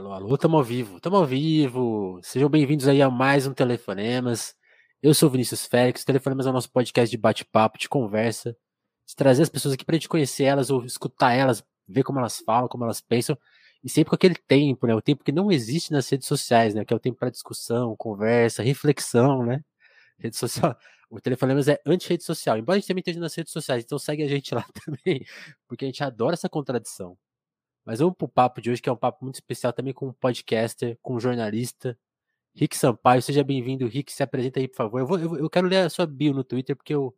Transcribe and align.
Alô, 0.00 0.12
alô, 0.14 0.38
tamo 0.38 0.56
ao 0.56 0.64
vivo, 0.64 0.98
tamo 0.98 1.16
ao 1.16 1.26
vivo. 1.26 2.20
Sejam 2.22 2.48
bem-vindos 2.48 2.88
aí 2.88 3.02
a 3.02 3.10
mais 3.10 3.46
um 3.46 3.52
Telefonemas. 3.52 4.54
Eu 5.02 5.12
sou 5.12 5.28
o 5.28 5.32
Vinícius 5.32 5.66
Félix, 5.66 6.06
Telefonemas 6.06 6.46
é 6.46 6.50
o 6.50 6.54
nosso 6.54 6.72
podcast 6.72 7.10
de 7.10 7.18
bate-papo, 7.20 7.78
de 7.78 7.86
conversa, 7.86 8.56
de 9.06 9.14
trazer 9.14 9.42
as 9.42 9.50
pessoas 9.50 9.74
aqui 9.74 9.84
pra 9.84 9.96
gente 9.96 10.08
conhecer 10.08 10.44
elas 10.44 10.70
ou 10.70 10.86
escutar 10.86 11.34
elas, 11.34 11.62
ver 11.86 12.02
como 12.02 12.18
elas 12.18 12.38
falam, 12.38 12.66
como 12.66 12.84
elas 12.84 13.02
pensam, 13.02 13.36
e 13.84 13.90
sempre 13.90 14.08
com 14.08 14.14
aquele 14.14 14.36
tempo, 14.36 14.86
né? 14.86 14.94
O 14.94 15.02
tempo 15.02 15.22
que 15.22 15.32
não 15.32 15.52
existe 15.52 15.92
nas 15.92 16.08
redes 16.08 16.26
sociais, 16.26 16.74
né? 16.74 16.82
Que 16.82 16.94
é 16.94 16.96
o 16.96 17.00
tempo 17.00 17.18
para 17.18 17.28
discussão, 17.28 17.94
conversa, 17.94 18.62
reflexão, 18.62 19.44
né? 19.44 19.62
Rede 20.18 20.36
social. 20.36 20.74
O 21.10 21.20
Telefonemas 21.20 21.66
é 21.68 21.78
anti-rede 21.84 22.22
social, 22.24 22.56
embora 22.56 22.76
a 22.76 22.80
gente 22.80 22.86
também 22.88 23.00
esteja 23.00 23.18
nas 23.20 23.34
redes 23.34 23.52
sociais, 23.52 23.82
então 23.84 23.98
segue 23.98 24.22
a 24.22 24.28
gente 24.28 24.54
lá 24.54 24.64
também, 24.86 25.26
porque 25.68 25.84
a 25.84 25.88
gente 25.88 26.02
adora 26.04 26.34
essa 26.34 26.48
contradição. 26.48 27.18
Mas 27.90 27.98
vamos 27.98 28.14
pro 28.16 28.28
papo 28.28 28.60
de 28.60 28.70
hoje, 28.70 28.80
que 28.80 28.88
é 28.88 28.92
um 28.92 28.96
papo 28.96 29.24
muito 29.24 29.34
especial 29.34 29.72
também 29.72 29.92
com 29.92 30.06
um 30.06 30.12
podcaster, 30.12 30.96
com 31.02 31.16
um 31.16 31.18
jornalista, 31.18 31.98
Rick 32.54 32.76
Sampaio. 32.76 33.20
Seja 33.20 33.42
bem-vindo, 33.42 33.84
Rick. 33.88 34.12
Se 34.12 34.22
apresenta 34.22 34.60
aí, 34.60 34.68
por 34.68 34.76
favor. 34.76 35.00
Eu, 35.00 35.06
vou, 35.08 35.18
eu, 35.18 35.36
eu, 35.38 35.50
quero 35.50 35.66
ler 35.66 35.78
a 35.78 35.90
sua 35.90 36.06
bio 36.06 36.32
no 36.32 36.44
Twitter, 36.44 36.76
porque 36.76 36.94
eu, 36.94 37.12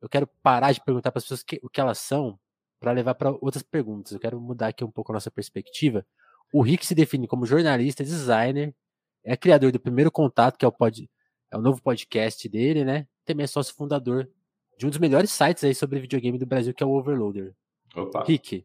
eu 0.00 0.08
quero 0.08 0.28
parar 0.44 0.70
de 0.70 0.80
perguntar 0.80 1.10
para 1.10 1.18
as 1.18 1.24
pessoas 1.24 1.42
que, 1.42 1.58
o 1.60 1.68
que 1.68 1.80
elas 1.80 1.98
são, 1.98 2.38
para 2.78 2.92
levar 2.92 3.16
para 3.16 3.32
outras 3.32 3.64
perguntas. 3.64 4.12
Eu 4.12 4.20
quero 4.20 4.40
mudar 4.40 4.68
aqui 4.68 4.84
um 4.84 4.90
pouco 4.92 5.10
a 5.10 5.14
nossa 5.14 5.28
perspectiva. 5.28 6.06
O 6.52 6.62
Rick 6.62 6.86
se 6.86 6.94
define 6.94 7.26
como 7.26 7.44
jornalista, 7.44 8.04
designer, 8.04 8.72
é 9.24 9.36
criador 9.36 9.72
do 9.72 9.80
Primeiro 9.80 10.12
Contato, 10.12 10.56
que 10.56 10.64
é 10.64 10.68
o, 10.68 10.72
pod, 10.72 11.10
é 11.50 11.56
o 11.56 11.60
novo 11.60 11.82
podcast 11.82 12.48
dele, 12.48 12.84
né? 12.84 13.08
Também 13.24 13.42
é 13.42 13.48
sócio 13.48 13.74
fundador 13.74 14.30
de 14.78 14.86
um 14.86 14.88
dos 14.88 15.00
melhores 15.00 15.32
sites 15.32 15.64
aí 15.64 15.74
sobre 15.74 15.98
videogame 15.98 16.38
do 16.38 16.46
Brasil, 16.46 16.72
que 16.72 16.84
é 16.84 16.86
o 16.86 16.90
Overloader. 16.90 17.56
Opa. 17.96 18.22
Rick, 18.24 18.64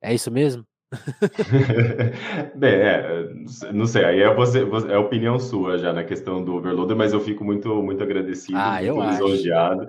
é 0.00 0.14
isso 0.14 0.30
mesmo? 0.30 0.64
Bem, 2.56 2.74
é, 2.74 3.32
não 3.72 3.86
sei, 3.86 4.04
aí 4.04 4.20
é, 4.20 4.34
você, 4.34 4.60
é 4.90 4.94
a 4.94 5.00
opinião 5.00 5.38
sua 5.38 5.78
já 5.78 5.92
na 5.92 6.02
questão 6.02 6.44
do 6.44 6.56
overloader, 6.56 6.96
mas 6.96 7.12
eu 7.12 7.20
fico 7.20 7.44
muito, 7.44 7.80
muito 7.82 8.02
agradecido, 8.02 8.58
ah, 8.58 8.80
muito 8.82 9.00
lisonjeado. 9.08 9.86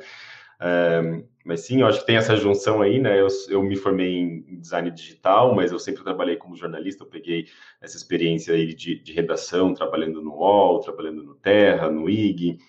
É, 0.59 1.23
mas 1.43 1.61
sim, 1.61 1.81
eu 1.81 1.87
acho 1.87 2.01
que 2.01 2.05
tem 2.05 2.17
essa 2.17 2.35
junção 2.35 2.83
aí, 2.83 2.99
né? 2.99 3.19
Eu, 3.19 3.27
eu 3.49 3.63
me 3.63 3.75
formei 3.75 4.15
em 4.15 4.59
design 4.59 4.91
digital, 4.91 5.55
mas 5.55 5.71
eu 5.71 5.79
sempre 5.79 6.03
trabalhei 6.03 6.35
como 6.35 6.55
jornalista, 6.55 7.03
eu 7.03 7.07
peguei 7.09 7.47
essa 7.81 7.97
experiência 7.97 8.53
aí 8.53 8.73
de, 8.73 9.01
de 9.01 9.11
redação, 9.11 9.73
trabalhando 9.73 10.21
no 10.21 10.35
UOL, 10.35 10.81
trabalhando 10.81 11.23
no 11.23 11.33
Terra, 11.33 11.89
no 11.89 12.07
IG, 12.07 12.59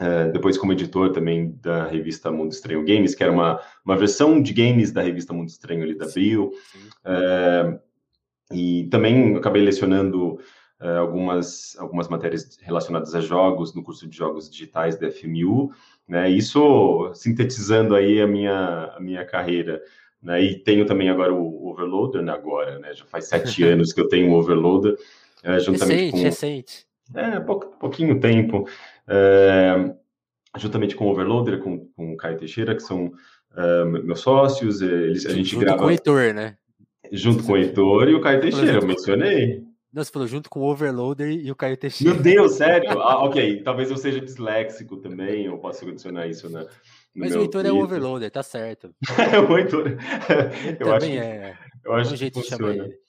Uh, 0.00 0.32
depois 0.32 0.56
como 0.56 0.72
editor 0.72 1.12
também 1.12 1.54
da 1.60 1.86
revista 1.86 2.30
Mundo 2.30 2.52
Estranho 2.52 2.84
Games, 2.84 3.14
que 3.14 3.22
era 3.22 3.30
uma, 3.30 3.60
uma 3.84 3.96
versão 3.96 4.40
de 4.40 4.52
games 4.52 4.90
da 4.90 5.02
revista 5.02 5.34
Mundo 5.34 5.48
Estranho 5.48 5.82
ali 5.82 5.94
da 5.94 6.06
Abril. 6.06 6.50
Uh, 7.04 7.78
e 8.50 8.84
também 8.90 9.36
acabei 9.36 9.62
lecionando 9.62 10.38
uh, 10.80 10.98
algumas, 10.98 11.76
algumas 11.78 12.08
matérias 12.08 12.58
relacionadas 12.62 13.14
a 13.14 13.20
jogos 13.20 13.74
no 13.74 13.82
curso 13.82 14.08
de 14.08 14.16
jogos 14.16 14.50
digitais 14.50 14.98
da 14.98 15.10
FMU. 15.10 15.70
Né? 16.08 16.30
Isso 16.30 17.12
sintetizando 17.14 17.94
aí 17.94 18.20
a 18.20 18.26
minha, 18.26 18.94
a 18.96 19.00
minha 19.00 19.26
carreira. 19.26 19.82
Né? 20.22 20.42
E 20.42 20.58
tenho 20.58 20.86
também 20.86 21.10
agora 21.10 21.34
o 21.34 21.68
Overloader, 21.68 22.22
né? 22.22 22.32
agora, 22.32 22.78
né? 22.78 22.94
já 22.94 23.04
faz 23.04 23.28
sete 23.28 23.62
anos 23.64 23.92
que 23.92 24.00
eu 24.00 24.08
tenho 24.08 24.32
o 24.32 24.34
Overloader. 24.34 24.96
juntamente 25.60 25.94
recente, 25.94 26.12
com... 26.12 26.22
recente. 26.22 26.91
É, 27.14 27.40
pouco, 27.40 27.76
pouquinho 27.78 28.18
tempo 28.20 28.66
é, 29.08 29.94
juntamente 30.58 30.94
com 30.94 31.06
o 31.06 31.10
Overloader, 31.10 31.60
com, 31.60 31.86
com 31.96 32.12
o 32.12 32.16
Caio 32.16 32.36
Teixeira, 32.36 32.74
que 32.74 32.82
são 32.82 33.06
uh, 33.06 33.86
meus 33.86 34.20
sócios. 34.20 34.82
Eles, 34.82 35.26
a 35.26 35.32
gente 35.32 35.50
junto 35.50 35.64
grava. 35.64 35.78
com 35.78 35.86
o 35.86 35.90
Heitor, 35.90 36.34
né? 36.34 36.56
Junto 37.10 37.44
com 37.44 37.52
o 37.52 37.56
Heitor 37.56 38.08
e 38.08 38.14
o 38.14 38.20
Caio 38.20 38.40
Teixeira, 38.40 38.78
eu 38.78 38.86
mencionei. 38.86 39.62
Não, 39.92 40.02
você 40.02 40.10
falou 40.10 40.26
junto 40.26 40.48
com 40.48 40.60
o 40.60 40.70
Overloader 40.70 41.30
e 41.30 41.50
o 41.50 41.56
Caio 41.56 41.76
Teixeira. 41.76 42.14
Meu 42.14 42.22
Deus, 42.22 42.52
sério? 42.52 42.90
ah, 42.98 43.24
ok, 43.24 43.62
talvez 43.62 43.90
eu 43.90 43.96
seja 43.98 44.20
disléxico 44.20 44.96
também, 44.96 45.44
eu 45.44 45.58
posso 45.58 45.86
adicionar 45.86 46.26
isso 46.26 46.48
na. 46.48 46.66
Mas 47.14 47.36
o 47.36 47.40
Heitor 47.40 47.66
é 47.66 47.72
o 47.72 47.78
Overloader, 47.78 48.30
tá 48.30 48.42
certo. 48.42 48.94
o 49.50 49.58
Heitor. 49.58 49.98
eu 50.80 50.94
acho 50.94 51.06
que, 51.06 51.18
é. 51.18 51.58
Eu 51.84 51.92
acho 51.92 52.14
um 52.14 52.16
jeito 52.16 52.40
que 52.40 52.40
de 52.40 52.48
chamar 52.48 52.74
ele. 52.74 53.01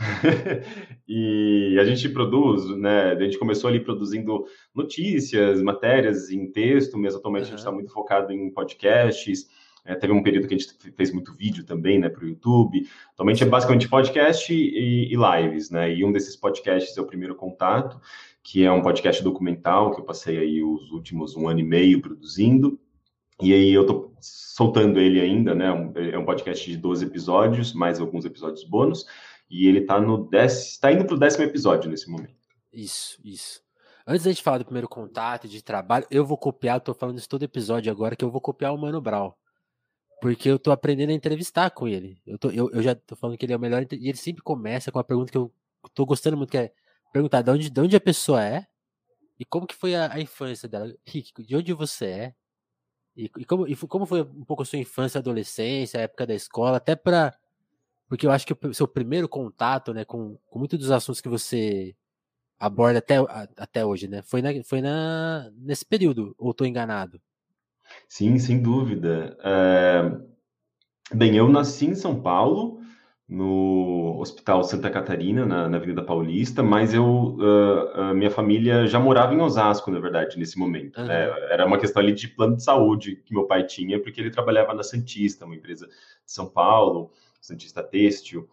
e 1.06 1.76
a 1.78 1.84
gente 1.84 2.08
produz, 2.08 2.66
né? 2.76 3.12
A 3.12 3.20
gente 3.20 3.38
começou 3.38 3.68
ali 3.68 3.80
produzindo 3.80 4.44
notícias, 4.74 5.62
matérias 5.62 6.30
em 6.30 6.50
texto, 6.50 6.98
mas 6.98 7.14
atualmente 7.14 7.42
uhum. 7.42 7.48
a 7.48 7.50
gente 7.50 7.58
está 7.58 7.72
muito 7.72 7.92
focado 7.92 8.32
em 8.32 8.50
podcasts. 8.50 9.46
É, 9.84 9.94
teve 9.94 10.12
um 10.12 10.22
período 10.22 10.46
que 10.46 10.54
a 10.54 10.58
gente 10.58 10.74
fez 10.94 11.12
muito 11.12 11.34
vídeo 11.34 11.64
também, 11.64 11.98
né, 11.98 12.08
para 12.08 12.24
o 12.24 12.28
YouTube. 12.28 12.86
Atualmente 13.12 13.42
é 13.42 13.46
basicamente 13.46 13.88
podcast 13.88 14.52
e, 14.52 15.12
e, 15.12 15.16
lives, 15.16 15.70
né? 15.70 15.94
E 15.94 16.04
um 16.04 16.12
desses 16.12 16.36
podcasts 16.36 16.96
é 16.96 17.00
o 17.00 17.06
Primeiro 17.06 17.34
Contato, 17.34 18.00
que 18.42 18.64
é 18.64 18.70
um 18.70 18.82
podcast 18.82 19.22
documental 19.22 19.94
que 19.94 20.00
eu 20.00 20.04
passei 20.04 20.38
aí 20.38 20.62
os 20.62 20.90
últimos 20.90 21.36
um 21.36 21.48
ano 21.48 21.60
e 21.60 21.64
meio 21.64 22.00
produzindo. 22.00 22.78
E 23.42 23.54
aí 23.54 23.72
eu 23.72 23.86
tô 23.86 24.12
soltando 24.20 25.00
ele 25.00 25.18
ainda, 25.18 25.54
né? 25.54 25.66
É 26.12 26.18
um 26.18 26.26
podcast 26.26 26.70
de 26.70 26.76
12 26.76 27.06
episódios, 27.06 27.72
mais 27.72 27.98
alguns 27.98 28.26
episódios 28.26 28.62
bônus. 28.64 29.06
E 29.50 29.66
ele 29.66 29.80
tá 29.82 30.00
no 30.00 30.28
décimo, 30.28 30.70
está 30.70 30.92
indo 30.92 31.04
pro 31.04 31.18
décimo 31.18 31.44
episódio 31.44 31.90
nesse 31.90 32.08
momento. 32.08 32.34
Isso, 32.72 33.18
isso. 33.24 33.60
Antes 34.06 34.24
da 34.24 34.30
gente 34.30 34.42
falar 34.42 34.58
do 34.58 34.64
primeiro 34.64 34.88
contato, 34.88 35.48
de 35.48 35.62
trabalho, 35.62 36.06
eu 36.10 36.24
vou 36.24 36.38
copiar, 36.38 36.80
tô 36.80 36.94
falando 36.94 37.18
isso 37.18 37.28
todo 37.28 37.42
episódio 37.42 37.90
agora, 37.90 38.14
que 38.14 38.24
eu 38.24 38.30
vou 38.30 38.40
copiar 38.40 38.72
o 38.72 38.78
Mano 38.78 39.00
Brown. 39.00 39.32
Porque 40.20 40.48
eu 40.48 40.58
tô 40.58 40.70
aprendendo 40.70 41.10
a 41.10 41.14
entrevistar 41.14 41.70
com 41.70 41.88
ele. 41.88 42.20
Eu, 42.26 42.38
tô, 42.38 42.50
eu, 42.50 42.70
eu 42.70 42.82
já 42.82 42.94
tô 42.94 43.16
falando 43.16 43.36
que 43.36 43.44
ele 43.44 43.52
é 43.52 43.56
o 43.56 43.60
melhor, 43.60 43.84
e 43.92 44.08
ele 44.08 44.18
sempre 44.18 44.42
começa 44.42 44.92
com 44.92 44.98
uma 44.98 45.04
pergunta 45.04 45.32
que 45.32 45.38
eu 45.38 45.52
tô 45.94 46.06
gostando 46.06 46.36
muito, 46.36 46.50
que 46.50 46.58
é 46.58 46.72
perguntar 47.12 47.42
de 47.42 47.50
onde, 47.50 47.70
de 47.70 47.80
onde 47.80 47.96
a 47.96 48.00
pessoa 48.00 48.44
é 48.44 48.66
e 49.38 49.44
como 49.44 49.66
que 49.66 49.74
foi 49.74 49.94
a, 49.94 50.12
a 50.12 50.20
infância 50.20 50.68
dela. 50.68 50.94
Rick, 51.06 51.42
de 51.42 51.56
onde 51.56 51.72
você 51.72 52.06
é? 52.06 52.34
E, 53.16 53.30
e, 53.38 53.44
como, 53.44 53.66
e 53.66 53.74
como 53.74 54.06
foi 54.06 54.22
um 54.22 54.44
pouco 54.44 54.62
a 54.62 54.66
sua 54.66 54.78
infância, 54.78 55.18
adolescência, 55.18 55.98
a 55.98 56.02
época 56.02 56.26
da 56.26 56.34
escola, 56.34 56.76
até 56.76 56.94
para 56.94 57.34
porque 58.10 58.26
eu 58.26 58.32
acho 58.32 58.44
que 58.44 58.56
o 58.66 58.74
seu 58.74 58.88
primeiro 58.88 59.28
contato, 59.28 59.94
né, 59.94 60.04
com, 60.04 60.36
com 60.48 60.58
muitos 60.58 60.80
dos 60.80 60.90
assuntos 60.90 61.20
que 61.20 61.28
você 61.28 61.94
aborda 62.58 62.98
até, 62.98 63.14
até 63.56 63.86
hoje, 63.86 64.08
né, 64.08 64.20
foi, 64.20 64.42
na, 64.42 64.50
foi 64.64 64.80
na, 64.80 65.48
nesse 65.56 65.86
período, 65.86 66.34
ou 66.36 66.50
estou 66.50 66.66
enganado? 66.66 67.20
Sim, 68.08 68.36
sem 68.36 68.60
dúvida. 68.60 69.38
É... 69.44 70.12
Bem, 71.14 71.36
eu 71.36 71.48
nasci 71.48 71.86
em 71.86 71.94
São 71.94 72.20
Paulo, 72.20 72.80
no 73.28 74.18
Hospital 74.18 74.64
Santa 74.64 74.90
Catarina, 74.90 75.46
na, 75.46 75.68
na 75.68 75.76
Avenida 75.76 76.02
Paulista, 76.02 76.64
mas 76.64 76.92
eu, 76.92 77.36
uh, 77.36 78.12
minha 78.12 78.30
família 78.30 78.88
já 78.88 78.98
morava 78.98 79.32
em 79.34 79.40
Osasco, 79.40 79.88
na 79.88 80.00
verdade, 80.00 80.36
nesse 80.36 80.58
momento. 80.58 81.00
Uhum. 81.00 81.08
É, 81.08 81.52
era 81.52 81.64
uma 81.64 81.78
questão 81.78 82.02
ali 82.02 82.12
de 82.12 82.26
plano 82.26 82.56
de 82.56 82.64
saúde 82.64 83.22
que 83.24 83.32
meu 83.32 83.44
pai 83.44 83.64
tinha, 83.64 84.02
porque 84.02 84.20
ele 84.20 84.32
trabalhava 84.32 84.74
na 84.74 84.82
Santista, 84.82 85.44
uma 85.44 85.54
empresa 85.54 85.86
de 85.86 85.92
São 86.26 86.48
Paulo, 86.48 87.12
Santista 87.40 87.82
Têxtil. 87.82 88.48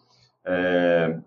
É, 0.45 1.19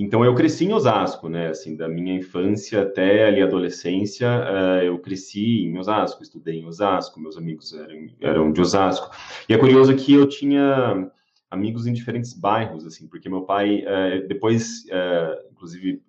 então 0.00 0.24
eu 0.24 0.32
cresci 0.32 0.64
em 0.64 0.72
Osasco, 0.72 1.28
né? 1.28 1.48
Assim, 1.48 1.76
da 1.76 1.88
minha 1.88 2.14
infância 2.14 2.82
até 2.82 3.26
ali 3.26 3.42
adolescência, 3.42 4.28
uh, 4.28 4.84
eu 4.84 4.96
cresci 5.00 5.64
em 5.64 5.76
Osasco, 5.76 6.22
estudei 6.22 6.60
em 6.60 6.66
Osasco, 6.66 7.18
meus 7.18 7.36
amigos 7.36 7.72
eram, 7.72 8.06
eram 8.20 8.52
de 8.52 8.60
Osasco. 8.60 9.10
E 9.48 9.54
é 9.54 9.58
curioso 9.58 9.96
que 9.96 10.14
eu 10.14 10.28
tinha 10.28 11.10
amigos 11.50 11.86
em 11.88 11.92
diferentes 11.92 12.32
bairros, 12.32 12.86
assim, 12.86 13.08
porque 13.08 13.28
meu 13.28 13.42
pai 13.42 13.82
uh, 13.82 14.28
depois, 14.28 14.84
uh, 14.84 15.50
inclusive, 15.50 16.00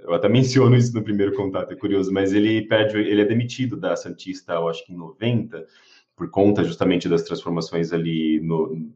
eu 0.00 0.12
até 0.12 0.26
menciono 0.28 0.74
isso 0.74 0.92
no 0.92 1.04
primeiro 1.04 1.32
contato, 1.36 1.72
é 1.72 1.76
curioso, 1.76 2.12
mas 2.12 2.32
ele 2.32 2.62
perde, 2.62 2.98
ele 2.98 3.20
é 3.20 3.24
demitido 3.24 3.76
da 3.76 3.94
Santista, 3.94 4.54
eu 4.54 4.68
acho 4.68 4.84
que 4.84 4.92
em 4.92 4.96
90, 4.96 5.64
por 6.16 6.28
conta 6.30 6.64
justamente 6.64 7.08
das 7.08 7.22
transformações 7.22 7.92
ali 7.92 8.40
no, 8.40 8.90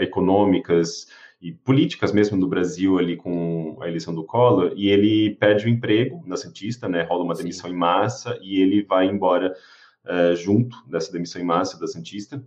econômicas 0.00 1.06
e 1.42 1.52
políticas 1.52 2.12
mesmo 2.12 2.36
no 2.36 2.46
Brasil 2.46 2.98
ali 2.98 3.16
com 3.16 3.76
a 3.80 3.88
eleição 3.88 4.14
do 4.14 4.24
Collor 4.24 4.72
e 4.76 4.88
ele 4.88 5.34
perde 5.34 5.66
o 5.66 5.68
emprego 5.68 6.22
na 6.24 6.36
Santista, 6.36 6.88
né? 6.88 7.02
Rola 7.02 7.24
uma 7.24 7.34
demissão 7.34 7.68
Sim. 7.68 7.74
em 7.74 7.78
massa 7.78 8.38
e 8.40 8.60
ele 8.60 8.84
vai 8.84 9.06
embora 9.06 9.52
uh, 10.04 10.36
junto 10.36 10.76
dessa 10.88 11.10
demissão 11.12 11.42
em 11.42 11.44
massa 11.44 11.78
da 11.80 11.88
Santista. 11.88 12.40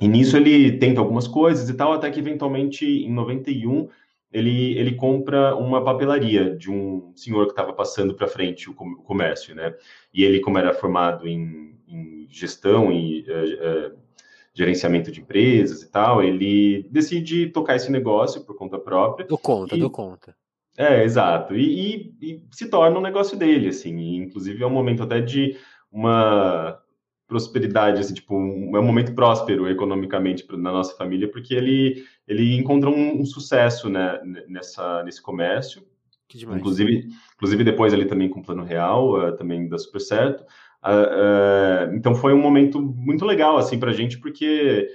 E 0.00 0.06
nisso 0.06 0.36
ele 0.36 0.78
tenta 0.78 1.00
algumas 1.00 1.26
coisas 1.26 1.68
e 1.68 1.74
tal, 1.74 1.92
até 1.92 2.08
que 2.10 2.20
eventualmente 2.20 2.86
em 2.86 3.12
91 3.12 3.88
ele, 4.32 4.78
ele 4.78 4.94
compra 4.94 5.56
uma 5.56 5.82
papelaria 5.82 6.56
de 6.56 6.70
um 6.70 7.12
senhor 7.16 7.46
que 7.46 7.52
estava 7.52 7.72
passando 7.72 8.14
para 8.14 8.28
frente 8.28 8.70
o, 8.70 8.74
comércio, 8.74 9.54
né? 9.54 9.74
E 10.14 10.22
ele, 10.22 10.38
como 10.38 10.58
era 10.58 10.72
formado 10.72 11.26
em, 11.26 11.74
em 11.88 12.26
gestão 12.30 12.92
e 12.92 13.22
uh, 13.22 13.94
uh, 13.94 14.07
gerenciamento 14.58 15.12
de 15.12 15.20
empresas 15.20 15.82
e 15.82 15.90
tal, 15.90 16.20
ele 16.20 16.84
decide 16.90 17.46
tocar 17.46 17.76
esse 17.76 17.92
negócio 17.92 18.44
por 18.44 18.56
conta 18.56 18.76
própria. 18.76 19.24
Do 19.24 19.38
conta, 19.38 19.76
e, 19.76 19.78
do 19.78 19.88
conta. 19.88 20.34
É, 20.76 21.04
exato. 21.04 21.54
E, 21.54 21.62
e, 21.62 22.14
e, 22.20 22.42
se 22.50 22.68
torna 22.68 22.98
um 22.98 23.02
negócio 23.02 23.38
dele, 23.38 23.68
assim. 23.68 23.96
E, 23.96 24.16
inclusive 24.16 24.60
é 24.60 24.66
um 24.66 24.70
momento 24.70 25.04
até 25.04 25.20
de 25.20 25.56
uma 25.92 26.76
prosperidade, 27.28 28.00
assim, 28.00 28.14
tipo, 28.14 28.34
um, 28.34 28.76
é 28.76 28.80
um 28.80 28.84
momento 28.84 29.14
próspero 29.14 29.68
economicamente 29.68 30.44
na 30.50 30.72
nossa 30.72 30.96
família, 30.96 31.30
porque 31.30 31.54
ele, 31.54 32.04
ele 32.26 32.56
encontra 32.56 32.90
um, 32.90 33.20
um 33.20 33.24
sucesso, 33.24 33.88
né, 33.88 34.20
nessa, 34.48 35.04
nesse 35.04 35.22
comércio. 35.22 35.82
Que 36.26 36.36
demais. 36.36 36.58
Inclusive, 36.58 37.08
inclusive 37.36 37.62
depois 37.62 37.94
ali 37.94 38.06
também 38.06 38.28
com 38.28 38.42
plano 38.42 38.64
real, 38.64 39.14
uh, 39.14 39.36
também 39.36 39.68
dá 39.68 39.78
super 39.78 40.00
certo. 40.00 40.44
Uh, 40.82 41.87
uh, 41.87 41.87
então 41.98 42.14
foi 42.14 42.32
um 42.32 42.40
momento 42.40 42.80
muito 42.80 43.24
legal 43.24 43.56
assim 43.58 43.78
para 43.78 43.90
a 43.90 43.94
gente, 43.94 44.18
porque 44.18 44.88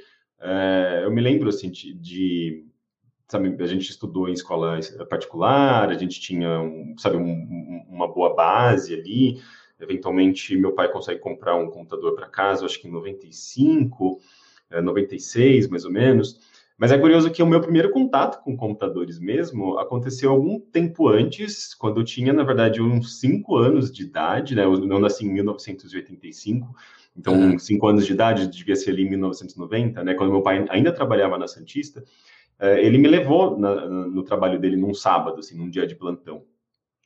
eu 1.04 1.12
me 1.12 1.22
lembro 1.22 1.50
assim 1.50 1.70
de, 1.70 1.94
de 1.94 2.66
sabe, 3.28 3.56
a 3.60 3.68
gente 3.68 3.90
estudou 3.90 4.30
em 4.30 4.34
escola 4.34 4.80
particular, 5.10 5.90
a 5.90 5.94
gente 5.96 6.20
tinha, 6.20 6.50
sabe, 6.98 7.18
um, 7.18 7.86
uma 7.90 8.08
boa 8.08 8.36
base 8.36 8.94
ali. 8.94 9.42
Eventualmente, 9.80 10.56
meu 10.56 10.74
pai 10.74 10.92
consegue 10.92 11.20
comprar 11.20 11.56
um 11.56 11.70
computador 11.70 12.16
para 12.16 12.30
casa, 12.30 12.66
acho 12.66 12.80
que 12.80 12.88
em 12.88 12.92
95, 12.92 14.20
96, 14.70 15.68
mais 15.68 15.84
ou 15.84 15.92
menos. 15.92 16.40
Mas 16.83 16.91
é 16.91 16.97
curioso 16.97 17.31
que 17.31 17.41
o 17.41 17.47
meu 17.47 17.62
primeiro 17.62 17.91
contato 17.91 18.44
com 18.44 18.57
computadores 18.57 19.18
mesmo 19.18 19.80
aconteceu 19.80 20.31
algum 20.31 20.59
tempo 20.59 21.07
antes, 21.07 21.74
quando 21.74 22.01
eu 22.01 22.03
tinha, 22.03 22.33
na 22.33 22.44
verdade, 22.44 22.81
uns 22.81 23.21
5 23.21 23.56
anos 23.56 23.89
de 23.89 24.03
idade, 24.03 24.53
né? 24.53 24.65
Eu 24.65 24.77
não 24.80 25.00
nasci 25.00 25.25
em 25.25 25.31
1985, 25.31 26.75
então, 27.15 27.35
uhum. 27.35 27.57
5 27.57 27.88
anos 27.88 28.06
de 28.06 28.12
idade 28.12 28.50
devia 28.50 28.75
ser 28.75 28.91
ali 28.91 29.03
em 29.03 29.09
1990, 29.12 30.03
né? 30.03 30.13
Quando 30.13 30.33
meu 30.33 30.41
pai 30.41 30.65
ainda 30.69 30.91
trabalhava 30.91 31.38
na 31.38 31.47
Santista, 31.47 32.03
eh, 32.59 32.85
ele 32.85 32.97
me 32.97 33.07
levou 33.07 33.57
na, 33.57 33.88
no 33.88 34.21
trabalho 34.21 34.59
dele 34.59 34.75
num 34.75 34.94
sábado, 34.94 35.39
assim, 35.39 35.57
num 35.57 35.69
dia 35.69 35.88
de 35.88 35.95
plantão. 35.95 36.44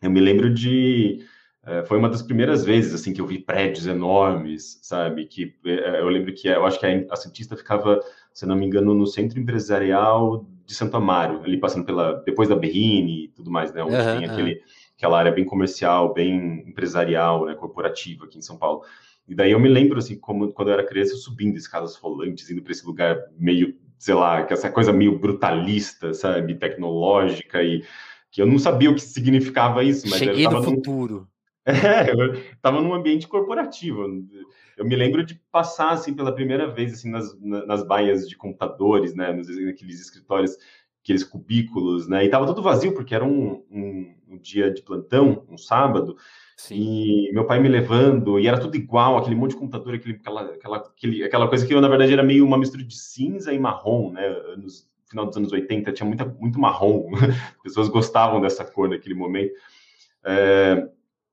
Eu 0.01 0.09
me 0.09 0.19
lembro 0.19 0.51
de 0.51 1.24
eh, 1.68 1.83
foi 1.83 2.00
uma 2.00 2.09
das 2.09 2.24
primeiras 2.24 2.65
vezes 2.65 2.95
assim 2.95 3.13
que 3.13 3.21
eu 3.21 3.27
vi 3.27 3.38
prédios 3.38 3.85
enormes, 3.85 4.79
sabe? 4.81 5.27
Que 5.27 5.53
eh, 5.65 6.00
eu 6.00 6.09
lembro 6.09 6.33
que 6.33 6.47
eu 6.47 6.65
acho 6.65 6.79
que 6.79 6.85
a, 6.88 7.06
a 7.12 7.15
Santista 7.15 7.56
ficava 7.56 8.00
se 8.38 8.45
não 8.45 8.56
me 8.56 8.68
engano, 8.68 8.94
no 8.94 9.07
Centro 9.07 9.39
Empresarial 9.39 10.45
de 10.63 10.75
Santo 10.75 10.95
Amaro, 10.95 11.42
ali 11.44 11.57
passando 11.57 11.84
pela 11.84 12.22
depois 12.24 12.48
da 12.48 12.56
Berrine 12.56 13.24
e 13.24 13.28
tudo 13.30 13.50
mais, 13.50 13.74
né? 13.74 13.84
Onde 13.84 13.95
uhum, 13.95 14.19
tem 14.19 14.30
aquele, 14.30 14.51
uhum. 14.51 14.60
aquela 14.95 15.18
área 15.18 15.31
bem 15.31 15.44
comercial, 15.44 16.13
bem 16.13 16.63
empresarial, 16.68 17.48
né? 17.48 17.56
Corporativa 17.56 18.25
aqui 18.25 18.38
em 18.38 18.44
São 18.44 18.56
Paulo. 18.56 18.84
E 19.28 19.34
daí 19.34 19.54
eu 19.54 19.60
me 19.60 19.68
lembro, 19.68 19.98
assim, 19.98 20.19
como 20.19 20.54
quando 20.54 20.68
eu 20.68 20.75
era 20.75 20.86
criança, 20.86 21.16
subindo 21.16 21.57
escadas 21.57 21.95
rolantes, 21.95 22.48
indo 22.51 22.62
para 22.62 22.74
esse 22.74 22.86
lugar 22.86 23.18
meio, 23.39 23.75
sei 23.98 24.13
lá, 24.13 24.44
que 24.44 24.54
essa 24.54 24.69
coisa 24.69 24.94
meio 24.94 25.18
brutalista, 25.18 26.13
sabe? 26.13 26.54
Tecnológica 26.54 27.63
e 27.63 27.84
que 28.30 28.39
eu 28.39 28.45
não 28.45 28.60
sabia 28.60 28.92
o 28.92 28.94
que 28.94 29.01
significava 29.01 29.84
isso, 29.84 30.07
mas 30.07 30.19
Cheguei 30.19 30.48
no 30.48 30.62
futuro. 30.62 31.28
É, 31.68 32.10
eu 32.12 32.34
estava 32.34 32.80
num 32.81 32.94
ambiente 32.94 33.28
corporativo. 33.28 34.07
Eu 34.77 34.85
me 34.85 34.95
lembro 34.95 35.25
de 35.25 35.35
passar 35.51 35.89
assim 35.89 36.13
pela 36.13 36.31
primeira 36.31 36.68
vez 36.68 36.94
assim 36.94 37.09
nas, 37.09 37.35
nas 37.41 37.85
baias 37.85 38.29
de 38.29 38.38
computadores, 38.38 39.15
né, 39.15 39.33
nos 39.33 39.50
aqueles 39.50 40.00
escritórios, 40.00 40.56
aqueles 41.03 41.24
cubículos, 41.24 42.07
né, 42.07 42.21
e 42.21 42.25
estava 42.25 42.45
tudo 42.45 42.62
vazio 42.62 42.94
porque 42.94 43.15
era 43.15 43.25
um, 43.25 43.63
um, 43.71 44.15
um, 44.29 44.38
dia 44.38 44.71
de 44.71 44.83
plantão, 44.83 45.44
um 45.50 45.57
sábado. 45.57 46.15
Sim. 46.56 46.75
E 46.75 47.31
meu 47.33 47.45
pai 47.45 47.59
me 47.59 47.68
levando, 47.68 48.39
e 48.39 48.47
era 48.47 48.59
tudo 48.59 48.75
igual, 48.75 49.18
aquele 49.18 49.35
monte 49.35 49.51
de 49.51 49.57
computador, 49.57 49.95
aquele, 49.95 50.15
aquela, 50.15 50.41
aquela, 50.41 50.77
aquele, 50.77 51.24
aquela 51.24 51.47
coisa 51.47 51.65
que 51.65 51.74
eu, 51.74 51.81
na 51.81 51.88
verdade, 51.88 52.13
era 52.13 52.24
meio 52.24 52.45
uma 52.45 52.57
mistura 52.57 52.83
de 52.83 52.95
cinza 52.95 53.51
e 53.53 53.59
marrom, 53.59 54.12
né? 54.12 54.29
No 54.57 54.68
final 55.09 55.25
dos 55.25 55.38
anos 55.38 55.51
80 55.51 55.91
tinha 55.91 56.07
muita, 56.07 56.25
muito 56.25 56.59
marrom, 56.59 57.09
as 57.15 57.53
pessoas 57.63 57.89
gostavam 57.89 58.41
dessa 58.41 58.65
cor 58.65 58.89
naquele 58.89 59.15
momento. 59.15 59.53
É, 60.25 60.89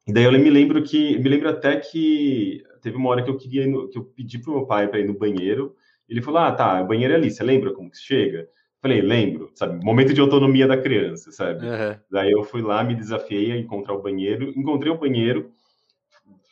e 0.06 0.12
daí 0.12 0.24
eu 0.24 0.32
me 0.32 0.50
lembro 0.50 0.82
que, 0.82 1.18
me 1.18 1.28
lembro 1.28 1.48
até 1.48 1.76
que 1.76 2.62
teve 2.84 2.98
uma 2.98 3.08
hora 3.08 3.22
que 3.22 3.30
eu 3.30 3.36
queria, 3.38 3.66
no, 3.66 3.88
que 3.88 3.98
eu 3.98 4.04
pedi 4.04 4.38
pro 4.38 4.52
meu 4.52 4.66
pai 4.66 4.86
para 4.86 5.00
ir 5.00 5.06
no 5.06 5.18
banheiro. 5.18 5.74
Ele 6.06 6.20
falou: 6.20 6.40
Ah, 6.40 6.52
tá, 6.52 6.82
o 6.82 6.86
banheiro 6.86 7.14
é 7.14 7.16
ali, 7.16 7.30
você 7.30 7.42
lembra 7.42 7.72
como 7.72 7.90
que 7.90 7.96
chega? 7.96 8.46
Falei, 8.80 9.00
lembro, 9.00 9.50
sabe? 9.54 9.82
Momento 9.82 10.12
de 10.12 10.20
autonomia 10.20 10.66
da 10.66 10.76
criança, 10.76 11.32
sabe? 11.32 11.64
Uhum. 11.64 11.96
Daí 12.10 12.30
eu 12.30 12.44
fui 12.44 12.60
lá, 12.60 12.84
me 12.84 12.94
desafiei 12.94 13.52
a 13.52 13.56
encontrar 13.56 13.94
o 13.94 14.02
banheiro, 14.02 14.52
encontrei 14.54 14.92
o 14.92 14.98
banheiro, 14.98 15.50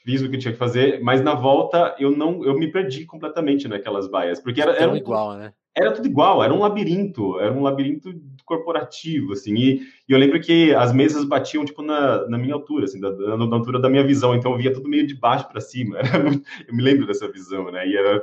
fiz 0.03 0.23
o 0.23 0.31
que 0.31 0.39
tinha 0.39 0.53
que 0.53 0.59
fazer, 0.59 1.03
mas 1.03 1.21
na 1.21 1.35
volta 1.35 1.95
eu 1.99 2.11
não, 2.11 2.43
eu 2.43 2.59
me 2.59 2.73
perdi 2.73 3.05
completamente 3.05 3.69
naquelas 3.69 4.09
baias, 4.09 4.41
porque 4.41 4.63
era, 4.63 4.73
era 4.73 4.91
um, 4.91 4.97
igual, 4.97 5.37
né? 5.37 5.53
Era 5.75 5.93
tudo 5.93 6.07
igual, 6.07 6.45
era 6.45 6.53
um 6.53 6.61
labirinto, 6.61 7.41
era 7.41 7.53
um 7.53 7.63
labirinto 7.63 8.15
corporativo, 8.45 9.33
assim, 9.33 9.55
e, 9.55 9.81
e 10.07 10.13
eu 10.13 10.19
lembro 10.19 10.39
que 10.39 10.75
as 10.75 10.93
mesas 10.93 11.25
batiam, 11.25 11.65
tipo, 11.65 11.81
na, 11.81 12.29
na 12.29 12.37
minha 12.37 12.55
altura, 12.55 12.85
assim, 12.85 13.01
da, 13.01 13.11
na, 13.11 13.57
altura 13.57 13.81
da 13.81 13.89
minha 13.89 14.07
visão, 14.07 14.35
então 14.35 14.53
eu 14.53 14.59
via 14.59 14.73
tudo 14.73 14.89
meio 14.89 15.07
de 15.07 15.15
baixo 15.15 15.49
para 15.49 15.63
cima, 15.63 15.99
muito, 16.23 16.47
eu 16.69 16.75
me 16.75 16.83
lembro 16.83 17.07
dessa 17.07 17.31
visão, 17.31 17.71
né, 17.71 17.89
e 17.89 17.97
era, 17.97 18.23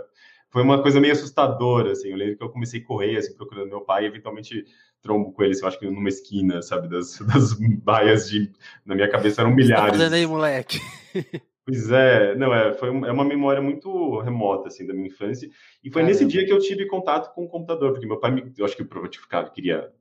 foi 0.52 0.62
uma 0.62 0.82
coisa 0.82 1.00
meio 1.00 1.14
assustadora, 1.14 1.94
assim, 1.94 2.10
eu 2.10 2.18
lembro 2.18 2.38
que 2.38 2.44
eu 2.44 2.50
comecei 2.50 2.82
a 2.82 2.86
correr, 2.86 3.18
assim, 3.18 3.34
procurando 3.36 3.70
meu 3.70 3.82
pai, 3.82 4.04
e 4.04 4.08
eventualmente 4.08 4.66
trombo 5.02 5.32
com 5.32 5.42
ele, 5.42 5.54
assim, 5.54 5.64
eu 5.64 5.68
acho 5.68 5.80
que 5.80 5.90
numa 5.90 6.10
esquina, 6.10 6.62
sabe, 6.62 6.88
das, 6.88 7.18
das 7.26 7.54
baias 7.54 8.30
de, 8.30 8.52
na 8.86 8.94
minha 8.94 9.10
cabeça 9.10 9.42
eram 9.42 9.56
milhares. 9.56 9.98
Tá 9.98 10.16
aí, 10.16 10.28
moleque? 10.28 10.80
Pois 11.70 11.92
é, 11.92 12.36
não, 12.36 12.52
é, 12.52 12.74
foi 12.74 12.90
é 12.90 13.12
uma 13.12 13.24
memória 13.24 13.62
muito 13.62 14.20
remota, 14.22 14.70
assim, 14.70 14.88
da 14.88 14.94
minha 14.94 15.08
infância, 15.08 15.48
e 15.84 15.92
foi 15.92 16.02
Caramba. 16.02 16.08
nesse 16.08 16.26
dia 16.26 16.44
que 16.44 16.52
eu 16.52 16.58
tive 16.58 16.88
contato 16.88 17.32
com 17.36 17.46
o 17.46 17.48
computador, 17.48 17.92
porque 17.92 18.08
meu 18.08 18.20
pai, 18.20 18.32
me, 18.32 18.52
eu 18.58 18.66
acho 18.66 18.76
que 18.76 18.84
provavelmente 18.84 19.20
queria 19.54 19.92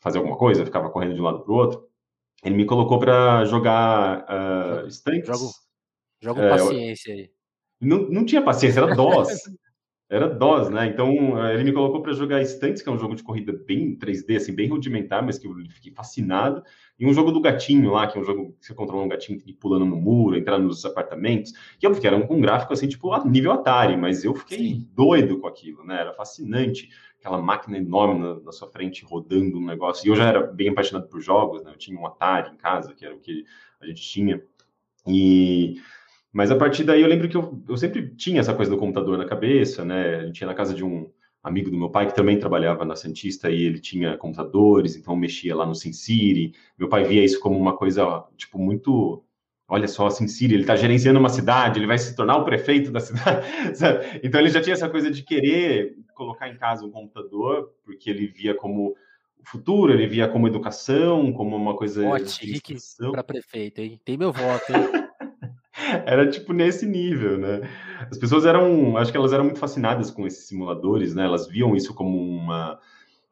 fazer 0.00 0.18
alguma 0.18 0.36
coisa, 0.36 0.66
ficava 0.66 0.90
correndo 0.90 1.14
de 1.14 1.20
um 1.20 1.24
lado 1.24 1.40
para 1.40 1.50
o 1.50 1.56
outro. 1.56 1.88
Ele 2.44 2.56
me 2.56 2.66
colocou 2.66 2.98
para 2.98 3.46
jogar 3.46 4.24
uh, 4.24 4.86
jogo 6.20 6.40
é, 6.42 6.50
paciência 6.50 7.14
aí. 7.14 7.30
Não, 7.80 7.98
não 8.10 8.26
tinha 8.26 8.42
paciência, 8.42 8.80
era 8.80 8.94
DOS. 8.94 9.44
Era 10.08 10.28
DOS, 10.28 10.68
né? 10.68 10.86
Então 10.86 11.36
ah, 11.36 11.52
ele 11.52 11.64
me 11.64 11.72
colocou 11.72 12.02
para 12.02 12.12
jogar 12.12 12.42
Estantes, 12.42 12.82
que 12.82 12.88
é 12.88 12.92
um 12.92 12.98
jogo 12.98 13.14
de 13.14 13.22
corrida 13.22 13.52
bem 13.52 13.96
3D, 13.96 14.36
assim, 14.36 14.54
bem 14.54 14.68
rudimentar, 14.68 15.24
mas 15.24 15.38
que 15.38 15.46
eu 15.46 15.54
fiquei 15.70 15.92
fascinado. 15.92 16.62
E 16.98 17.06
um 17.06 17.12
jogo 17.12 17.32
do 17.32 17.40
gatinho 17.40 17.90
lá, 17.90 18.06
que 18.06 18.16
é 18.16 18.20
um 18.20 18.24
jogo 18.24 18.54
que 18.60 18.66
você 18.66 18.74
controla 18.74 19.02
um 19.02 19.08
gatinho 19.08 19.38
que 19.38 19.52
pulando 19.52 19.86
no 19.86 19.96
muro, 19.96 20.36
entrar 20.36 20.58
nos 20.58 20.84
apartamentos. 20.84 21.52
Que 21.78 21.86
eu 21.86 21.92
que 21.92 22.06
era 22.06 22.16
um, 22.16 22.26
um 22.30 22.40
gráfico 22.40 22.72
assim, 22.72 22.86
tipo, 22.86 23.10
nível 23.26 23.52
Atari, 23.52 23.96
mas 23.96 24.24
eu 24.24 24.34
fiquei 24.34 24.58
Sim. 24.58 24.88
doido 24.94 25.40
com 25.40 25.46
aquilo, 25.46 25.84
né? 25.84 26.00
Era 26.00 26.12
fascinante 26.12 26.88
aquela 27.18 27.40
máquina 27.40 27.78
enorme 27.78 28.20
na, 28.20 28.40
na, 28.40 28.52
sua 28.52 28.68
frente 28.68 29.04
rodando 29.04 29.58
um 29.58 29.64
negócio. 29.64 30.06
E 30.06 30.10
eu 30.10 30.16
já 30.16 30.28
era 30.28 30.42
bem 30.46 30.68
apaixonado 30.68 31.08
por 31.08 31.20
jogos, 31.22 31.64
né? 31.64 31.72
Eu 31.72 31.78
tinha 31.78 31.98
um 31.98 32.06
Atari 32.06 32.50
em 32.52 32.56
casa, 32.56 32.94
que 32.94 33.04
era 33.04 33.14
o 33.14 33.18
que 33.18 33.44
a 33.80 33.86
gente 33.86 34.02
tinha. 34.02 34.42
E 35.06 35.80
mas 36.34 36.50
a 36.50 36.56
partir 36.56 36.82
daí 36.82 37.00
eu 37.00 37.08
lembro 37.08 37.28
que 37.28 37.36
eu, 37.36 37.62
eu 37.68 37.76
sempre 37.76 38.08
tinha 38.16 38.40
essa 38.40 38.52
coisa 38.52 38.68
do 38.68 38.76
computador 38.76 39.16
na 39.16 39.24
cabeça, 39.24 39.84
né? 39.84 40.16
A 40.16 40.26
gente 40.26 40.40
ia 40.40 40.46
na 40.48 40.54
casa 40.54 40.74
de 40.74 40.84
um 40.84 41.08
amigo 41.40 41.70
do 41.70 41.78
meu 41.78 41.88
pai 41.88 42.08
que 42.08 42.16
também 42.16 42.40
trabalhava 42.40 42.84
na 42.84 42.96
Santista 42.96 43.48
e 43.50 43.62
ele 43.62 43.78
tinha 43.78 44.16
computadores, 44.16 44.96
então 44.96 45.14
mexia 45.14 45.54
lá 45.54 45.64
no 45.64 45.76
SimCity. 45.76 46.52
Meu 46.76 46.88
pai 46.88 47.04
via 47.04 47.24
isso 47.24 47.38
como 47.38 47.56
uma 47.56 47.76
coisa 47.76 48.24
tipo 48.36 48.58
muito 48.58 49.22
olha 49.68 49.86
só, 49.86 50.10
Síria, 50.10 50.56
ele 50.56 50.64
está 50.64 50.74
gerenciando 50.74 51.20
uma 51.20 51.28
cidade, 51.28 51.78
ele 51.78 51.86
vai 51.86 51.98
se 51.98 52.16
tornar 52.16 52.36
o 52.36 52.44
prefeito 52.44 52.90
da 52.90 52.98
cidade. 53.00 53.46
Sabe? 53.76 54.20
Então 54.24 54.40
ele 54.40 54.50
já 54.50 54.60
tinha 54.60 54.74
essa 54.74 54.88
coisa 54.88 55.12
de 55.12 55.22
querer 55.22 55.96
colocar 56.14 56.48
em 56.48 56.56
casa 56.56 56.84
um 56.84 56.90
computador, 56.90 57.72
porque 57.84 58.10
ele 58.10 58.26
via 58.26 58.54
como 58.56 58.96
o 59.38 59.48
futuro, 59.48 59.92
ele 59.92 60.08
via 60.08 60.26
como 60.26 60.48
educação, 60.48 61.32
como 61.32 61.54
uma 61.54 61.76
coisa 61.76 62.02
Vote, 62.02 62.44
de 62.44 62.60
para 63.12 63.22
prefeito, 63.22 63.80
hein? 63.80 64.00
Tem 64.04 64.16
meu 64.16 64.32
voto, 64.32 64.72
hein? 64.72 65.03
Era 66.06 66.28
tipo 66.28 66.52
nesse 66.52 66.86
nível, 66.86 67.38
né? 67.38 67.68
As 68.10 68.18
pessoas 68.18 68.44
eram, 68.44 68.96
acho 68.96 69.10
que 69.10 69.16
elas 69.16 69.32
eram 69.32 69.44
muito 69.44 69.58
fascinadas 69.58 70.10
com 70.10 70.26
esses 70.26 70.46
simuladores, 70.46 71.14
né? 71.14 71.24
Elas 71.24 71.46
viam 71.46 71.74
isso 71.74 71.94
como 71.94 72.18
uma 72.18 72.78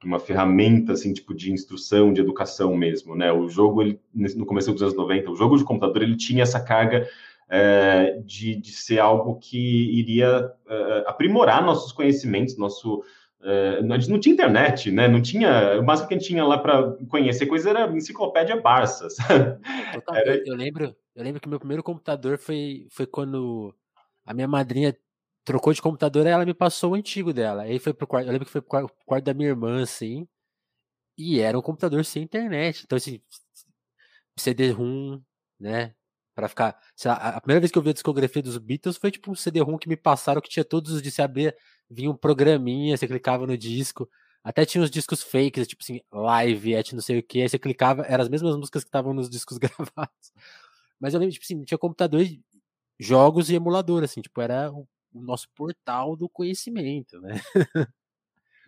uma 0.04 0.18
ferramenta 0.18 0.94
assim 0.94 1.12
tipo 1.12 1.32
de 1.32 1.52
instrução, 1.52 2.12
de 2.12 2.20
educação 2.20 2.76
mesmo, 2.76 3.14
né? 3.14 3.32
O 3.32 3.48
jogo 3.48 3.82
ele, 3.82 4.00
no 4.12 4.44
começo 4.44 4.72
dos 4.72 4.82
anos 4.82 4.96
90, 4.96 5.30
o 5.30 5.36
jogo 5.36 5.56
de 5.56 5.64
computador 5.64 6.02
ele 6.02 6.16
tinha 6.16 6.42
essa 6.42 6.58
carga 6.58 7.08
é, 7.48 8.20
de, 8.24 8.56
de 8.56 8.72
ser 8.72 8.98
algo 8.98 9.38
que 9.38 9.98
iria 9.98 10.50
é, 10.68 11.04
aprimorar 11.06 11.64
nossos 11.64 11.92
conhecimentos, 11.92 12.56
nosso 12.56 13.04
é, 13.44 13.80
a 13.80 13.98
gente 13.98 14.10
não 14.10 14.20
tinha 14.20 14.32
internet, 14.32 14.90
né? 14.90 15.08
Não 15.08 15.20
tinha. 15.20 15.78
O 15.80 15.84
máximo 15.84 16.08
que 16.08 16.14
a 16.14 16.18
gente 16.18 16.28
tinha 16.28 16.44
lá 16.44 16.58
para 16.58 16.92
conhecer 17.08 17.46
coisa 17.46 17.70
era 17.70 17.90
enciclopédia 17.92 18.60
Barça. 18.60 19.08
Era... 20.14 20.36
Eu, 20.36 20.42
eu, 20.46 20.54
lembro, 20.54 20.94
eu 21.14 21.24
lembro 21.24 21.40
que 21.40 21.48
meu 21.48 21.58
primeiro 21.58 21.82
computador 21.82 22.38
foi, 22.38 22.86
foi 22.90 23.06
quando 23.06 23.74
a 24.24 24.34
minha 24.34 24.48
madrinha 24.48 24.96
trocou 25.44 25.72
de 25.72 25.82
computador, 25.82 26.26
ela 26.26 26.46
me 26.46 26.54
passou 26.54 26.92
o 26.92 26.94
antigo 26.94 27.32
dela. 27.32 27.62
Aí 27.64 27.78
foi 27.78 27.92
pro 27.94 28.06
quarto, 28.06 28.26
eu 28.28 28.32
lembro 28.32 28.46
que 28.46 28.52
foi 28.52 28.62
pro 28.62 28.88
quarto 29.06 29.24
da 29.24 29.34
minha 29.34 29.48
irmã, 29.50 29.82
assim. 29.82 30.26
E 31.18 31.40
era 31.40 31.58
um 31.58 31.62
computador 31.62 32.04
sem 32.04 32.22
internet. 32.22 32.84
Então, 32.84 32.96
assim, 32.96 33.20
CD-ROM, 34.38 35.20
né? 35.60 35.94
Pra 36.34 36.48
ficar. 36.48 36.78
Lá, 37.04 37.14
a 37.14 37.40
primeira 37.40 37.60
vez 37.60 37.70
que 37.70 37.78
eu 37.78 37.82
vi 37.82 37.90
a 37.90 37.92
discografia 37.92 38.42
dos 38.42 38.56
Beatles 38.58 38.96
foi 38.96 39.10
tipo 39.10 39.30
um 39.30 39.34
CD-ROM 39.34 39.78
que 39.78 39.88
me 39.88 39.96
passaram 39.96 40.40
que 40.40 40.48
tinha 40.48 40.64
todos 40.64 40.92
os 40.92 41.02
de 41.02 41.10
se 41.10 41.20
abrir, 41.22 41.54
vinha 41.90 42.10
um 42.10 42.16
programinha, 42.16 42.96
você 42.96 43.06
clicava 43.06 43.46
no 43.46 43.56
disco. 43.56 44.08
Até 44.42 44.64
tinha 44.64 44.82
os 44.82 44.90
discos 44.90 45.22
fakes, 45.22 45.68
tipo 45.68 45.82
assim, 45.82 46.00
live, 46.10 46.74
et 46.74 46.94
não 46.94 47.02
sei 47.02 47.18
o 47.18 47.22
que. 47.22 47.42
Aí 47.42 47.48
você 47.48 47.58
clicava, 47.58 48.02
eram 48.06 48.22
as 48.22 48.28
mesmas 48.28 48.56
músicas 48.56 48.82
que 48.82 48.88
estavam 48.88 49.12
nos 49.14 49.28
discos 49.30 49.58
gravados. 49.58 50.32
Mas 51.02 51.14
eu 51.14 51.18
lembro, 51.20 51.32
tipo 51.32 51.44
assim, 51.44 51.64
tinha 51.64 51.76
computador, 51.76 52.24
jogos 53.00 53.50
e 53.50 53.56
emulador, 53.56 54.04
assim, 54.04 54.22
tipo, 54.22 54.40
era 54.40 54.70
o 54.70 54.86
nosso 55.12 55.48
portal 55.56 56.16
do 56.16 56.28
conhecimento, 56.28 57.20
né? 57.20 57.40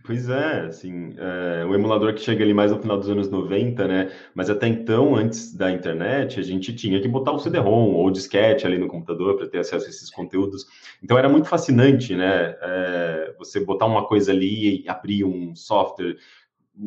Pois 0.07 0.29
é, 0.29 0.67
assim, 0.67 1.15
é, 1.17 1.65
o 1.65 1.75
emulador 1.75 2.13
que 2.13 2.21
chega 2.21 2.45
ali 2.45 2.53
mais 2.53 2.71
no 2.71 2.79
final 2.79 2.99
dos 2.99 3.09
anos 3.09 3.31
90, 3.31 3.89
né? 3.89 4.13
Mas 4.35 4.51
até 4.51 4.69
então, 4.69 5.17
antes 5.17 5.57
da 5.57 5.71
internet, 5.71 6.39
a 6.39 6.43
gente 6.43 6.75
tinha 6.75 7.01
que 7.01 7.09
botar 7.09 7.33
o 7.33 7.39
CD-ROM 7.39 7.95
ou 7.95 8.09
o 8.09 8.11
disquete 8.11 8.67
ali 8.67 8.77
no 8.77 8.87
computador 8.87 9.39
para 9.39 9.49
ter 9.49 9.61
acesso 9.61 9.87
a 9.87 9.89
esses 9.89 10.11
conteúdos. 10.11 10.67
Então 11.03 11.17
era 11.17 11.27
muito 11.27 11.49
fascinante, 11.49 12.15
né? 12.15 12.55
É, 12.61 13.35
você 13.39 13.65
botar 13.65 13.87
uma 13.87 14.07
coisa 14.07 14.31
ali 14.31 14.83
e 14.83 14.89
abrir 14.91 15.25
um 15.25 15.57
software, 15.57 16.19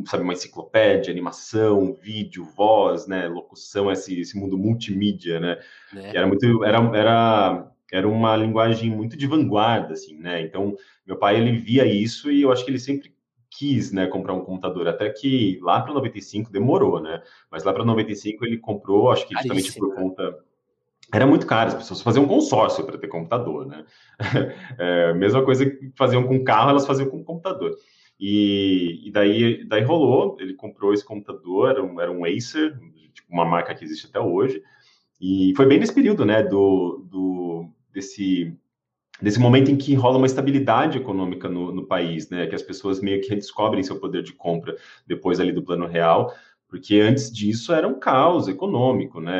sabe, 0.06 0.24
uma 0.24 0.34
enciclopédia, 0.34 1.12
animação, 1.12 1.94
vídeo, 1.94 2.46
voz, 2.46 3.08
né? 3.08 3.28
Locução, 3.28 3.92
esse, 3.92 4.20
esse 4.20 4.38
mundo 4.38 4.58
multimídia, 4.58 5.40
né? 5.40 5.58
É. 5.96 6.18
Era 6.18 6.28
muito, 6.28 6.64
era, 6.64 6.80
era 6.96 7.72
era 7.92 8.08
uma 8.08 8.36
linguagem 8.36 8.92
muito 8.92 9.16
de 9.16 9.26
vanguarda, 9.28 9.94
assim, 9.94 10.18
né? 10.18 10.42
Então, 10.42 10.76
meu 11.06 11.18
pai, 11.18 11.38
ele 11.38 11.58
via 11.58 11.86
isso 11.86 12.30
e 12.30 12.42
eu 12.42 12.52
acho 12.52 12.66
que 12.66 12.72
ele 12.72 12.80
sempre 12.80 13.16
quis, 13.50 13.92
né, 13.92 14.08
comprar 14.08 14.34
um 14.34 14.44
computador, 14.44 14.88
até 14.88 15.10
que 15.10 15.58
lá 15.62 15.82
para 15.82 15.94
95 15.94 16.52
demorou, 16.52 17.02
né? 17.02 17.22
Mas 17.50 17.64
lá 17.64 17.74
para 17.74 17.86
95 17.86 18.46
ele 18.46 18.58
comprou, 18.58 19.10
acho 19.10 19.28
que 19.28 19.34
justamente 19.34 19.74
por 19.74 19.96
conta 19.96 20.38
era 21.14 21.26
muito 21.26 21.48
caro, 21.48 21.70
as 21.70 21.76
pessoas 21.76 22.02
faziam 22.02 22.26
um 22.26 22.28
consórcio 22.28 22.84
para 22.84 22.98
ter 22.98 23.08
computador, 23.08 23.66
né? 23.66 23.86
É, 24.78 25.14
mesma 25.14 25.44
coisa 25.44 25.66
que 25.66 25.92
faziam 25.96 26.24
com 26.24 26.44
carro, 26.44 26.72
elas 26.72 26.86
faziam 26.86 27.10
com 27.10 27.24
computador. 27.24 27.76
E, 28.20 29.08
e, 29.08 29.12
daí, 29.12 29.64
daí 29.66 29.84
rolou, 29.84 30.38
ele 30.40 30.54
comprou 30.54 30.94
esse 30.94 31.06
computador, 31.06 31.70
era 31.70 31.84
um, 31.84 32.02
era 32.02 32.12
um 32.12 32.26
Acer, 32.26 32.80
tipo, 33.14 33.32
uma 33.32 33.46
marca 33.46 33.76
que 33.76 33.84
existe 33.84 34.08
até 34.08 34.20
hoje, 34.20 34.62
e 35.22 35.54
foi 35.56 35.66
bem 35.66 35.80
nesse 35.80 35.94
período, 35.94 36.26
né, 36.26 36.44
do, 36.44 37.06
do 37.10 37.70
desse, 37.94 38.56
desse 39.22 39.40
momento 39.40 39.72
em 39.72 39.76
que 39.76 39.94
rola 39.96 40.18
uma 40.18 40.28
estabilidade 40.28 40.98
econômica 40.98 41.50
no, 41.50 41.72
no 41.72 41.86
país, 41.86 42.30
né? 42.30 42.46
Que 42.48 42.56
as 42.56 42.62
pessoas 42.62 43.02
meio 43.02 43.22
que 43.22 43.30
redescobrem 43.30 43.84
seu 43.84 44.00
poder 44.00 44.22
de 44.22 44.34
compra 44.34 44.76
depois 45.06 45.40
ali 45.40 45.52
do 45.52 45.64
plano 45.64 45.88
real, 45.88 46.34
porque 46.68 47.00
antes 47.00 47.32
disso 47.32 47.74
era 47.74 47.88
um 47.88 48.00
caos 48.00 48.48
econômico, 48.48 49.20
né? 49.20 49.34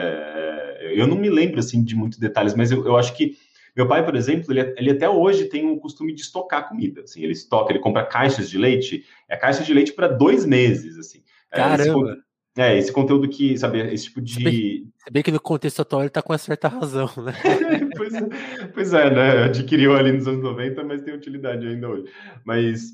Eu 0.94 1.06
não 1.08 1.18
me 1.18 1.30
lembro 1.30 1.60
assim 1.60 1.84
de 1.84 1.96
muitos 1.96 2.18
detalhes, 2.18 2.56
mas 2.56 2.72
eu, 2.72 2.86
eu 2.86 2.98
acho 2.98 3.16
que 3.16 3.38
meu 3.78 3.88
pai, 3.88 4.04
por 4.04 4.16
exemplo, 4.16 4.52
ele, 4.52 4.74
ele, 4.76 4.90
até 4.90 5.08
hoje 5.08 5.46
tem 5.46 5.70
o 5.70 5.78
costume 5.78 6.12
de 6.12 6.22
estocar 6.22 6.68
comida. 6.68 7.02
Assim, 7.02 7.22
ele 7.22 7.34
estoca, 7.34 7.72
ele 7.72 7.80
compra 7.80 8.04
caixas 8.04 8.50
de 8.50 8.58
leite, 8.58 9.06
é 9.30 9.38
caixa 9.38 9.64
de 9.64 9.72
leite 9.72 9.94
para 9.94 10.08
dois 10.08 10.48
meses, 10.48 10.98
assim. 10.98 11.24
É, 11.52 11.58
Caramba! 11.58 12.18
É, 12.58 12.76
esse 12.76 12.92
conteúdo 12.92 13.30
que, 13.30 13.56
sabe, 13.56 13.80
esse 13.94 14.06
tipo 14.06 14.20
de. 14.20 14.34
Se 14.34 14.44
bem, 14.44 14.92
se 14.98 15.12
bem 15.12 15.22
que 15.22 15.32
no 15.32 15.40
contexto 15.40 15.80
atual 15.80 16.02
ele 16.02 16.10
tá 16.10 16.24
com 16.24 16.34
uma 16.34 16.40
certa 16.40 16.68
razão, 16.68 17.08
né? 17.18 17.34
pois, 17.96 18.14
é, 18.16 18.68
pois, 18.74 18.94
é, 18.96 19.14
né? 19.14 19.44
Adquiriu 19.44 19.96
ali 19.96 20.12
nos 20.12 20.28
anos 20.28 20.42
90, 20.42 20.84
mas 20.84 21.04
tem 21.04 21.14
utilidade 21.14 21.68
ainda 21.68 21.88
hoje. 21.88 22.12
Mas, 22.44 22.94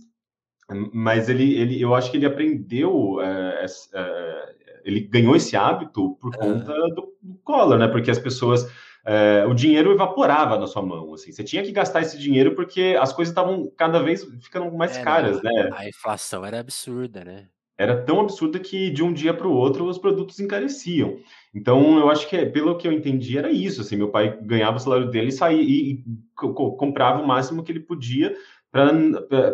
mas 0.93 1.29
ele, 1.29 1.55
ele, 1.55 1.81
eu 1.81 1.95
acho 1.95 2.11
que 2.11 2.17
ele 2.17 2.25
aprendeu, 2.25 3.21
é, 3.21 3.65
é, 3.93 4.53
ele 4.83 4.99
ganhou 4.99 5.33
esse 5.33 5.55
hábito 5.55 6.17
por 6.19 6.35
conta 6.35 6.73
do, 6.89 7.15
do 7.21 7.35
Collor, 7.41 7.79
né? 7.79 7.87
Porque 7.87 8.11
as 8.11 8.19
pessoas. 8.19 8.69
É, 9.05 9.45
o 9.45 9.53
dinheiro 9.53 9.91
evaporava 9.91 10.57
na 10.57 10.65
sua 10.65 10.81
mão, 10.81 11.13
assim. 11.13 11.31
Você 11.31 11.43
tinha 11.43 11.63
que 11.63 11.71
gastar 11.71 12.01
esse 12.01 12.17
dinheiro 12.17 12.55
porque 12.55 12.97
as 12.99 13.11
coisas 13.11 13.31
estavam 13.31 13.69
cada 13.77 14.01
vez 14.01 14.23
ficando 14.41 14.71
mais 14.71 14.97
caras, 14.97 15.41
né? 15.43 15.69
A 15.73 15.87
inflação 15.87 16.45
era 16.45 16.59
absurda, 16.59 17.23
né? 17.23 17.47
era 17.77 18.01
tão 18.03 18.19
absurda 18.19 18.59
que 18.59 18.89
de 18.89 19.03
um 19.03 19.11
dia 19.11 19.33
para 19.33 19.47
o 19.47 19.53
outro 19.53 19.85
os 19.85 19.97
produtos 19.97 20.39
encareciam. 20.39 21.17
Então, 21.53 21.97
eu 21.97 22.09
acho 22.09 22.29
que, 22.29 22.45
pelo 22.47 22.77
que 22.77 22.87
eu 22.87 22.91
entendi, 22.91 23.37
era 23.37 23.51
isso. 23.51 23.81
Assim, 23.81 23.95
meu 23.95 24.09
pai 24.09 24.39
ganhava 24.41 24.77
o 24.77 24.79
salário 24.79 25.09
dele 25.09 25.29
e 25.29 25.31
saía 25.31 25.61
e, 25.61 25.91
e 25.91 26.03
comprava 26.35 27.21
o 27.21 27.27
máximo 27.27 27.63
que 27.63 27.71
ele 27.71 27.79
podia 27.79 28.35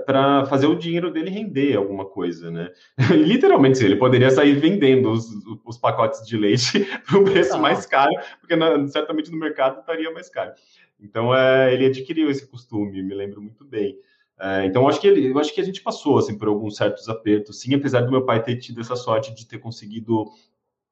para 0.06 0.46
fazer 0.46 0.68
o 0.68 0.76
dinheiro 0.76 1.12
dele 1.12 1.30
render 1.30 1.76
alguma 1.76 2.06
coisa, 2.06 2.50
né? 2.50 2.72
literalmente, 3.12 3.78
sim, 3.78 3.86
ele 3.86 3.98
poderia 3.98 4.30
sair 4.32 4.54
vendendo 4.54 5.12
os, 5.12 5.28
os 5.66 5.78
pacotes 5.78 6.26
de 6.26 6.38
leite 6.38 6.88
por 7.06 7.18
um 7.18 7.24
preço 7.26 7.56
ah. 7.56 7.58
mais 7.58 7.86
caro, 7.86 8.14
porque 8.40 8.56
na, 8.56 8.88
certamente 8.88 9.30
no 9.30 9.38
mercado 9.38 9.82
estaria 9.82 10.10
mais 10.12 10.30
caro. 10.30 10.54
Então, 10.98 11.36
é, 11.36 11.74
ele 11.74 11.88
adquiriu 11.88 12.30
esse 12.30 12.48
costume, 12.48 13.04
me 13.04 13.14
lembro 13.14 13.42
muito 13.42 13.66
bem. 13.66 13.98
É, 14.40 14.66
então, 14.66 14.88
acho, 14.88 15.02
que 15.02 15.08
ele, 15.08 15.30
eu 15.30 15.38
acho 15.38 15.54
que 15.54 15.60
a 15.60 15.66
gente 15.66 15.82
passou 15.82 16.18
assim, 16.18 16.38
por 16.38 16.48
alguns 16.48 16.78
certos 16.78 17.10
apertos, 17.10 17.60
sim, 17.60 17.76
apesar 17.76 18.02
do 18.02 18.12
meu 18.12 18.26
pai 18.26 18.42
ter 18.42 18.56
tido 18.56 18.80
essa 18.80 18.96
sorte 18.96 19.36
de 19.36 19.46
ter 19.46 19.58
conseguido 19.58 20.26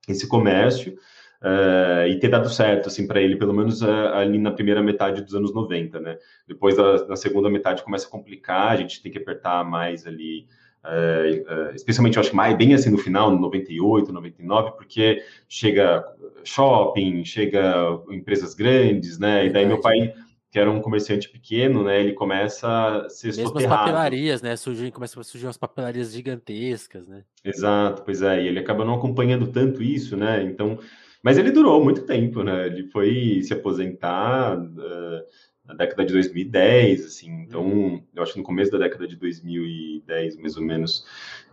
esse 0.06 0.28
comércio 0.28 0.98
é, 1.42 2.08
e 2.10 2.20
ter 2.20 2.30
dado 2.30 2.50
certo 2.50 2.88
assim, 2.88 3.06
para 3.06 3.22
ele, 3.22 3.36
pelo 3.36 3.54
menos 3.54 3.82
é, 3.82 4.08
ali 4.14 4.38
na 4.38 4.52
primeira 4.52 4.82
metade 4.82 5.22
dos 5.22 5.36
anos 5.36 5.54
90. 5.54 6.00
Né? 6.00 6.18
Depois, 6.48 6.76
na 7.08 7.16
segunda 7.16 7.50
metade, 7.50 7.84
começa 7.84 8.08
a 8.08 8.12
complicar, 8.12 8.72
a 8.72 8.76
gente 8.76 9.02
tem 9.02 9.12
que 9.12 9.18
apertar 9.18 9.64
mais 9.64 10.06
ali. 10.06 10.48
É, 10.86 11.74
especialmente, 11.76 12.16
eu 12.16 12.22
acho 12.22 12.30
que 12.30 12.36
mais 12.36 12.56
bem 12.56 12.74
assim 12.74 12.90
no 12.90 12.98
final, 12.98 13.30
no 13.30 13.40
98, 13.40 14.12
99, 14.12 14.72
porque 14.72 15.22
chega 15.50 16.06
shopping, 16.44 17.26
chega 17.26 18.00
empresas 18.10 18.54
grandes, 18.54 19.20
né? 19.20 19.46
E 19.46 19.50
daí 19.50 19.66
meu 19.66 19.82
pai 19.82 20.14
que 20.50 20.58
era 20.58 20.72
um 20.72 20.82
comerciante 20.82 21.30
pequeno, 21.30 21.84
né? 21.84 22.00
Ele 22.00 22.14
começa 22.14 22.68
a 22.68 23.10
ser 23.10 23.28
Mesmo 23.28 23.48
soterrado. 23.48 23.74
as 23.74 23.80
papelarias, 23.82 24.42
né? 24.42 24.56
Surgem, 24.56 24.90
começam 24.90 25.20
a 25.20 25.24
surgir 25.24 25.46
umas 25.46 25.58
papelarias 25.58 26.14
gigantescas, 26.14 27.06
né? 27.08 27.24
Exato, 27.44 28.04
pois 28.04 28.22
é. 28.22 28.42
E 28.42 28.48
ele 28.48 28.60
acaba 28.60 28.86
não 28.86 28.96
acompanhando 28.96 29.48
tanto 29.48 29.84
isso, 29.84 30.16
né? 30.16 30.42
Então, 30.44 30.80
mas 31.28 31.38
ele 31.38 31.52
durou 31.52 31.84
muito 31.84 32.04
tempo, 32.04 32.42
né? 32.42 32.68
Ele 32.68 32.88
foi 32.88 33.42
se 33.44 33.52
aposentar 33.52 34.58
uh, 34.58 35.26
na 35.66 35.74
década 35.74 36.06
de 36.06 36.14
2010, 36.14 37.06
assim. 37.06 37.42
Então, 37.42 38.02
eu 38.16 38.24
acho 38.24 38.32
que 38.32 38.40
no 38.40 38.46
começo 38.46 38.72
da 38.72 38.78
década 38.78 39.06
de 39.06 39.18
2010, 39.18 40.38
mais 40.38 40.56
ou 40.56 40.64
menos. 40.64 41.06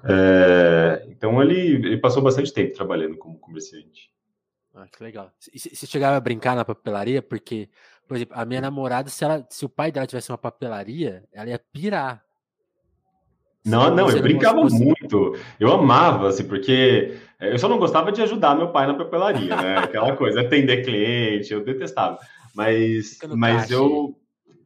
Uh, 0.04 1.10
então, 1.10 1.42
ele, 1.42 1.58
ele 1.88 1.98
passou 1.98 2.22
bastante 2.22 2.52
tempo 2.52 2.72
trabalhando 2.72 3.16
como 3.16 3.36
comerciante. 3.36 4.12
Ah, 4.72 4.86
que 4.86 5.02
legal. 5.02 5.32
Você 5.40 5.88
chegava 5.88 6.16
a 6.18 6.20
brincar 6.20 6.54
na 6.54 6.64
papelaria, 6.64 7.20
porque, 7.20 7.68
por 8.06 8.16
exemplo, 8.16 8.36
a 8.38 8.44
minha 8.44 8.60
namorada, 8.60 9.10
se, 9.10 9.24
ela, 9.24 9.44
se 9.50 9.64
o 9.64 9.68
pai 9.68 9.90
dela 9.90 10.06
tivesse 10.06 10.30
uma 10.30 10.38
papelaria, 10.38 11.24
ela 11.32 11.50
ia 11.50 11.58
pirar. 11.58 12.24
Não, 13.66 13.92
não, 13.92 14.08
eu 14.08 14.22
brincava 14.22 14.60
muito. 14.60 14.93
Eu 15.58 15.72
amava, 15.72 16.28
assim, 16.28 16.44
porque 16.44 17.16
eh, 17.40 17.52
eu 17.52 17.58
só 17.58 17.68
não 17.68 17.78
gostava 17.78 18.12
de 18.12 18.22
ajudar 18.22 18.56
meu 18.56 18.68
pai 18.68 18.86
na 18.86 18.94
papelaria, 18.94 19.56
né? 19.56 19.78
Aquela 19.84 20.16
coisa, 20.16 20.40
atender 20.40 20.84
cliente, 20.84 21.52
eu 21.52 21.64
detestava. 21.64 22.18
Mas, 22.54 23.18
mas 23.36 23.70
eu, 23.70 24.16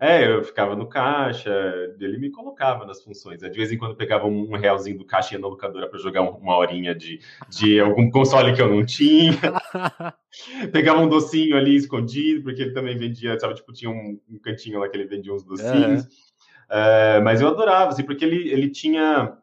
é, 0.00 0.30
eu 0.30 0.44
ficava 0.44 0.76
no 0.76 0.86
caixa, 0.86 1.50
ele 1.98 2.18
me 2.18 2.30
colocava 2.30 2.86
nas 2.86 3.02
funções. 3.02 3.40
De 3.40 3.50
vez 3.50 3.72
em 3.72 3.78
quando 3.78 3.96
pegava 3.96 4.26
um 4.26 4.56
realzinho 4.56 4.98
do 4.98 5.04
caixa 5.04 5.34
e 5.34 5.36
ia 5.36 5.40
na 5.40 5.48
locadora 5.48 5.88
para 5.88 5.98
jogar 5.98 6.22
uma 6.22 6.56
horinha 6.56 6.94
de, 6.94 7.18
de 7.48 7.80
algum 7.80 8.08
console 8.10 8.54
que 8.54 8.62
eu 8.62 8.68
não 8.68 8.84
tinha. 8.86 9.32
pegava 10.70 11.00
um 11.00 11.08
docinho 11.08 11.56
ali 11.56 11.74
escondido, 11.74 12.44
porque 12.44 12.62
ele 12.62 12.72
também 12.72 12.96
vendia, 12.96 13.38
sabe, 13.40 13.54
tipo, 13.54 13.72
tinha 13.72 13.90
um, 13.90 14.20
um 14.30 14.38
cantinho 14.38 14.78
lá 14.78 14.88
que 14.88 14.96
ele 14.96 15.08
vendia 15.08 15.34
uns 15.34 15.42
docinhos. 15.42 16.06
É, 16.70 17.20
mas 17.20 17.40
eu 17.40 17.48
adorava, 17.48 17.90
assim, 17.90 18.04
porque 18.04 18.24
ele, 18.24 18.50
ele 18.50 18.70
tinha 18.70 19.36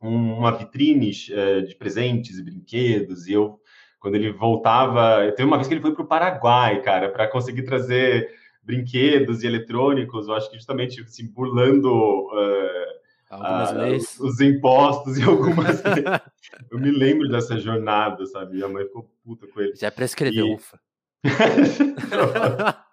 uma 0.00 0.52
vitrine 0.52 1.10
é, 1.30 1.60
de 1.60 1.74
presentes 1.74 2.38
e 2.38 2.42
brinquedos, 2.42 3.26
e 3.26 3.32
eu, 3.32 3.60
quando 3.98 4.14
ele 4.14 4.32
voltava, 4.32 5.32
teve 5.32 5.44
uma 5.44 5.56
vez 5.56 5.66
que 5.68 5.74
ele 5.74 5.80
foi 5.80 5.94
para 5.94 6.04
o 6.04 6.08
Paraguai, 6.08 6.80
cara, 6.82 7.10
para 7.10 7.28
conseguir 7.28 7.62
trazer 7.62 8.28
brinquedos 8.62 9.42
e 9.42 9.46
eletrônicos, 9.46 10.28
eu 10.28 10.34
acho 10.34 10.50
que 10.50 10.56
justamente 10.56 11.00
assim, 11.00 11.26
burlando 11.28 11.88
uh, 11.88 12.86
uh, 13.30 13.96
os, 13.96 14.18
os, 14.18 14.40
impostos 14.40 15.16
e 15.16 15.22
algumas 15.28 15.80
Eu 16.70 16.78
me 16.78 16.90
lembro 16.90 17.28
dessa 17.28 17.58
jornada, 17.58 18.26
sabe? 18.26 18.56
Minha 18.56 18.68
mãe 18.68 18.84
ficou 18.84 19.08
puta 19.24 19.46
com 19.46 19.60
ele. 19.60 19.74
Já 19.76 19.90
prescreveu, 19.90 20.46
e... 20.46 20.54
ufa. 20.54 20.80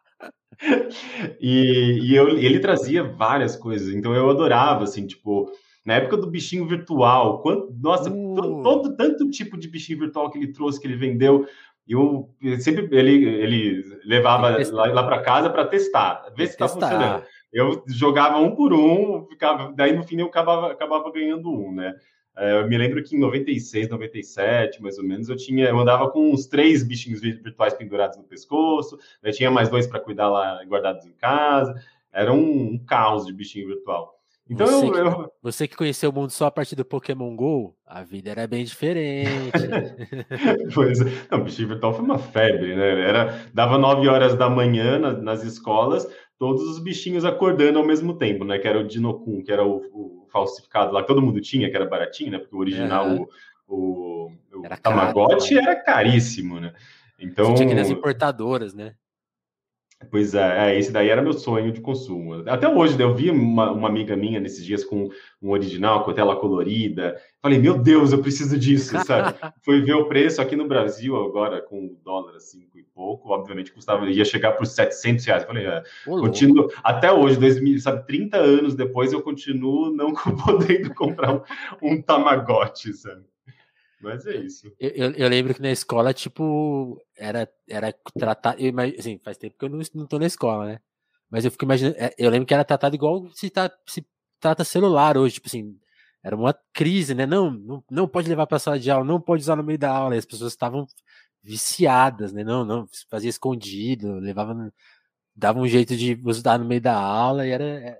e, 1.39 1.99
e 2.03 2.15
eu, 2.15 2.29
ele 2.37 2.59
trazia 2.59 3.03
várias 3.03 3.55
coisas, 3.55 3.93
então 3.93 4.13
eu 4.13 4.29
adorava, 4.29 4.83
assim, 4.83 5.05
tipo, 5.07 5.51
na 5.85 5.95
época 5.95 6.17
do 6.17 6.27
bichinho 6.27 6.65
virtual, 6.65 7.41
quanto, 7.41 7.73
nossa, 7.81 8.09
uh. 8.09 8.35
todo, 8.35 8.63
todo, 8.63 8.95
tanto 8.95 9.29
tipo 9.29 9.57
de 9.57 9.67
bichinho 9.67 9.99
virtual 9.99 10.29
que 10.29 10.37
ele 10.37 10.53
trouxe, 10.53 10.79
que 10.79 10.87
ele 10.87 10.95
vendeu, 10.95 11.47
eu 11.87 12.29
sempre 12.59 12.87
ele, 12.91 13.25
ele 13.25 13.83
levava 14.05 14.57
lá, 14.71 14.85
lá 14.87 15.03
para 15.03 15.21
casa 15.21 15.49
para 15.49 15.65
testar, 15.65 16.31
ver 16.35 16.47
se 16.47 16.53
está 16.53 16.67
funcionando. 16.67 17.23
Eu 17.51 17.83
jogava 17.87 18.39
um 18.39 18.55
por 18.55 18.73
um, 18.73 19.25
ficava, 19.27 19.71
daí 19.75 19.95
no 19.95 20.03
fim 20.03 20.19
eu 20.19 20.27
acabava, 20.27 20.71
acabava 20.71 21.11
ganhando 21.11 21.51
um, 21.51 21.73
né? 21.73 21.93
É, 22.35 22.59
eu 22.59 22.67
me 22.67 22.77
lembro 22.77 23.03
que 23.03 23.15
em 23.15 23.19
96, 23.19 23.89
97, 23.89 24.81
mais 24.81 24.97
ou 24.97 25.03
menos, 25.03 25.29
eu 25.29 25.35
tinha, 25.35 25.67
eu 25.67 25.79
andava 25.79 26.09
com 26.09 26.31
uns 26.31 26.47
três 26.47 26.81
bichinhos 26.83 27.21
virtuais 27.21 27.75
pendurados 27.75 28.17
no 28.17 28.23
pescoço, 28.23 28.97
daí 29.21 29.31
tinha 29.31 29.51
mais 29.51 29.69
dois 29.69 29.85
para 29.85 29.99
cuidar 29.99 30.29
lá, 30.29 30.63
guardados 30.65 31.05
em 31.05 31.13
casa. 31.13 31.75
Era 32.11 32.33
um, 32.33 32.73
um 32.73 32.77
caos 32.79 33.25
de 33.25 33.33
bichinho 33.33 33.67
virtual. 33.67 34.19
Então 34.53 34.67
você, 34.67 34.85
eu, 34.85 34.91
que, 34.91 34.99
eu... 34.99 35.31
você 35.41 35.67
que 35.67 35.75
conheceu 35.75 36.09
o 36.09 36.13
mundo 36.13 36.29
só 36.29 36.45
a 36.45 36.51
partir 36.51 36.75
do 36.75 36.85
Pokémon 36.85 37.35
GO, 37.35 37.75
a 37.85 38.03
vida 38.03 38.29
era 38.29 38.47
bem 38.47 38.63
diferente. 38.63 39.51
pois 40.73 41.01
é. 41.01 41.05
Não, 41.31 41.43
bichinho 41.43 41.69
virtual 41.69 41.93
foi 41.93 42.05
uma 42.05 42.19
febre, 42.19 42.75
né? 42.75 43.01
Era, 43.01 43.41
dava 43.53 43.77
9 43.77 44.07
horas 44.07 44.35
da 44.35 44.49
manhã 44.49 44.99
nas, 44.99 45.21
nas 45.21 45.43
escolas, 45.43 46.07
todos 46.37 46.61
os 46.63 46.79
bichinhos 46.79 47.25
acordando 47.25 47.79
ao 47.79 47.85
mesmo 47.85 48.17
tempo, 48.17 48.45
né? 48.45 48.59
Que 48.59 48.67
era 48.67 48.79
o 48.79 48.87
Dinokun, 48.87 49.43
que 49.43 49.51
era 49.51 49.65
o, 49.65 49.77
o 49.91 50.27
falsificado 50.31 50.93
lá, 50.93 51.01
que 51.01 51.07
todo 51.07 51.21
mundo 51.21 51.41
tinha, 51.41 51.69
que 51.69 51.75
era 51.75 51.85
baratinho, 51.85 52.31
né? 52.31 52.37
Porque 52.37 52.55
o 52.55 52.59
original, 52.59 53.07
uhum. 53.07 53.27
o, 53.67 53.75
o, 53.75 54.59
o 54.59 54.65
era 54.65 54.77
Tamagotchi 54.77 55.55
caro, 55.55 55.67
era 55.69 55.83
caríssimo, 55.83 56.59
né? 56.59 56.73
Então. 57.19 57.45
Você 57.47 57.55
tinha 57.55 57.67
que 57.67 57.73
ir 57.73 57.77
nas 57.77 57.89
importadoras, 57.89 58.73
né? 58.73 58.95
Pois 60.09 60.33
é, 60.33 60.71
é, 60.71 60.79
esse 60.79 60.91
daí 60.91 61.09
era 61.09 61.21
meu 61.21 61.33
sonho 61.33 61.71
de 61.71 61.81
consumo. 61.81 62.47
Até 62.49 62.67
hoje, 62.67 62.97
né, 62.97 63.03
eu 63.03 63.13
vi 63.13 63.29
uma, 63.29 63.71
uma, 63.71 63.87
amiga 63.87 64.15
minha 64.15 64.39
nesses 64.39 64.65
dias 64.65 64.83
com 64.83 65.09
um 65.41 65.51
original, 65.51 66.03
com 66.03 66.11
a 66.11 66.13
tela 66.13 66.35
colorida. 66.35 67.15
Falei, 67.41 67.59
meu 67.59 67.77
Deus, 67.77 68.11
eu 68.11 68.21
preciso 68.21 68.57
disso, 68.57 68.97
sabe? 69.05 69.37
Fui 69.63 69.81
ver 69.81 69.93
o 69.93 70.05
preço 70.07 70.41
aqui 70.41 70.55
no 70.55 70.67
Brasil, 70.67 71.15
agora 71.15 71.61
com 71.61 71.85
o 71.85 71.97
dólar 72.03 72.39
cinco 72.39 72.77
e 72.77 72.83
pouco, 72.83 73.29
obviamente 73.29 73.71
custava, 73.71 74.05
ia 74.09 74.25
chegar 74.25 74.53
por 74.53 74.65
700 74.65 75.25
reais. 75.25 75.43
Falei, 75.43 75.65
é, 75.65 75.83
continuo, 76.05 76.69
até 76.83 77.11
hoje, 77.11 77.39
2000, 77.39 77.79
sabe, 77.79 78.05
30 78.05 78.37
anos 78.37 78.75
depois, 78.75 79.11
eu 79.11 79.21
continuo 79.21 79.89
não 79.89 80.13
podendo 80.45 80.93
comprar 80.93 81.33
um, 81.33 81.41
um 81.81 82.01
Tamagotchi, 82.01 82.93
sabe? 82.93 83.23
Mas 84.03 84.25
é 84.27 84.35
isso. 84.35 84.67
Eu, 84.79 84.89
eu, 84.89 85.11
eu, 85.13 85.29
lembro 85.29 85.53
que 85.55 85.61
na 85.61 85.71
escola, 85.71 86.13
tipo, 86.13 87.01
era, 87.17 87.49
era 87.69 87.93
tratado. 88.17 88.57
Assim, 88.99 89.17
faz 89.23 89.37
tempo 89.37 89.57
que 89.57 89.63
eu 89.63 89.69
não, 89.69 89.79
não 89.95 90.05
tô 90.05 90.19
na 90.19 90.25
escola, 90.25 90.65
né? 90.65 90.79
Mas 91.29 91.45
eu 91.45 91.51
fico 91.51 91.63
imaginando. 91.65 91.95
É, 91.97 92.13
eu 92.17 92.29
lembro 92.29 92.45
que 92.45 92.53
era 92.53 92.65
tratado 92.65 92.95
igual 92.95 93.29
se, 93.31 93.49
tá, 93.49 93.71
se 93.87 94.05
trata 94.39 94.63
celular 94.65 95.17
hoje, 95.17 95.35
tipo 95.35 95.47
assim. 95.47 95.79
Era 96.21 96.35
uma 96.35 96.53
crise, 96.73 97.15
né? 97.15 97.25
Não, 97.25 97.51
não, 97.51 97.83
não 97.89 98.07
pode 98.07 98.29
levar 98.29 98.47
para 98.47 98.59
sala 98.59 98.79
de 98.79 98.89
aula, 98.91 99.05
não 99.05 99.19
pode 99.19 99.41
usar 99.41 99.55
no 99.55 99.63
meio 99.63 99.79
da 99.79 99.91
aula. 99.91 100.15
E 100.15 100.19
as 100.19 100.25
pessoas 100.25 100.53
estavam 100.53 100.85
viciadas, 101.41 102.33
né? 102.33 102.43
Não, 102.43 102.65
não, 102.65 102.87
fazia 103.09 103.29
escondido, 103.29 104.19
levava. 104.19 104.71
Dava 105.35 105.59
um 105.59 105.67
jeito 105.67 105.95
de 105.97 106.19
usar 106.25 106.59
no 106.59 106.65
meio 106.65 106.81
da 106.81 106.95
aula 106.95 107.47
e 107.47 107.51
era. 107.51 107.63
É, 107.65 107.99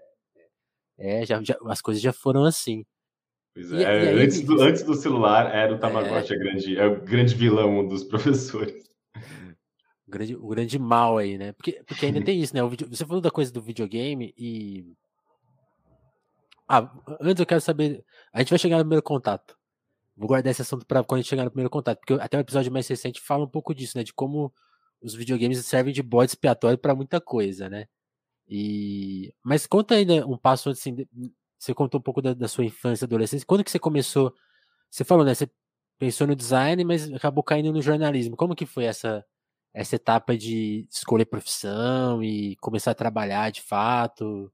é 1.21 1.25
já, 1.25 1.41
já, 1.43 1.57
as 1.67 1.81
coisas 1.81 2.01
já 2.03 2.13
foram 2.13 2.43
assim. 2.45 2.85
Pois 3.53 3.71
é, 3.71 3.77
e, 3.77 4.17
e 4.17 4.23
antes, 4.23 4.41
do, 4.41 4.61
antes 4.61 4.83
do 4.83 4.95
celular 4.95 5.53
era 5.53 5.75
o 5.75 5.79
Tamagotchi, 5.79 6.33
é... 6.33 6.37
grande, 6.37 6.77
é 6.77 6.87
o 6.87 7.01
grande 7.01 7.35
vilão 7.35 7.87
dos 7.87 8.03
professores. 8.05 8.89
O 10.07 10.11
grande, 10.11 10.35
o 10.35 10.47
grande 10.47 10.79
mal 10.79 11.17
aí, 11.17 11.37
né? 11.37 11.53
Porque, 11.53 11.83
porque 11.85 12.07
ainda 12.07 12.21
tem 12.25 12.41
isso, 12.41 12.55
né? 12.55 12.63
O 12.63 12.69
video, 12.69 12.87
você 12.89 13.05
falou 13.05 13.21
da 13.21 13.31
coisa 13.31 13.51
do 13.51 13.61
videogame 13.61 14.33
e. 14.37 14.85
Ah, 16.67 16.91
antes 17.21 17.39
eu 17.39 17.45
quero 17.45 17.61
saber. 17.61 18.03
A 18.33 18.39
gente 18.39 18.49
vai 18.49 18.59
chegar 18.59 18.77
no 18.77 18.83
primeiro 18.83 19.03
contato. 19.03 19.55
Vou 20.15 20.27
guardar 20.27 20.51
esse 20.51 20.61
assunto 20.61 20.85
para 20.85 21.03
quando 21.03 21.19
a 21.19 21.21
gente 21.21 21.29
chegar 21.29 21.43
no 21.43 21.51
primeiro 21.51 21.69
contato, 21.69 21.99
porque 21.99 22.13
até 22.13 22.37
o 22.37 22.41
episódio 22.41 22.71
mais 22.71 22.87
recente 22.87 23.19
fala 23.19 23.43
um 23.43 23.49
pouco 23.49 23.73
disso, 23.73 23.97
né? 23.97 24.03
De 24.03 24.13
como 24.13 24.51
os 25.01 25.13
videogames 25.13 25.63
servem 25.65 25.93
de 25.93 26.01
bode 26.01 26.31
expiatório 26.31 26.77
para 26.77 26.95
muita 26.95 27.19
coisa, 27.19 27.69
né? 27.69 27.85
E 28.47 29.33
mas 29.43 29.67
conta 29.67 29.95
ainda 29.95 30.25
um 30.25 30.37
passo 30.37 30.69
assim, 30.69 30.95
você 31.63 31.73
contou 31.73 31.99
um 31.99 32.03
pouco 32.03 32.21
da, 32.21 32.33
da, 32.33 32.47
sua 32.47 32.65
infância, 32.65 33.05
adolescência. 33.05 33.45
Quando 33.47 33.63
que 33.63 33.71
você 33.71 33.79
começou? 33.79 34.35
Você 34.89 35.05
falou, 35.05 35.23
né? 35.23 35.33
Você 35.33 35.49
pensou 35.97 36.27
no 36.27 36.35
design, 36.35 36.83
mas 36.83 37.11
acabou 37.13 37.41
caindo 37.41 37.71
no 37.71 37.81
jornalismo. 37.81 38.35
Como 38.35 38.55
que 38.55 38.65
foi 38.65 38.85
essa 38.85 39.25
essa 39.73 39.95
etapa 39.95 40.37
de 40.37 40.85
escolher 40.91 41.25
profissão 41.25 42.21
e 42.23 42.55
começar 42.57 42.91
a 42.91 42.95
trabalhar 42.95 43.49
de 43.49 43.61
fato 43.61 44.51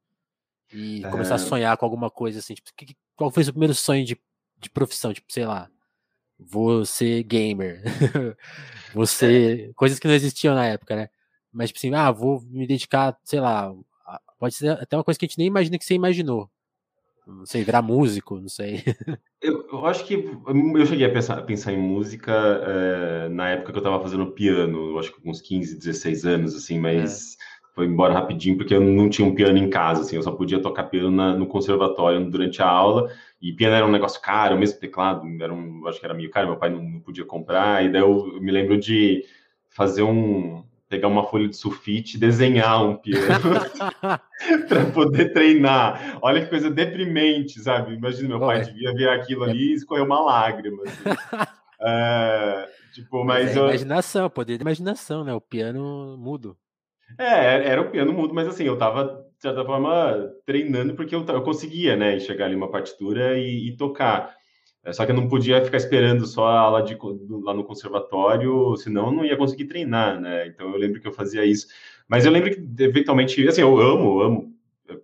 e 0.72 1.04
é... 1.04 1.10
começar 1.10 1.36
a 1.36 1.40
sonhar 1.40 1.76
com 1.78 1.86
alguma 1.86 2.12
coisa 2.12 2.40
assim? 2.40 2.54
Tipo, 2.54 2.70
que, 2.78 2.96
qual 3.16 3.32
foi 3.32 3.42
o 3.42 3.44
seu 3.44 3.54
primeiro 3.54 3.74
sonho 3.74 4.06
de, 4.06 4.18
de 4.58 4.70
profissão? 4.70 5.12
Tipo, 5.12 5.32
sei 5.34 5.46
lá, 5.46 5.70
vou 6.38 6.86
ser 6.86 7.24
gamer, 7.24 7.84
você 8.94 9.70
é. 9.72 9.74
coisas 9.74 10.00
que 10.00 10.08
não 10.08 10.16
existiam 10.16 10.56
na 10.56 10.66
época, 10.68 10.96
né? 10.96 11.10
Mas 11.52 11.70
tipo 11.70 11.80
assim, 11.80 11.94
ah, 11.94 12.12
vou 12.12 12.42
me 12.44 12.68
dedicar, 12.68 13.18
sei 13.24 13.42
lá, 13.42 13.74
pode 14.40 14.56
ser 14.56 14.70
até 14.72 14.96
uma 14.96 15.04
coisa 15.04 15.20
que 15.20 15.26
a 15.26 15.28
gente 15.28 15.38
nem 15.38 15.48
imagina 15.48 15.78
que 15.78 15.84
você 15.84 15.96
imaginou. 15.96 16.50
Não 17.30 17.46
sei, 17.46 17.64
virar 17.64 17.82
músico, 17.82 18.40
não 18.40 18.50
sei. 18.50 18.84
Eu, 19.42 19.66
eu 19.72 19.86
acho 19.86 20.06
que 20.06 20.16
eu 20.16 20.86
cheguei 20.86 21.06
a 21.06 21.14
pensar, 21.14 21.42
pensar 21.44 21.72
em 21.72 21.78
música 21.78 22.32
é, 22.32 23.30
na 23.30 23.52
época 23.52 23.72
que 23.72 23.78
eu 23.78 23.82
estava 23.82 24.02
fazendo 24.02 24.32
piano, 24.34 24.92
eu 24.92 25.00
acho 25.00 25.14
que 25.14 25.22
com 25.22 25.30
uns 25.30 25.42
15, 25.42 25.78
16 25.78 26.26
anos, 26.26 26.56
assim, 26.56 26.78
mas 26.78 27.36
é. 27.36 27.74
foi 27.74 27.86
embora 27.86 28.14
rapidinho 28.14 28.58
porque 28.58 28.76
eu 28.76 28.82
não 28.82 29.10
tinha 29.10 29.26
um 29.26 29.34
piano 29.34 29.58
em 29.58 29.70
casa, 29.70 30.02
assim, 30.02 30.18
eu 30.18 30.24
só 30.24 30.34
podia 30.34 30.62
tocar 30.62 30.86
piano 30.86 31.10
na, 31.10 31.34
no 31.34 31.48
conservatório 31.48 32.30
durante 32.30 32.62
a 32.62 32.68
aula, 32.68 33.10
e 33.42 33.54
piano 33.54 33.76
era 33.76 33.86
um 33.86 33.92
negócio 33.92 34.22
caro, 34.22 34.60
mesmo 34.60 34.78
teclado, 34.78 35.26
era 35.42 35.54
um, 35.54 35.88
acho 35.88 36.02
que 36.02 36.06
era 36.06 36.14
meio 36.14 36.30
caro, 36.30 36.50
meu 36.50 36.58
pai 36.58 36.70
não, 36.70 36.84
não 36.84 37.00
podia 37.00 37.24
comprar, 37.24 37.86
e 37.86 37.90
daí 37.90 38.02
eu, 38.02 38.34
eu 38.36 38.42
me 38.42 38.52
lembro 38.52 38.78
de 38.78 39.24
fazer 39.70 40.04
um, 40.04 40.66
pegar 40.90 41.08
uma 41.08 41.24
folha 41.24 41.48
de 41.48 41.56
sulfite 41.56 42.18
e 42.18 42.20
desenhar 42.20 42.84
um 42.84 42.96
piano 42.96 43.28
para 44.68 44.86
poder 44.92 45.32
treinar. 45.32 46.18
Olha 46.22 46.42
que 46.42 46.50
coisa 46.50 46.70
deprimente, 46.70 47.62
sabe? 47.62 47.94
Imagina, 47.94 48.30
meu 48.30 48.40
pai 48.40 48.64
devia 48.64 48.92
ver 48.94 49.10
aquilo 49.10 49.44
ali 49.44 49.70
e 49.70 49.74
escorrer 49.76 50.04
uma 50.04 50.20
lágrima. 50.20 50.82
Assim. 50.84 51.04
é, 51.82 52.70
tipo, 52.92 53.24
mas, 53.24 53.56
é 53.56 53.60
eu... 53.60 53.68
imaginação, 53.68 54.30
poder 54.32 54.58
de 54.58 54.64
imaginação, 54.64 55.24
né? 55.24 55.32
O 55.32 55.40
piano 55.40 56.18
mudo. 56.18 56.58
É, 57.18 57.70
era 57.70 57.82
o 57.82 57.92
piano 57.92 58.12
mudo, 58.12 58.34
mas 58.34 58.48
assim, 58.48 58.64
eu 58.64 58.78
tava, 58.78 59.26
de 59.38 59.42
certa 59.42 59.64
forma, 59.64 60.32
treinando 60.46 60.96
porque 60.96 61.14
eu, 61.14 61.26
eu 61.26 61.42
conseguia, 61.44 61.96
né, 61.96 62.20
chegar 62.20 62.46
ali 62.46 62.56
uma 62.56 62.70
partitura 62.70 63.38
e, 63.38 63.70
e 63.70 63.78
tocar. 63.78 64.36
É, 64.84 64.94
só 64.94 65.06
que 65.06 65.12
eu 65.12 65.16
não 65.16 65.28
podia 65.28 65.64
ficar 65.64 65.78
esperando 65.78 66.26
só 66.26 66.48
a 66.48 66.60
aula 66.60 66.82
de, 66.82 66.98
lá 67.44 67.54
no 67.54 67.64
conservatório, 67.64 68.76
senão 68.78 69.08
eu 69.08 69.12
não 69.12 69.26
ia 69.26 69.38
conseguir 69.38 69.66
treinar, 69.66 70.20
né? 70.20 70.48
Então 70.48 70.70
eu 70.72 70.78
lembro 70.78 71.02
que 71.02 71.08
eu 71.08 71.14
fazia 71.14 71.46
isso. 71.46 71.68
Mas 72.08 72.26
eu 72.26 72.32
lembro 72.32 72.50
que, 72.52 72.84
eventualmente, 72.84 73.48
assim, 73.48 73.62
eu 73.62 73.78
amo, 73.78 74.22
amo 74.22 74.54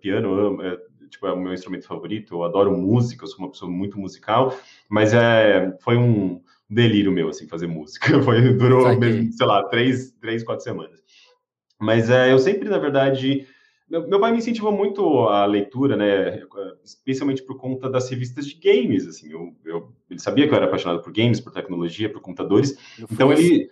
piano, 0.00 0.32
amo, 0.34 0.62
é, 0.62 0.76
tipo, 1.08 1.26
é 1.26 1.32
o 1.32 1.40
meu 1.40 1.52
instrumento 1.52 1.86
favorito, 1.86 2.34
eu 2.34 2.42
adoro 2.42 2.76
música, 2.76 3.24
eu 3.24 3.28
sou 3.28 3.38
uma 3.38 3.50
pessoa 3.50 3.70
muito 3.70 3.98
musical, 3.98 4.56
mas 4.88 5.14
é, 5.14 5.76
foi 5.80 5.96
um 5.96 6.40
delírio 6.68 7.12
meu, 7.12 7.28
assim, 7.28 7.46
fazer 7.46 7.66
música. 7.66 8.20
Foi, 8.22 8.54
durou, 8.54 8.96
mesmo, 8.98 9.32
sei 9.32 9.46
lá, 9.46 9.62
três, 9.68 10.10
três, 10.20 10.42
quatro 10.42 10.64
semanas. 10.64 11.00
Mas 11.80 12.10
é, 12.10 12.32
eu 12.32 12.38
sempre, 12.38 12.68
na 12.68 12.78
verdade, 12.78 13.46
meu, 13.88 14.08
meu, 14.08 14.20
pai 14.20 14.32
me 14.32 14.38
incentivou 14.38 14.72
muito 14.72 15.28
a 15.28 15.46
leitura, 15.46 15.96
né? 15.96 16.42
Especialmente 16.84 17.42
por 17.42 17.56
conta 17.56 17.88
das 17.88 18.10
revistas 18.10 18.46
de 18.46 18.54
games, 18.54 19.06
assim. 19.06 19.30
Eu, 19.30 19.54
eu 19.64 19.92
ele 20.10 20.18
sabia 20.18 20.46
que 20.46 20.52
eu 20.52 20.56
era 20.56 20.66
apaixonado 20.66 21.02
por 21.02 21.12
games, 21.12 21.40
por 21.40 21.52
tecnologia, 21.52 22.10
por 22.10 22.20
computadores. 22.20 22.76
Eu 22.98 23.06
então 23.10 23.32
ele, 23.32 23.70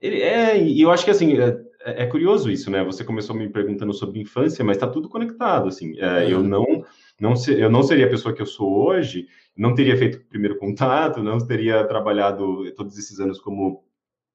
ele 0.00 0.20
é, 0.20 0.60
e 0.60 0.80
eu 0.80 0.90
acho 0.90 1.04
que 1.04 1.10
assim 1.10 1.38
é, 1.38 1.56
é, 1.84 2.02
é, 2.02 2.06
curioso 2.06 2.50
isso, 2.50 2.70
né? 2.70 2.82
Você 2.82 3.04
começou 3.04 3.36
me 3.36 3.48
perguntando 3.48 3.92
sobre 3.92 4.18
infância, 4.18 4.64
mas 4.64 4.76
está 4.76 4.88
tudo 4.88 5.08
conectado, 5.08 5.68
assim. 5.68 5.96
É, 6.00 6.32
eu 6.32 6.42
não, 6.42 6.64
não 7.20 7.36
se, 7.36 7.52
eu 7.52 7.70
não 7.70 7.82
seria 7.82 8.06
a 8.06 8.10
pessoa 8.10 8.34
que 8.34 8.42
eu 8.42 8.46
sou 8.46 8.86
hoje, 8.86 9.28
não 9.56 9.74
teria 9.74 9.96
feito 9.96 10.16
o 10.16 10.24
primeiro 10.24 10.58
contato, 10.58 11.22
não 11.22 11.38
teria 11.38 11.84
trabalhado 11.84 12.72
todos 12.72 12.98
esses 12.98 13.20
anos 13.20 13.38
como 13.38 13.83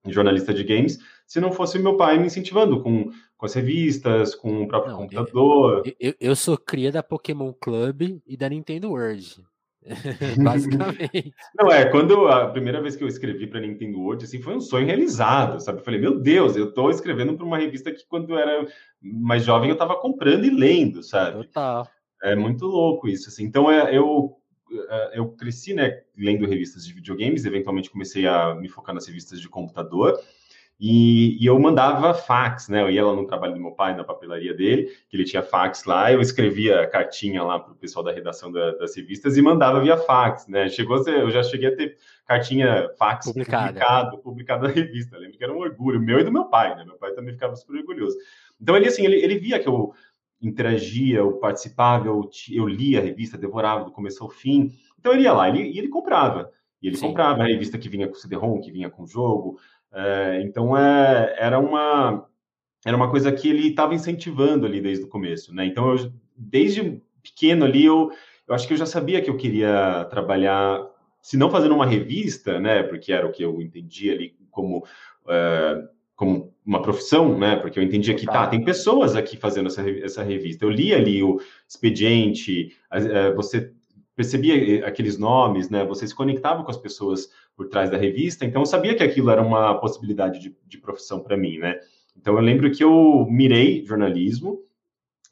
jornalista 0.07 0.53
de 0.53 0.63
games, 0.63 0.97
se 1.27 1.39
não 1.39 1.51
fosse 1.51 1.77
meu 1.77 1.97
pai 1.97 2.17
me 2.17 2.27
incentivando 2.27 2.81
com, 2.81 3.09
com 3.37 3.45
as 3.45 3.53
revistas, 3.53 4.33
com 4.33 4.63
o 4.63 4.67
próprio 4.67 4.93
não, 4.93 4.99
computador. 4.99 5.83
Eu, 5.85 5.93
eu, 5.99 6.13
eu, 6.19 6.35
sou 6.35 6.57
cria 6.57 6.91
da 6.91 7.03
Pokémon 7.03 7.53
Club 7.53 8.21
e 8.25 8.37
da 8.37 8.49
Nintendo 8.49 8.89
World. 8.89 9.43
Basicamente. 10.43 11.33
Não, 11.55 11.71
é, 11.71 11.85
quando 11.85 12.27
a 12.27 12.49
primeira 12.49 12.81
vez 12.81 12.95
que 12.95 13.03
eu 13.03 13.07
escrevi 13.07 13.47
para 13.47 13.61
Nintendo 13.61 13.99
World, 13.99 14.25
assim, 14.25 14.41
foi 14.41 14.55
um 14.55 14.61
sonho 14.61 14.85
realizado, 14.85 15.59
sabe? 15.59 15.79
Eu 15.79 15.83
falei, 15.83 15.99
meu 15.99 16.19
Deus, 16.19 16.55
eu 16.55 16.69
estou 16.69 16.89
escrevendo 16.89 17.35
para 17.35 17.45
uma 17.45 17.57
revista 17.57 17.91
que 17.91 18.05
quando 18.07 18.31
eu 18.31 18.37
era 18.37 18.67
mais 19.01 19.43
jovem 19.43 19.69
eu 19.69 19.73
estava 19.73 19.95
comprando 19.95 20.45
e 20.45 20.49
lendo, 20.49 21.01
sabe? 21.03 21.37
Total. 21.45 21.87
É 22.21 22.35
muito 22.35 22.65
louco 22.65 23.07
isso, 23.07 23.29
assim. 23.29 23.45
Então, 23.45 23.71
é, 23.71 23.95
eu 23.95 24.38
eu 25.13 25.29
cresci, 25.29 25.73
né, 25.73 26.01
lendo 26.17 26.47
revistas 26.47 26.85
de 26.85 26.93
videogames, 26.93 27.45
eventualmente 27.45 27.89
comecei 27.89 28.27
a 28.27 28.55
me 28.55 28.69
focar 28.69 28.93
nas 28.93 29.07
revistas 29.07 29.39
de 29.39 29.49
computador, 29.49 30.19
e, 30.79 31.37
e, 31.43 31.45
eu 31.45 31.59
mandava 31.59 32.13
fax, 32.13 32.69
né? 32.69 32.81
Eu 32.81 32.89
ia 32.89 33.05
lá 33.05 33.13
no 33.13 33.27
trabalho 33.27 33.53
do 33.53 33.59
meu 33.59 33.71
pai, 33.71 33.93
na 33.97 34.03
papelaria 34.05 34.53
dele, 34.53 34.89
que 35.09 35.17
ele 35.17 35.25
tinha 35.25 35.43
fax 35.43 35.83
lá, 35.83 36.09
eu 36.09 36.21
escrevia 36.21 36.87
cartinha 36.87 37.43
lá 37.43 37.59
para 37.59 37.73
o 37.73 37.75
pessoal 37.75 38.05
da 38.05 38.13
redação 38.13 38.49
da, 38.49 38.71
das 38.71 38.95
revistas 38.95 39.35
e 39.35 39.41
mandava 39.41 39.81
via 39.81 39.97
fax, 39.97 40.47
né? 40.47 40.69
Chegou 40.69 40.95
a 40.95 41.03
ser, 41.03 41.19
eu 41.19 41.29
já 41.31 41.43
cheguei 41.43 41.67
a 41.67 41.75
ter 41.75 41.97
cartinha 42.25 42.89
fax 42.97 43.25
Publicada. 43.25 43.67
publicado, 43.67 44.17
publicado 44.19 44.67
na 44.67 44.73
revista. 44.73 45.17
Eu 45.17 45.19
lembro 45.19 45.37
que 45.37 45.43
era 45.43 45.51
um 45.51 45.59
orgulho 45.59 45.99
meu 45.99 46.17
e 46.17 46.23
do 46.23 46.31
meu 46.31 46.45
pai, 46.45 46.73
né? 46.73 46.85
Meu 46.85 46.95
pai 46.95 47.11
também 47.11 47.33
ficava 47.33 47.57
super 47.57 47.75
orgulhoso. 47.75 48.15
Então 48.61 48.77
ele 48.77 48.87
assim, 48.87 49.03
ele, 49.03 49.17
ele 49.17 49.37
via 49.37 49.59
que 49.59 49.67
eu 49.67 49.93
interagia, 50.41 51.19
eu 51.19 51.33
participava, 51.33 52.07
eu, 52.07 52.29
eu 52.51 52.67
lia 52.67 52.99
a 52.99 53.03
revista, 53.03 53.37
devorava 53.37 53.85
do 53.85 53.91
começo 53.91 54.23
ao 54.23 54.29
fim. 54.29 54.71
Então 54.97 55.13
ele 55.13 55.23
ia 55.23 55.33
lá 55.33 55.49
ele, 55.49 55.63
e 55.63 55.77
ele 55.77 55.89
comprava. 55.89 56.51
E 56.81 56.87
ele 56.87 56.97
Sim. 56.97 57.07
comprava 57.07 57.43
a 57.43 57.47
revista 57.47 57.77
que 57.77 57.89
vinha 57.89 58.07
com 58.07 58.15
CD-ROM, 58.15 58.61
que 58.61 58.71
vinha 58.71 58.89
com 58.89 59.05
jogo. 59.05 59.59
É, 59.91 60.41
então 60.43 60.77
é, 60.77 61.35
era 61.37 61.59
uma 61.59 62.25
era 62.85 62.95
uma 62.95 63.09
coisa 63.09 63.31
que 63.31 63.49
ele 63.49 63.69
estava 63.69 63.93
incentivando 63.93 64.65
ali 64.65 64.79
desde 64.79 65.03
o 65.03 65.09
começo, 65.09 65.53
né? 65.53 65.65
Então 65.65 65.91
eu, 65.91 66.13
desde 66.37 67.01
pequeno 67.21 67.65
ali 67.65 67.85
eu, 67.85 68.09
eu 68.47 68.55
acho 68.55 68.65
que 68.65 68.73
eu 68.73 68.77
já 68.77 68.85
sabia 68.85 69.21
que 69.21 69.29
eu 69.29 69.35
queria 69.35 70.05
trabalhar, 70.05 70.87
se 71.21 71.35
não 71.35 71.51
fazendo 71.51 71.75
uma 71.75 71.85
revista, 71.85 72.59
né? 72.59 72.83
Porque 72.83 73.11
era 73.11 73.27
o 73.27 73.31
que 73.31 73.43
eu 73.43 73.61
entendia 73.61 74.13
ali 74.13 74.33
como 74.49 74.85
é, 75.27 75.83
como 76.15 76.48
uma 76.69 76.83
profissão, 76.83 77.35
né? 77.35 77.55
Porque 77.55 77.79
eu 77.79 77.83
entendia 77.83 78.13
que 78.13 78.27
tá, 78.27 78.45
tem 78.45 78.63
pessoas 78.63 79.15
aqui 79.15 79.35
fazendo 79.35 79.67
essa, 79.67 79.89
essa 79.89 80.21
revista. 80.21 80.63
Eu 80.63 80.69
li 80.69 80.93
ali 80.93 81.23
o 81.23 81.41
expediente, 81.67 82.77
é, 82.91 83.33
você 83.33 83.73
percebia 84.15 84.85
aqueles 84.85 85.17
nomes, 85.17 85.67
né? 85.71 85.83
Você 85.85 86.05
se 86.05 86.13
conectava 86.13 86.63
com 86.63 86.69
as 86.69 86.77
pessoas 86.77 87.27
por 87.55 87.69
trás 87.69 87.89
da 87.89 87.97
revista, 87.97 88.45
então 88.45 88.61
eu 88.61 88.67
sabia 88.67 88.93
que 88.93 89.01
aquilo 89.01 89.31
era 89.31 89.41
uma 89.41 89.79
possibilidade 89.79 90.39
de, 90.39 90.55
de 90.67 90.77
profissão 90.77 91.21
para 91.21 91.35
mim, 91.35 91.57
né? 91.57 91.79
Então 92.15 92.35
eu 92.35 92.41
lembro 92.41 92.69
que 92.69 92.83
eu 92.83 93.25
mirei 93.27 93.83
jornalismo, 93.83 94.59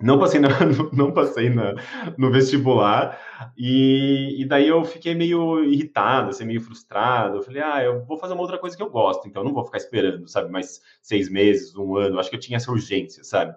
não 0.02 0.20
passei, 0.20 0.40
na, 0.40 0.50
não 0.94 1.12
passei 1.12 1.50
na, 1.50 1.76
no 2.18 2.32
vestibular, 2.32 3.20
e, 3.58 4.36
e, 4.40 4.46
daí 4.46 4.68
eu 4.68 4.84
fiquei 4.84 5.16
meio 5.16 5.64
irritado, 5.64 6.30
assim, 6.30 6.46
meio 6.46 6.62
frustrado. 6.62 7.38
Eu 7.38 7.42
falei, 7.42 7.62
ah, 7.62 7.84
eu 7.84 8.06
vou 8.06 8.18
fazer 8.18 8.34
uma 8.34 8.42
outra 8.42 8.60
coisa 8.60 8.78
que 8.78 8.84
eu 8.84 8.90
gosto, 8.90 9.28
então 9.28 9.42
eu 9.42 9.46
não 9.46 9.54
vou 9.54 9.66
ficar 9.66 9.78
esperando, 9.78 10.28
sabe, 10.28 10.52
mais 10.52 10.82
seis 11.02 11.30
meses, 11.30 11.76
um 11.76 11.96
ano. 11.96 12.20
Acho 12.20 12.30
que 12.30 12.36
eu 12.36 12.40
tinha 12.40 12.58
essa 12.58 12.72
urgência, 12.72 13.24
sabe? 13.24 13.56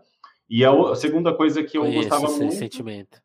E 0.48 0.64
a, 0.64 0.72
a 0.72 0.96
segunda 0.96 1.34
coisa 1.34 1.62
que 1.62 1.76
eu 1.76 1.82
Foi 1.82 1.94
gostava 1.94 2.24
esse 2.24 2.38
muito. 2.38 2.54
sentimento. 2.54 3.22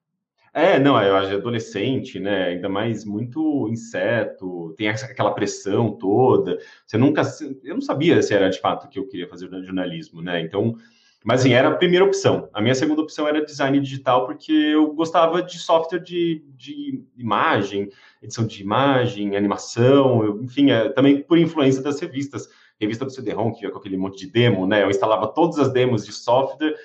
É, 0.53 0.79
não, 0.79 1.01
eu 1.01 1.17
acho 1.17 1.33
adolescente, 1.33 2.17
né? 2.17 2.45
Ainda 2.49 2.69
mais 2.69 3.03
muito 3.03 3.67
inseto, 3.69 4.73
tem 4.77 4.87
aquela 4.87 5.33
pressão 5.33 5.91
toda. 5.91 6.57
Você 6.85 6.97
nunca. 6.97 7.23
Eu 7.61 7.73
não 7.73 7.81
sabia 7.81 8.21
se 8.21 8.33
era 8.33 8.49
de 8.49 8.59
fato 8.61 8.87
que 8.87 8.97
eu 8.97 9.05
queria 9.05 9.27
fazer 9.27 9.49
jornalismo, 9.49 10.21
né? 10.21 10.39
Então 10.39 10.77
mas 11.25 11.41
assim, 11.41 11.53
era 11.53 11.69
a 11.69 11.75
primeira 11.75 12.05
opção. 12.05 12.47
A 12.53 12.61
minha 12.61 12.75
segunda 12.75 13.01
opção 13.01 13.27
era 13.27 13.43
design 13.43 13.79
digital, 13.79 14.27
porque 14.27 14.51
eu 14.51 14.93
gostava 14.93 15.41
de 15.41 15.57
software 15.57 15.97
de, 15.97 16.45
de 16.55 17.03
imagem, 17.17 17.89
edição 18.21 18.45
de 18.45 18.61
imagem, 18.61 19.35
animação, 19.35 20.39
enfim, 20.43 20.69
é, 20.69 20.87
também 20.89 21.23
por 21.23 21.39
influência 21.39 21.81
das 21.81 21.99
revistas. 21.99 22.47
Revista 22.79 23.05
do 23.05 23.09
CD-ROM, 23.09 23.51
que 23.53 23.65
ia 23.65 23.71
com 23.71 23.79
aquele 23.79 23.97
monte 23.97 24.19
de 24.19 24.31
demo, 24.31 24.67
né? 24.67 24.83
Eu 24.83 24.89
instalava 24.91 25.27
todas 25.27 25.57
as 25.57 25.73
demos 25.73 26.05
de 26.05 26.11
software, 26.11 26.75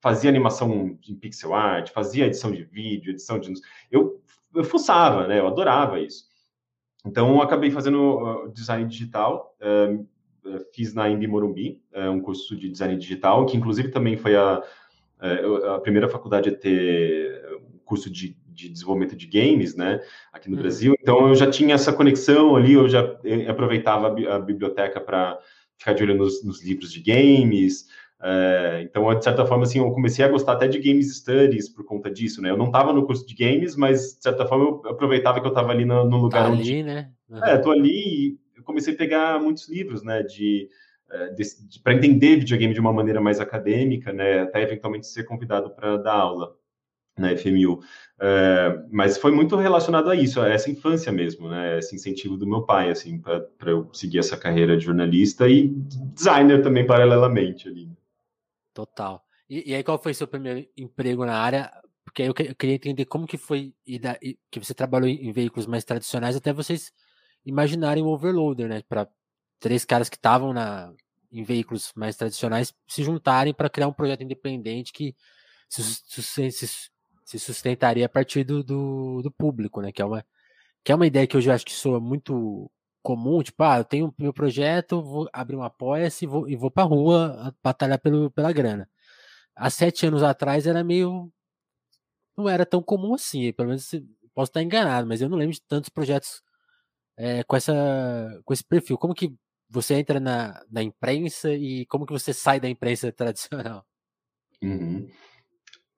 fazia 0.00 0.30
animação 0.30 0.96
em 1.06 1.14
pixel 1.14 1.52
art, 1.52 1.90
fazia 1.90 2.24
edição 2.24 2.50
de 2.50 2.64
vídeo, 2.64 3.10
edição 3.10 3.38
de. 3.38 3.52
Eu, 3.90 4.22
eu 4.54 4.64
fuçava, 4.64 5.26
né? 5.26 5.40
Eu 5.40 5.46
adorava 5.46 6.00
isso. 6.00 6.24
Então, 7.04 7.34
eu 7.34 7.42
acabei 7.42 7.70
fazendo 7.70 8.50
design 8.54 8.88
digital. 8.88 9.54
Eh, 9.60 9.98
fiz 10.72 10.94
na 10.94 11.08
Imbi 11.08 11.26
Morumbi, 11.26 11.80
eh, 11.92 12.08
um 12.08 12.20
curso 12.20 12.56
de 12.56 12.68
design 12.68 12.96
digital, 12.96 13.46
que 13.46 13.56
inclusive 13.56 13.88
também 13.88 14.16
foi 14.16 14.36
a, 14.36 14.62
eh, 15.22 15.42
a 15.74 15.78
primeira 15.78 16.08
faculdade 16.08 16.48
a 16.48 16.54
ter 16.54 17.42
curso 17.84 18.10
de, 18.10 18.36
de 18.48 18.68
desenvolvimento 18.68 19.16
de 19.16 19.26
games, 19.26 19.74
né, 19.74 20.00
aqui 20.32 20.48
no 20.48 20.56
uhum. 20.56 20.62
Brasil. 20.62 20.94
Então 21.00 21.28
eu 21.28 21.34
já 21.34 21.50
tinha 21.50 21.74
essa 21.74 21.92
conexão 21.92 22.56
ali, 22.56 22.74
eu 22.74 22.88
já 22.88 23.00
aproveitava 23.48 24.08
a, 24.08 24.38
biblioteca 24.38 25.00
para 25.00 25.38
ficar 25.76 25.92
de 25.92 26.02
olho 26.04 26.14
nos, 26.14 26.44
nos 26.44 26.62
livros 26.64 26.92
de 26.92 27.00
games. 27.00 27.86
então, 28.84 29.12
de 29.14 29.24
certa 29.24 29.44
forma, 29.46 29.64
assim, 29.64 29.78
eu 29.78 29.90
comecei 29.90 30.24
a 30.24 30.28
gostar 30.28 30.52
até 30.52 30.68
de 30.68 30.78
games 30.78 31.16
studies 31.16 31.68
por 31.68 31.84
conta 31.84 32.10
disso, 32.10 32.40
né? 32.40 32.50
Eu 32.50 32.56
não 32.56 32.66
estava 32.66 32.92
no 32.92 33.06
curso 33.06 33.26
de 33.26 33.34
games, 33.34 33.74
mas 33.74 34.14
de 34.14 34.22
certa 34.22 34.46
forma 34.46 34.64
eu 34.84 34.90
aproveitava 34.90 35.40
que 35.40 35.46
eu 35.46 35.50
estava 35.50 35.72
ali 35.72 35.84
no, 35.84 36.04
no 36.04 36.18
lugar 36.18 36.44
tá 36.44 36.50
onde. 36.50 36.70
Ali, 36.70 36.82
né? 36.82 37.10
Uhum. 37.28 37.44
É, 37.44 37.58
tô 37.58 37.70
ali 37.70 38.38
eu 38.60 38.64
comecei 38.64 38.94
a 38.94 38.96
pegar 38.96 39.40
muitos 39.40 39.68
livros, 39.68 40.02
né, 40.02 40.22
de, 40.22 40.68
eh, 41.10 41.30
de, 41.30 41.68
de 41.68 41.80
para 41.80 41.94
entender 41.94 42.36
videogame 42.36 42.74
de 42.74 42.80
uma 42.80 42.92
maneira 42.92 43.20
mais 43.20 43.40
acadêmica, 43.40 44.12
né, 44.12 44.40
até 44.40 44.62
eventualmente 44.62 45.06
ser 45.06 45.24
convidado 45.24 45.70
para 45.70 45.96
dar 45.96 46.14
aula 46.14 46.56
na 47.18 47.36
FMU. 47.36 47.82
Eh, 48.20 48.84
mas 48.90 49.18
foi 49.18 49.32
muito 49.32 49.56
relacionado 49.56 50.10
a 50.10 50.14
isso, 50.14 50.40
a 50.40 50.48
essa 50.48 50.70
infância 50.70 51.10
mesmo, 51.10 51.48
né, 51.48 51.78
esse 51.78 51.96
incentivo 51.96 52.36
do 52.36 52.46
meu 52.46 52.62
pai, 52.62 52.90
assim, 52.90 53.18
para 53.18 53.70
eu 53.70 53.88
seguir 53.92 54.18
essa 54.18 54.36
carreira 54.36 54.76
de 54.76 54.84
jornalista 54.84 55.48
e 55.48 55.68
designer 55.68 56.62
também 56.62 56.86
paralelamente 56.86 57.68
ali. 57.68 57.90
Total. 58.74 59.24
E, 59.48 59.70
e 59.70 59.74
aí, 59.74 59.82
qual 59.82 60.00
foi 60.00 60.14
seu 60.14 60.28
primeiro 60.28 60.66
emprego 60.76 61.24
na 61.24 61.36
área? 61.36 61.72
Porque 62.04 62.22
eu, 62.22 62.28
eu 62.28 62.54
queria 62.54 62.74
entender 62.74 63.04
como 63.04 63.26
que 63.26 63.36
foi 63.36 63.74
que 64.50 64.60
você 64.60 64.74
trabalhou 64.74 65.08
em 65.08 65.32
veículos 65.32 65.66
mais 65.66 65.84
tradicionais 65.84 66.36
até 66.36 66.52
vocês 66.52 66.92
imaginarem 67.44 68.02
o 68.02 68.08
overloader, 68.08 68.68
né? 68.68 68.82
Para 68.88 69.08
três 69.58 69.84
caras 69.84 70.08
que 70.08 70.16
estavam 70.16 70.52
na 70.52 70.92
em 71.32 71.44
veículos 71.44 71.92
mais 71.94 72.16
tradicionais 72.16 72.74
se 72.88 73.04
juntarem 73.04 73.54
para 73.54 73.70
criar 73.70 73.88
um 73.88 73.92
projeto 73.92 74.22
independente 74.22 74.92
que 74.92 75.14
se, 75.68 77.38
sustentaria 77.38 78.06
a 78.06 78.08
partir 78.08 78.42
do, 78.44 78.64
do, 78.64 79.22
do, 79.22 79.30
público, 79.30 79.80
né? 79.80 79.92
Que 79.92 80.02
é 80.02 80.04
uma 80.04 80.24
que 80.82 80.92
é 80.92 80.94
uma 80.94 81.06
ideia 81.06 81.26
que 81.26 81.36
hoje 81.36 81.50
eu 81.50 81.54
acho 81.54 81.64
que 81.66 81.72
soa 81.72 82.00
muito 82.00 82.70
comum, 83.02 83.42
tipo, 83.42 83.62
ah, 83.62 83.78
eu 83.78 83.84
tenho 83.84 84.14
meu 84.18 84.32
projeto, 84.32 85.02
vou 85.02 85.28
abrir 85.32 85.56
um 85.56 85.62
apoia-se 85.62 86.24
e 86.24 86.28
vou, 86.28 86.48
e 86.48 86.56
vou 86.56 86.70
pra 86.70 86.84
rua 86.84 87.54
batalhar 87.62 87.98
pelo, 88.00 88.30
pela 88.30 88.52
grana. 88.52 88.88
Há 89.54 89.70
sete 89.70 90.06
anos 90.06 90.22
atrás 90.22 90.66
era 90.66 90.84
meio. 90.84 91.32
não 92.36 92.48
era 92.48 92.66
tão 92.66 92.82
comum 92.82 93.14
assim, 93.14 93.52
pelo 93.52 93.68
menos 93.68 93.90
posso 94.34 94.50
estar 94.50 94.62
enganado, 94.62 95.06
mas 95.06 95.20
eu 95.20 95.28
não 95.28 95.36
lembro 95.38 95.54
de 95.54 95.62
tantos 95.62 95.90
projetos 95.90 96.42
é, 97.20 97.44
com, 97.44 97.54
essa, 97.54 98.40
com 98.44 98.52
esse 98.54 98.64
perfil? 98.64 98.96
Como 98.96 99.14
que 99.14 99.30
você 99.68 99.94
entra 99.94 100.18
na, 100.18 100.58
na 100.70 100.82
imprensa 100.82 101.52
e 101.52 101.84
como 101.86 102.06
que 102.06 102.12
você 102.12 102.32
sai 102.32 102.58
da 102.58 102.68
imprensa 102.68 103.12
tradicional? 103.12 103.84
Uhum. 104.62 105.06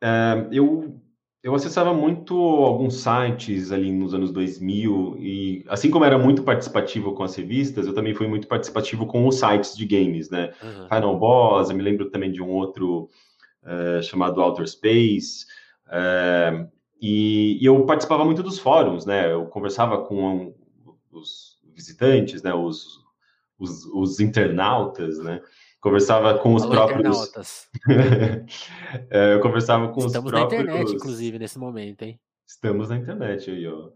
É, 0.02 0.48
eu, 0.50 1.00
eu 1.44 1.54
acessava 1.54 1.94
muito 1.94 2.34
alguns 2.36 2.96
sites 2.96 3.70
ali 3.70 3.92
nos 3.92 4.14
anos 4.14 4.32
2000 4.32 5.16
e 5.20 5.64
assim 5.68 5.90
como 5.90 6.04
era 6.04 6.18
muito 6.18 6.42
participativo 6.42 7.14
com 7.14 7.22
as 7.22 7.36
revistas, 7.36 7.86
eu 7.86 7.94
também 7.94 8.14
fui 8.14 8.26
muito 8.26 8.48
participativo 8.48 9.06
com 9.06 9.26
os 9.26 9.38
sites 9.38 9.76
de 9.76 9.86
games, 9.86 10.28
né? 10.28 10.52
Uhum. 10.60 10.88
Final 10.88 11.18
Boss, 11.18 11.70
eu 11.70 11.76
me 11.76 11.82
lembro 11.84 12.10
também 12.10 12.32
de 12.32 12.42
um 12.42 12.50
outro 12.50 13.08
uh, 13.62 14.02
chamado 14.02 14.42
Outer 14.42 14.66
Space, 14.66 15.46
uh, 15.86 16.68
e, 17.00 17.58
e, 17.60 17.66
eu 17.66 17.84
participava 17.84 18.24
muito 18.24 18.44
dos 18.44 18.60
fóruns, 18.60 19.04
né? 19.04 19.32
Eu 19.32 19.46
conversava 19.46 20.04
com 20.04 20.54
os 21.12 21.58
visitantes, 21.74 22.42
né, 22.42 22.52
os, 22.54 23.00
os, 23.58 23.84
os 23.86 24.20
internautas, 24.20 25.18
né, 25.18 25.40
conversava 25.80 26.38
com 26.38 26.54
os 26.54 26.64
próprios. 26.66 27.32
é, 29.10 29.34
eu 29.34 29.40
conversava 29.40 29.88
com 29.88 30.06
Estamos 30.06 30.26
os 30.26 30.30
próprios. 30.30 30.60
Estamos 30.60 30.66
na 30.66 30.80
internet, 30.80 30.94
inclusive, 30.94 31.38
nesse 31.38 31.58
momento, 31.58 32.02
hein? 32.02 32.20
Estamos 32.46 32.88
na 32.88 32.96
internet 32.96 33.50
aí, 33.50 33.66
ó. 33.66 33.90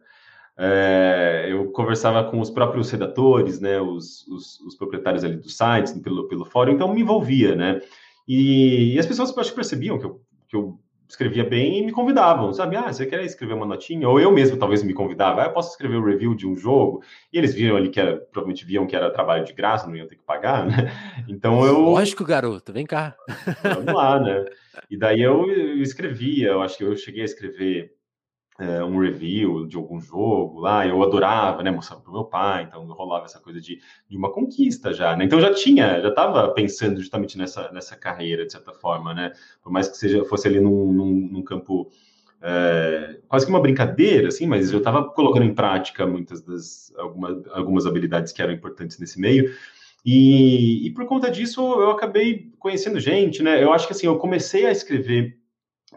É, 0.59 1.47
eu 1.51 1.71
conversava 1.71 2.31
com 2.31 2.41
os 2.41 2.49
próprios 2.49 2.91
redatores, 2.91 3.61
né, 3.61 3.79
os, 3.79 4.27
os, 4.27 4.59
os, 4.61 4.75
proprietários 4.75 5.23
ali 5.23 5.37
dos 5.37 5.55
sites, 5.55 5.93
pelo, 6.01 6.29
pelo 6.29 6.47
fórum, 6.47 6.73
então 6.73 6.93
me 6.95 7.03
envolvia, 7.03 7.55
né? 7.55 7.81
E, 8.27 8.95
e 8.95 8.99
as 8.99 9.05
pessoas 9.05 9.37
acho 9.37 9.51
que 9.51 9.57
percebiam 9.57 9.99
que 9.99 10.07
eu, 10.07 10.21
que 10.49 10.57
eu 10.57 10.81
escrevia 11.09 11.45
bem 11.45 11.79
e 11.79 11.87
me 11.87 11.93
convidavam, 11.93 12.53
sabe? 12.53 12.77
Ah, 12.77 12.93
você 12.93 13.07
quer 13.07 13.25
escrever 13.25 13.55
uma 13.55 13.67
notinha? 13.67 14.09
Ou 14.09 14.21
eu 14.21 14.31
mesmo 14.33 14.57
talvez 14.57 14.83
me 14.83 14.93
convidava, 14.93 15.43
ah, 15.43 15.47
eu 15.47 15.53
posso 15.53 15.71
escrever 15.71 15.97
um 15.97 16.05
review 16.05 16.35
de 16.35 16.47
um 16.47 16.57
jogo? 16.57 17.03
E 17.33 17.39
eles 17.39 17.55
viram 17.55 17.77
ali 17.77 17.89
que 17.89 18.01
era, 18.01 18.17
provavelmente 18.17 18.65
viam 18.65 18.87
que 18.87 18.97
era 18.97 19.11
trabalho 19.11 19.45
de 19.45 19.53
graça, 19.53 19.87
não 19.87 19.97
iam 19.97 20.07
ter 20.07 20.17
que 20.17 20.25
pagar, 20.25 20.67
né? 20.67 20.91
Então 21.29 21.65
eu. 21.65 21.81
Lógico, 21.81 22.25
garoto, 22.25 22.73
vem 22.73 22.87
cá. 22.87 23.17
Vamos 23.63 23.93
lá, 23.93 24.21
né? 24.21 24.45
E 24.91 24.97
daí 24.97 25.21
eu, 25.21 25.51
eu 25.51 25.83
escrevia, 25.83 26.49
eu 26.49 26.63
acho 26.63 26.79
que 26.79 26.85
eu 26.85 26.97
cheguei 26.97 27.23
a 27.23 27.25
escrever 27.25 27.96
é, 28.59 28.83
um 28.83 28.99
review 28.99 29.67
de 29.67 29.77
algum 29.77 30.01
jogo 30.01 30.61
lá, 30.61 30.87
eu 30.87 31.03
adorava, 31.03 31.63
né, 31.63 31.71
mostrar 31.71 31.97
para 31.97 32.11
o 32.11 32.13
meu 32.13 32.25
pai, 32.25 32.65
então 32.65 32.85
rolava 32.87 33.27
essa 33.27 33.39
coisa 33.39 33.61
de, 33.61 33.81
de 34.09 34.17
uma 34.17 34.33
conquista 34.33 34.93
já, 34.95 35.15
né? 35.15 35.25
Então 35.25 35.41
já 35.41 35.53
tinha, 35.53 36.01
já 36.01 36.09
estava 36.09 36.49
pensando 36.53 36.99
justamente 36.99 37.37
nessa, 37.37 37.71
nessa 37.73 37.97
carreira, 37.97 38.47
de 38.47 38.53
certa 38.53 38.73
forma, 38.73 39.13
né? 39.13 39.33
Por 39.63 39.71
mais 39.71 39.89
que 39.89 39.97
seja 39.97 40.25
fosse 40.25 40.49
ali 40.49 40.61
num, 40.61 40.93
num, 40.93 41.29
num 41.33 41.43
campo 41.43 41.91
é, 42.41 43.19
quase 43.29 43.45
que 43.45 43.51
uma 43.51 43.61
brincadeira, 43.61 44.29
assim, 44.29 44.47
mas 44.47 44.73
eu 44.73 44.79
estava 44.79 45.05
colocando 45.05 45.45
em 45.45 45.55
prática 45.55 46.07
muitas 46.07 46.41
das 46.43 46.93
algumas, 46.97 47.47
algumas 47.49 47.87
habilidades 47.87 48.33
que 48.33 48.41
eram 48.41 48.53
importantes 48.53 48.99
nesse 48.99 49.21
meio. 49.21 49.55
E, 50.05 50.87
e 50.87 50.91
por 50.93 51.05
conta 51.07 51.31
disso 51.31 51.61
eu 51.61 51.91
acabei 51.91 52.53
conhecendo 52.59 53.01
gente, 53.01 53.43
né? 53.43 53.63
Eu 53.63 53.73
acho 53.73 53.87
que 53.87 53.93
assim, 53.93 54.07
eu 54.07 54.17
comecei 54.17 54.65
a 54.65 54.71
escrever 54.71 55.37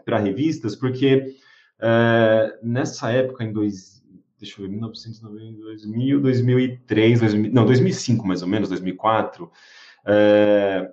para 0.04 0.18
revistas 0.18 0.74
porque 0.74 1.36
Uh, 1.80 2.58
nessa 2.62 3.10
época, 3.10 3.42
em 3.42 3.52
dois, 3.52 4.04
deixa 4.38 4.60
eu 4.60 4.66
ver, 4.66 4.70
1990, 4.72 5.62
2000, 5.62 6.20
2003, 6.20 7.20
2000, 7.20 7.52
não, 7.52 7.64
2005 7.64 8.26
mais 8.26 8.42
ou 8.42 8.48
menos, 8.48 8.68
2004. 8.68 9.44
Uh, 9.44 10.92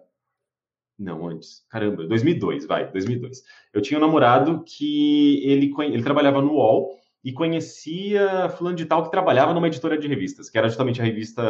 não, 0.97 1.27
antes. 1.27 1.65
Caramba, 1.69 2.07
2002, 2.07 2.65
vai, 2.65 2.89
2002. 2.91 3.43
Eu 3.73 3.81
tinha 3.81 3.97
um 3.97 4.01
namorado 4.01 4.63
que 4.65 5.43
ele, 5.45 5.71
ele 5.79 6.03
trabalhava 6.03 6.41
no 6.41 6.53
UOL 6.53 6.97
e 7.23 7.31
conhecia 7.33 8.49
fulano 8.49 8.75
de 8.75 8.85
tal 8.85 9.03
que 9.03 9.11
trabalhava 9.11 9.53
numa 9.53 9.67
editora 9.67 9.97
de 9.97 10.07
revistas, 10.07 10.49
que 10.49 10.57
era 10.57 10.69
justamente 10.69 11.01
a 11.01 11.05
revista, 11.05 11.43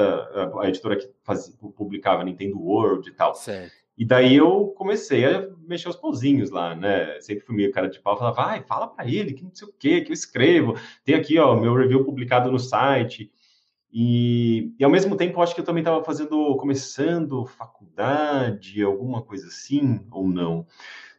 a 0.60 0.67
editora 0.67 0.97
que 0.97 1.10
fazia, 1.23 1.54
publicava 1.76 2.23
Nintendo 2.23 2.60
World 2.60 3.08
e 3.10 3.13
tal. 3.13 3.36
Certo. 3.36 3.87
E 3.97 4.05
daí 4.05 4.36
eu 4.36 4.67
comecei 4.77 5.25
a 5.25 5.49
mexer 5.67 5.89
os 5.89 5.95
pauzinhos 5.95 6.51
lá, 6.51 6.75
né? 6.75 7.19
Sempre 7.19 7.45
fui 7.45 7.55
meio 7.55 7.71
cara 7.71 7.89
de 7.89 7.99
pau, 7.99 8.17
falava, 8.17 8.36
vai, 8.36 8.63
fala 8.63 8.88
para 8.88 9.07
ele 9.07 9.33
que 9.33 9.43
não 9.43 9.51
sei 9.53 9.67
o 9.67 9.73
quê, 9.77 10.01
que 10.01 10.12
eu 10.12 10.13
escrevo. 10.13 10.75
Tem 11.03 11.15
aqui, 11.15 11.39
ó, 11.39 11.60
meu 11.60 11.73
review 11.73 12.05
publicado 12.05 12.51
no 12.51 12.60
site. 12.60 13.31
E, 13.91 14.71
e 14.77 14.83
ao 14.83 14.91
mesmo 14.91 15.15
tempo, 15.15 15.41
acho 15.41 15.55
que 15.55 15.62
eu 15.62 15.65
também 15.65 15.81
estava 15.81 16.03
fazendo, 16.03 16.55
começando 16.57 17.45
faculdade, 17.47 18.83
alguma 18.83 19.23
coisa 19.23 19.47
assim, 19.47 20.05
ou 20.12 20.27
não. 20.27 20.67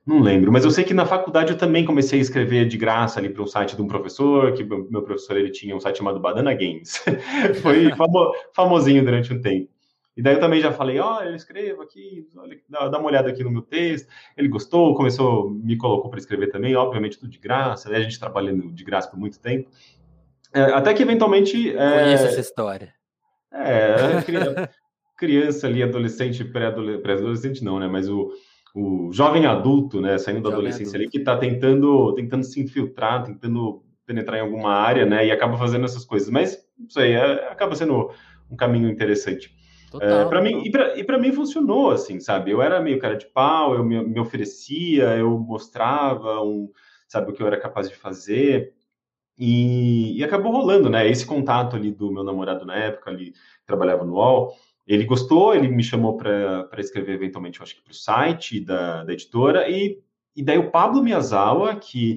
Não 0.06 0.20
lembro, 0.20 0.52
mas 0.52 0.64
eu 0.64 0.70
sei 0.70 0.84
que 0.84 0.94
na 0.94 1.04
faculdade 1.04 1.52
eu 1.52 1.58
também 1.58 1.84
comecei 1.84 2.18
a 2.18 2.22
escrever 2.22 2.66
de 2.66 2.78
graça 2.78 3.18
ali 3.18 3.28
para 3.28 3.42
um 3.42 3.46
site 3.46 3.76
de 3.76 3.82
um 3.82 3.86
professor, 3.86 4.54
que 4.54 4.64
meu 4.64 5.02
professor 5.02 5.36
ele 5.36 5.50
tinha 5.50 5.76
um 5.76 5.80
site 5.80 5.98
chamado 5.98 6.20
Banana 6.20 6.54
Games. 6.54 7.04
Foi 7.60 7.90
famo, 7.94 8.32
famosinho 8.54 9.04
durante 9.04 9.34
um 9.34 9.40
tempo. 9.40 9.68
E 10.18 10.22
daí 10.22 10.35
eu 10.35 10.40
também 10.40 10.61
já 10.61 10.72
falei, 10.72 10.98
ó, 10.98 11.18
oh, 11.18 11.22
eu 11.22 11.37
escrevo 11.37 11.81
aqui, 11.81 12.28
olha, 12.37 12.59
dá, 12.68 12.88
dá, 12.88 12.98
uma 12.98 13.07
olhada 13.07 13.28
aqui 13.28 13.44
no 13.44 13.52
meu 13.52 13.62
texto. 13.62 14.09
Ele 14.37 14.48
gostou, 14.48 14.92
começou, 14.96 15.48
me 15.48 15.76
colocou 15.76 16.11
para 16.11 16.18
escrever 16.18 16.48
também, 16.50 16.74
obviamente 16.74 17.16
tudo 17.20 17.31
de 17.31 17.38
graça, 17.38 17.88
né? 17.88 17.98
A 17.98 18.00
gente 18.00 18.18
trabalhando 18.18 18.72
de 18.72 18.83
graça 18.83 19.09
por 19.09 19.16
muito 19.16 19.38
tempo. 19.38 19.70
É, 20.52 20.62
até 20.72 20.92
que 20.92 21.04
eventualmente. 21.04 21.70
É, 21.70 22.02
Conheço 22.02 22.26
essa 22.26 22.40
história. 22.40 22.92
É, 23.52 24.20
criança, 24.26 24.70
criança 25.16 25.66
ali, 25.68 25.85
adolescente, 25.85 26.44
pré-adolescente, 26.44 27.62
não, 27.62 27.78
né? 27.78 27.87
Mas 27.87 28.09
o, 28.09 28.33
o 28.74 29.12
jovem 29.12 29.46
adulto, 29.46 30.00
né? 30.00 30.18
Saindo 30.18 30.42
da 30.42 30.48
adolescência 30.48 30.96
adulto. 30.96 30.96
ali, 30.96 31.09
que 31.09 31.18
está 31.18 31.37
tentando, 31.37 32.12
tentando 32.14 32.42
se 32.42 32.61
infiltrar, 32.61 33.22
tentando 33.22 33.85
penetrar 34.04 34.38
em 34.38 34.42
alguma 34.42 34.72
área, 34.72 35.07
né? 35.07 35.24
E 35.24 35.31
acaba 35.31 35.57
fazendo 35.57 35.85
essas 35.85 36.04
coisas. 36.04 36.28
Mas 36.28 36.59
isso 36.88 36.98
aí 36.98 37.12
é, 37.12 37.48
acaba 37.52 37.76
sendo 37.76 38.11
um 38.50 38.57
caminho 38.57 38.90
interessante. 38.90 39.57
É, 40.01 40.24
para 40.27 40.42
mim 40.42 40.62
e 40.64 41.05
para 41.05 41.18
mim 41.18 41.33
funcionou 41.33 41.90
assim, 41.90 42.20
sabe? 42.20 42.51
Eu 42.51 42.61
era 42.61 42.81
meio 42.81 42.98
cara 42.98 43.16
de 43.16 43.27
pau, 43.27 43.74
eu 43.74 43.85
me, 43.85 44.05
me 44.05 44.20
oferecia, 44.20 45.16
eu 45.16 45.38
mostrava 45.38 46.42
um, 46.42 46.70
sabe 47.07 47.31
o 47.31 47.35
que 47.35 47.42
eu 47.42 47.46
era 47.46 47.59
capaz 47.59 47.88
de 47.88 47.96
fazer. 47.96 48.74
E, 49.38 50.18
e, 50.18 50.24
acabou 50.24 50.51
rolando, 50.51 50.90
né? 50.90 51.09
Esse 51.09 51.24
contato 51.24 51.77
ali 51.77 51.92
do 51.92 52.11
meu 52.11 52.24
namorado 52.24 52.66
na 52.66 52.74
época, 52.74 53.09
ali 53.09 53.33
trabalhava 53.64 54.05
no 54.05 54.14
UOL, 54.14 54.53
ele 54.85 55.05
gostou, 55.05 55.55
ele 55.55 55.68
me 55.68 55.83
chamou 55.83 56.16
para 56.16 56.68
escrever 56.79 57.12
eventualmente, 57.14 57.61
eu 57.61 57.62
acho 57.62 57.77
que 57.77 57.83
para 57.83 57.92
o 57.92 57.94
site 57.94 58.59
da, 58.59 59.05
da 59.05 59.12
editora, 59.12 59.68
e, 59.70 60.03
e 60.35 60.42
daí 60.42 60.59
o 60.59 60.72
Pablo 60.72 61.03
Miyazawa, 61.03 61.77
que 61.77 62.16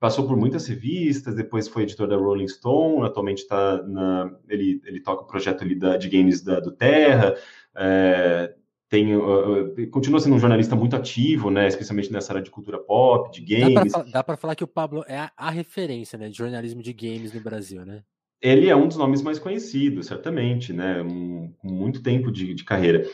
passou 0.00 0.26
por 0.26 0.36
muitas 0.36 0.66
revistas, 0.66 1.34
depois 1.34 1.68
foi 1.68 1.82
editor 1.82 2.06
da 2.06 2.16
Rolling 2.16 2.48
Stone, 2.48 3.06
atualmente 3.06 3.42
está 3.42 3.82
na. 3.82 4.32
Ele, 4.48 4.80
ele 4.84 5.00
toca 5.00 5.22
o 5.22 5.26
projeto 5.26 5.62
ali 5.62 5.74
da, 5.74 5.96
de 5.96 6.08
games 6.08 6.42
da, 6.42 6.60
do 6.60 6.70
Terra, 6.70 7.34
é, 7.74 8.54
tem, 8.88 9.14
uh, 9.16 9.90
continua 9.90 10.18
sendo 10.18 10.36
um 10.36 10.38
jornalista 10.38 10.74
muito 10.74 10.96
ativo, 10.96 11.50
né, 11.50 11.68
especialmente 11.68 12.10
nessa 12.12 12.32
área 12.32 12.42
de 12.42 12.50
cultura 12.50 12.78
pop, 12.78 13.30
de 13.30 13.42
games. 13.42 13.92
Dá 14.10 14.24
para 14.24 14.36
falar 14.36 14.54
que 14.54 14.64
o 14.64 14.68
Pablo 14.68 15.04
é 15.06 15.18
a, 15.18 15.32
a, 15.36 15.50
referência 15.50 16.18
né, 16.18 16.28
de 16.28 16.36
jornalismo 16.36 16.82
de 16.82 16.92
games 16.92 17.32
no 17.32 17.40
Brasil, 17.40 17.84
né? 17.84 18.02
Ele 18.40 18.68
é 18.68 18.76
um 18.76 18.86
dos 18.86 18.96
nomes 18.96 19.20
mais 19.20 19.38
conhecidos, 19.38 20.06
certamente, 20.06 20.72
né, 20.72 21.02
um, 21.02 21.52
com 21.58 21.68
muito 21.68 22.02
tempo 22.02 22.30
de, 22.30 22.54
de 22.54 22.64
carreira. 22.64 23.04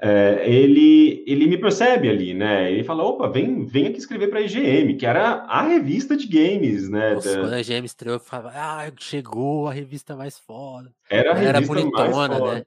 É, 0.00 0.42
ele, 0.48 1.24
ele 1.26 1.46
me 1.46 1.56
percebe 1.56 2.08
ali, 2.08 2.34
né? 2.34 2.70
Ele 2.70 2.84
fala: 2.84 3.04
opa, 3.04 3.28
vem, 3.28 3.64
vem 3.64 3.86
aqui 3.86 3.98
escrever 3.98 4.28
para 4.28 4.40
a 4.40 4.42
EGM, 4.42 4.96
que 4.96 5.06
era 5.06 5.44
a 5.48 5.62
revista 5.62 6.16
de 6.16 6.26
games, 6.26 6.88
né? 6.88 7.14
Nossa, 7.14 7.34
da... 7.34 7.40
Quando 7.40 7.52
a 7.54 7.60
EGM 7.60 7.84
estreou, 7.84 8.16
eu 8.16 8.20
falava: 8.20 8.52
ah, 8.54 8.92
chegou 8.98 9.68
a 9.68 9.72
revista 9.72 10.16
mais 10.16 10.38
foda. 10.38 10.90
Era 11.08 11.30
a 11.30 11.34
revista 11.34 11.58
era 11.58 11.66
bonitona, 11.66 12.28
mais 12.28 12.38
foda. 12.38 12.54
né? 12.54 12.62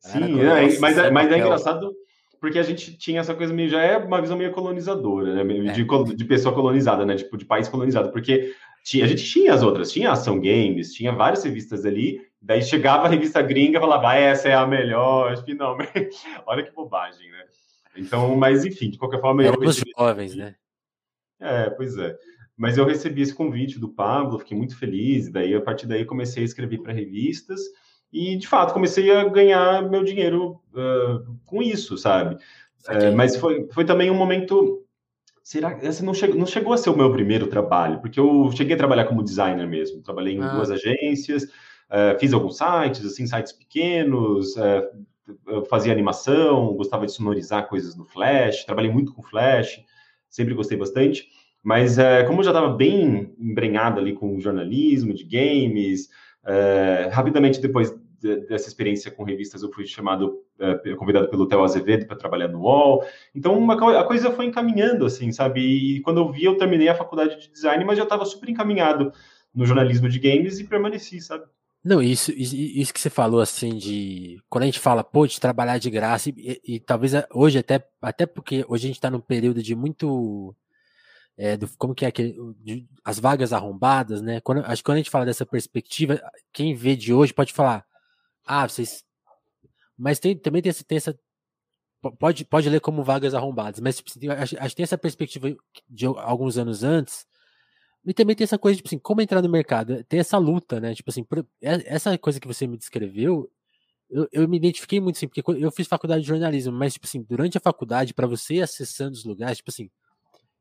Sim, 0.00 0.40
é, 0.40 0.78
mas, 0.78 0.98
é, 0.98 1.10
mas 1.10 1.32
é 1.32 1.38
engraçado 1.38 1.94
porque 2.44 2.58
a 2.58 2.62
gente 2.62 2.98
tinha 2.98 3.20
essa 3.20 3.34
coisa 3.34 3.54
meio, 3.54 3.70
já 3.70 3.80
é 3.80 3.96
uma 3.96 4.20
visão 4.20 4.36
meio 4.36 4.52
colonizadora, 4.52 5.42
né? 5.42 5.72
De, 5.72 5.80
é. 5.80 6.14
de 6.14 6.24
pessoa 6.26 6.54
colonizada, 6.54 7.06
né? 7.06 7.16
Tipo, 7.16 7.38
de 7.38 7.44
país 7.46 7.68
colonizado, 7.68 8.12
porque 8.12 8.52
tinha, 8.84 9.06
a 9.06 9.08
gente 9.08 9.24
tinha 9.24 9.54
as 9.54 9.62
outras, 9.62 9.90
tinha 9.90 10.12
Ação 10.12 10.38
Games, 10.38 10.92
tinha 10.92 11.10
várias 11.10 11.42
revistas 11.42 11.86
ali, 11.86 12.20
daí 12.44 12.62
chegava 12.62 13.06
a 13.06 13.10
revista 13.10 13.40
gringa 13.40 13.78
e 13.78 13.80
falava, 13.80 14.10
ah, 14.10 14.16
essa 14.16 14.48
é 14.48 14.54
a 14.54 14.66
melhor, 14.66 15.42
finalmente. 15.44 16.16
Olha 16.46 16.62
que 16.62 16.70
bobagem, 16.70 17.30
né? 17.30 17.44
Então, 17.96 18.36
mas 18.36 18.64
enfim, 18.64 18.90
de 18.90 18.98
qualquer 18.98 19.20
forma... 19.20 19.42
Era 19.42 19.56
eu 19.56 19.60
recebi... 19.60 19.90
jovens, 19.96 20.36
né? 20.36 20.54
É, 21.40 21.70
pois 21.70 21.96
é. 21.96 22.16
Mas 22.56 22.76
eu 22.76 22.84
recebi 22.84 23.22
esse 23.22 23.34
convite 23.34 23.78
do 23.78 23.88
Pablo, 23.88 24.38
fiquei 24.38 24.56
muito 24.56 24.76
feliz, 24.76 25.30
daí 25.30 25.54
a 25.54 25.60
partir 25.60 25.86
daí 25.86 26.04
comecei 26.04 26.42
a 26.42 26.46
escrever 26.46 26.78
para 26.78 26.92
revistas, 26.92 27.60
e, 28.12 28.36
de 28.36 28.46
fato, 28.46 28.72
comecei 28.72 29.10
a 29.10 29.24
ganhar 29.24 29.90
meu 29.90 30.04
dinheiro 30.04 30.60
uh, 30.72 31.36
com 31.44 31.60
isso, 31.60 31.98
sabe? 31.98 32.36
Uh, 32.88 33.12
mas 33.16 33.34
foi, 33.34 33.66
foi 33.72 33.84
também 33.84 34.08
um 34.08 34.14
momento. 34.14 34.84
Será 35.42 35.74
que 35.74 36.02
não 36.02 36.14
chegou, 36.14 36.36
não 36.36 36.46
chegou 36.46 36.72
a 36.72 36.76
ser 36.76 36.90
o 36.90 36.96
meu 36.96 37.10
primeiro 37.10 37.48
trabalho? 37.48 38.00
Porque 38.00 38.20
eu 38.20 38.52
cheguei 38.52 38.74
a 38.74 38.78
trabalhar 38.78 39.06
como 39.06 39.24
designer 39.24 39.66
mesmo. 39.66 40.00
Trabalhei 40.00 40.34
em 40.36 40.42
ah. 40.42 40.54
duas 40.54 40.70
agências, 40.70 41.48
uh, 41.94 42.18
fiz 42.18 42.32
alguns 42.32 42.56
sites, 42.56 43.04
assim, 43.06 43.26
sites 43.26 43.52
pequenos, 43.52 44.54
fazia 45.70 45.92
animação, 45.92 46.74
gostava 46.74 47.06
de 47.06 47.12
sonorizar 47.12 47.68
coisas 47.68 47.96
no 47.96 48.04
Flash, 48.04 48.64
trabalhei 48.64 48.90
muito 48.90 49.14
com 49.14 49.22
Flash, 49.22 49.80
sempre 50.28 50.52
gostei 50.52 50.76
bastante. 50.76 51.28
Mas 51.62 51.96
como 52.26 52.40
eu 52.40 52.44
já 52.44 52.50
estava 52.50 52.68
bem 52.74 53.34
embrenhado 53.38 53.98
ali 53.98 54.12
com 54.12 54.38
jornalismo, 54.38 55.14
de 55.14 55.24
games, 55.24 56.10
rapidamente 57.10 57.58
depois 57.58 57.90
dessa 58.48 58.68
experiência 58.68 59.10
com 59.10 59.22
revistas, 59.22 59.62
eu 59.62 59.70
fui 59.70 59.86
chamado, 59.86 60.42
é, 60.58 60.94
convidado 60.94 61.28
pelo 61.28 61.46
Theo 61.46 61.62
Azevedo 61.62 62.06
para 62.06 62.16
trabalhar 62.16 62.48
no 62.48 62.60
UOL. 62.60 63.04
Então, 63.34 63.56
uma, 63.58 64.00
a 64.00 64.04
coisa 64.04 64.30
foi 64.30 64.46
encaminhando, 64.46 65.04
assim, 65.04 65.30
sabe? 65.30 65.60
E 65.60 66.00
quando 66.00 66.20
eu 66.20 66.32
vi, 66.32 66.44
eu 66.44 66.56
terminei 66.56 66.88
a 66.88 66.94
faculdade 66.94 67.38
de 67.38 67.52
design, 67.52 67.84
mas 67.84 67.98
já 67.98 68.04
estava 68.04 68.24
super 68.24 68.48
encaminhado 68.48 69.12
no 69.54 69.66
jornalismo 69.66 70.08
de 70.08 70.18
games 70.18 70.58
e 70.58 70.64
permaneci, 70.64 71.20
sabe? 71.20 71.44
Não, 71.84 72.00
isso, 72.02 72.32
isso 72.32 72.94
que 72.94 73.00
você 73.00 73.10
falou, 73.10 73.40
assim, 73.40 73.76
de. 73.76 74.42
Quando 74.48 74.62
a 74.62 74.66
gente 74.66 74.80
fala, 74.80 75.04
pô, 75.04 75.26
de 75.26 75.38
trabalhar 75.38 75.76
de 75.76 75.90
graça, 75.90 76.30
e, 76.30 76.58
e, 76.64 76.80
talvez 76.80 77.12
hoje, 77.30 77.58
até, 77.58 77.86
até 78.00 78.24
porque 78.24 78.64
hoje 78.66 78.86
a 78.86 78.88
gente 78.88 78.96
está 78.96 79.10
num 79.10 79.20
período 79.20 79.62
de 79.62 79.74
muito. 79.74 80.56
É, 81.36 81.56
do, 81.56 81.68
como 81.76 81.94
que 81.94 82.04
é 82.06 82.08
aquele, 82.08 82.34
de, 82.60 82.88
as 83.04 83.18
vagas 83.18 83.52
arrombadas, 83.52 84.22
né? 84.22 84.40
Quando, 84.40 84.64
acho 84.64 84.82
que 84.82 84.84
quando 84.84 84.96
a 84.96 85.00
gente 85.00 85.10
fala 85.10 85.26
dessa 85.26 85.44
perspectiva, 85.44 86.22
quem 86.52 86.74
vê 86.74 86.96
de 86.96 87.12
hoje 87.12 87.34
pode 87.34 87.52
falar, 87.52 87.84
ah, 88.46 88.66
vocês. 88.68 89.04
Mas 89.98 90.18
tem, 90.18 90.36
também 90.38 90.62
tem 90.62 90.70
essa, 90.70 90.84
tem 90.84 90.96
essa. 90.96 91.18
Pode, 92.18 92.44
pode 92.46 92.68
ler 92.70 92.80
como 92.80 93.04
vagas 93.04 93.34
arrombadas, 93.34 93.80
mas 93.80 93.96
tipo, 93.98 94.32
acho, 94.32 94.56
acho 94.58 94.68
que 94.70 94.76
tem 94.76 94.84
essa 94.84 94.98
perspectiva 94.98 95.54
de 95.88 96.06
alguns 96.06 96.58
anos 96.58 96.82
antes. 96.84 97.26
E 98.06 98.12
também 98.12 98.36
tem 98.36 98.44
essa 98.44 98.58
coisa, 98.58 98.76
tipo 98.76 98.88
assim, 98.88 98.98
como 98.98 99.20
entrar 99.22 99.40
no 99.42 99.48
mercado. 99.48 100.04
Tem 100.04 100.20
essa 100.20 100.36
luta, 100.38 100.80
né? 100.80 100.94
Tipo 100.94 101.10
assim, 101.10 101.24
essa 101.62 102.16
coisa 102.18 102.38
que 102.38 102.46
você 102.46 102.66
me 102.66 102.76
descreveu, 102.76 103.50
eu, 104.10 104.28
eu 104.32 104.48
me 104.48 104.56
identifiquei 104.58 105.00
muito 105.00 105.16
assim, 105.16 105.28
porque 105.28 105.42
eu 105.46 105.70
fiz 105.72 105.88
faculdade 105.88 106.22
de 106.22 106.28
jornalismo, 106.28 106.72
mas, 106.72 106.94
tipo 106.94 107.06
assim, 107.06 107.22
durante 107.22 107.58
a 107.58 107.60
faculdade, 107.60 108.14
para 108.14 108.26
você 108.26 108.60
acessando 108.60 109.12
os 109.12 109.24
lugares, 109.24 109.58
tipo 109.58 109.70
assim, 109.70 109.90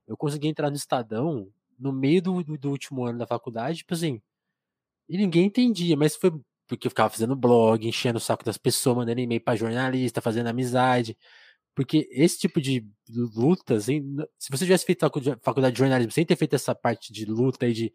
eu 0.08 0.18
consegui 0.18 0.48
entrar 0.48 0.70
no 0.70 0.76
Estadão 0.78 1.50
no 1.80 1.92
meio 1.94 2.22
do, 2.22 2.44
do, 2.44 2.58
do 2.58 2.72
último 2.72 3.06
ano 3.06 3.20
da 3.20 3.28
faculdade, 3.28 3.80
tipo 3.80 3.94
assim, 3.94 4.22
e 5.10 5.18
ninguém 5.18 5.46
entendia, 5.48 5.98
mas 5.98 6.16
foi 6.16 6.32
porque 6.68 6.88
eu 6.88 6.92
ficava 6.92 7.10
fazendo 7.10 7.36
blog, 7.36 7.88
enchendo 7.88 8.18
o 8.18 8.22
saco 8.22 8.44
das 8.44 8.58
pessoas, 8.58 8.98
mandando 8.98 9.20
e-mail 9.20 9.42
para 9.42 9.56
jornalista, 9.56 10.22
fazendo 10.22 10.48
amizade. 10.48 11.18
Porque 11.76 12.08
esse 12.12 12.38
tipo 12.38 12.62
de 12.62 12.88
lutas, 13.10 13.86
se 13.86 14.52
você 14.52 14.66
tivesse 14.66 14.86
feito 14.86 15.10
faculdade 15.42 15.74
de 15.74 15.80
jornalismo 15.80 16.12
sem 16.12 16.26
ter 16.26 16.36
feito 16.36 16.56
essa 16.56 16.76
parte 16.76 17.12
de 17.12 17.26
luta 17.26 17.66
aí 17.66 17.74
de 17.74 17.92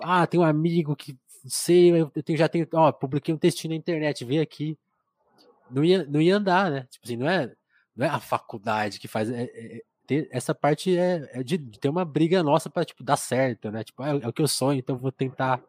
ah, 0.00 0.26
tem 0.26 0.38
um 0.38 0.44
amigo 0.44 0.94
que 0.96 1.16
sei, 1.46 1.90
eu 1.92 2.10
tenho, 2.10 2.38
já 2.38 2.48
tenho, 2.48 2.66
ó, 2.74 2.92
publiquei 2.92 3.34
um 3.34 3.38
textinho 3.38 3.72
na 3.72 3.78
internet, 3.78 4.24
vem 4.24 4.40
aqui. 4.40 4.78
Não 5.70 5.84
ia, 5.84 6.04
não 6.04 6.20
ia 6.20 6.36
andar, 6.36 6.70
né? 6.70 6.86
Tipo 6.90 7.06
assim, 7.06 7.16
não 7.16 7.28
é, 7.28 7.52
não 7.96 8.06
é 8.06 8.08
a 8.08 8.20
faculdade 8.20 8.98
que 8.98 9.08
faz. 9.08 9.30
É, 9.30 9.44
é, 9.44 9.82
ter, 10.06 10.28
essa 10.30 10.54
parte 10.54 10.96
é, 10.96 11.28
é 11.32 11.42
de, 11.42 11.56
de, 11.56 11.78
ter 11.78 11.88
uma 11.88 12.04
briga 12.04 12.42
nossa 12.42 12.68
para 12.68 12.84
tipo, 12.84 13.02
dar 13.02 13.16
certo, 13.16 13.70
né? 13.70 13.84
Tipo, 13.84 14.02
é, 14.02 14.10
é 14.10 14.28
o 14.28 14.32
que 14.32 14.42
eu 14.42 14.48
sonho, 14.48 14.78
então 14.78 14.98
vou 14.98 15.12
tentar 15.12 15.62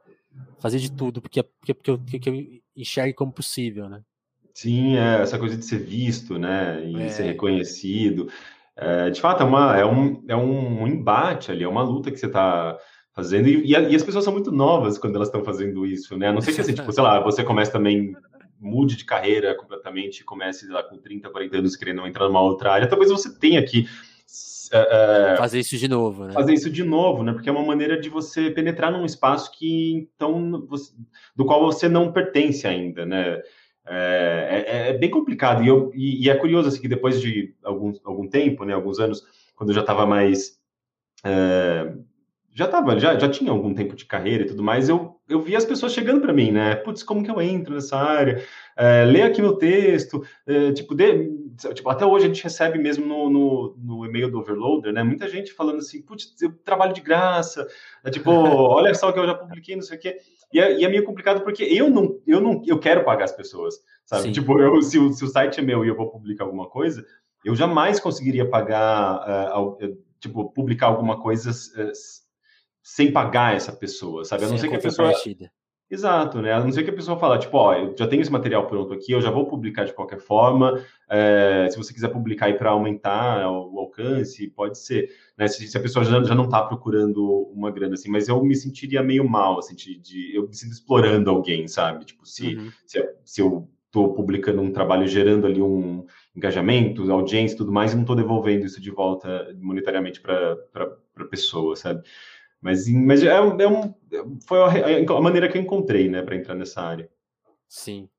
fazer 0.59 0.79
de 0.79 0.91
tudo, 0.91 1.21
porque, 1.21 1.41
porque, 1.43 1.73
porque, 1.73 1.91
eu, 1.91 1.99
porque 1.99 2.29
eu 2.29 2.61
enxergue 2.75 3.13
como 3.13 3.31
possível, 3.31 3.89
né? 3.89 4.03
Sim, 4.55 4.95
é, 4.95 5.21
essa 5.21 5.37
coisa 5.37 5.57
de 5.57 5.65
ser 5.65 5.79
visto, 5.79 6.39
né, 6.39 6.81
e 6.85 7.01
é. 7.01 7.09
ser 7.09 7.23
reconhecido. 7.23 8.29
É, 8.77 9.09
de 9.09 9.19
fato, 9.19 9.43
é, 9.43 9.45
uma, 9.45 9.77
é, 9.77 9.85
um, 9.85 10.23
é 10.29 10.35
um 10.35 10.87
embate 10.87 11.51
ali, 11.51 11.65
é 11.65 11.67
uma 11.67 11.83
luta 11.83 12.09
que 12.09 12.17
você 12.17 12.27
está 12.27 12.77
fazendo, 13.13 13.49
e, 13.49 13.71
e, 13.71 13.75
as 13.75 14.03
pessoas 14.03 14.23
são 14.23 14.31
muito 14.31 14.53
novas 14.53 14.97
quando 14.97 15.17
elas 15.17 15.27
estão 15.27 15.43
fazendo 15.43 15.85
isso, 15.85 16.17
né? 16.17 16.29
A 16.29 16.33
não 16.33 16.39
sei 16.39 16.53
que 16.53 16.61
assim, 16.61 16.73
tipo, 16.73 16.89
sei 16.89 17.03
lá, 17.03 17.19
você 17.19 17.43
começa 17.43 17.73
também, 17.73 18.15
mude 18.57 18.95
de 18.95 19.03
carreira 19.03 19.53
completamente, 19.55 20.23
comece 20.23 20.67
lá 20.69 20.81
com 20.83 20.97
30, 20.97 21.29
40 21.29 21.57
anos 21.57 21.75
querendo 21.75 22.07
entrar 22.07 22.25
numa 22.25 22.41
outra 22.41 22.71
área, 22.71 22.87
talvez 22.87 23.11
você 23.11 23.37
tenha 23.37 23.61
que 23.61 23.85
é, 24.71 25.33
é, 25.33 25.37
fazer 25.37 25.59
isso 25.59 25.77
de 25.77 25.87
novo, 25.89 26.25
né? 26.25 26.33
Fazer 26.33 26.53
isso 26.53 26.69
de 26.69 26.83
novo, 26.83 27.23
né? 27.23 27.33
Porque 27.33 27.49
é 27.49 27.51
uma 27.51 27.63
maneira 27.65 27.99
de 27.99 28.09
você 28.09 28.49
penetrar 28.49 28.89
num 28.89 29.05
espaço 29.05 29.51
que 29.51 30.09
então 30.15 30.65
você, 30.65 30.93
do 31.35 31.45
qual 31.45 31.61
você 31.61 31.89
não 31.89 32.13
pertence 32.13 32.65
ainda, 32.65 33.05
né? 33.05 33.41
É, 33.87 34.65
é, 34.67 34.89
é 34.89 34.93
bem 34.93 35.09
complicado 35.09 35.63
e, 35.63 35.67
eu, 35.67 35.91
e, 35.93 36.25
e, 36.25 36.29
é 36.29 36.35
curioso 36.35 36.67
assim 36.67 36.81
que 36.81 36.87
depois 36.87 37.21
de 37.21 37.53
algum, 37.63 37.93
algum 38.03 38.27
tempo, 38.27 38.65
né? 38.65 38.73
Alguns 38.73 38.99
anos, 38.99 39.23
quando 39.55 39.69
eu 39.69 39.75
já 39.75 39.81
estava 39.81 40.05
mais 40.05 40.59
é, 41.23 41.93
já 42.55 42.69
tava, 42.69 42.97
já, 42.97 43.19
já 43.19 43.27
tinha 43.27 43.51
algum 43.51 43.73
tempo 43.73 43.97
de 43.97 44.05
carreira 44.05 44.43
e 44.43 44.47
tudo 44.47 44.63
mais, 44.63 44.87
eu, 44.87 45.19
eu 45.27 45.41
via 45.41 45.57
as 45.57 45.65
pessoas 45.65 45.91
chegando 45.91 46.21
para 46.21 46.31
mim, 46.31 46.53
né? 46.53 46.73
Putz, 46.73 47.03
como 47.03 47.21
que 47.21 47.29
eu 47.29 47.41
entro 47.41 47.75
nessa 47.75 47.97
área? 47.97 48.41
É, 48.77 49.03
lê 49.03 49.23
aqui 49.23 49.41
meu 49.41 49.57
texto, 49.57 50.25
é, 50.47 50.71
tipo, 50.71 50.95
de, 50.95 51.29
tipo, 51.73 51.89
até 51.89 52.05
hoje 52.05 52.23
a 52.23 52.27
gente 52.29 52.41
recebe 52.41 52.79
mesmo 52.79 53.05
no, 53.05 53.29
no, 53.29 53.75
no, 53.77 54.05
e-mail 54.05 54.31
do 54.31 54.39
Overloader, 54.39 54.93
né? 54.93 55.03
Muita 55.03 55.27
gente 55.27 55.51
falando 55.51 55.79
assim, 55.79 56.01
putz, 56.01 56.33
eu 56.41 56.53
trabalho 56.63 56.93
de 56.93 57.01
graça, 57.01 57.67
é, 58.05 58.09
tipo, 58.09 58.31
olha 58.31 58.95
só 58.95 59.11
que 59.11 59.19
eu 59.19 59.27
já 59.27 59.35
publiquei, 59.35 59.75
não 59.75 59.83
sei 59.83 59.97
o 59.97 59.99
quê. 59.99 60.17
E 60.53 60.57
é, 60.57 60.79
e 60.79 60.85
é 60.85 60.87
meio 60.87 61.03
complicado 61.03 61.43
porque 61.43 61.63
eu 61.63 61.89
não, 61.89 62.21
eu 62.25 62.39
não, 62.39 62.61
eu 62.65 62.79
quero 62.79 63.03
pagar 63.03 63.25
as 63.25 63.35
pessoas, 63.35 63.75
sabe? 64.05 64.23
Sim. 64.23 64.31
Tipo, 64.31 64.57
eu, 64.61 64.81
se, 64.81 64.97
o, 64.97 65.11
se 65.11 65.25
o 65.25 65.27
site 65.27 65.59
é 65.59 65.63
meu 65.63 65.83
e 65.83 65.89
eu 65.89 65.95
vou 65.95 66.09
publicar 66.09 66.45
alguma 66.45 66.69
coisa, 66.69 67.05
eu 67.43 67.53
jamais 67.53 67.99
conseguiria 67.99 68.49
pagar, 68.49 69.59
uh, 69.59 69.77
tipo, 70.21 70.49
publicar 70.53 70.87
alguma 70.87 71.21
coisa 71.21 71.51
uh, 71.51 71.91
sem 72.85 73.11
pagar 73.11 73.55
essa 73.55 73.71
pessoa, 73.71 74.23
sabe? 74.23 74.45
A 74.45 74.47
não 74.47 74.59
ser 74.59 74.69
que 74.69 74.75
a 74.75 74.79
pessoa. 74.79 75.11
Exato, 75.89 76.39
né? 76.39 76.53
A 76.53 76.59
não 76.59 76.71
ser 76.71 76.83
que 76.83 76.91
a 76.91 76.95
pessoa 76.95 77.17
fala, 77.17 77.39
tipo, 77.39 77.57
ó, 77.57 77.73
eu 77.73 77.95
já 77.97 78.07
tenho 78.07 78.21
esse 78.21 78.31
material 78.31 78.67
pronto 78.67 78.93
aqui, 78.93 79.11
eu 79.11 79.21
já 79.21 79.31
vou 79.31 79.47
publicar 79.47 79.85
de 79.85 79.93
qualquer 79.93 80.19
forma. 80.19 80.79
É, 81.09 81.67
se 81.71 81.77
você 81.77 81.91
quiser 81.91 82.09
publicar 82.09 82.45
aí 82.45 82.53
para 82.53 82.69
aumentar 82.69 83.49
o 83.49 83.79
alcance, 83.79 84.47
pode 84.49 84.77
ser. 84.77 85.09
Né? 85.35 85.47
Se, 85.47 85.67
se 85.67 85.75
a 85.75 85.81
pessoa 85.81 86.05
já, 86.05 86.23
já 86.23 86.35
não 86.35 86.45
está 86.45 86.61
procurando 86.61 87.51
uma 87.51 87.71
grana 87.71 87.95
assim, 87.95 88.09
mas 88.09 88.27
eu 88.27 88.43
me 88.43 88.55
sentiria 88.55 89.01
meio 89.01 89.27
mal, 89.27 89.57
assim, 89.57 89.75
de, 89.75 89.97
de 89.97 90.35
eu 90.35 90.47
me 90.47 90.55
sinto 90.55 90.73
explorando 90.73 91.31
alguém, 91.31 91.67
sabe? 91.67 92.05
Tipo, 92.05 92.23
se, 92.23 92.55
uhum. 92.55 92.71
se, 92.85 93.15
se 93.23 93.41
eu 93.41 93.67
estou 93.87 94.13
publicando 94.13 94.61
um 94.61 94.71
trabalho 94.71 95.07
gerando 95.07 95.47
ali 95.47 95.61
um 95.61 96.05
engajamento, 96.35 97.09
audiência 97.11 97.55
e 97.55 97.57
tudo 97.57 97.71
mais, 97.71 97.93
e 97.93 97.95
não 97.95 98.03
estou 98.03 98.15
devolvendo 98.15 98.65
isso 98.65 98.81
de 98.81 98.91
volta 98.91 99.55
monetariamente 99.59 100.21
para 100.21 100.57
a 101.17 101.25
pessoa, 101.25 101.75
sabe? 101.75 102.03
Mas, 102.65 102.87
mas 102.89 103.21
é, 103.21 103.27
é 103.27 103.39
um, 103.67 103.93
foi 104.47 104.57
a, 104.59 105.17
a, 105.17 105.21
maneira 105.21 105.47
que 105.47 105.55
eu 105.55 105.61
encontrei, 105.61 106.09
né, 106.09 106.23
para 106.23 106.35
entrar 106.35 106.55
nessa 106.55 106.81
área. 106.81 107.07
Sim. 107.69 108.09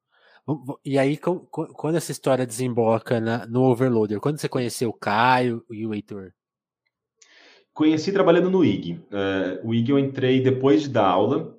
E 0.84 0.96
aí, 0.96 1.18
quando 1.50 1.96
essa 1.96 2.12
história 2.12 2.46
desemboca 2.46 3.20
na, 3.20 3.44
no 3.44 3.64
Overloader, 3.64 4.20
quando 4.20 4.38
você 4.38 4.48
conheceu 4.48 4.90
o 4.90 4.92
Caio 4.92 5.64
e 5.68 5.84
o 5.84 5.92
Heitor? 5.92 6.32
Conheci 7.74 8.12
trabalhando 8.12 8.48
no 8.48 8.64
IG. 8.64 8.92
Uh, 8.92 9.66
o 9.68 9.74
IG 9.74 9.90
eu 9.90 9.98
entrei 9.98 10.40
depois 10.40 10.82
de 10.82 10.90
dar 10.90 11.08
aula, 11.08 11.55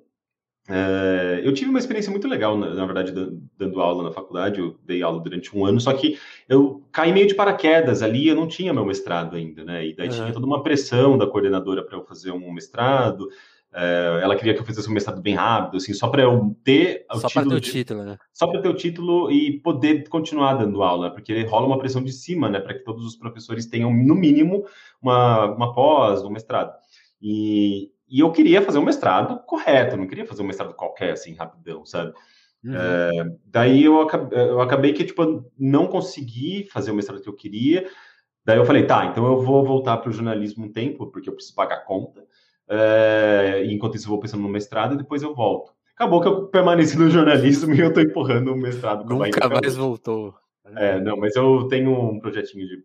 é, 0.70 1.40
eu 1.42 1.54
tive 1.54 1.70
uma 1.70 1.78
experiência 1.78 2.10
muito 2.10 2.28
legal, 2.28 2.58
na, 2.58 2.74
na, 2.74 2.84
verdade, 2.84 3.12
dando 3.56 3.80
aula 3.80 4.04
na 4.04 4.12
faculdade. 4.12 4.60
Eu 4.60 4.76
dei 4.84 5.02
aula 5.02 5.18
durante 5.18 5.56
um 5.56 5.64
ano, 5.64 5.80
só 5.80 5.92
que 5.94 6.18
eu 6.46 6.82
caí 6.92 7.10
meio 7.10 7.26
de 7.26 7.34
paraquedas 7.34 8.02
ali. 8.02 8.28
Eu 8.28 8.36
não 8.36 8.46
tinha 8.46 8.74
meu 8.74 8.84
mestrado 8.84 9.34
ainda, 9.34 9.64
né? 9.64 9.86
E 9.86 9.96
daí 9.96 10.08
uhum. 10.08 10.14
tinha 10.14 10.32
toda 10.32 10.44
uma 10.44 10.62
pressão 10.62 11.16
da 11.16 11.26
coordenadora 11.26 11.82
para 11.82 11.96
eu 11.96 12.04
fazer 12.04 12.32
um 12.32 12.52
mestrado. 12.52 13.28
É, 13.72 14.20
ela 14.22 14.36
queria 14.36 14.54
que 14.54 14.60
eu 14.60 14.64
fizesse 14.64 14.88
um 14.90 14.92
mestrado 14.92 15.22
bem 15.22 15.34
rápido, 15.34 15.76
assim, 15.76 15.94
só 15.94 16.08
para 16.08 16.22
eu 16.22 16.54
ter 16.64 17.06
o 17.10 17.18
só 17.18 17.28
título. 17.28 17.30
Só 17.30 17.40
para 17.40 17.48
ter 17.48 17.54
o 17.54 17.60
título, 17.60 18.04
né? 18.04 18.18
Só 18.32 18.46
para 18.46 18.60
ter 18.60 18.68
o 18.68 18.74
título 18.74 19.30
e 19.30 19.60
poder 19.60 20.08
continuar 20.08 20.54
dando 20.54 20.82
aula, 20.82 21.08
né? 21.08 21.14
porque 21.14 21.44
rola 21.44 21.66
uma 21.66 21.78
pressão 21.78 22.02
de 22.02 22.12
cima, 22.12 22.48
né? 22.50 22.60
Para 22.60 22.74
que 22.74 22.84
todos 22.84 23.06
os 23.06 23.16
professores 23.16 23.66
tenham, 23.66 23.90
no 23.92 24.14
mínimo, 24.14 24.66
uma, 25.00 25.46
uma 25.46 25.74
pós, 25.74 26.22
um 26.24 26.30
mestrado. 26.30 26.72
E, 27.20 27.90
e 28.08 28.20
eu 28.20 28.32
queria 28.32 28.62
fazer 28.62 28.78
um 28.78 28.84
mestrado 28.84 29.38
correto, 29.46 29.96
não 29.96 30.06
queria 30.06 30.26
fazer 30.26 30.42
um 30.42 30.46
mestrado 30.46 30.74
qualquer, 30.74 31.12
assim, 31.12 31.34
rapidão, 31.34 31.84
sabe? 31.84 32.12
Uhum. 32.64 32.74
É, 32.74 33.10
daí 33.44 33.84
eu 33.84 34.00
acabei, 34.00 34.38
eu 34.38 34.60
acabei, 34.60 34.92
que, 34.92 35.04
tipo, 35.04 35.44
não 35.58 35.86
consegui 35.86 36.66
fazer 36.70 36.90
o 36.90 36.94
mestrado 36.94 37.22
que 37.22 37.28
eu 37.28 37.34
queria. 37.34 37.88
Daí 38.44 38.56
eu 38.56 38.64
falei, 38.64 38.86
tá, 38.86 39.06
então 39.06 39.26
eu 39.26 39.40
vou 39.40 39.64
voltar 39.64 39.98
para 39.98 40.08
o 40.08 40.12
jornalismo 40.12 40.64
um 40.64 40.72
tempo, 40.72 41.06
porque 41.08 41.28
eu 41.28 41.34
preciso 41.34 41.54
pagar 41.54 41.76
a 41.76 41.84
conta. 41.84 42.24
É, 42.68 43.64
enquanto 43.66 43.96
isso, 43.96 44.06
eu 44.06 44.10
vou 44.10 44.20
pensando 44.20 44.42
no 44.42 44.48
mestrado 44.48 44.94
e 44.94 44.98
depois 44.98 45.22
eu 45.22 45.34
volto. 45.34 45.72
Acabou 45.94 46.20
que 46.20 46.28
eu 46.28 46.46
permaneci 46.46 46.98
no 46.98 47.10
jornalismo 47.10 47.74
e 47.74 47.80
eu 47.80 47.92
tô 47.92 48.00
empurrando 48.00 48.52
o 48.52 48.56
mestrado. 48.56 49.04
Nunca 49.04 49.48
mais 49.48 49.76
voltou. 49.76 50.34
É, 50.76 51.00
não, 51.00 51.16
mas 51.16 51.34
eu 51.34 51.66
tenho 51.68 51.90
um 51.90 52.20
projetinho 52.20 52.66
de 52.66 52.84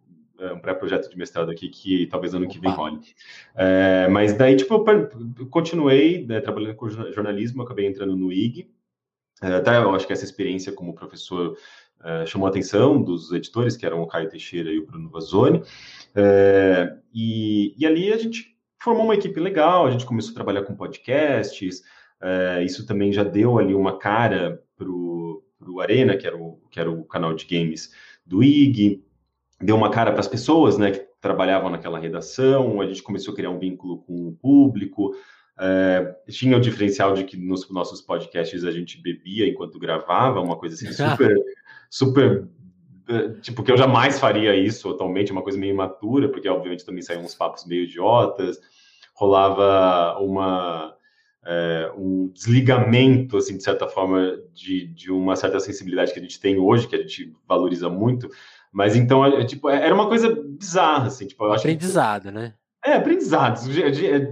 um 0.52 0.60
pré-projeto 0.60 1.10
de 1.10 1.18
mestrado 1.18 1.52
aqui 1.52 1.70
que 1.70 2.08
talvez 2.08 2.34
ano 2.34 2.48
que 2.48 2.60
vem 2.60 2.72
role. 2.72 3.00
É, 3.56 4.08
mas 4.10 4.34
daí, 4.34 4.56
tipo, 4.56 4.74
eu 4.74 5.48
continuei 5.48 6.26
né, 6.26 6.42
trabalhando 6.42 6.76
com 6.76 6.90
jornalismo, 6.90 7.62
acabei 7.62 7.86
entrando 7.86 8.16
no 8.16 8.32
IG. 8.32 8.70
É, 9.42 9.54
até 9.54 9.78
eu 9.78 9.94
acho 9.94 10.08
que 10.08 10.14
essa 10.14 10.26
experiência 10.26 10.74
como 10.74 10.96
professor 10.96 11.56
é, 12.04 12.26
chamou 12.26 12.48
a 12.48 12.50
atenção 12.50 13.02
dos 13.02 13.32
editores, 13.32 13.78
que 13.78 13.86
eram 13.86 14.02
o 14.02 14.08
Caio 14.08 14.30
Teixeira 14.30 14.70
e 14.70 14.80
o 14.80 14.86
Bruno 14.86 15.10
Vazoni. 15.10 15.64
É, 16.16 16.98
e, 17.14 17.74
e 17.78 17.86
ali 17.86 18.12
a 18.12 18.18
gente 18.18 18.58
formou 18.82 19.06
uma 19.06 19.16
equipe 19.16 19.40
legal, 19.40 19.88
a 19.88 19.92
gente 19.92 20.06
começou 20.06 20.32
a 20.32 20.36
trabalhar 20.36 20.64
com 20.64 20.76
podcasts, 20.76 21.82
é, 22.22 22.64
isso 22.64 22.86
também 22.86 23.12
já 23.12 23.24
deu 23.24 23.58
ali 23.58 23.74
uma 23.74 23.98
cara 23.98 24.62
para 24.78 24.90
o 24.90 25.80
Arena, 25.80 26.18
que 26.18 26.28
era 26.28 26.38
o, 26.38 26.60
que 26.70 26.80
era 26.80 26.92
o 26.92 27.06
canal 27.06 27.34
de 27.34 27.46
games 27.46 27.94
do 28.26 28.44
IG, 28.44 29.04
deu 29.63 29.76
uma 29.76 29.89
cara 29.89 30.12
para 30.12 30.19
as 30.19 30.28
pessoas, 30.28 30.78
né, 30.78 30.91
que 30.91 30.99
trabalhavam 31.21 31.69
naquela 31.69 31.97
redação, 31.97 32.82
a 32.82 32.86
gente 32.86 33.02
começou 33.02 33.34
a 33.34 33.36
criar 33.36 33.49
um 33.49 33.60
vínculo 33.60 33.99
com 33.99 34.28
o 34.28 34.34
público, 34.34 35.13
é, 35.60 36.15
tinha 36.30 36.58
o 36.58 36.62
diferencial 36.62 37.13
de 37.13 37.23
que 37.23 37.38
nos 37.38 37.69
nossos 37.69 38.02
podcasts 38.02 38.63
a 38.63 38.71
gente 38.71 39.02
bebia 39.02 39.47
enquanto 39.47 39.80
gravava, 39.80 40.41
uma 40.41 40.58
coisa 40.58 40.76
assim 40.76 40.91
super, 40.91 41.36
super, 41.89 42.47
é, 43.08 43.30
tipo, 43.39 43.63
que 43.63 43.71
eu 43.71 43.78
jamais 43.78 44.19
faria 44.19 44.56
isso 44.56 44.89
atualmente, 44.89 45.32
uma 45.32 45.43
coisa 45.43 45.58
meio 45.58 45.73
imatura, 45.73 46.30
porque 46.30 46.49
obviamente 46.49 46.86
também 46.86 47.02
saíam 47.02 47.23
uns 47.23 47.36
papos 47.36 47.65
meio 47.65 47.84
idiotas, 47.84 48.60
rolava 49.15 50.19
uma... 50.19 50.93
É, 51.45 51.91
um 51.97 52.32
desligamento, 52.34 53.36
assim, 53.36 53.58
de 53.58 53.63
certa 53.63 53.86
forma, 53.86 54.39
de, 54.54 54.88
de 54.88 55.12
uma 55.12 55.36
certa 55.36 55.60
sensibilidade 55.60 56.13
que 56.13 56.19
a 56.19 56.21
gente 56.21 56.39
tem 56.39 56.58
hoje, 56.58 56.88
que 56.88 56.95
a 56.95 56.99
gente 56.99 57.34
valoriza 57.45 57.89
muito, 57.89 58.30
mas 58.74 58.96
então, 58.96 59.24
é, 59.24 59.46
tipo, 59.46 59.70
é, 59.70 59.86
era 59.86 59.94
uma 59.94 60.08
coisa 60.08 60.36
bizarra, 60.36 61.06
assim, 61.06 61.28
tipo, 61.28 61.46
eu 61.46 61.54
aprendizado, 61.54 62.26
que, 62.26 62.32
né? 62.32 62.56
É, 62.84 62.94
aprendizado. 62.94 63.60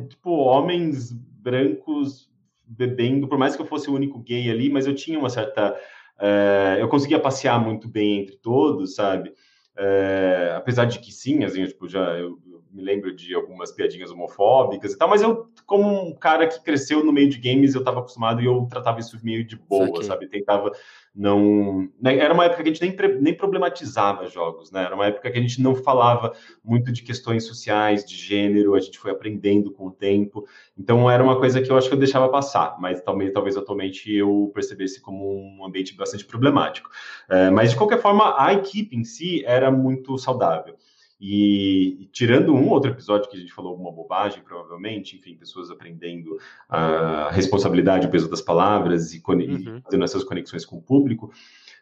Tipo, 0.10 0.32
homens 0.32 1.12
brancos 1.14 2.28
bebendo, 2.66 3.28
por 3.28 3.38
mais 3.38 3.56
que 3.56 3.62
eu 3.62 3.68
fosse 3.68 3.90
o 3.90 3.94
único 3.94 4.20
gay 4.20 4.50
ali, 4.50 4.70
mas 4.70 4.88
eu 4.88 4.96
tinha 4.96 5.20
uma 5.20 5.30
certa. 5.30 5.80
É, 6.20 6.78
eu 6.80 6.88
conseguia 6.88 7.20
passear 7.20 7.64
muito 7.64 7.88
bem 7.88 8.22
entre 8.22 8.36
todos, 8.38 8.96
sabe? 8.96 9.32
É, 9.78 10.54
apesar 10.56 10.86
de 10.86 11.00
que 11.00 11.12
sim, 11.12 11.44
assim, 11.44 11.66
tipo, 11.66 11.88
já 11.88 12.18
eu, 12.18 12.40
eu, 12.51 12.51
me 12.72 12.82
lembro 12.82 13.14
de 13.14 13.36
algumas 13.36 13.72
piadinhas 13.72 14.12
homofóbicas 14.12 14.94
e 14.94 14.98
tal, 14.98 15.10
mas 15.10 15.22
eu, 15.22 15.48
como 15.66 16.08
um 16.08 16.14
cara 16.14 16.48
que 16.48 16.64
cresceu 16.64 17.04
no 17.04 17.12
meio 17.12 17.30
de 17.30 17.38
games, 17.38 17.74
eu 17.74 17.80
estava 17.80 18.00
acostumado 18.00 18.42
e 18.42 18.46
eu 18.46 18.68
tratava 18.70 19.00
isso 19.00 19.20
meio 19.24 19.44
de 19.46 19.56
boa, 19.56 20.04
sabe? 20.04 20.28
Tentava 20.28 20.72
não. 21.14 21.90
Né, 22.02 22.18
era 22.18 22.34
uma 22.34 22.46
época 22.46 22.64
que 22.64 22.70
a 22.70 22.74
gente 22.74 22.82
nem, 22.82 23.22
nem 23.22 23.36
problematizava 23.36 24.28
jogos, 24.28 24.72
né? 24.72 24.84
Era 24.84 24.96
uma 24.96 25.08
época 25.08 25.30
que 25.30 25.38
a 25.38 25.42
gente 25.42 25.62
não 25.62 25.76
falava 25.76 26.34
muito 26.64 26.92
de 26.92 27.04
questões 27.04 27.46
sociais, 27.46 28.06
de 28.06 28.16
gênero, 28.16 28.74
a 28.76 28.80
gente 28.80 28.98
foi 28.98 29.12
aprendendo 29.12 29.72
com 29.72 29.88
o 29.88 29.92
tempo. 29.92 30.48
Então 30.78 31.12
era 31.12 31.22
uma 31.22 31.38
coisa 31.38 31.62
que 31.62 31.70
eu 31.70 31.78
acho 31.78 31.90
que 31.90 31.94
eu 31.94 32.00
deixava 32.00 32.30
passar, 32.30 32.78
mas 32.80 33.02
talvez, 33.02 33.34
talvez 33.34 33.58
atualmente 33.58 34.12
eu 34.14 34.50
percebesse 34.54 35.02
como 35.02 35.36
um 35.36 35.66
ambiente 35.66 35.96
bastante 35.96 36.26
problemático. 36.26 36.90
É, 37.30 37.50
mas 37.50 37.72
de 37.72 37.76
qualquer 37.76 38.02
forma, 38.02 38.36
a 38.38 38.54
equipe 38.54 38.96
em 38.96 39.04
si 39.04 39.44
era 39.46 39.70
muito 39.70 40.18
saudável. 40.18 40.76
E, 41.24 42.10
tirando 42.12 42.52
um 42.52 42.68
outro 42.68 42.90
episódio 42.90 43.30
que 43.30 43.38
a 43.38 43.40
gente 43.40 43.54
falou 43.54 43.74
alguma 43.74 43.92
bobagem, 43.92 44.42
provavelmente, 44.42 45.16
enfim, 45.16 45.36
pessoas 45.36 45.70
aprendendo 45.70 46.40
a 46.68 47.30
responsabilidade, 47.32 48.08
o 48.08 48.10
peso 48.10 48.28
das 48.28 48.42
palavras 48.42 49.14
e, 49.14 49.22
uhum. 49.24 49.80
fazendo 49.84 50.04
essas 50.04 50.24
conexões 50.24 50.66
com 50.66 50.78
o 50.78 50.82
público, 50.82 51.32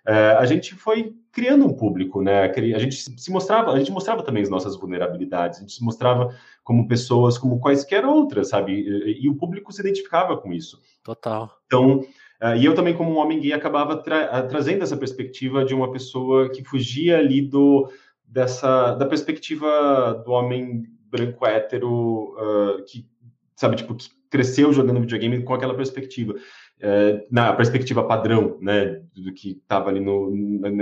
é, 0.06 0.32
a 0.32 0.46
gente 0.46 0.76
foi 0.76 1.16
criando 1.32 1.66
um 1.66 1.74
público, 1.74 2.22
né? 2.22 2.52
A 2.52 2.80
gente 2.80 2.98
se 2.98 3.32
mostrava, 3.32 3.72
a 3.72 3.80
gente 3.80 3.94
mostrava 3.94 4.24
também 4.24 4.44
as 4.44 4.50
nossas 4.50 4.76
vulnerabilidades, 4.76 5.60
a 5.60 5.62
gente 5.62 5.74
se 5.74 5.84
mostrava 5.86 6.36
como 6.62 6.86
pessoas, 6.86 7.38
como 7.38 7.62
quaisquer 7.62 8.06
outras, 8.06 8.50
sabe? 8.50 8.74
E, 8.74 9.24
e 9.24 9.30
o 9.30 9.36
público 9.36 9.72
se 9.72 9.80
identificava 9.80 10.36
com 10.36 10.52
isso. 10.52 10.82
Total. 11.02 11.50
Então, 11.66 12.04
Uh, 12.42 12.56
e 12.56 12.64
eu 12.64 12.74
também, 12.74 12.96
como 12.96 13.12
um 13.12 13.18
homem 13.18 13.38
gay, 13.38 13.52
acabava 13.52 13.98
tra 13.98 14.44
trazendo 14.44 14.82
essa 14.82 14.96
perspectiva 14.96 15.66
de 15.66 15.76
uma 15.76 15.92
pessoa 15.92 16.50
que 16.50 16.64
fugia 16.64 17.18
ali 17.18 17.42
do, 17.42 17.92
dessa 18.30 18.94
da 18.94 19.06
perspectiva 19.06 20.22
do 20.24 20.32
homem 20.32 20.84
branco 21.10 21.46
hétero 21.46 22.36
uh, 22.36 22.86
que 22.86 23.08
sabe 23.56 23.76
tipo 23.76 23.96
que 23.96 24.10
cresceu 24.30 24.72
jogando 24.72 25.02
videogame 25.02 25.42
com 25.44 25.54
aquela 25.54 25.74
perspectiva 25.74 26.34
uh, 26.34 27.28
na 27.32 27.52
perspectiva 27.54 28.04
padrão 28.04 28.60
né 28.62 29.02
do 29.16 29.34
que 29.34 29.52
estava 29.52 29.90
ali 29.90 30.00
no, 30.00 30.30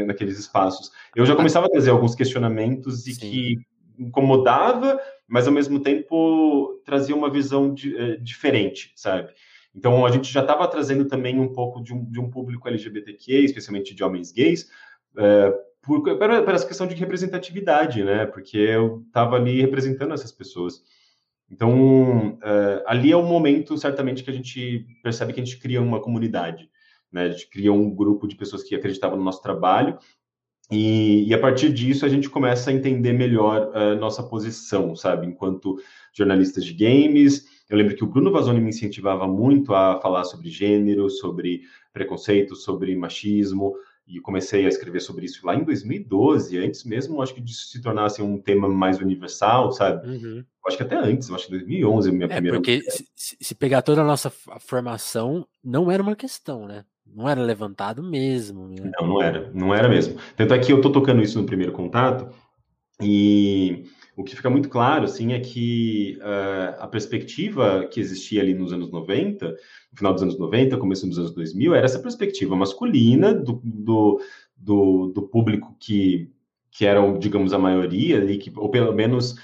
naqueles 0.06 0.38
espaços 0.38 0.91
eu 1.16 1.26
já 1.26 1.36
começava 1.36 1.68
a 1.68 1.70
trazer 1.70 1.89
alguns 1.89 2.14
questionamentos 2.14 3.08
e 3.08 3.14
Sim. 3.14 3.20
que 3.22 3.58
incomodava 3.98 5.00
mas 5.26 5.48
ao 5.48 5.54
mesmo 5.54 5.80
tempo 5.80 6.82
trazia 6.86 7.16
uma 7.16 7.32
visão 7.32 7.74
de, 7.74 7.95
uh, 7.95 8.22
diferente 8.22 8.91
sabe 8.95 9.32
então 9.74 10.06
a 10.06 10.12
gente 10.12 10.32
já 10.32 10.41
estava 10.41 10.68
trazendo 10.68 11.06
também 11.06 11.39
um 11.39 11.54
pouco 11.54 11.82
de 11.82 11.93
um, 11.93 12.04
de 12.12 12.20
um 12.20 12.30
público 12.30 12.68
LGBTQ 12.68 13.45
especialmente 13.45 13.95
de 13.95 14.04
homens 14.04 14.34
gays 14.34 14.70
uh, 15.16 15.68
por, 15.88 16.54
essa 16.54 16.68
questão 16.68 16.86
de 16.86 16.96
representatividade, 16.96 18.04
né? 18.04 18.26
Porque 18.26 18.58
eu 18.58 19.04
estava 19.08 19.38
ali 19.38 19.62
representando 19.62 20.14
essas 20.14 20.32
pessoas. 20.32 20.84
Então, 21.50 22.34
uh, 22.34 22.84
ali 22.86 23.12
é 23.12 23.16
o 23.16 23.24
momento, 23.24 23.78
certamente, 23.78 24.22
que 24.22 24.30
a 24.30 24.34
gente 24.34 24.86
percebe 25.02 25.32
que 25.32 25.40
a 25.40 25.46
gente 25.46 25.58
cria 25.58 25.82
uma 25.82 26.02
comunidade, 26.02 26.70
né? 27.10 27.24
A 27.24 27.30
gente 27.30 27.50
cria 27.50 27.72
um 27.72 27.90
grupo 27.90 28.28
de 28.28 28.36
pessoas 28.36 28.64
que 28.64 28.76
acreditavam 28.76 29.18
no 29.18 29.24
nosso 29.24 29.42
trabalho 29.42 29.98
e, 30.70 31.26
e, 31.26 31.34
a 31.34 31.40
partir 31.40 31.72
disso 31.72 32.06
a 32.06 32.10
gente 32.10 32.30
começa 32.30 32.70
a 32.70 32.74
entender 32.74 33.14
melhor 33.14 33.72
a 33.74 33.96
nossa 33.96 34.22
posição, 34.22 34.94
sabe? 34.94 35.26
Enquanto 35.26 35.78
jornalistas 36.14 36.66
de 36.66 36.74
games. 36.74 37.46
Eu 37.70 37.78
lembro 37.78 37.96
que 37.96 38.04
o 38.04 38.08
Bruno 38.08 38.32
Vazoni 38.32 38.60
me 38.60 38.70
incentivava 38.70 39.28
muito 39.28 39.74
a 39.74 40.00
falar 40.02 40.24
sobre 40.26 40.50
gênero, 40.50 41.10
sobre 41.10 41.62
preconceito, 41.94 42.56
sobre 42.56 42.96
machismo, 42.96 43.76
e 44.08 44.22
comecei 44.22 44.66
a 44.66 44.70
escrever 44.70 45.01
sobre 45.01 45.26
isso 45.26 45.45
lá 45.45 45.53
em 45.53 45.66
2012, 45.66 46.58
antes 46.58 46.86
mesmo, 46.86 47.22
acho 47.22 47.36
que 47.36 47.41
de 47.41 47.53
se 47.53 47.82
tornar 47.82 48.05
assim, 48.05 48.22
um 48.22 48.41
tema 48.41 48.70
mais 48.70 48.99
universal, 48.99 49.72
sabe? 49.74 50.08
Uhum. 50.08 50.45
Acho 50.66 50.78
que 50.78 50.84
até 50.84 50.95
antes, 50.95 51.30
acho 51.30 51.45
que 51.45 51.51
2011 51.51 52.12
minha 52.12 52.26
é, 52.26 52.28
primeira. 52.28 52.58
Porque 52.58 52.82
se, 53.16 53.38
se, 53.39 53.55
pegar 53.55 53.82
toda 53.82 54.01
a 54.01 54.05
nossa 54.05 54.30
formação, 54.60 55.45
não 55.64 55.91
era 55.91 56.01
uma 56.01 56.16
questão, 56.16 56.66
né? 56.66 56.86
Não 57.05 57.28
era 57.28 57.41
levantado 57.41 58.01
mesmo. 58.01 58.68
Né? 58.70 58.91
Não, 58.99 59.08
não 59.08 59.22
era, 59.22 59.51
não 59.53 59.76
era 59.76 59.89
mesmo. 59.89 60.18
Tanto 60.36 60.53
é 60.53 60.60
que 60.60 60.72
eu 60.72 60.82
tô 60.82 60.89
tocando 60.89 61.22
isso 61.22 61.39
no 61.39 61.45
primeiro 61.45 61.74
contato, 61.74 62.34
e 63.01 63.86
o 64.18 64.24
que 64.24 64.36
fica 64.36 64.49
muito 64.49 64.68
claro, 64.68 65.03
assim, 65.05 65.34
é 65.34 65.39
que 65.39 66.18
uh, 66.22 66.82
a 66.82 66.88
perspectiva 66.88 67.86
que 67.86 67.99
existia 67.99 68.41
ali 68.41 68.51
nos 68.51 68.74
anos 68.74 68.89
90, 68.89 69.47
no 69.47 69.57
final 69.95 70.11
dos 70.11 70.24
anos 70.24 70.39
90, 70.39 70.76
começo 70.78 71.07
dos 71.07 71.20
anos 71.20 71.36
2000, 71.36 71.76
era 71.76 71.86
essa 71.86 71.99
perspectiva 71.99 72.55
masculina 72.55 73.32
do, 73.32 73.61
do, 73.63 74.20
do, 74.57 75.11
do 75.13 75.22
público 75.22 75.78
que, 75.80 76.32
que 76.72 76.84
eram, 76.84 77.20
digamos, 77.20 77.53
a 77.53 77.59
maioria 77.59 78.18
ali, 78.18 78.39
que, 78.39 78.51
ou 78.55 78.72
pelo 78.72 78.91
menos 78.91 79.36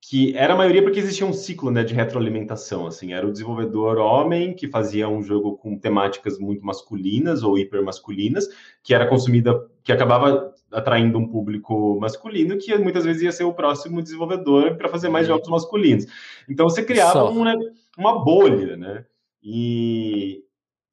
que 0.00 0.36
era 0.36 0.54
a 0.54 0.56
maioria 0.56 0.82
porque 0.82 1.00
existia 1.00 1.26
um 1.26 1.32
ciclo 1.32 1.72
né, 1.72 1.82
de 1.82 1.92
retroalimentação, 1.92 2.86
assim, 2.86 3.12
era 3.12 3.26
o 3.26 3.32
desenvolvedor 3.32 3.98
homem 3.98 4.54
que 4.54 4.68
fazia 4.68 5.08
um 5.08 5.24
jogo 5.24 5.56
com 5.56 5.76
temáticas 5.76 6.38
muito 6.38 6.64
masculinas 6.64 7.42
ou 7.42 7.58
hipermasculinas, 7.58 8.46
que 8.80 8.94
era 8.94 9.08
consumida, 9.08 9.66
que 9.82 9.90
acabava 9.90 10.53
atraindo 10.74 11.18
um 11.18 11.28
público 11.28 11.98
masculino, 12.00 12.58
que 12.58 12.76
muitas 12.76 13.04
vezes 13.04 13.22
ia 13.22 13.32
ser 13.32 13.44
o 13.44 13.54
próximo 13.54 14.02
desenvolvedor 14.02 14.76
para 14.76 14.88
fazer 14.88 15.08
mais 15.08 15.26
jogos 15.26 15.48
masculinos. 15.48 16.06
Então 16.48 16.68
você 16.68 16.84
criava 16.84 17.30
um, 17.30 17.44
né, 17.44 17.54
uma 17.96 18.22
bolha, 18.22 18.76
né? 18.76 19.04
E, 19.42 20.42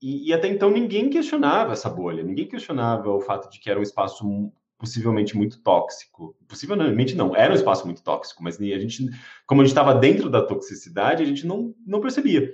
e, 0.01 0.29
e, 0.29 0.33
até 0.33 0.47
então 0.47 0.69
ninguém 0.69 1.09
questionava 1.09 1.73
essa 1.73 1.89
bolha, 1.89 2.23
ninguém 2.23 2.47
questionava 2.47 3.09
o 3.09 3.21
fato 3.21 3.49
de 3.49 3.59
que 3.59 3.69
era 3.69 3.79
um 3.79 3.83
espaço 3.83 4.51
possivelmente 4.81 5.37
muito 5.37 5.61
tóxico. 5.61 6.35
Possivelmente 6.47 7.15
não, 7.15 7.35
era 7.35 7.53
um 7.53 7.55
espaço 7.55 7.85
muito 7.85 8.01
tóxico, 8.01 8.43
mas 8.43 8.59
a 8.59 8.79
gente, 8.79 9.07
como 9.45 9.61
a 9.61 9.63
gente 9.63 9.71
estava 9.71 9.93
dentro 9.93 10.27
da 10.27 10.41
toxicidade, 10.41 11.21
a 11.21 11.25
gente 11.25 11.45
não, 11.45 11.75
não 11.85 12.01
percebia. 12.01 12.51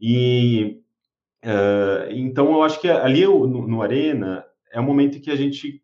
E 0.00 0.80
uh, 1.44 2.10
então 2.10 2.52
eu 2.52 2.62
acho 2.64 2.80
que 2.80 2.90
ali 2.90 3.24
no, 3.24 3.46
no, 3.46 3.80
Arena 3.80 4.44
é 4.72 4.80
o 4.80 4.82
momento 4.82 5.20
que 5.20 5.30
a 5.30 5.36
gente 5.36 5.80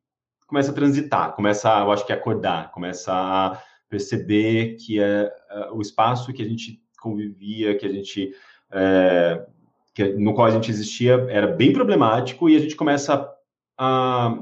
começa 0.46 0.70
a 0.70 0.74
transitar, 0.74 1.34
começa, 1.34 1.68
eu 1.80 1.90
acho 1.90 2.06
que 2.06 2.12
a 2.12 2.16
acordar, 2.16 2.70
começa 2.72 3.12
a 3.12 3.62
perceber 3.88 4.76
que 4.76 5.00
é 5.00 5.32
uh, 5.50 5.76
o 5.76 5.80
espaço 5.80 6.32
que 6.32 6.42
a 6.42 6.44
gente 6.44 6.80
convivia, 7.00 7.76
que 7.76 7.86
a 7.86 7.92
gente 7.92 8.34
uh, 8.70 9.54
que, 9.94 10.12
no 10.14 10.34
qual 10.34 10.48
a 10.48 10.50
gente 10.50 10.70
existia 10.70 11.14
era 11.30 11.46
bem 11.46 11.72
problemático 11.72 12.48
e 12.48 12.56
a 12.56 12.58
gente 12.58 12.74
começa 12.74 13.14
a, 13.78 14.26
a 14.26 14.38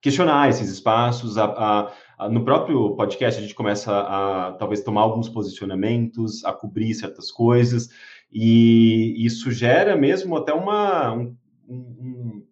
questionar 0.00 0.48
esses 0.48 0.70
espaços. 0.70 1.36
A, 1.36 1.92
a, 2.18 2.28
no 2.28 2.44
próprio 2.44 2.94
podcast, 2.94 3.38
a 3.38 3.42
gente 3.42 3.54
começa 3.54 3.92
a, 3.92 4.52
talvez 4.52 4.82
tomar 4.82 5.02
alguns 5.02 5.28
posicionamentos, 5.28 6.44
a 6.44 6.52
cobrir 6.52 6.94
certas 6.94 7.30
coisas, 7.30 7.90
e 8.32 9.14
isso 9.18 9.50
gera 9.50 9.96
mesmo 9.96 10.36
até 10.36 10.52
uma. 10.52 11.12
Um, 11.12 11.36
um, 11.68 12.46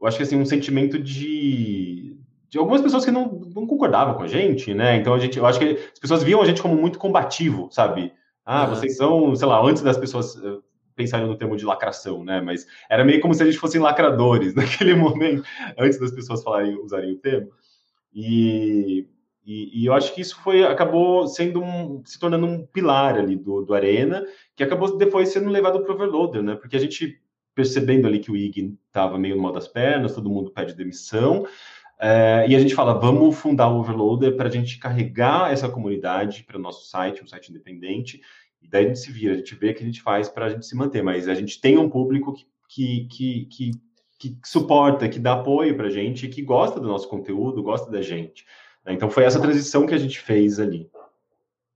eu 0.00 0.06
acho 0.06 0.16
que 0.16 0.22
assim, 0.22 0.36
um 0.36 0.44
sentimento 0.44 0.98
de, 0.98 2.16
de 2.48 2.58
algumas 2.58 2.80
pessoas 2.80 3.04
que 3.04 3.10
não, 3.10 3.26
não 3.54 3.66
concordavam 3.66 4.14
com 4.14 4.22
a 4.22 4.28
gente, 4.28 4.72
né? 4.72 4.96
Então 4.96 5.12
a 5.12 5.18
gente, 5.18 5.38
eu 5.38 5.46
acho 5.46 5.58
que 5.58 5.78
as 5.92 5.98
pessoas 5.98 6.22
viam 6.22 6.40
a 6.40 6.44
gente 6.44 6.62
como 6.62 6.76
muito 6.76 6.98
combativo, 6.98 7.68
sabe? 7.70 8.12
Ah, 8.44 8.64
vocês 8.64 8.96
são, 8.96 9.34
sei 9.34 9.46
lá, 9.46 9.60
antes 9.60 9.82
das 9.82 9.98
pessoas 9.98 10.36
eh, 10.36 10.58
pensarem 10.94 11.26
no 11.26 11.36
termo 11.36 11.56
de 11.56 11.66
lacração, 11.66 12.24
né? 12.24 12.40
Mas 12.40 12.66
era 12.88 13.04
meio 13.04 13.20
como 13.20 13.34
se 13.34 13.42
a 13.42 13.46
gente 13.46 13.58
fossem 13.58 13.80
lacradores 13.80 14.54
naquele 14.56 14.94
momento, 14.94 15.42
antes 15.76 15.98
das 15.98 16.12
pessoas 16.12 16.42
falarem, 16.42 16.76
usarem 16.76 17.12
o 17.12 17.18
termo. 17.18 17.50
E, 18.14 19.06
e, 19.44 19.82
e, 19.82 19.86
eu 19.86 19.92
acho 19.92 20.14
que 20.14 20.20
isso 20.20 20.40
foi 20.40 20.64
acabou 20.64 21.26
sendo 21.26 21.62
um, 21.62 22.02
se 22.04 22.18
tornando 22.18 22.46
um 22.46 22.66
pilar 22.66 23.16
ali 23.16 23.36
do, 23.36 23.62
do 23.62 23.74
Arena, 23.74 24.24
que 24.56 24.62
acabou 24.62 24.96
depois 24.96 25.28
sendo 25.28 25.50
levado 25.50 25.80
para 25.80 25.92
o 25.92 25.94
Overloader, 25.94 26.42
né? 26.42 26.54
Porque 26.54 26.76
a 26.76 26.80
gente 26.80 27.20
percebendo 27.58 28.06
ali 28.06 28.20
que 28.20 28.30
o 28.30 28.36
IG 28.36 28.78
estava 28.86 29.18
meio 29.18 29.34
no 29.34 29.42
mal 29.42 29.50
das 29.50 29.66
pernas, 29.66 30.14
todo 30.14 30.30
mundo 30.30 30.52
pede 30.52 30.76
demissão. 30.76 31.44
É, 31.98 32.46
e 32.48 32.54
a 32.54 32.58
gente 32.60 32.72
fala, 32.72 32.94
vamos 32.94 33.36
fundar 33.36 33.68
o 33.68 33.80
Overloader 33.80 34.36
para 34.36 34.46
a 34.46 34.50
gente 34.50 34.78
carregar 34.78 35.52
essa 35.52 35.68
comunidade 35.68 36.44
para 36.44 36.56
o 36.56 36.60
nosso 36.60 36.86
site, 36.88 37.20
um 37.20 37.26
site 37.26 37.50
independente, 37.50 38.20
e 38.62 38.68
daí 38.68 38.84
a 38.84 38.86
gente 38.86 39.00
se 39.00 39.10
vira, 39.10 39.34
a 39.34 39.36
gente 39.36 39.56
vê 39.56 39.70
o 39.70 39.74
que 39.74 39.82
a 39.82 39.86
gente 39.86 40.00
faz 40.00 40.28
para 40.28 40.46
a 40.46 40.50
gente 40.50 40.66
se 40.66 40.76
manter, 40.76 41.02
mas 41.02 41.26
a 41.26 41.34
gente 41.34 41.60
tem 41.60 41.76
um 41.76 41.90
público 41.90 42.32
que, 42.68 43.08
que, 43.08 43.46
que, 43.46 43.70
que, 44.16 44.30
que 44.30 44.48
suporta, 44.48 45.08
que 45.08 45.18
dá 45.18 45.32
apoio 45.32 45.76
para 45.76 45.88
a 45.88 45.90
gente, 45.90 46.28
que 46.28 46.40
gosta 46.40 46.78
do 46.78 46.86
nosso 46.86 47.08
conteúdo, 47.08 47.60
gosta 47.60 47.90
da 47.90 48.00
gente. 48.00 48.46
Né? 48.86 48.92
Então 48.92 49.10
foi 49.10 49.24
essa 49.24 49.40
transição 49.40 49.84
que 49.84 49.94
a 49.94 49.98
gente 49.98 50.20
fez 50.20 50.60
ali. 50.60 50.88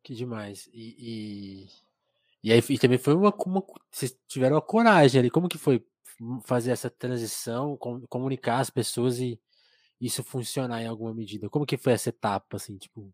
Que 0.05 0.15
demais. 0.15 0.71
E, 0.73 0.95
e, 0.97 1.67
e 2.43 2.53
aí 2.53 2.63
e 2.71 2.79
também 2.79 2.99
foi 2.99 3.15
uma, 3.15 3.35
uma. 3.47 3.65
Vocês 3.91 4.17
tiveram 4.29 4.57
a 4.57 4.63
coragem 4.63 5.21
ali. 5.21 5.31
Como 5.31 5.49
que 5.49 5.59
foi 5.59 5.85
fazer 6.45 6.73
essa 6.73 6.91
transição, 6.91 7.77
comunicar 8.09 8.59
as 8.59 8.71
pessoas 8.71 9.19
e 9.19 9.41
isso 10.01 10.23
funcionar 10.23 10.83
em 10.83 10.87
alguma 10.87 11.15
medida? 11.15 11.49
Como 11.49 11.67
que 11.67 11.77
foi 11.77 11.93
essa 11.93 12.09
etapa, 12.11 12.57
assim, 12.57 12.77
tipo, 12.77 13.13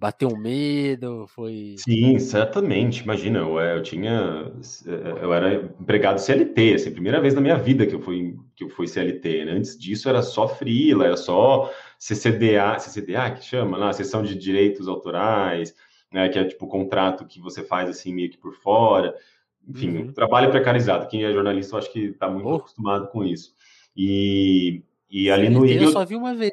Bateu 0.00 0.30
um 0.30 0.36
medo? 0.38 1.26
Foi. 1.28 1.74
Sim, 1.76 2.18
certamente. 2.18 3.02
Imagina, 3.02 3.40
eu, 3.40 3.60
eu 3.60 3.82
tinha. 3.82 4.50
Eu 5.20 5.30
era 5.34 5.56
empregado 5.78 6.18
CLT, 6.18 6.72
assim, 6.72 6.90
primeira 6.90 7.20
vez 7.20 7.34
na 7.34 7.42
minha 7.42 7.58
vida 7.58 7.86
que 7.86 7.94
eu 7.94 8.00
fui, 8.00 8.34
que 8.56 8.64
eu 8.64 8.70
fui 8.70 8.86
CLT. 8.88 9.44
Né? 9.44 9.52
Antes 9.52 9.78
disso 9.78 10.08
era 10.08 10.22
só 10.22 10.48
Freela, 10.48 11.04
era 11.04 11.18
só 11.18 11.70
CCDA, 11.98 12.78
CCDA 12.78 13.30
que 13.32 13.44
chama, 13.44 13.76
lá, 13.76 13.92
Sessão 13.92 14.22
de 14.22 14.34
Direitos 14.34 14.88
Autorais, 14.88 15.74
né? 16.12 16.28
Que 16.28 16.38
é 16.38 16.44
tipo 16.44 16.66
o 16.66 16.68
contrato 16.68 17.26
que 17.26 17.40
você 17.40 17.62
faz 17.62 17.88
assim 17.88 18.12
meio 18.12 18.30
que 18.30 18.38
por 18.38 18.54
fora. 18.54 19.14
Enfim, 19.68 19.96
uhum. 19.96 20.12
trabalho 20.12 20.50
precarizado. 20.50 21.06
Quem 21.08 21.24
é 21.24 21.32
jornalista, 21.32 21.74
eu 21.74 21.78
acho 21.78 21.92
que 21.92 22.06
está 22.06 22.28
muito 22.28 22.48
oh. 22.48 22.56
acostumado 22.56 23.08
com 23.08 23.24
isso. 23.24 23.54
E, 23.96 24.82
e 25.08 25.30
ali 25.30 25.48
no 25.48 25.66
Eu 25.66 25.92
só 25.92 26.04
vi 26.04 26.16
uma 26.16 26.34
vez. 26.34 26.52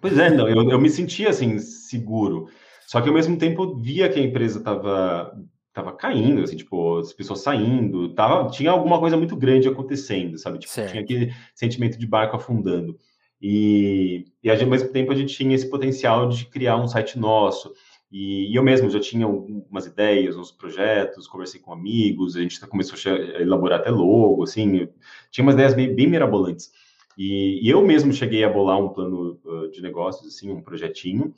Pois 0.00 0.18
é, 0.18 0.30
não, 0.30 0.48
eu, 0.48 0.70
eu 0.70 0.80
me 0.80 0.88
sentia 0.88 1.28
assim 1.28 1.58
seguro. 1.58 2.48
Só 2.86 3.00
que 3.00 3.08
ao 3.08 3.14
mesmo 3.14 3.36
tempo 3.38 3.76
via 3.76 4.08
que 4.08 4.18
a 4.18 4.22
empresa 4.22 4.58
estava 4.58 5.36
tava 5.72 5.92
caindo, 5.92 6.42
assim, 6.42 6.56
tipo, 6.56 6.98
as 6.98 7.12
pessoas 7.12 7.42
saindo, 7.42 8.12
tava, 8.14 8.50
tinha 8.50 8.72
alguma 8.72 8.98
coisa 8.98 9.16
muito 9.16 9.36
grande 9.36 9.68
acontecendo, 9.68 10.36
sabe? 10.36 10.58
Tipo, 10.58 10.72
tinha 10.88 11.02
aquele 11.02 11.32
sentimento 11.54 11.96
de 11.96 12.06
barco 12.06 12.36
afundando. 12.36 12.98
E, 13.40 14.26
e 14.42 14.50
ao 14.50 14.66
mesmo 14.66 14.88
tempo 14.88 15.12
a 15.12 15.14
gente 15.14 15.34
tinha 15.34 15.54
esse 15.54 15.70
potencial 15.70 16.28
de 16.28 16.44
criar 16.46 16.76
um 16.76 16.88
site 16.88 17.18
nosso. 17.18 17.72
E, 18.10 18.54
eu 18.56 18.62
mesmo 18.62 18.90
já 18.90 18.98
tinha 18.98 19.26
umas 19.26 19.86
ideias, 19.86 20.36
uns 20.36 20.50
projetos, 20.50 21.28
conversei 21.28 21.60
com 21.60 21.72
amigos, 21.72 22.36
a 22.36 22.40
gente 22.40 22.60
começou 22.66 23.12
a 23.12 23.40
elaborar 23.40 23.80
até 23.80 23.90
logo, 23.90 24.42
assim, 24.42 24.88
tinha 25.30 25.44
umas 25.44 25.54
ideias 25.54 25.74
bem, 25.74 25.94
bem 25.94 26.08
mirabolantes. 26.08 26.72
E, 27.16 27.60
e, 27.64 27.68
eu 27.68 27.82
mesmo 27.82 28.12
cheguei 28.12 28.42
a 28.42 28.48
bolar 28.48 28.78
um 28.78 28.88
plano 28.88 29.38
uh, 29.44 29.70
de 29.70 29.82
negócios, 29.82 30.26
assim, 30.26 30.50
um 30.50 30.62
projetinho. 30.62 31.34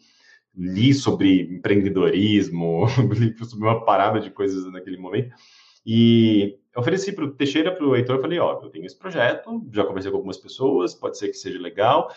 Li 0.54 0.92
sobre 0.92 1.42
empreendedorismo, 1.42 2.86
li 3.12 3.34
sobre 3.44 3.66
uma 3.66 3.84
parada 3.84 4.20
de 4.20 4.30
coisas 4.30 4.70
naquele 4.70 4.98
momento. 4.98 5.34
E 5.84 6.58
ofereci 6.76 7.12
para 7.12 7.24
o 7.24 7.32
Teixeira, 7.32 7.74
para 7.74 7.84
o 7.84 7.96
Heitor, 7.96 8.20
falei, 8.20 8.38
ó, 8.38 8.60
eu 8.62 8.70
tenho 8.70 8.86
esse 8.86 8.96
projeto, 8.96 9.66
já 9.72 9.84
conversei 9.84 10.10
com 10.10 10.18
algumas 10.18 10.36
pessoas, 10.36 10.94
pode 10.94 11.18
ser 11.18 11.28
que 11.28 11.34
seja 11.34 11.58
legal. 11.58 12.08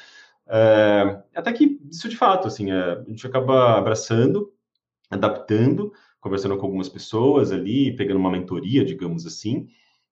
Uh, 0.48 1.24
até 1.34 1.52
que 1.54 1.80
isso 1.90 2.08
de 2.08 2.16
fato, 2.16 2.48
assim, 2.48 2.72
uh, 2.72 3.02
a 3.06 3.10
gente 3.10 3.26
acaba 3.26 3.78
abraçando, 3.78 4.54
adaptando, 5.10 5.92
conversando 6.20 6.58
com 6.58 6.66
algumas 6.66 6.90
pessoas 6.90 7.52
ali, 7.52 7.96
pegando 7.96 8.20
uma 8.20 8.32
mentoria, 8.32 8.86
digamos 8.86 9.26
assim, 9.26 9.68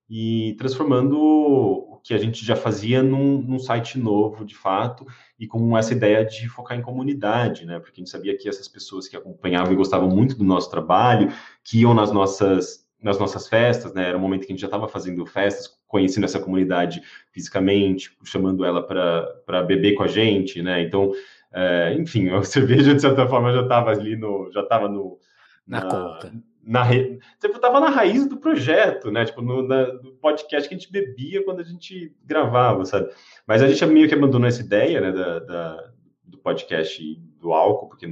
e 0.09 0.55
transformando 0.57 1.99
que 2.03 2.13
a 2.13 2.17
gente 2.17 2.45
já 2.45 2.55
fazia 2.55 3.01
num, 3.01 3.41
num, 3.41 3.57
site 3.57 3.97
novo, 3.97 4.43
de 4.43 4.55
fato, 4.55 5.07
e 5.39 5.47
com 5.47 5.77
essa 5.77 5.93
ideia 5.93 6.25
de 6.25 6.49
focar 6.49 6.77
em 6.77 6.81
comunidade, 6.81 7.65
né? 7.65 7.79
Porque 7.79 8.01
a 8.01 8.03
gente 8.03 8.09
sabia 8.09 8.37
que 8.37 8.49
essas 8.49 8.67
pessoas 8.67 9.07
que 9.07 9.15
acompanhavam 9.15 9.71
e 9.71 9.75
gostavam 9.75 10.09
muito 10.09 10.35
do 10.35 10.43
nosso 10.43 10.69
trabalho, 10.69 11.31
que 11.63 11.79
iam 11.81 11.93
nas 11.93 12.11
nossas 12.11 12.83
nas 13.01 13.19
nossas 13.19 13.49
festas, 13.49 13.93
né? 13.93 14.07
Era 14.07 14.17
um 14.17 14.21
momento 14.21 14.45
que 14.45 14.53
a 14.53 14.55
gente 14.55 14.61
já 14.61 14.67
estava 14.67 14.87
fazendo 14.87 15.25
festas, 15.25 15.77
conhecendo 15.93 16.23
essa 16.23 16.39
comunidade 16.39 17.03
fisicamente, 17.31 18.17
chamando 18.23 18.65
ela 18.65 18.81
para 18.81 19.61
beber 19.61 19.93
com 19.93 20.01
a 20.01 20.07
gente, 20.07 20.59
né? 20.59 20.81
Então, 20.81 21.11
é, 21.53 21.93
enfim, 21.93 22.29
a 22.29 22.41
cerveja 22.43 22.95
de 22.95 22.99
certa 22.99 23.27
forma 23.27 23.53
já 23.53 23.61
estava 23.61 23.91
ali 23.91 24.15
no, 24.15 24.49
já 24.51 24.61
estava 24.61 24.89
no, 24.89 25.19
na, 25.67 25.81
na 25.81 25.87
conta. 25.87 26.33
Na. 26.63 26.83
Você 26.85 27.47
estava 27.47 27.79
na 27.79 27.89
raiz 27.89 28.27
do 28.27 28.37
projeto, 28.37 29.11
né? 29.11 29.23
Tipo, 29.23 29.43
no, 29.43 29.67
na, 29.67 29.93
no 30.01 30.13
podcast 30.13 30.67
que 30.67 30.73
a 30.73 30.77
gente 30.79 30.91
bebia 30.91 31.45
quando 31.45 31.59
a 31.59 31.63
gente 31.63 32.11
gravava, 32.25 32.85
sabe? 32.85 33.11
Mas 33.45 33.61
a 33.61 33.67
gente 33.67 33.85
meio 33.85 34.07
que 34.07 34.15
abandonou 34.15 34.47
essa 34.47 34.61
ideia, 34.61 34.99
né, 34.99 35.11
da, 35.11 35.39
da 35.39 35.91
do 36.23 36.39
podcast 36.39 36.99
do 37.39 37.53
álcool, 37.53 37.89
porque, 37.89 38.07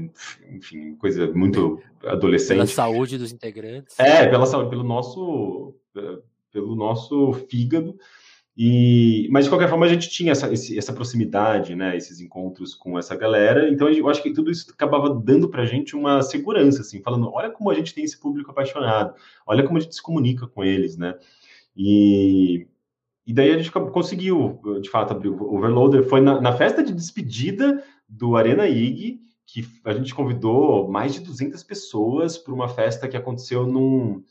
enfim, 0.51 0.95
coisa 0.97 1.31
muito 1.31 1.81
adolescente. 2.05 2.57
Pela 2.57 2.67
saúde 2.67 3.17
dos 3.17 3.31
integrantes. 3.31 3.99
É, 3.99 4.27
pela 4.27 4.45
saúde, 4.45 4.69
pelo 4.69 4.83
nosso, 4.83 5.73
pelo 6.51 6.75
nosso 6.75 7.33
fígado. 7.49 7.95
E, 8.55 9.29
mas 9.31 9.45
de 9.45 9.49
qualquer 9.49 9.69
forma 9.69 9.85
a 9.85 9.89
gente 9.89 10.09
tinha 10.09 10.33
essa, 10.33 10.51
esse, 10.51 10.77
essa 10.77 10.91
proximidade, 10.91 11.73
né, 11.73 11.95
esses 11.95 12.19
encontros 12.19 12.75
com 12.75 12.99
essa 12.99 13.15
galera. 13.15 13.69
Então 13.69 13.89
eu 13.89 14.09
acho 14.09 14.21
que 14.21 14.33
tudo 14.33 14.51
isso 14.51 14.69
acabava 14.71 15.09
dando 15.09 15.49
para 15.49 15.63
a 15.63 15.65
gente 15.65 15.95
uma 15.95 16.21
segurança, 16.21 16.81
assim, 16.81 17.01
falando, 17.01 17.31
olha 17.33 17.49
como 17.49 17.71
a 17.71 17.73
gente 17.73 17.93
tem 17.93 18.03
esse 18.03 18.19
público 18.19 18.51
apaixonado, 18.51 19.15
olha 19.47 19.63
como 19.63 19.77
a 19.77 19.81
gente 19.81 19.95
se 19.95 20.01
comunica 20.01 20.47
com 20.47 20.63
eles, 20.63 20.97
né? 20.97 21.15
E, 21.75 22.67
e 23.25 23.33
daí 23.33 23.51
a 23.51 23.57
gente 23.57 23.71
conseguiu, 23.71 24.59
de 24.81 24.89
fato, 24.89 25.11
abrir 25.11 25.29
o 25.29 25.55
Overloader. 25.55 26.03
Foi 26.03 26.19
na, 26.19 26.41
na 26.41 26.51
festa 26.51 26.83
de 26.83 26.93
despedida 26.93 27.81
do 28.07 28.35
Arena 28.35 28.67
IG 28.67 29.21
que 29.45 29.67
a 29.85 29.93
gente 29.93 30.13
convidou 30.13 30.89
mais 30.89 31.13
de 31.13 31.21
200 31.21 31.61
pessoas 31.63 32.37
para 32.37 32.53
uma 32.53 32.69
festa 32.69 33.07
que 33.07 33.17
aconteceu 33.17 33.65
num 33.65 34.23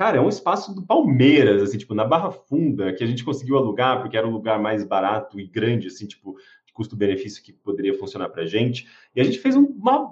Cara, 0.00 0.16
é 0.16 0.20
um 0.22 0.30
espaço 0.30 0.74
do 0.74 0.80
Palmeiras, 0.80 1.60
assim, 1.60 1.76
tipo, 1.76 1.94
na 1.94 2.06
Barra 2.06 2.30
Funda, 2.30 2.90
que 2.90 3.04
a 3.04 3.06
gente 3.06 3.22
conseguiu 3.22 3.58
alugar, 3.58 4.00
porque 4.00 4.16
era 4.16 4.26
um 4.26 4.30
lugar 4.30 4.58
mais 4.58 4.82
barato 4.82 5.38
e 5.38 5.46
grande, 5.46 5.88
assim, 5.88 6.06
tipo, 6.06 6.38
de 6.64 6.72
custo-benefício 6.72 7.42
que 7.42 7.52
poderia 7.52 7.92
funcionar 7.92 8.30
para 8.30 8.44
a 8.44 8.46
gente. 8.46 8.88
E 9.14 9.20
a 9.20 9.24
gente 9.24 9.38
fez 9.38 9.56
uma, 9.56 10.10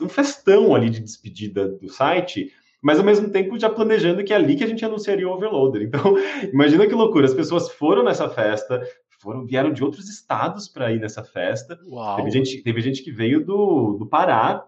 um 0.00 0.08
festão 0.08 0.72
ali 0.72 0.88
de 0.88 1.00
despedida 1.00 1.66
do 1.66 1.88
site, 1.88 2.52
mas 2.80 3.00
ao 3.00 3.04
mesmo 3.04 3.28
tempo 3.28 3.58
já 3.58 3.68
planejando 3.68 4.22
que 4.22 4.32
é 4.32 4.36
ali 4.36 4.54
que 4.54 4.62
a 4.62 4.68
gente 4.68 4.84
anunciaria 4.84 5.28
o 5.28 5.32
Overloader. 5.32 5.82
Então, 5.82 6.14
imagina 6.54 6.86
que 6.86 6.94
loucura, 6.94 7.26
as 7.26 7.34
pessoas 7.34 7.68
foram 7.68 8.04
nessa 8.04 8.28
festa, 8.28 8.80
foram 9.18 9.44
vieram 9.44 9.72
de 9.72 9.82
outros 9.82 10.08
estados 10.08 10.68
para 10.68 10.92
ir 10.92 11.00
nessa 11.00 11.24
festa. 11.24 11.76
Uau. 11.88 12.14
Teve 12.18 12.30
gente, 12.30 12.62
teve 12.62 12.80
gente 12.80 13.02
que 13.02 13.10
veio 13.10 13.44
do, 13.44 13.96
do 13.98 14.06
Pará 14.06 14.64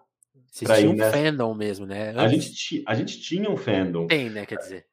vocês 0.51 0.79
tinham 0.79 0.93
um 0.93 0.97
nessa... 0.97 1.17
fandom 1.17 1.55
mesmo, 1.55 1.87
né? 1.87 2.13
A 2.17 2.27
gente, 2.27 2.83
a 2.87 2.95
gente 2.95 3.21
tinha 3.21 3.49
um 3.49 3.57
fandom. 3.57 4.07
Tem, 4.07 4.29
né? 4.29 4.45
Quer 4.45 4.57
dizer. 4.57 4.87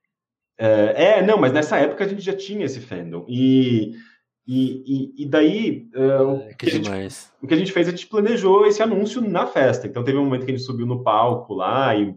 É, 0.60 1.20
é, 1.20 1.22
não, 1.22 1.38
mas 1.38 1.52
nessa 1.52 1.78
época 1.78 2.06
a 2.06 2.08
gente 2.08 2.22
já 2.22 2.36
tinha 2.36 2.66
esse 2.66 2.80
fandom. 2.80 3.26
E, 3.28 3.94
e, 4.48 5.14
e, 5.24 5.26
daí. 5.26 5.88
Uh, 5.96 6.48
que, 6.58 6.68
que 6.68 6.80
demais. 6.80 7.32
Gente, 7.32 7.44
o 7.44 7.48
que 7.48 7.54
a 7.54 7.58
gente 7.58 7.72
fez, 7.72 7.88
a 7.88 7.92
gente 7.92 8.08
planejou 8.08 8.66
esse 8.68 8.82
anúncio 8.82 9.20
na 9.20 9.48
festa. 9.48 9.88
Então 9.88 10.04
teve 10.04 10.18
um 10.18 10.26
momento 10.26 10.46
que 10.46 10.52
a 10.52 10.56
gente 10.56 10.66
subiu 10.66 10.86
no 10.86 11.04
palco 11.04 11.54
lá 11.54 11.96
e 11.96 12.16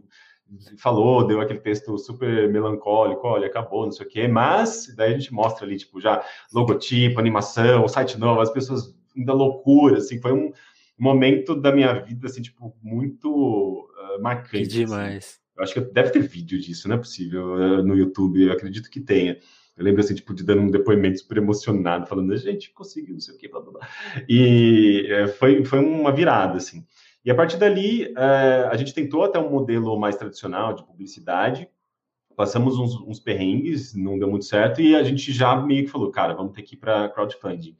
falou, 0.79 1.27
deu 1.27 1.41
aquele 1.41 1.61
texto 1.61 1.97
super 1.97 2.51
melancólico, 2.51 3.27
olha, 3.27 3.47
acabou, 3.47 3.85
não 3.85 3.93
sei 3.93 4.07
o 4.07 4.09
quê, 4.09 4.29
mas 4.29 4.93
daí 4.97 5.15
a 5.15 5.17
gente 5.17 5.33
mostra 5.33 5.65
ali, 5.65 5.77
tipo, 5.77 6.01
já 6.01 6.25
logotipo, 6.53 7.21
animação, 7.21 7.87
site 7.87 8.19
novo, 8.19 8.41
as 8.41 8.51
pessoas 8.51 8.95
ainda 9.17 9.33
loucura, 9.33 9.99
assim, 9.99 10.21
foi 10.21 10.33
um, 10.33 10.53
momento 11.01 11.55
da 11.55 11.73
minha 11.73 11.93
vida, 11.95 12.27
assim, 12.27 12.43
tipo, 12.43 12.77
muito 12.83 13.29
uh, 13.29 14.23
marcante. 14.23 14.51
Que 14.51 14.59
assim. 14.59 14.85
demais. 14.85 15.17
Assim. 15.17 15.41
Eu 15.57 15.65
acho 15.65 15.75
que 15.75 15.81
deve 15.81 16.11
ter 16.11 16.21
vídeo 16.21 16.61
disso, 16.61 16.89
não 16.89 16.97
é 16.97 16.99
possível, 16.99 17.55
uh, 17.55 17.83
no 17.83 17.97
YouTube, 17.97 18.43
eu 18.43 18.53
acredito 18.53 18.91
que 18.91 19.01
tenha. 19.01 19.39
Eu 19.77 19.85
lembro, 19.85 20.01
assim, 20.01 20.15
tipo, 20.15 20.35
de 20.35 20.45
dando 20.45 20.63
um 20.63 20.71
depoimento 20.71 21.19
super 21.19 21.39
emocionado, 21.39 22.07
falando, 22.07 22.37
gente, 22.37 22.71
consegui, 22.73 23.13
não 23.13 23.21
sei 23.21 23.35
o 23.35 23.39
que, 23.39 23.49
blá, 23.49 23.61
blá, 23.61 23.73
blá. 23.73 23.89
E 24.29 25.09
uh, 25.25 25.29
foi, 25.29 25.65
foi 25.65 25.79
uma 25.79 26.13
virada, 26.13 26.59
assim. 26.59 26.85
E 27.25 27.31
a 27.31 27.35
partir 27.35 27.59
dali, 27.59 28.15
a 28.17 28.75
gente 28.79 28.95
tentou 28.95 29.23
até 29.23 29.39
um 29.39 29.51
modelo 29.51 29.95
mais 30.01 30.17
tradicional 30.17 30.73
de 30.73 30.83
publicidade, 30.83 31.69
passamos 32.35 32.79
uns, 32.79 32.99
uns 32.99 33.21
perrengues, 33.21 33.95
não 33.95 34.19
deu 34.19 34.27
muito 34.27 34.47
certo, 34.47 34.81
e 34.81 34.97
a 34.97 35.03
gente 35.03 35.31
já 35.31 35.55
meio 35.55 35.85
que 35.85 35.91
falou, 35.91 36.11
cara, 36.11 36.33
vamos 36.33 36.55
ter 36.55 36.63
que 36.63 36.77
ir 36.77 36.79
para 36.79 37.11
crowdfunding 37.11 37.77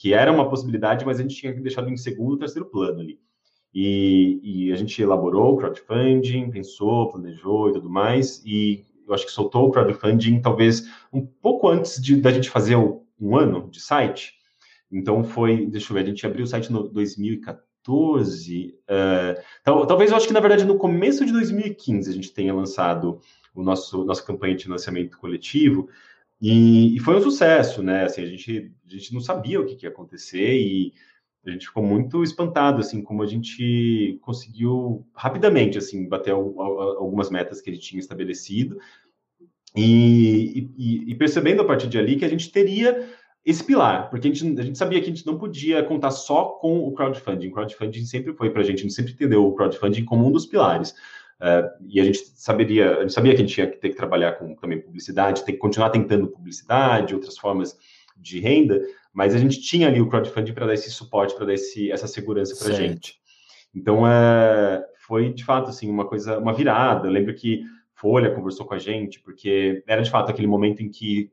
que 0.00 0.14
era 0.14 0.32
uma 0.32 0.48
possibilidade, 0.48 1.04
mas 1.04 1.18
a 1.18 1.22
gente 1.22 1.36
tinha 1.36 1.52
que 1.52 1.60
deixar 1.60 1.86
em 1.86 1.94
segundo, 1.94 2.38
terceiro 2.38 2.66
plano 2.66 3.00
ali. 3.00 3.20
E, 3.72 4.40
e, 4.42 4.72
a 4.72 4.76
gente 4.76 5.00
elaborou 5.00 5.52
o 5.52 5.56
crowdfunding, 5.58 6.50
pensou, 6.50 7.10
planejou 7.12 7.68
e 7.68 7.74
tudo 7.74 7.90
mais, 7.90 8.42
e 8.46 8.82
eu 9.06 9.12
acho 9.12 9.26
que 9.26 9.30
soltou 9.30 9.68
o 9.68 9.70
crowdfunding 9.70 10.40
talvez 10.40 10.88
um 11.12 11.20
pouco 11.20 11.68
antes 11.68 12.00
de, 12.00 12.16
da 12.16 12.32
gente 12.32 12.48
fazer 12.48 12.76
o, 12.76 13.04
um 13.20 13.36
ano 13.36 13.68
de 13.70 13.78
site. 13.78 14.32
Então 14.90 15.22
foi, 15.22 15.66
deixa 15.66 15.92
eu 15.92 15.94
ver, 15.94 16.02
a 16.04 16.06
gente 16.06 16.24
abriu 16.24 16.44
o 16.44 16.48
site 16.48 16.72
no 16.72 16.88
2014. 16.88 18.74
Uh, 18.88 19.42
tal, 19.62 19.86
talvez 19.86 20.10
eu 20.10 20.16
acho 20.16 20.26
que 20.26 20.32
na 20.32 20.40
verdade 20.40 20.64
no 20.64 20.78
começo 20.78 21.26
de 21.26 21.32
2015 21.32 22.08
a 22.08 22.14
gente 22.14 22.32
tenha 22.32 22.54
lançado 22.54 23.20
o 23.54 23.62
nosso 23.62 24.02
nossa 24.04 24.22
campanha 24.22 24.56
de 24.56 24.64
financiamento 24.64 25.18
coletivo, 25.18 25.90
e, 26.40 26.96
e, 26.96 27.00
foi 27.00 27.16
um 27.16 27.22
sucesso, 27.22 27.82
né? 27.82 28.04
Assim, 28.04 28.22
a 28.22 28.26
gente, 28.26 28.72
a 28.86 28.90
gente 28.90 29.12
não 29.12 29.20
sabia 29.20 29.60
o 29.60 29.66
que, 29.66 29.76
que 29.76 29.86
ia 29.86 29.90
acontecer 29.90 30.54
e 30.54 30.92
a 31.44 31.50
gente 31.50 31.66
ficou 31.66 31.82
muito 31.82 32.22
espantado, 32.22 32.80
assim, 32.80 33.02
como 33.02 33.22
a 33.22 33.26
gente 33.26 34.18
conseguiu 34.22 35.06
rapidamente, 35.14 35.78
assim, 35.78 36.08
bater 36.08 36.32
algumas 36.32 37.30
metas 37.30 37.60
que 37.60 37.70
a 37.70 37.72
gente 37.72 37.86
tinha 37.86 38.00
estabelecido 38.00 38.78
e, 39.74 40.68
e, 40.76 41.10
e, 41.12 41.14
percebendo 41.14 41.62
a 41.62 41.64
partir 41.64 41.88
de 41.88 41.98
ali 41.98 42.16
que 42.16 42.24
a 42.24 42.28
gente 42.28 42.50
teria 42.50 43.08
esse 43.44 43.64
pilar, 43.64 44.10
porque 44.10 44.28
a 44.28 44.32
gente, 44.32 44.60
a 44.60 44.62
gente 44.62 44.76
sabia 44.76 45.00
que 45.00 45.06
a 45.06 45.14
gente 45.14 45.26
não 45.26 45.38
podia 45.38 45.82
contar 45.82 46.10
só 46.10 46.44
com 46.60 46.80
o 46.80 46.92
crowdfunding. 46.92 47.48
O 47.48 47.52
crowdfunding 47.52 48.04
sempre 48.04 48.34
foi 48.34 48.50
para 48.50 48.60
a 48.60 48.64
gente, 48.64 48.80
a 48.80 48.82
gente 48.82 48.94
sempre 48.94 49.12
entendeu 49.12 49.46
o 49.46 49.54
crowdfunding 49.54 50.04
como 50.04 50.26
um 50.26 50.32
dos 50.32 50.44
pilares. 50.44 50.94
Uh, 51.40 51.86
e 51.88 52.00
a 52.00 52.04
gente 52.04 52.18
saberia, 52.18 52.98
a 52.98 53.00
gente 53.00 53.12
sabia 53.12 53.34
que 53.34 53.40
a 53.40 53.44
gente 53.44 53.54
tinha 53.54 53.66
que 53.66 53.78
ter 53.78 53.88
que 53.88 53.96
trabalhar 53.96 54.32
com 54.32 54.54
também 54.54 54.80
publicidade, 54.80 55.44
ter 55.44 55.52
que 55.52 55.58
continuar 55.58 55.90
tentando 55.90 56.28
publicidade, 56.28 57.14
outras 57.14 57.38
formas 57.38 57.76
de 58.16 58.38
renda, 58.38 58.80
mas 59.12 59.34
a 59.34 59.38
gente 59.38 59.60
tinha 59.60 59.88
ali 59.88 60.00
o 60.00 60.08
crowdfunding 60.08 60.52
para 60.52 60.66
dar 60.66 60.74
esse 60.74 60.90
suporte, 60.90 61.34
para 61.34 61.46
dar 61.46 61.54
esse, 61.54 61.90
essa 61.90 62.06
segurança 62.06 62.54
para 62.62 62.74
a 62.74 62.76
gente. 62.76 63.18
Então, 63.74 64.02
uh, 64.02 64.84
foi 64.98 65.32
de 65.32 65.44
fato 65.44 65.70
assim 65.70 65.88
uma 65.88 66.06
coisa, 66.06 66.38
uma 66.38 66.52
virada. 66.52 67.08
Eu 67.08 67.12
lembro 67.12 67.34
que 67.34 67.62
Folha 67.94 68.34
conversou 68.34 68.66
com 68.66 68.74
a 68.74 68.78
gente, 68.78 69.20
porque 69.20 69.82
era 69.86 70.02
de 70.02 70.10
fato 70.10 70.30
aquele 70.30 70.46
momento 70.46 70.82
em 70.82 70.90
que 70.90 71.30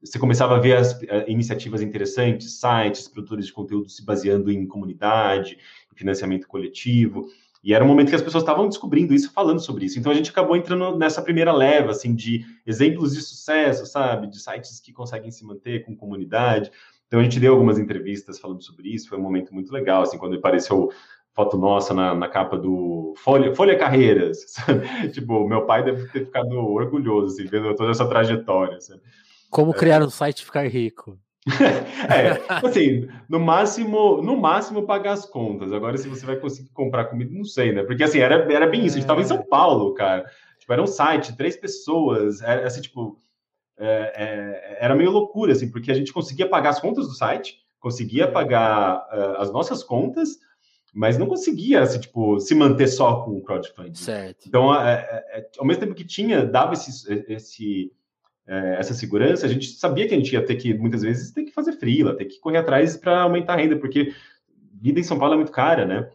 você 0.00 0.18
começava 0.18 0.56
a 0.56 0.60
ver 0.60 0.76
as 0.76 0.92
uh, 0.92 1.24
iniciativas 1.26 1.82
interessantes, 1.82 2.60
sites, 2.60 3.08
produtores 3.08 3.46
de 3.46 3.52
conteúdo 3.52 3.88
se 3.88 4.04
baseando 4.04 4.50
em 4.50 4.66
comunidade, 4.66 5.58
em 5.92 5.96
financiamento 5.96 6.46
coletivo. 6.46 7.26
E 7.62 7.74
era 7.74 7.84
um 7.84 7.88
momento 7.88 8.08
que 8.08 8.14
as 8.14 8.22
pessoas 8.22 8.42
estavam 8.42 8.68
descobrindo 8.68 9.12
isso, 9.12 9.32
falando 9.32 9.60
sobre 9.60 9.84
isso. 9.84 9.98
Então 9.98 10.12
a 10.12 10.14
gente 10.14 10.30
acabou 10.30 10.56
entrando 10.56 10.96
nessa 10.96 11.20
primeira 11.20 11.52
leva, 11.52 11.90
assim, 11.90 12.14
de 12.14 12.44
exemplos 12.66 13.14
de 13.14 13.20
sucesso, 13.20 13.84
sabe? 13.86 14.28
De 14.28 14.40
sites 14.40 14.80
que 14.80 14.92
conseguem 14.92 15.30
se 15.30 15.44
manter 15.44 15.84
com 15.84 15.96
comunidade. 15.96 16.70
Então 17.06 17.20
a 17.20 17.22
gente 17.22 17.40
deu 17.40 17.54
algumas 17.54 17.78
entrevistas 17.78 18.38
falando 18.38 18.62
sobre 18.62 18.88
isso. 18.88 19.08
Foi 19.08 19.18
um 19.18 19.22
momento 19.22 19.52
muito 19.52 19.72
legal, 19.72 20.02
assim, 20.02 20.18
quando 20.18 20.36
apareceu 20.36 20.90
foto 21.34 21.56
nossa 21.56 21.94
na, 21.94 22.14
na 22.14 22.28
capa 22.28 22.58
do 22.58 23.14
Folha, 23.16 23.54
Folha 23.54 23.78
Carreiras. 23.78 24.44
Sabe? 24.50 25.08
tipo, 25.10 25.48
meu 25.48 25.66
pai 25.66 25.84
deve 25.84 26.06
ter 26.08 26.26
ficado 26.26 26.52
orgulhoso, 26.52 27.34
assim, 27.34 27.48
vendo 27.48 27.74
toda 27.74 27.90
essa 27.90 28.08
trajetória. 28.08 28.80
Sabe? 28.80 29.00
Como 29.50 29.72
criar 29.72 30.02
um 30.02 30.10
site 30.10 30.40
e 30.40 30.44
ficar 30.44 30.68
rico. 30.68 31.18
é, 32.08 32.66
assim, 32.66 33.08
no 33.28 33.40
máximo, 33.40 34.22
no 34.22 34.36
máximo 34.36 34.82
pagar 34.86 35.12
as 35.12 35.24
contas. 35.24 35.72
Agora, 35.72 35.96
se 35.96 36.08
você 36.08 36.24
vai 36.24 36.36
conseguir 36.36 36.70
comprar 36.70 37.06
comida, 37.06 37.32
não 37.32 37.44
sei, 37.44 37.72
né? 37.72 37.82
Porque 37.82 38.02
assim, 38.02 38.18
era, 38.18 38.50
era 38.52 38.66
bem 38.66 38.84
isso. 38.84 38.96
A 38.96 39.00
gente 39.00 39.08
tava 39.08 39.20
em 39.20 39.26
São 39.26 39.42
Paulo, 39.42 39.94
cara. 39.94 40.24
Tipo, 40.58 40.72
era 40.72 40.82
um 40.82 40.86
site, 40.86 41.36
três 41.36 41.56
pessoas, 41.56 42.42
era 42.42 42.66
assim, 42.66 42.82
tipo, 42.82 43.18
é, 43.78 44.12
é, 44.16 44.78
era 44.84 44.94
meio 44.94 45.10
loucura, 45.10 45.52
assim, 45.52 45.70
porque 45.70 45.90
a 45.90 45.94
gente 45.94 46.12
conseguia 46.12 46.48
pagar 46.48 46.70
as 46.70 46.80
contas 46.80 47.06
do 47.06 47.14
site, 47.14 47.58
conseguia 47.80 48.30
pagar 48.30 49.06
uh, 49.12 49.40
as 49.40 49.52
nossas 49.52 49.82
contas, 49.82 50.38
mas 50.92 51.16
não 51.16 51.26
conseguia, 51.26 51.82
assim, 51.82 52.00
tipo, 52.00 52.40
se 52.40 52.54
manter 52.54 52.88
só 52.88 53.22
com 53.22 53.32
o 53.32 53.42
crowdfunding. 53.42 53.94
Certo. 53.94 54.46
Então, 54.48 54.74
é, 54.74 54.94
é, 54.94 55.38
é, 55.38 55.48
ao 55.58 55.64
mesmo 55.64 55.80
tempo 55.80 55.94
que 55.94 56.04
tinha, 56.04 56.44
dava 56.44 56.72
esse, 56.72 57.24
esse 57.28 57.92
é, 58.48 58.76
essa 58.78 58.94
segurança, 58.94 59.44
a 59.44 59.48
gente 59.48 59.66
sabia 59.66 60.08
que 60.08 60.14
a 60.14 60.16
gente 60.16 60.32
ia 60.32 60.44
ter 60.44 60.56
que, 60.56 60.72
muitas 60.72 61.02
vezes, 61.02 61.30
ter 61.32 61.44
que 61.44 61.52
fazer 61.52 61.72
frila, 61.72 62.16
ter 62.16 62.24
que 62.24 62.40
correr 62.40 62.56
atrás 62.56 62.96
para 62.96 63.20
aumentar 63.20 63.52
a 63.52 63.56
renda, 63.56 63.76
porque 63.76 64.14
vida 64.72 64.98
em 64.98 65.02
São 65.02 65.18
Paulo 65.18 65.34
é 65.34 65.36
muito 65.36 65.52
cara, 65.52 65.84
né? 65.84 66.10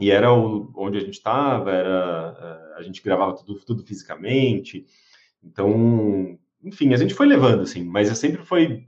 E 0.00 0.10
era 0.10 0.32
o, 0.32 0.72
onde 0.76 0.98
a 0.98 1.00
gente 1.00 1.14
estava, 1.14 1.70
era 1.70 2.72
é, 2.76 2.80
a 2.80 2.82
gente 2.82 3.02
gravava 3.02 3.36
tudo, 3.36 3.60
tudo 3.64 3.84
fisicamente. 3.84 4.86
Então, 5.42 6.36
enfim, 6.64 6.92
a 6.92 6.96
gente 6.96 7.14
foi 7.14 7.26
levando, 7.26 7.62
assim, 7.62 7.84
mas 7.84 8.08
sempre 8.18 8.44
foi. 8.44 8.86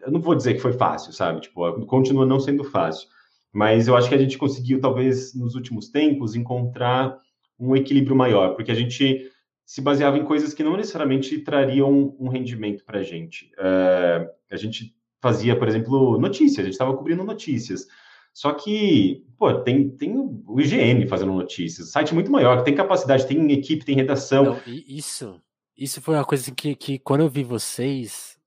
Eu 0.00 0.10
não 0.10 0.20
vou 0.20 0.34
dizer 0.34 0.54
que 0.54 0.60
foi 0.60 0.72
fácil, 0.72 1.12
sabe? 1.12 1.42
Tipo, 1.42 1.86
continua 1.86 2.26
não 2.26 2.40
sendo 2.40 2.64
fácil. 2.64 3.08
Mas 3.52 3.86
eu 3.86 3.96
acho 3.96 4.08
que 4.08 4.14
a 4.14 4.18
gente 4.18 4.36
conseguiu, 4.36 4.80
talvez, 4.80 5.32
nos 5.34 5.54
últimos 5.54 5.88
tempos, 5.90 6.34
encontrar 6.34 7.16
um 7.58 7.76
equilíbrio 7.76 8.16
maior, 8.16 8.56
porque 8.56 8.72
a 8.72 8.74
gente 8.74 9.30
se 9.72 9.80
baseava 9.80 10.18
em 10.18 10.24
coisas 10.26 10.52
que 10.52 10.62
não 10.62 10.76
necessariamente 10.76 11.38
trariam 11.38 12.14
um 12.20 12.28
rendimento 12.28 12.84
para 12.84 12.98
a 12.98 13.02
gente. 13.02 13.50
Uh, 13.54 14.28
a 14.50 14.56
gente 14.58 14.94
fazia, 15.18 15.58
por 15.58 15.66
exemplo, 15.66 16.18
notícias, 16.18 16.58
a 16.58 16.64
gente 16.64 16.74
estava 16.74 16.94
cobrindo 16.94 17.24
notícias. 17.24 17.86
Só 18.34 18.52
que, 18.52 19.24
pô, 19.38 19.62
tem, 19.62 19.88
tem 19.88 20.14
o 20.14 20.60
IGN 20.60 21.06
fazendo 21.06 21.32
notícias, 21.32 21.88
site 21.88 22.12
muito 22.12 22.30
maior, 22.30 22.62
tem 22.62 22.74
capacidade, 22.74 23.26
tem 23.26 23.50
equipe, 23.50 23.82
tem 23.82 23.96
redação. 23.96 24.44
Não, 24.44 24.60
isso, 24.66 25.40
isso 25.74 26.02
foi 26.02 26.16
uma 26.16 26.24
coisa 26.26 26.50
que, 26.50 26.74
que 26.74 26.98
quando 26.98 27.22
eu 27.22 27.30
vi 27.30 27.42
vocês, 27.42 28.38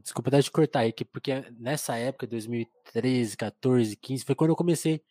desculpa 0.00 0.30
dar 0.30 0.38
de 0.38 0.50
cortar 0.52 0.80
aí, 0.80 0.94
porque 1.12 1.44
nessa 1.58 1.96
época, 1.96 2.24
2013, 2.24 3.36
14, 3.36 3.96
15, 3.96 4.24
foi 4.24 4.36
quando 4.36 4.50
eu 4.50 4.56
comecei 4.56 5.02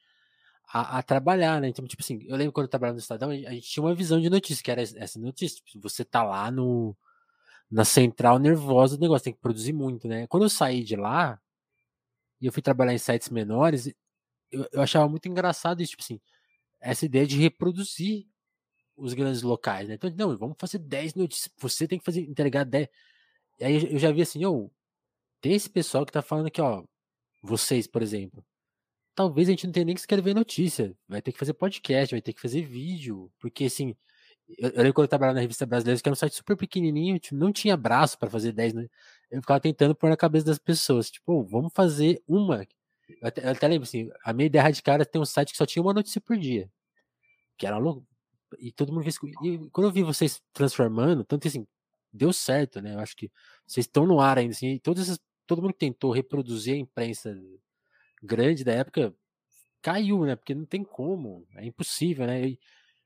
a, 0.73 0.99
a, 0.99 1.03
trabalhar, 1.03 1.59
né? 1.59 1.67
Então, 1.69 1.85
tipo 1.85 2.01
assim, 2.01 2.19
eu 2.27 2.35
lembro 2.37 2.53
quando 2.53 2.65
eu 2.65 2.69
trabalhava 2.69 2.95
no 2.95 3.01
Estadão, 3.01 3.29
a 3.29 3.35
gente 3.35 3.69
tinha 3.69 3.83
uma 3.83 3.93
visão 3.93 4.21
de 4.21 4.29
notícia, 4.29 4.63
que 4.63 4.71
era 4.71 4.81
essa 4.81 5.19
notícia. 5.19 5.61
Tipo, 5.65 5.81
você 5.81 6.05
tá 6.05 6.23
lá 6.23 6.49
no, 6.49 6.95
na 7.69 7.85
central 7.85 8.39
nervosa 8.39 8.97
do 8.97 9.01
negócio, 9.01 9.25
tem 9.25 9.33
que 9.33 9.39
produzir 9.39 9.73
muito, 9.73 10.07
né? 10.07 10.27
Quando 10.27 10.43
eu 10.43 10.49
saí 10.49 10.83
de 10.83 10.95
lá, 10.95 11.39
e 12.39 12.45
eu 12.45 12.53
fui 12.53 12.61
trabalhar 12.61 12.93
em 12.93 12.97
sites 12.97 13.29
menores, 13.29 13.93
eu, 14.51 14.67
eu 14.71 14.81
achava 14.81 15.07
muito 15.09 15.27
engraçado 15.27 15.81
isso, 15.81 15.91
tipo 15.91 16.03
assim, 16.03 16.21
essa 16.79 17.05
ideia 17.05 17.27
de 17.27 17.37
reproduzir 17.37 18.27
os 18.97 19.13
grandes 19.13 19.41
locais, 19.41 19.87
né? 19.89 19.95
Então, 19.95 20.09
não, 20.17 20.37
vamos 20.37 20.55
fazer 20.59 20.79
10 20.79 21.15
notícias, 21.15 21.51
você 21.57 21.87
tem 21.87 21.99
que 21.99 22.05
fazer, 22.05 22.21
entregar 22.21 22.63
10. 22.65 22.87
E 23.59 23.65
aí 23.65 23.93
eu 23.93 23.99
já 23.99 24.11
vi 24.11 24.21
assim, 24.21 24.45
ô, 24.45 24.71
tem 25.41 25.53
esse 25.53 25.69
pessoal 25.69 26.05
que 26.05 26.11
tá 26.11 26.21
falando 26.21 26.47
aqui, 26.47 26.61
ó, 26.61 26.83
vocês, 27.43 27.87
por 27.87 28.01
exemplo, 28.01 28.45
talvez 29.21 29.47
a 29.47 29.51
gente 29.51 29.67
não 29.67 29.71
tenha 29.71 29.85
nem 29.85 29.93
que 29.93 30.01
escrever 30.01 30.33
notícia, 30.33 30.95
vai 31.07 31.21
ter 31.21 31.31
que 31.31 31.37
fazer 31.37 31.53
podcast, 31.53 32.15
vai 32.15 32.21
ter 32.21 32.33
que 32.33 32.41
fazer 32.41 32.63
vídeo, 32.63 33.31
porque 33.39 33.65
assim, 33.65 33.95
eu, 34.57 34.69
eu 34.69 34.77
lembro 34.77 34.93
quando 34.95 35.05
eu 35.05 35.09
trabalhava 35.09 35.35
na 35.35 35.41
revista 35.41 35.63
brasileira, 35.65 36.01
que 36.01 36.09
era 36.09 36.13
um 36.13 36.15
site 36.15 36.35
super 36.35 36.57
pequenininho, 36.57 37.19
tipo, 37.19 37.35
não 37.35 37.53
tinha 37.53 37.77
braço 37.77 38.17
para 38.17 38.29
fazer 38.31 38.51
10, 38.51 38.73
né? 38.73 38.87
eu 39.29 39.41
ficava 39.41 39.59
tentando 39.59 39.95
pôr 39.95 40.09
na 40.09 40.17
cabeça 40.17 40.45
das 40.45 40.57
pessoas, 40.57 41.11
tipo, 41.11 41.43
vamos 41.43 41.71
fazer 41.73 42.21
uma. 42.27 42.65
Eu 43.07 43.27
até, 43.27 43.45
eu 43.45 43.51
até 43.51 43.67
lembro 43.67 43.83
assim, 43.83 44.09
a 44.23 44.33
minha 44.33 44.47
ideia 44.47 44.71
de 44.71 44.81
cara 44.81 45.03
é 45.03 45.05
ter 45.05 45.19
um 45.19 45.25
site 45.25 45.51
que 45.51 45.57
só 45.57 45.65
tinha 45.65 45.83
uma 45.83 45.93
notícia 45.93 46.19
por 46.19 46.35
dia, 46.37 46.69
que 47.57 47.67
era 47.67 47.77
louco, 47.77 48.05
e 48.59 48.71
todo 48.71 48.91
mundo 48.91 49.03
fez. 49.03 49.17
E 49.43 49.69
quando 49.71 49.87
eu 49.87 49.91
vi 49.91 50.03
vocês 50.03 50.41
transformando, 50.53 51.23
tanto 51.23 51.47
assim, 51.47 51.67
deu 52.11 52.33
certo, 52.33 52.81
né? 52.81 52.95
Eu 52.95 52.99
acho 52.99 53.15
que 53.15 53.31
vocês 53.67 53.85
estão 53.85 54.07
no 54.07 54.19
ar 54.19 54.39
ainda, 54.39 54.53
assim, 54.53 54.79
esses, 54.97 55.19
todo 55.45 55.61
mundo 55.61 55.73
que 55.73 55.79
tentou 55.79 56.11
reproduzir 56.11 56.73
a 56.73 56.77
imprensa 56.77 57.37
grande 58.21 58.63
da 58.63 58.73
época 58.73 59.13
caiu, 59.81 60.25
né? 60.25 60.35
Porque 60.35 60.53
não 60.55 60.65
tem 60.65 60.83
como, 60.83 61.47
é 61.55 61.65
impossível, 61.65 62.27
né? 62.27 62.49
E 62.49 62.59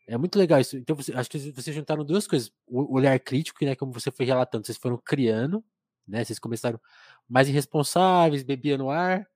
é 0.07 0.17
muito 0.17 0.37
legal 0.37 0.59
isso. 0.59 0.77
Então, 0.77 0.95
você, 0.95 1.13
acho 1.13 1.29
que 1.29 1.39
vocês 1.51 1.75
juntaram 1.75 2.03
duas 2.05 2.27
coisas: 2.27 2.51
o 2.67 2.95
olhar 2.95 3.19
crítico, 3.19 3.63
né? 3.65 3.75
Como 3.75 3.91
você 3.93 4.11
foi 4.11 4.25
relatando, 4.25 4.65
vocês 4.65 4.77
foram 4.77 4.97
criando, 4.97 5.63
né? 6.07 6.23
Vocês 6.23 6.39
começaram 6.39 6.79
mais 7.27 7.49
irresponsáveis, 7.49 8.43
bebiam 8.43 8.77
no 8.77 8.89
ar, 8.89 9.27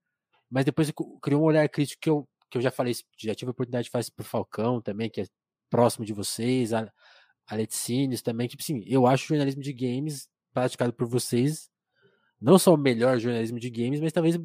mas 0.49 0.65
depois 0.65 0.91
criou 1.21 1.41
um 1.41 1.45
olhar 1.45 1.67
crítico 1.69 2.01
que 2.01 2.09
eu, 2.09 2.27
que 2.49 2.57
eu 2.57 2.61
já 2.61 2.71
falei, 2.71 2.93
já 3.17 3.35
tive 3.35 3.49
a 3.49 3.53
oportunidade 3.53 3.85
de 3.85 3.91
fazer 3.91 4.11
pro 4.15 4.25
Falcão 4.25 4.81
também, 4.81 5.09
que 5.09 5.21
é 5.21 5.25
próximo 5.69 6.05
de 6.05 6.13
vocês, 6.13 6.73
a, 6.73 6.91
a 7.47 7.55
também, 8.23 8.47
tipo 8.47 8.61
assim, 8.63 8.83
eu 8.87 9.07
acho 9.07 9.25
o 9.25 9.27
jornalismo 9.29 9.61
de 9.61 9.73
games 9.73 10.27
praticado 10.53 10.93
por 10.93 11.07
vocês 11.07 11.69
não 12.41 12.57
só 12.57 12.73
o 12.73 12.77
melhor 12.77 13.19
jornalismo 13.19 13.59
de 13.59 13.69
games, 13.69 13.99
mas 13.99 14.13
talvez 14.13 14.39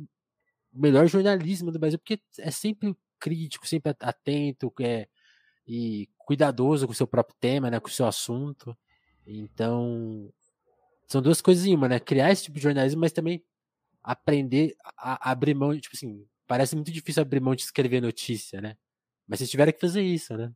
melhor 0.74 1.06
jornalismo 1.06 1.70
do 1.70 1.78
Brasil, 1.78 1.98
porque 1.98 2.20
é 2.38 2.50
sempre 2.50 2.94
crítico, 3.18 3.66
sempre 3.66 3.94
atento, 4.00 4.72
é, 4.80 5.06
e 5.66 6.08
cuidadoso 6.18 6.86
com 6.86 6.92
o 6.92 6.96
seu 6.96 7.06
próprio 7.06 7.36
tema, 7.40 7.70
né, 7.70 7.80
com 7.80 7.88
o 7.88 7.92
seu 7.92 8.06
assunto. 8.06 8.76
Então, 9.26 10.30
são 11.06 11.22
duas 11.22 11.40
coisas 11.40 11.64
em 11.64 11.74
uma, 11.74 11.88
né? 11.88 11.98
Criar 11.98 12.30
esse 12.30 12.44
tipo 12.44 12.56
de 12.56 12.62
jornalismo, 12.62 13.00
mas 13.00 13.12
também 13.12 13.42
aprender 14.02 14.74
a, 14.96 15.28
a 15.28 15.32
abrir 15.32 15.54
mão, 15.54 15.78
tipo 15.78 15.96
assim, 15.96 16.26
parece 16.46 16.74
muito 16.74 16.90
difícil 16.90 17.22
abrir 17.22 17.40
mão 17.40 17.54
de 17.54 17.62
escrever 17.62 18.00
notícia, 18.00 18.60
né? 18.60 18.76
Mas 19.26 19.38
vocês 19.38 19.50
tiveram 19.50 19.72
que 19.72 19.80
fazer 19.80 20.02
isso, 20.02 20.36
né? 20.36 20.52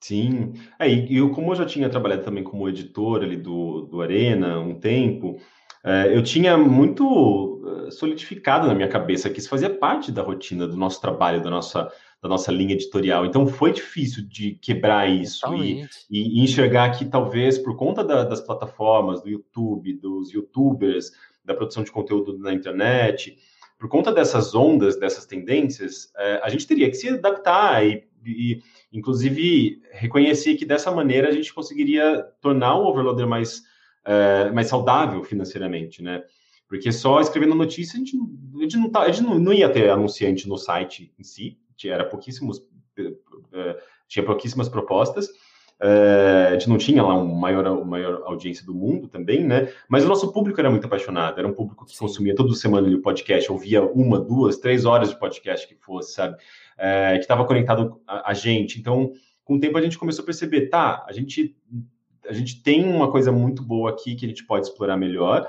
Sim. 0.00 0.52
É, 0.78 0.88
e 0.88 1.16
eu, 1.16 1.30
como 1.30 1.52
eu 1.52 1.56
já 1.56 1.64
tinha 1.64 1.88
trabalhado 1.88 2.24
também 2.24 2.42
como 2.42 2.68
editor 2.68 3.22
ali 3.22 3.36
do, 3.36 3.82
do 3.82 4.02
Arena 4.02 4.58
um 4.58 4.78
tempo, 4.78 5.40
é, 5.84 6.14
eu 6.14 6.22
tinha 6.22 6.58
muito 6.58 7.51
solidificado 7.90 8.66
na 8.66 8.74
minha 8.74 8.88
cabeça 8.88 9.30
que 9.30 9.38
isso 9.38 9.48
fazia 9.48 9.70
parte 9.70 10.10
da 10.10 10.22
rotina 10.22 10.66
do 10.66 10.76
nosso 10.76 11.00
trabalho, 11.00 11.42
da 11.42 11.50
nossa, 11.50 11.92
da 12.20 12.28
nossa 12.28 12.50
linha 12.50 12.74
editorial. 12.74 13.26
Então 13.26 13.46
foi 13.46 13.72
difícil 13.72 14.24
de 14.26 14.52
quebrar 14.54 15.08
isso 15.08 15.54
e, 15.54 15.86
e, 16.10 16.42
enxergar 16.42 16.90
que 16.90 17.04
talvez 17.04 17.58
por 17.58 17.76
conta 17.76 18.02
da, 18.04 18.24
das 18.24 18.40
plataformas, 18.40 19.22
do 19.22 19.28
YouTube, 19.28 19.94
dos 19.94 20.32
YouTubers, 20.32 21.12
da 21.44 21.54
produção 21.54 21.82
de 21.82 21.90
conteúdo 21.90 22.38
na 22.38 22.52
internet, 22.52 23.36
por 23.78 23.88
conta 23.88 24.12
dessas 24.12 24.54
ondas, 24.54 24.96
dessas 24.96 25.26
tendências, 25.26 26.12
é, 26.16 26.40
a 26.42 26.48
gente 26.48 26.66
teria 26.66 26.88
que 26.88 26.94
se 26.94 27.08
adaptar 27.08 27.84
e, 27.84 28.06
e 28.24 28.62
inclusive 28.92 29.82
reconhecer 29.90 30.54
que 30.54 30.64
dessa 30.64 30.90
maneira 30.92 31.28
a 31.28 31.32
gente 31.32 31.52
conseguiria 31.52 32.24
tornar 32.40 32.76
o 32.76 32.86
overloader 32.86 33.26
mais, 33.26 33.64
é, 34.04 34.50
mais 34.52 34.68
saudável 34.68 35.24
financeiramente, 35.24 36.00
né? 36.02 36.22
Porque 36.72 36.90
só 36.90 37.20
escrevendo 37.20 37.54
notícia 37.54 37.96
a 37.96 37.98
gente, 37.98 38.16
a 38.16 38.62
gente, 38.62 38.78
não, 38.78 38.88
tá, 38.88 39.02
a 39.02 39.10
gente 39.12 39.22
não, 39.22 39.38
não, 39.38 39.52
ia 39.52 39.68
ter 39.68 39.90
anunciante 39.90 40.48
no 40.48 40.56
site 40.56 41.12
em 41.18 41.22
si, 41.22 41.58
era 41.84 42.02
pouquíssimos, 42.02 42.64
é, 43.52 43.76
tinha 44.08 44.24
pouquíssimas 44.24 44.70
propostas, 44.70 45.28
é, 45.78 46.46
a 46.48 46.52
gente 46.52 46.70
não 46.70 46.78
tinha 46.78 47.02
lá 47.02 47.14
uma 47.14 47.38
maior, 47.38 47.84
maior 47.84 48.22
audiência 48.24 48.64
do 48.64 48.74
mundo 48.74 49.06
também, 49.06 49.44
né? 49.44 49.70
Mas 49.86 50.02
o 50.02 50.08
nosso 50.08 50.32
público 50.32 50.58
era 50.60 50.70
muito 50.70 50.86
apaixonado, 50.86 51.38
era 51.38 51.46
um 51.46 51.52
público 51.52 51.84
que 51.84 51.98
consumia 51.98 52.34
toda 52.34 52.54
semana 52.54 52.88
o 52.88 53.02
podcast, 53.02 53.52
ouvia 53.52 53.82
uma, 53.82 54.18
duas, 54.18 54.56
três 54.56 54.86
horas 54.86 55.10
de 55.10 55.18
podcast 55.18 55.68
que 55.68 55.74
fosse, 55.74 56.14
sabe? 56.14 56.38
é, 56.78 57.16
que 57.16 57.20
estava 57.20 57.44
conectado 57.44 58.00
a, 58.06 58.30
a, 58.30 58.34
gente. 58.34 58.80
Então, 58.80 59.12
com 59.44 59.56
o 59.56 59.60
tempo 59.60 59.76
a 59.76 59.82
gente 59.82 59.98
começou 59.98 60.22
a 60.22 60.26
perceber, 60.26 60.68
tá, 60.68 61.04
a 61.06 61.12
gente, 61.12 61.54
a 62.26 62.32
gente 62.32 62.62
tem 62.62 62.84
uma 62.84 63.10
coisa 63.10 63.30
muito 63.30 63.62
boa 63.62 63.90
aqui 63.90 64.14
que 64.14 64.24
a 64.24 64.28
gente 64.28 64.46
pode 64.46 64.68
explorar 64.68 64.96
melhor 64.96 65.46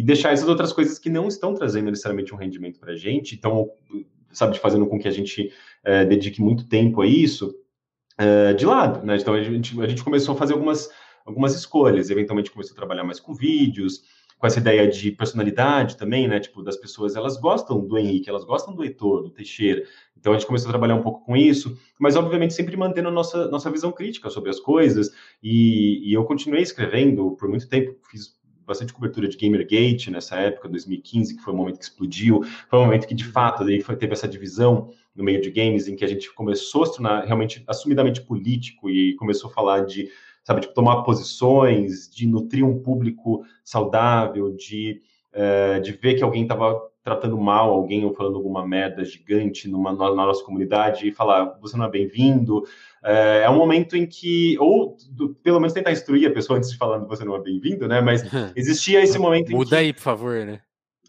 e 0.00 0.02
deixar 0.02 0.32
essas 0.32 0.48
outras 0.48 0.72
coisas 0.72 0.98
que 0.98 1.10
não 1.10 1.28
estão 1.28 1.52
trazendo 1.52 1.90
necessariamente 1.90 2.32
um 2.32 2.38
rendimento 2.38 2.80
para 2.80 2.92
a 2.92 2.96
gente, 2.96 3.34
então, 3.34 3.70
sabe, 4.32 4.58
fazendo 4.58 4.86
com 4.86 4.98
que 4.98 5.06
a 5.06 5.10
gente 5.10 5.52
é, 5.84 6.06
dedique 6.06 6.40
muito 6.40 6.66
tempo 6.66 7.02
a 7.02 7.06
isso, 7.06 7.54
é, 8.16 8.54
de 8.54 8.64
lado, 8.64 9.04
né? 9.04 9.18
Então, 9.18 9.34
a 9.34 9.42
gente, 9.42 9.78
a 9.78 9.86
gente 9.86 10.02
começou 10.02 10.34
a 10.34 10.38
fazer 10.38 10.54
algumas, 10.54 10.88
algumas 11.22 11.54
escolhas, 11.54 12.08
eventualmente 12.08 12.50
começou 12.50 12.72
a 12.72 12.76
trabalhar 12.76 13.04
mais 13.04 13.20
com 13.20 13.34
vídeos, 13.34 14.00
com 14.38 14.46
essa 14.46 14.58
ideia 14.58 14.88
de 14.88 15.12
personalidade 15.12 15.98
também, 15.98 16.26
né? 16.26 16.40
Tipo, 16.40 16.62
das 16.62 16.78
pessoas, 16.78 17.14
elas 17.14 17.36
gostam 17.36 17.86
do 17.86 17.98
Henrique, 17.98 18.30
elas 18.30 18.44
gostam 18.44 18.74
do 18.74 18.82
Heitor, 18.82 19.22
do 19.22 19.28
Teixeira. 19.28 19.84
Então 20.16 20.32
a 20.32 20.38
gente 20.38 20.46
começou 20.46 20.70
a 20.70 20.72
trabalhar 20.72 20.94
um 20.94 21.02
pouco 21.02 21.26
com 21.26 21.36
isso, 21.36 21.78
mas 21.98 22.16
obviamente 22.16 22.54
sempre 22.54 22.74
mantendo 22.74 23.08
a 23.08 23.12
nossa, 23.12 23.48
nossa 23.48 23.70
visão 23.70 23.92
crítica 23.92 24.30
sobre 24.30 24.48
as 24.48 24.58
coisas. 24.58 25.10
E, 25.42 26.08
e 26.08 26.14
eu 26.14 26.24
continuei 26.24 26.62
escrevendo 26.62 27.32
por 27.32 27.50
muito 27.50 27.68
tempo, 27.68 27.94
fiz 28.10 28.39
bastante 28.70 28.92
cobertura 28.92 29.28
de 29.28 29.36
Gamergate 29.36 30.10
nessa 30.10 30.36
época, 30.36 30.68
2015, 30.68 31.36
que 31.36 31.42
foi 31.42 31.52
o 31.52 31.56
momento 31.56 31.78
que 31.78 31.84
explodiu, 31.84 32.42
foi 32.68 32.78
o 32.78 32.84
momento 32.84 33.06
que 33.06 33.14
de 33.14 33.24
fato 33.24 33.64
daí 33.64 33.80
foi, 33.80 33.96
teve 33.96 34.12
essa 34.12 34.28
divisão 34.28 34.90
no 35.14 35.24
meio 35.24 35.40
de 35.40 35.50
games, 35.50 35.88
em 35.88 35.96
que 35.96 36.04
a 36.04 36.08
gente 36.08 36.32
começou 36.32 36.84
a 36.84 36.86
se 36.86 36.92
tornar 36.94 37.24
realmente 37.24 37.64
assumidamente 37.66 38.20
político 38.20 38.88
e 38.88 39.16
começou 39.16 39.50
a 39.50 39.52
falar 39.52 39.80
de 39.84 40.08
sabe, 40.44 40.62
tipo, 40.62 40.72
tomar 40.72 41.02
posições, 41.02 42.08
de 42.08 42.26
nutrir 42.26 42.64
um 42.64 42.80
público 42.80 43.44
saudável, 43.62 44.54
de, 44.54 45.02
é, 45.32 45.80
de 45.80 45.92
ver 45.92 46.14
que 46.14 46.22
alguém 46.22 46.42
estava 46.42 46.80
tratando 47.02 47.38
mal 47.38 47.70
alguém 47.70 48.04
ou 48.04 48.12
falando 48.12 48.36
alguma 48.36 48.66
merda 48.66 49.04
gigante 49.04 49.68
numa, 49.68 49.92
na, 49.92 50.14
nossa 50.14 50.44
comunidade 50.44 51.08
e 51.08 51.12
falar, 51.12 51.58
você 51.60 51.76
não 51.76 51.86
é 51.86 51.90
bem-vindo. 51.90 52.62
É, 53.02 53.42
é, 53.44 53.50
um 53.50 53.56
momento 53.56 53.96
em 53.96 54.06
que, 54.06 54.56
ou 54.58 54.96
do, 55.10 55.30
pelo 55.36 55.58
menos 55.58 55.72
tentar 55.72 55.92
instruir 55.92 56.28
a 56.28 56.32
pessoa 56.32 56.58
antes 56.58 56.70
de 56.70 56.76
falar 56.76 56.98
você 56.98 57.24
não 57.24 57.34
é 57.34 57.40
bem-vindo, 57.40 57.88
né? 57.88 58.00
Mas 58.00 58.22
existia 58.54 59.02
esse 59.02 59.18
momento 59.18 59.50
Muda 59.50 59.64
em 59.64 59.68
que... 59.68 59.74
aí, 59.76 59.92
por 59.92 60.02
favor, 60.02 60.44
né? 60.44 60.60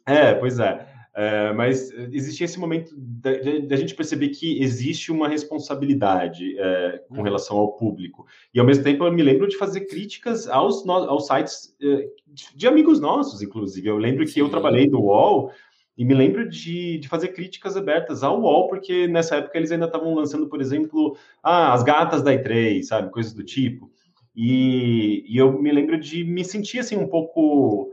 É, 0.05 0.33
pois 0.33 0.59
é. 0.59 0.87
É, 1.13 1.51
mas 1.51 1.91
existia 2.13 2.45
esse 2.45 2.57
momento 2.57 2.95
da 2.95 3.75
gente 3.75 3.93
perceber 3.93 4.29
que 4.29 4.61
existe 4.61 5.11
uma 5.11 5.27
responsabilidade 5.27 6.57
é, 6.57 7.03
com 7.09 7.17
uhum. 7.17 7.23
relação 7.23 7.57
ao 7.57 7.73
público. 7.73 8.25
E 8.53 8.59
ao 8.59 8.65
mesmo 8.65 8.83
tempo 8.83 9.03
eu 9.03 9.11
me 9.11 9.21
lembro 9.21 9.47
de 9.47 9.57
fazer 9.57 9.81
críticas 9.81 10.47
aos, 10.47 10.87
aos 10.87 11.27
sites 11.27 11.75
é, 11.81 12.07
de 12.55 12.65
amigos 12.65 13.01
nossos, 13.01 13.41
inclusive. 13.41 13.87
Eu 13.87 13.97
lembro 13.97 14.23
que 14.23 14.31
Sim. 14.31 14.39
eu 14.39 14.49
trabalhei 14.49 14.87
no 14.87 15.01
UOL 15.01 15.51
e 15.97 16.05
me 16.05 16.13
lembro 16.13 16.47
de, 16.47 16.97
de 16.99 17.07
fazer 17.09 17.29
críticas 17.29 17.75
abertas 17.75 18.23
ao 18.23 18.39
UOL, 18.41 18.69
porque 18.69 19.05
nessa 19.07 19.35
época 19.35 19.57
eles 19.57 19.71
ainda 19.71 19.87
estavam 19.87 20.15
lançando, 20.15 20.47
por 20.47 20.61
exemplo, 20.61 21.17
ah, 21.43 21.73
as 21.73 21.83
gatas 21.83 22.23
da 22.23 22.33
E3, 22.33 22.83
sabe? 22.83 23.11
Coisas 23.11 23.33
do 23.33 23.43
tipo. 23.43 23.91
E, 24.33 25.25
e 25.27 25.37
eu 25.37 25.61
me 25.61 25.73
lembro 25.73 25.99
de 25.99 26.23
me 26.23 26.45
sentir 26.45 26.79
assim 26.79 26.95
um 26.95 27.07
pouco 27.07 27.90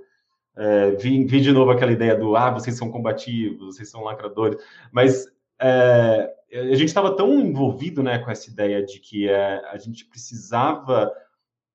é, 0.59 0.91
vi, 0.93 1.25
vi, 1.25 1.41
de 1.41 1.53
novo 1.53 1.71
aquela 1.71 1.93
ideia 1.93 2.17
do 2.17 2.37
ah, 2.37 2.51
vocês 2.51 2.77
são 2.77 2.91
combativos, 2.91 3.77
vocês 3.77 3.89
são 3.89 4.03
lacradores, 4.03 4.59
mas 4.91 5.27
é, 5.61 6.35
a 6.53 6.75
gente 6.75 6.89
estava 6.89 7.15
tão 7.15 7.39
envolvido 7.39 8.03
né, 8.03 8.19
com 8.19 8.31
essa 8.31 8.51
ideia 8.51 8.85
de 8.85 8.99
que 8.99 9.29
é, 9.29 9.63
a 9.71 9.77
gente 9.79 10.05
precisava 10.05 11.13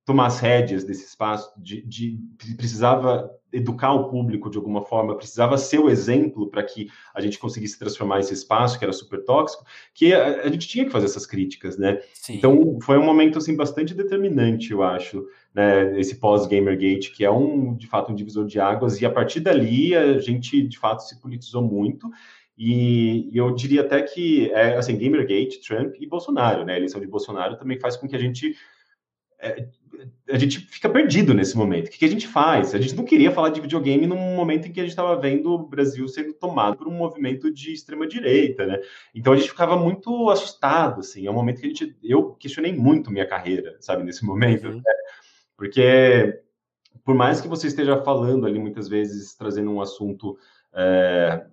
tomar 0.05 0.27
as 0.27 0.39
rédeas 0.39 0.83
desse 0.83 1.05
espaço, 1.05 1.49
de, 1.57 1.81
de, 1.81 2.19
precisava 2.57 3.31
educar 3.53 3.93
o 3.93 4.09
público 4.09 4.49
de 4.49 4.57
alguma 4.57 4.81
forma, 4.81 5.15
precisava 5.15 5.57
ser 5.57 5.79
o 5.79 5.89
exemplo 5.89 6.49
para 6.49 6.63
que 6.63 6.89
a 7.13 7.21
gente 7.21 7.39
conseguisse 7.39 7.79
transformar 7.79 8.19
esse 8.19 8.33
espaço 8.33 8.77
que 8.77 8.83
era 8.83 8.91
super 8.91 9.23
tóxico, 9.23 9.63
que 9.93 10.13
a, 10.13 10.41
a 10.41 10.49
gente 10.49 10.67
tinha 10.67 10.83
que 10.83 10.91
fazer 10.91 11.05
essas 11.05 11.25
críticas, 11.25 11.77
né? 11.77 12.01
Sim. 12.13 12.35
Então 12.35 12.79
foi 12.81 12.97
um 12.97 13.05
momento 13.05 13.37
assim 13.37 13.55
bastante 13.55 13.93
determinante, 13.93 14.71
eu 14.71 14.83
acho, 14.83 15.25
né? 15.53 15.99
Esse 15.99 16.19
pós 16.19 16.47
Gamergate, 16.47 17.11
que 17.11 17.23
é 17.23 17.31
um 17.31 17.75
de 17.75 17.87
fato 17.87 18.11
um 18.11 18.15
divisor 18.15 18.45
de 18.45 18.59
águas 18.59 18.99
e 19.01 19.05
a 19.05 19.09
partir 19.09 19.39
dali 19.39 19.95
a 19.95 20.17
gente 20.17 20.61
de 20.67 20.77
fato 20.77 21.01
se 21.01 21.19
politizou 21.21 21.61
muito. 21.61 22.09
E, 22.57 23.29
eu 23.33 23.53
diria 23.53 23.81
até 23.81 24.01
que, 24.01 24.51
é, 24.51 24.77
assim, 24.77 24.97
Gamergate, 24.97 25.59
Trump 25.61 25.95
e 25.99 26.05
Bolsonaro, 26.05 26.63
né? 26.63 26.73
A 26.73 26.77
eleição 26.77 27.01
de 27.01 27.07
Bolsonaro 27.07 27.57
também 27.57 27.79
faz 27.79 27.97
com 27.97 28.07
que 28.07 28.15
a 28.15 28.19
gente 28.19 28.55
é, 29.39 29.67
a 30.29 30.37
gente 30.37 30.59
fica 30.59 30.89
perdido 30.89 31.33
nesse 31.33 31.57
momento. 31.57 31.87
O 31.87 31.91
que, 31.91 31.99
que, 31.99 32.05
a 32.05 32.09
gente 32.09 32.27
faz? 32.27 32.73
A 32.73 32.79
gente 32.79 32.95
não 32.95 33.03
queria 33.03 33.31
falar 33.31 33.49
de 33.49 33.61
videogame 33.61 34.07
num 34.07 34.35
momento 34.35 34.67
em 34.67 34.71
que 34.71 34.79
a 34.79 34.83
gente 34.83 34.91
estava 34.91 35.19
vendo 35.19 35.51
o 35.51 35.67
Brasil 35.67 36.07
sendo 36.07 36.33
tomado 36.33 36.77
por 36.77 36.87
um 36.87 36.93
movimento 36.93 37.51
de 37.51 37.73
extrema 37.73 38.07
direita, 38.07 38.65
né? 38.65 38.79
Então 39.13 39.33
a 39.33 39.35
gente 39.35 39.49
ficava 39.49 39.77
muito 39.77 40.29
assustado, 40.29 41.01
assim. 41.01 41.27
É 41.27 41.31
um 41.31 41.33
momento 41.33 41.59
que 41.59 41.65
a 41.65 41.69
gente, 41.69 41.95
eu 42.01 42.31
questionei 42.35 42.73
muito 42.73 43.11
minha 43.11 43.27
carreira, 43.27 43.75
sabe, 43.79 44.03
nesse 44.03 44.25
momento, 44.25 44.67
uhum. 44.67 44.77
né? 44.77 44.93
Porque 45.63 46.41
por 47.05 47.15
mais 47.15 47.39
que 47.39 47.47
você 47.47 47.67
esteja 47.67 48.03
falando 48.03 48.45
ali 48.45 48.59
muitas 48.59 48.89
vezes 48.89 49.33
trazendo 49.33 49.71
um 49.71 49.79
assunto 49.79 50.37
é, 50.73 51.45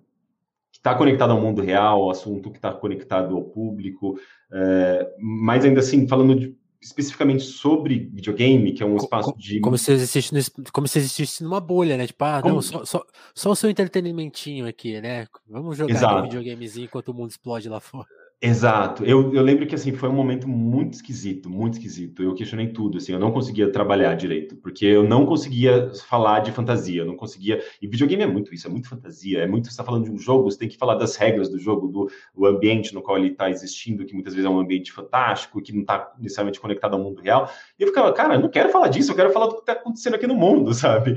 que 0.69 0.79
está 0.79 0.93
conectado 0.93 1.31
ao 1.31 1.39
mundo 1.39 1.61
real, 1.61 2.09
assunto 2.09 2.51
que 2.51 2.57
está 2.57 2.73
conectado 2.73 3.37
ao 3.37 3.43
público, 3.43 4.19
é, 4.51 5.15
mas 5.17 5.63
ainda 5.63 5.79
assim 5.79 6.05
falando 6.09 6.35
de 6.35 6.57
especificamente 6.81 7.43
sobre 7.43 8.09
videogame, 8.11 8.73
que 8.73 8.83
é 8.83 8.85
um 8.85 8.97
espaço 8.97 9.29
como, 9.29 9.41
de. 9.41 9.59
Como 9.61 9.77
se 9.77 9.93
existisse, 9.93 10.51
como 10.73 10.87
se 10.87 10.99
existisse 10.99 11.43
numa 11.43 11.61
bolha, 11.61 11.95
né? 11.95 12.07
Tipo, 12.07 12.25
ah, 12.25 12.41
como... 12.41 12.55
não, 12.55 12.61
só, 12.61 12.83
só, 12.83 13.05
só, 13.33 13.51
o 13.51 13.55
seu 13.55 13.69
entretenimentinho 13.69 14.67
aqui, 14.67 14.99
né? 14.99 15.27
Vamos 15.47 15.77
jogar 15.77 16.17
um 16.17 16.23
videogamezinho 16.23 16.85
enquanto 16.85 17.09
o 17.09 17.13
mundo 17.13 17.29
explode 17.29 17.69
lá 17.69 17.79
fora. 17.79 18.07
Exato. 18.43 19.05
Eu, 19.05 19.31
eu 19.35 19.43
lembro 19.43 19.67
que 19.67 19.75
assim 19.75 19.93
foi 19.93 20.09
um 20.09 20.13
momento 20.13 20.47
muito 20.47 20.95
esquisito, 20.95 21.47
muito 21.47 21.73
esquisito. 21.73 22.23
Eu 22.23 22.33
questionei 22.33 22.69
tudo, 22.69 22.97
assim, 22.97 23.13
eu 23.13 23.19
não 23.19 23.31
conseguia 23.31 23.71
trabalhar 23.71 24.15
direito, 24.15 24.55
porque 24.55 24.83
eu 24.83 25.03
não 25.03 25.27
conseguia 25.27 25.91
falar 26.07 26.39
de 26.39 26.51
fantasia, 26.51 27.03
eu 27.03 27.05
não 27.05 27.15
conseguia. 27.15 27.63
E 27.79 27.85
videogame 27.85 28.23
é 28.23 28.25
muito 28.25 28.51
isso, 28.51 28.65
é 28.65 28.69
muito 28.71 28.89
fantasia, 28.89 29.43
é 29.43 29.45
muito 29.45 29.65
você 29.65 29.73
está 29.73 29.83
falando 29.83 30.05
de 30.05 30.11
um 30.11 30.17
jogo, 30.17 30.49
você 30.49 30.57
tem 30.57 30.67
que 30.67 30.75
falar 30.75 30.95
das 30.95 31.15
regras 31.17 31.49
do 31.49 31.59
jogo, 31.59 31.87
do, 31.87 32.09
do 32.33 32.47
ambiente 32.47 32.95
no 32.95 33.03
qual 33.03 33.15
ele 33.15 33.27
está 33.27 33.47
existindo, 33.47 34.05
que 34.05 34.13
muitas 34.15 34.33
vezes 34.33 34.49
é 34.49 34.51
um 34.51 34.59
ambiente 34.59 34.91
fantástico, 34.91 35.61
que 35.61 35.71
não 35.71 35.81
está 35.81 36.11
necessariamente 36.17 36.59
conectado 36.59 36.95
ao 36.95 36.99
mundo 36.99 37.21
real. 37.21 37.47
E 37.77 37.83
eu 37.83 37.89
ficava, 37.89 38.11
cara, 38.11 38.33
eu 38.33 38.39
não 38.39 38.49
quero 38.49 38.69
falar 38.69 38.87
disso, 38.87 39.11
eu 39.11 39.15
quero 39.15 39.29
falar 39.29 39.45
do 39.45 39.53
que 39.53 39.59
está 39.61 39.73
acontecendo 39.73 40.15
aqui 40.15 40.25
no 40.25 40.33
mundo, 40.33 40.73
sabe? 40.73 41.13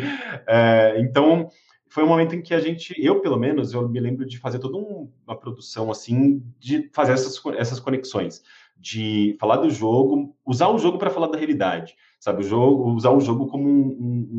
É, 0.46 0.96
então 1.00 1.48
foi 1.94 2.02
um 2.02 2.08
momento 2.08 2.34
em 2.34 2.42
que 2.42 2.52
a 2.52 2.58
gente, 2.58 2.92
eu 2.98 3.20
pelo 3.20 3.38
menos, 3.38 3.72
eu 3.72 3.88
me 3.88 4.00
lembro 4.00 4.26
de 4.26 4.36
fazer 4.36 4.58
toda 4.58 4.76
um, 4.76 5.08
uma 5.24 5.38
produção 5.38 5.92
assim, 5.92 6.42
de 6.58 6.90
fazer 6.92 7.12
essas, 7.12 7.40
essas 7.56 7.78
conexões, 7.78 8.42
de 8.76 9.36
falar 9.38 9.58
do 9.58 9.70
jogo, 9.70 10.34
usar 10.44 10.70
o 10.70 10.78
jogo 10.78 10.98
para 10.98 11.08
falar 11.08 11.28
da 11.28 11.38
realidade, 11.38 11.94
sabe? 12.18 12.42
O 12.42 12.48
jogo, 12.48 12.90
usar 12.90 13.12
o 13.12 13.20
jogo 13.20 13.46
como 13.46 13.68
um, 13.68 13.86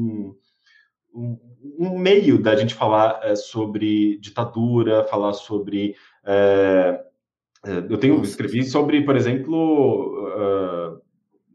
um, 0.03 0.35
um, 1.15 1.39
um 1.79 1.97
meio 1.97 2.37
da 2.37 2.57
gente 2.57 2.73
falar 2.73 3.21
é, 3.23 3.37
sobre 3.37 4.17
ditadura, 4.17 5.05
falar 5.05 5.31
sobre. 5.31 5.95
É, 6.25 7.05
eu 7.89 7.97
tenho 7.97 8.21
escrevi 8.21 8.65
sobre, 8.65 9.01
por 9.05 9.15
exemplo, 9.15 10.27
uh, 10.27 11.01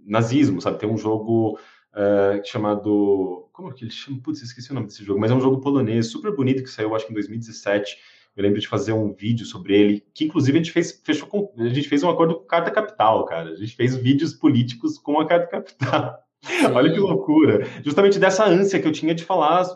nazismo, 0.07 0.63
sabe? 0.63 0.79
Tem 0.79 0.89
um 0.89 0.97
jogo 0.97 1.59
uh, 1.95 2.45
chamado 2.45 3.49
como 3.53 3.73
que 3.75 3.85
ele 3.85 3.91
chama? 3.91 4.21
Putz, 4.23 4.43
esqueci 4.43 4.71
o 4.71 4.75
nome 4.75 4.87
desse 4.87 5.05
jogo, 5.05 5.21
mas 5.21 5.31
é 5.31 5.35
um 5.35 5.41
jogo 5.41 5.61
polonês 5.61 6.07
super 6.07 6.35
bonito 6.35 6.63
que 6.63 6.71
saiu, 6.71 6.95
acho 6.95 7.07
que 7.07 7.13
em 7.13 7.15
2017. 7.15 7.99
Eu 8.37 8.45
lembro 8.45 8.61
de 8.61 8.69
fazer 8.69 8.93
um 8.93 9.13
vídeo 9.13 9.45
sobre 9.45 9.75
ele, 9.75 10.05
que 10.15 10.25
inclusive 10.25 10.57
a 10.57 10.63
gente 10.63 10.73
fez, 10.73 10.93
fechou 11.05 11.27
com, 11.27 11.53
a 11.59 11.69
gente 11.69 11.89
fez 11.89 12.03
um 12.03 12.09
acordo 12.09 12.37
com 12.37 12.45
Carta 12.45 12.71
Capital, 12.71 13.25
cara. 13.25 13.51
A 13.51 13.57
gente 13.57 13.75
fez 13.75 13.97
vídeos 13.97 14.33
políticos 14.33 14.99
com 14.99 15.21
a 15.21 15.27
Carta 15.27 15.49
Capital. 15.49 16.19
Olha 16.73 16.93
que 16.93 16.99
loucura. 16.99 17.67
Justamente 17.85 18.19
dessa 18.19 18.47
ânsia 18.47 18.81
que 18.81 18.87
eu 18.87 18.93
tinha 18.93 19.15
de 19.15 19.25
falar 19.25 19.67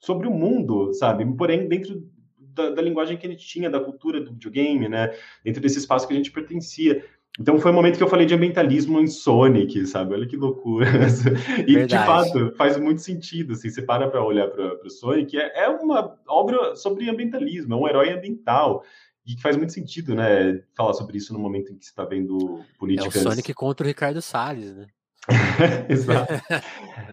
sobre 0.00 0.28
o 0.28 0.30
mundo, 0.30 0.94
sabe? 0.94 1.26
Porém, 1.36 1.68
dentro 1.68 2.08
da, 2.38 2.70
da, 2.70 2.80
linguagem 2.80 3.16
que 3.16 3.26
a 3.26 3.30
gente 3.30 3.46
tinha, 3.46 3.68
da 3.68 3.80
cultura 3.80 4.20
do 4.20 4.32
videogame, 4.32 4.88
né? 4.88 5.14
Dentro 5.44 5.60
desse 5.60 5.78
espaço 5.78 6.06
que 6.06 6.14
a 6.14 6.16
gente 6.16 6.30
pertencia. 6.30 7.04
Então 7.38 7.58
foi 7.58 7.70
o 7.70 7.74
um 7.74 7.76
momento 7.76 7.96
que 7.96 8.02
eu 8.02 8.08
falei 8.08 8.26
de 8.26 8.34
ambientalismo 8.34 9.00
em 9.00 9.08
Sonic, 9.08 9.86
sabe? 9.86 10.14
Olha 10.14 10.26
que 10.26 10.36
loucura. 10.36 10.86
E 11.66 11.74
Verdade. 11.74 11.86
de 11.86 12.06
fato 12.06 12.56
faz 12.56 12.76
muito 12.76 13.00
sentido. 13.00 13.54
Assim, 13.54 13.70
você 13.70 13.82
para 13.82 14.08
para 14.08 14.24
olhar 14.24 14.48
para 14.48 14.78
o 14.84 14.90
Sonic, 14.90 15.36
é, 15.36 15.64
é 15.64 15.68
uma 15.68 16.16
obra 16.28 16.76
sobre 16.76 17.10
ambientalismo, 17.10 17.74
é 17.74 17.76
um 17.76 17.88
herói 17.88 18.12
ambiental. 18.12 18.84
E 19.26 19.34
que 19.34 19.42
faz 19.42 19.56
muito 19.56 19.72
sentido, 19.72 20.14
né? 20.14 20.62
Falar 20.76 20.92
sobre 20.92 21.16
isso 21.16 21.32
no 21.32 21.38
momento 21.38 21.72
em 21.72 21.76
que 21.76 21.84
você 21.84 21.90
está 21.90 22.04
vendo 22.04 22.60
políticas. 22.78 23.16
É 23.16 23.20
o 23.20 23.22
Sonic 23.22 23.54
contra 23.54 23.84
o 23.84 23.88
Ricardo 23.88 24.20
Salles, 24.20 24.76
né? 24.76 24.86
Exato. 25.88 26.34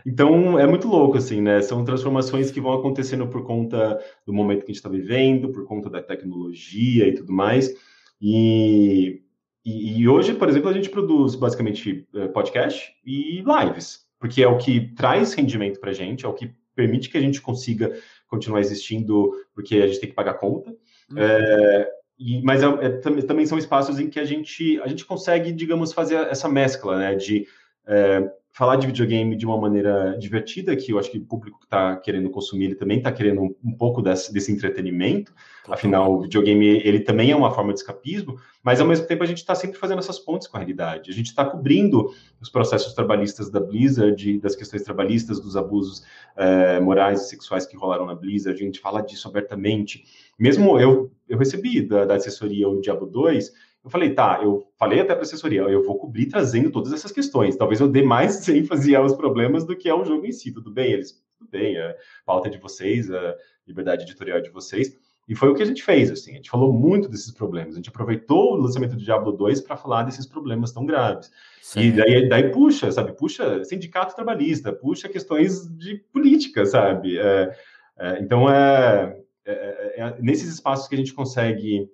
Então 0.05 0.59
é 0.59 0.67
muito 0.67 0.88
louco, 0.88 1.17
assim, 1.17 1.41
né? 1.41 1.61
São 1.61 1.86
transformações 1.86 2.51
que 2.51 2.59
vão 2.59 2.74
acontecendo 2.74 3.28
por 3.28 3.43
conta 3.43 3.97
do 4.26 4.34
momento 4.34 4.59
que 4.59 4.65
a 4.65 4.74
gente 4.74 4.76
está 4.76 4.89
vivendo, 4.89 5.51
por 5.51 5.65
conta 5.65 5.89
da 5.89 6.01
tecnologia 6.01 7.07
e 7.07 7.13
tudo 7.13 7.32
mais. 7.32 7.74
E 8.22 9.22
e, 9.64 10.01
e, 10.01 10.09
hoje, 10.09 10.34
por 10.34 10.49
exemplo, 10.49 10.70
a 10.70 10.74
gente 10.74 10.89
produz 10.89 11.36
basicamente 11.36 12.07
eh, 12.16 12.28
podcast 12.30 12.93
e 13.05 13.43
lives, 13.43 14.07
porque 14.20 14.41
é 14.41 14.47
o 14.47 14.57
que 14.57 14.93
traz 14.95 15.34
rendimento 15.34 15.80
para 15.80 15.91
a 15.91 15.93
gente, 15.93 16.26
é 16.26 16.28
o 16.28 16.34
que 16.34 16.51
permite 16.76 17.09
que 17.09 17.18
a 17.18 17.22
gente 17.22 17.39
consiga 17.39 17.95
continuar 18.28 18.59
existindo, 18.59 19.32
porque 19.53 19.76
a 19.76 19.88
gente 19.88 19.99
tem 19.99 20.09
que 20.09 20.16
pagar 20.16 20.36
conta. 20.36 20.72
Uhum. 21.12 21.18
É, 21.18 21.91
e, 22.18 22.41
mas 22.41 22.64
é, 22.64 22.68
é, 22.68 22.89
também 23.22 23.45
são 23.45 23.57
espaços 23.57 23.99
em 23.99 24.09
que 24.09 24.20
a 24.20 24.26
gente, 24.26 24.80
a 24.82 24.88
gente 24.88 25.05
consegue, 25.05 25.51
digamos, 25.51 25.93
fazer 25.93 26.16
essa 26.28 26.47
mescla, 26.49 26.97
né, 26.97 27.16
de 27.16 27.47
é, 27.86 28.32
falar 28.54 28.76
de 28.76 28.88
videogame 28.88 29.36
de 29.36 29.45
uma 29.45 29.58
maneira 29.58 30.18
divertida, 30.20 30.76
que 30.76 30.91
eu 30.91 30.99
acho 30.99 31.10
que 31.10 31.18
o 31.18 31.26
público 31.26 31.60
que 31.60 31.66
está 31.66 31.95
querendo 31.95 32.30
consumir, 32.30 32.66
ele 32.66 32.76
também 32.76 32.97
está 32.97 33.12
querendo 33.12 33.41
um, 33.41 33.56
um, 33.64 33.72
pouco 33.72 34.02
desse, 34.02 34.34
desse 34.34 34.52
entretenimento. 34.52 35.34
Afinal, 35.70 36.14
o 36.14 36.22
videogame, 36.22 36.66
ele 36.84 36.99
também 36.99 37.32
é 37.32 37.36
uma 37.36 37.52
forma 37.52 37.72
de 37.72 37.80
escapismo, 37.80 38.38
mas 38.62 38.82
ao 38.82 38.88
mesmo 38.88 39.08
tempo 39.08 39.24
a 39.24 39.26
gente 39.26 39.38
está 39.38 39.56
sempre 39.56 39.78
fazendo 39.78 39.99
essas 39.99 40.20
pontes 40.20 40.47
com 40.47 40.58
a 40.58 40.60
realidade. 40.60 41.10
A 41.10 41.14
gente 41.14 41.28
está 41.28 41.45
cobrindo 41.45 42.14
os 42.41 42.49
processos 42.49 42.93
trabalhistas 42.93 43.49
da 43.49 43.60
Blizzard, 43.60 44.39
das 44.39 44.56
questões 44.56 44.84
trabalhistas, 44.84 45.39
dos 45.39 45.56
abusos 45.56 46.04
eh, 46.36 46.80
morais 46.82 47.22
e 47.22 47.30
sexuais 47.30 47.66
que 47.66 47.78
rolaram 47.78 48.06
na 48.06 48.16
Blizzard. 48.16 48.62
A 48.62 48.66
gente 48.66 48.82
fala 48.82 49.02
disso 49.02 49.30
abertamente. 49.30 50.04
Mesmo 50.38 50.78
eu, 50.78 51.10
eu 51.30 51.38
recebi 51.38 51.82
da, 51.82 52.04
da 52.04 52.16
assessoria 52.16 52.68
o 52.68 52.82
Diablo 52.82 53.08
2, 53.08 53.54
eu 53.84 53.90
falei, 53.90 54.14
tá, 54.14 54.40
eu 54.44 54.68
falei 54.78 55.00
até 55.00 55.14
para 55.14 55.24
a 55.24 55.24
assessoria, 55.24 55.62
eu 55.62 55.84
vou 55.84 55.98
cobrir 55.98 56.28
trazendo 56.28 56.70
todas 56.70 56.94
essas 56.94 57.12
questões. 57.12 57.56
Talvez 57.56 57.80
eu 57.80 57.88
dê 57.88 58.04
mais 58.04 58.48
ênfase 58.50 58.96
aos 58.96 59.14
problemas 59.14 59.66
do 59.66 59.76
que 59.76 59.90
ao 59.90 60.06
jogo 60.06 60.26
em 60.26 60.32
si. 60.32 60.52
Tudo 60.52 60.72
bem, 60.72 60.94
eles, 60.94 61.14
tudo 61.38 61.50
bem, 61.50 61.78
a 61.80 61.96
pauta 62.26 62.50
de 62.50 62.60
vocês, 62.60 63.10
a 63.10 63.36
liberdade 63.68 64.04
editorial 64.04 64.42
de 64.42 64.52
vocês. 64.52 64.96
E 65.28 65.36
foi 65.36 65.50
o 65.50 65.56
que 65.56 65.64
a 65.64 65.66
gente 65.66 65.84
fez, 65.84 66.12
assim, 66.12 66.32
a 66.32 66.36
gente 66.36 66.50
falou 66.50 66.74
muito 66.74 67.08
desses 67.08 67.32
problemas. 67.32 67.74
A 67.74 67.78
gente 67.78 67.90
aproveitou 67.90 68.54
o 68.54 68.58
lançamento 68.58 68.96
do 68.96 69.04
Diablo 69.04 69.32
2 69.32 69.62
para 69.62 69.78
falar 69.78 70.04
desses 70.04 70.26
problemas 70.26 70.72
tão 70.72 70.86
graves. 70.86 71.32
Sim. 71.62 71.82
E 71.82 71.92
daí, 71.92 72.28
daí 72.28 72.52
puxa, 72.52 72.92
sabe, 72.92 73.14
puxa 73.14 73.64
sindicato 73.64 74.16
trabalhista, 74.16 74.74
puxa 74.74 75.08
questões 75.08 75.68
de 75.78 75.96
política, 76.12 76.66
sabe? 76.66 77.18
É, 77.18 77.56
é, 77.98 78.20
então, 78.20 78.50
é, 78.50 79.18
é, 79.46 79.54
é, 79.54 80.02
é 80.02 80.18
nesses 80.20 80.54
espaços 80.54 80.88
que 80.88 80.96
a 80.96 80.98
gente 80.98 81.14
consegue 81.14 81.88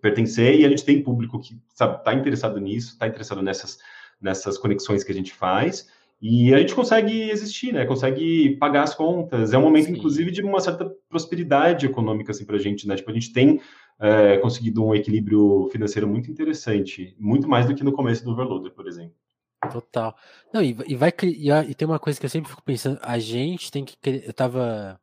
pertencer 0.00 0.58
e 0.58 0.64
a 0.64 0.68
gente 0.68 0.84
tem 0.84 1.02
público 1.02 1.38
que 1.40 1.58
sabe 1.74 1.98
está 1.98 2.14
interessado 2.14 2.58
nisso, 2.58 2.92
está 2.92 3.06
interessado 3.06 3.42
nessas 3.42 3.78
nessas 4.20 4.58
conexões 4.58 5.02
que 5.02 5.12
a 5.12 5.14
gente 5.14 5.32
faz 5.32 5.88
e 6.20 6.52
a 6.52 6.58
gente 6.58 6.74
consegue 6.74 7.30
existir, 7.30 7.72
né? 7.72 7.86
Consegue 7.86 8.56
pagar 8.56 8.82
as 8.82 8.94
contas. 8.94 9.54
É 9.54 9.58
um 9.58 9.62
momento, 9.62 9.86
Sim. 9.86 9.92
inclusive, 9.92 10.30
de 10.30 10.42
uma 10.42 10.60
certa 10.60 10.84
prosperidade 11.08 11.86
econômica 11.86 12.30
assim 12.30 12.44
para 12.44 12.56
a 12.56 12.58
gente, 12.58 12.86
né? 12.86 12.94
Tipo, 12.94 13.10
a 13.10 13.14
gente 13.14 13.32
tem 13.32 13.58
é, 13.98 14.36
conseguido 14.36 14.84
um 14.84 14.94
equilíbrio 14.94 15.68
financeiro 15.72 16.06
muito 16.06 16.30
interessante, 16.30 17.16
muito 17.18 17.48
mais 17.48 17.66
do 17.66 17.74
que 17.74 17.82
no 17.82 17.92
começo 17.92 18.22
do 18.22 18.32
Overloader, 18.32 18.72
por 18.72 18.86
exemplo. 18.86 19.14
Total. 19.72 20.14
Não, 20.52 20.62
e, 20.62 20.76
e 20.86 20.94
vai 20.94 21.12
e, 21.22 21.50
e 21.50 21.74
tem 21.74 21.88
uma 21.88 21.98
coisa 21.98 22.20
que 22.20 22.26
eu 22.26 22.30
sempre 22.30 22.50
fico 22.50 22.62
pensando, 22.62 22.98
a 23.02 23.18
gente 23.18 23.70
tem 23.70 23.84
que 23.84 23.96
eu 24.04 24.32
tava 24.32 25.00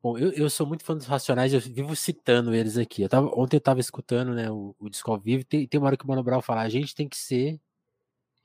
Bom, 0.00 0.16
eu, 0.16 0.30
eu 0.32 0.48
sou 0.48 0.66
muito 0.66 0.84
fã 0.84 0.96
dos 0.96 1.06
Racionais, 1.06 1.52
eu 1.52 1.60
vivo 1.60 1.94
citando 1.96 2.54
eles 2.54 2.76
aqui. 2.78 3.02
Eu 3.02 3.08
tava, 3.08 3.28
ontem 3.34 3.56
eu 3.56 3.60
tava 3.60 3.80
escutando 3.80 4.32
né, 4.32 4.50
o, 4.50 4.74
o 4.78 4.88
disco 4.88 5.10
ao 5.10 5.18
vivo, 5.18 5.44
tem, 5.44 5.66
tem 5.66 5.78
uma 5.80 5.88
hora 5.88 5.96
que 5.96 6.04
o 6.04 6.08
Mano 6.08 6.22
Brown 6.22 6.40
fala, 6.40 6.62
a 6.62 6.68
gente 6.68 6.94
tem 6.94 7.08
que 7.08 7.16
ser, 7.16 7.60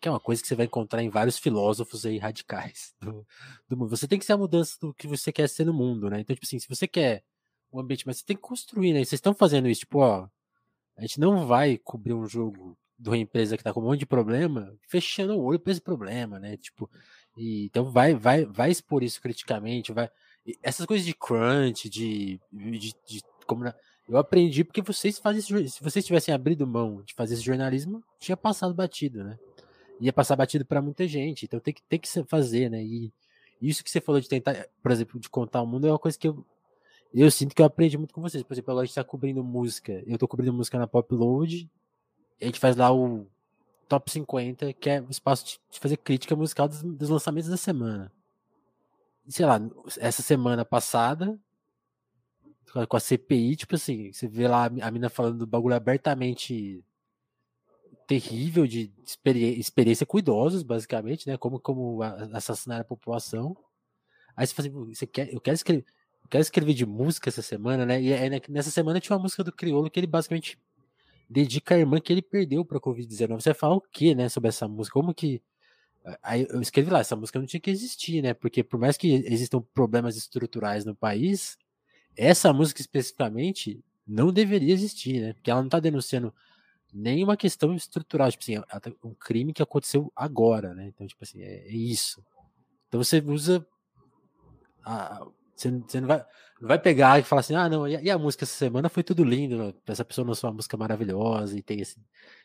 que 0.02 0.08
é 0.08 0.12
uma 0.12 0.20
coisa 0.20 0.42
que 0.42 0.48
você 0.48 0.56
vai 0.56 0.66
encontrar 0.66 1.04
em 1.04 1.10
vários 1.10 1.38
filósofos 1.38 2.06
aí 2.06 2.18
radicais 2.18 2.96
do, 3.02 3.26
do 3.70 3.78
mundo. 3.78 3.90
Você 3.90 4.08
tem 4.08 4.20
que 4.20 4.26
ser 4.26 4.34
a 4.34 4.38
mudança 4.38 4.78
do 4.82 4.94
que 4.94 5.08
você 5.08 5.32
quer 5.32 5.48
ser 5.50 5.66
no 5.66 5.74
mundo, 5.74 6.10
né? 6.10 6.20
Então, 6.22 6.36
tipo 6.36 6.46
assim, 6.46 6.60
se 6.60 6.68
você 6.70 6.88
quer 6.88 7.24
um 7.72 7.80
ambiente, 7.80 8.06
mas 8.08 8.18
você 8.18 8.26
tem 8.26 8.36
que 8.36 8.42
construir, 8.42 8.94
né? 8.94 9.02
E 9.02 9.06
vocês 9.06 9.20
estão 9.20 9.34
fazendo 9.34 9.68
isso, 9.70 9.82
tipo, 9.82 10.00
ó, 10.00 10.28
a 10.98 11.02
gente 11.02 11.20
não 11.20 11.48
vai 11.48 11.78
cobrir 11.78 12.14
um 12.14 12.28
jogo 12.28 12.78
de 12.98 13.10
uma 13.10 13.18
empresa 13.18 13.58
que 13.58 13.64
tá 13.64 13.74
com 13.74 13.82
um 13.82 13.86
monte 13.86 14.00
de 14.02 14.06
problema, 14.06 14.76
fechando 14.88 15.34
o 15.36 15.44
olho 15.44 15.60
para 15.60 15.72
esse 15.72 15.82
problema, 15.82 16.40
né? 16.40 16.58
Tipo, 16.58 16.90
e, 17.38 17.66
então 17.66 17.86
vai, 17.86 18.14
vai, 18.14 18.46
vai 18.46 18.72
expor 18.72 19.04
isso 19.04 19.22
criticamente, 19.22 19.92
vai. 19.92 20.10
Essas 20.62 20.86
coisas 20.86 21.06
de 21.06 21.14
crunch, 21.14 21.90
de, 21.90 22.40
de, 22.52 22.94
de 23.06 23.22
como 23.46 23.66
eu 24.08 24.18
aprendi 24.18 24.64
porque 24.64 24.82
vocês 24.82 25.18
fazem 25.18 25.42
se 25.42 25.82
vocês 25.82 26.06
tivessem 26.06 26.34
abrido 26.34 26.68
mão 26.68 27.02
de 27.04 27.14
fazer 27.14 27.36
esse 27.36 27.44
jornalismo, 27.44 28.04
tinha 28.20 28.36
passado 28.36 28.74
batido, 28.74 29.24
né? 29.24 29.40
Ia 30.02 30.12
passar 30.12 30.36
batido 30.36 30.66
para 30.66 30.82
muita 30.82 31.08
gente, 31.08 31.46
então 31.46 31.60
tem 31.60 31.74
que 31.74 31.82
tem 31.84 32.00
que 32.00 32.10
fazer, 32.26 32.70
né? 32.70 32.84
E 32.84 33.14
isso 33.62 33.84
que 33.84 33.90
você 33.90 34.02
falou 34.02 34.20
de 34.20 34.28
tentar, 34.28 34.68
por 34.82 34.92
exemplo, 34.92 35.20
de 35.20 35.30
contar 35.30 35.62
o 35.62 35.66
mundo 35.66 35.88
é 35.88 35.92
uma 35.92 36.00
coisa 36.00 36.18
que 36.18 36.28
eu 36.28 36.46
eu 37.14 37.30
sinto 37.30 37.54
que 37.56 37.62
eu 37.62 37.66
aprendi 37.66 37.98
muito 37.98 38.14
com 38.14 38.22
vocês. 38.22 38.44
Por 38.44 38.54
exemplo, 38.54 38.72
agora 38.72 38.84
a 38.84 38.86
gente 38.88 38.96
tá 38.96 39.04
cobrindo 39.04 39.44
música. 39.44 40.04
Eu 40.08 40.18
tô 40.18 40.28
cobrindo 40.28 40.52
música 40.52 40.80
na 40.80 40.88
Popload. 40.88 41.70
A 42.42 42.46
gente 42.46 42.60
faz 42.60 42.76
lá 42.76 42.92
o 42.92 43.28
Top 43.88 44.10
50, 44.12 44.74
que 44.74 44.90
é 44.90 45.00
o 45.00 45.12
espaço 45.12 45.60
de 45.70 45.80
fazer 45.80 45.98
crítica 45.98 46.36
musical 46.36 46.68
dos, 46.68 46.82
dos 46.82 47.10
lançamentos 47.10 47.50
da 47.50 47.58
semana. 47.58 48.12
Sei 49.28 49.46
lá, 49.46 49.60
essa 50.00 50.22
semana 50.22 50.66
passada, 50.66 51.40
com 52.88 52.98
a 52.98 53.00
CPI, 53.00 53.56
tipo 53.56 53.76
assim, 53.76 54.12
você 54.12 54.28
vê 54.28 54.48
lá 54.48 54.66
a 54.66 54.92
mina 54.92 55.10
falando 55.10 55.40
do 55.40 55.48
bagulho 55.48 55.76
abertamente 55.76 56.84
terrível 58.08 58.68
de 58.68 58.92
experiência, 59.06 60.06
com 60.06 60.20
idosos, 60.20 60.64
basicamente, 60.64 61.28
né? 61.28 61.38
Como, 61.38 61.60
como 61.60 62.02
assassinar 62.34 62.82
a 62.82 62.84
população. 62.84 63.56
Aí 64.36 64.48
você 64.48 64.54
fala 64.54 64.68
assim, 64.70 64.94
você 64.94 65.08
quer, 65.08 65.34
eu 65.34 65.40
quero 65.42 65.56
escrever, 65.56 65.86
quero 66.30 66.42
escrever 66.42 66.74
de 66.74 66.86
música 66.86 67.30
essa 67.30 67.42
semana, 67.42 67.86
né? 67.86 68.02
E 68.02 68.14
aí, 68.14 68.30
nessa 68.50 68.72
semana 68.72 69.00
tinha 69.00 69.16
uma 69.16 69.24
música 69.24 69.44
do 69.44 69.52
Criolo 69.52 69.90
que 69.90 70.00
ele 70.00 70.08
basicamente 70.08 70.60
dedica 71.30 71.76
a 71.76 71.80
irmã 71.80 72.00
que 72.00 72.12
ele 72.12 72.22
perdeu 72.22 72.66
para 72.66 72.80
Covid-19. 72.80 73.42
Você 73.42 73.54
fala 73.54 73.76
o 73.76 73.82
que, 73.82 74.16
né, 74.16 74.30
sobre 74.30 74.50
essa 74.50 74.68
música? 74.68 74.94
Como 74.94 75.14
que. 75.14 75.42
Aí 76.22 76.46
eu 76.50 76.62
escrevi 76.62 76.90
lá, 76.90 77.00
essa 77.00 77.16
música 77.16 77.40
não 77.40 77.46
tinha 77.46 77.60
que 77.60 77.70
existir, 77.70 78.22
né? 78.22 78.34
Porque 78.34 78.64
por 78.64 78.80
mais 78.80 78.98
que 78.98 79.14
existam 79.26 79.62
problemas 79.74 80.18
estruturais 80.18 80.84
no 80.84 80.96
país, 80.96 81.58
essa 82.16 82.52
música 82.52 82.82
especificamente 82.82 83.84
não 84.06 84.32
deveria 84.32 84.74
existir, 84.74 85.22
né? 85.22 85.34
Porque 85.34 85.50
ela 85.50 85.62
não 85.62 85.70
tá 85.70 85.80
denunciando 85.80 86.34
nenhuma 86.94 87.38
questão 87.38 87.74
estrutural, 87.74 88.30
tipo 88.32 88.44
assim, 88.44 88.62
tá, 88.62 88.92
um 89.04 89.14
crime 89.16 89.54
que 89.54 89.64
aconteceu 89.64 90.12
agora, 90.16 90.74
né? 90.74 90.88
Então, 90.88 91.08
tipo 91.08 91.24
assim, 91.24 91.42
é, 91.42 91.68
é 91.68 91.72
isso. 91.72 92.24
Então 92.88 93.02
você 93.04 93.20
usa 93.20 93.66
a, 94.86 95.26
você, 95.56 95.72
você 95.72 96.02
não, 96.02 96.08
vai, 96.08 96.26
não 96.62 96.68
vai 96.68 96.80
pegar 96.80 97.20
e 97.20 97.24
falar 97.24 97.40
assim, 97.40 97.56
ah, 97.56 97.70
não, 97.70 97.88
e 97.88 98.10
a, 98.10 98.18
música 98.18 98.44
essa 98.44 98.54
semana 98.54 98.90
foi 98.90 99.04
tudo 99.04 99.24
lindo, 99.24 99.76
essa 99.88 100.04
pessoa 100.04 100.28
lançou 100.28 100.50
uma 100.50 100.56
música 100.56 100.78
maravilhosa 100.78 101.58
e 101.58 101.62
tem 101.62 101.80
esse, 101.80 101.98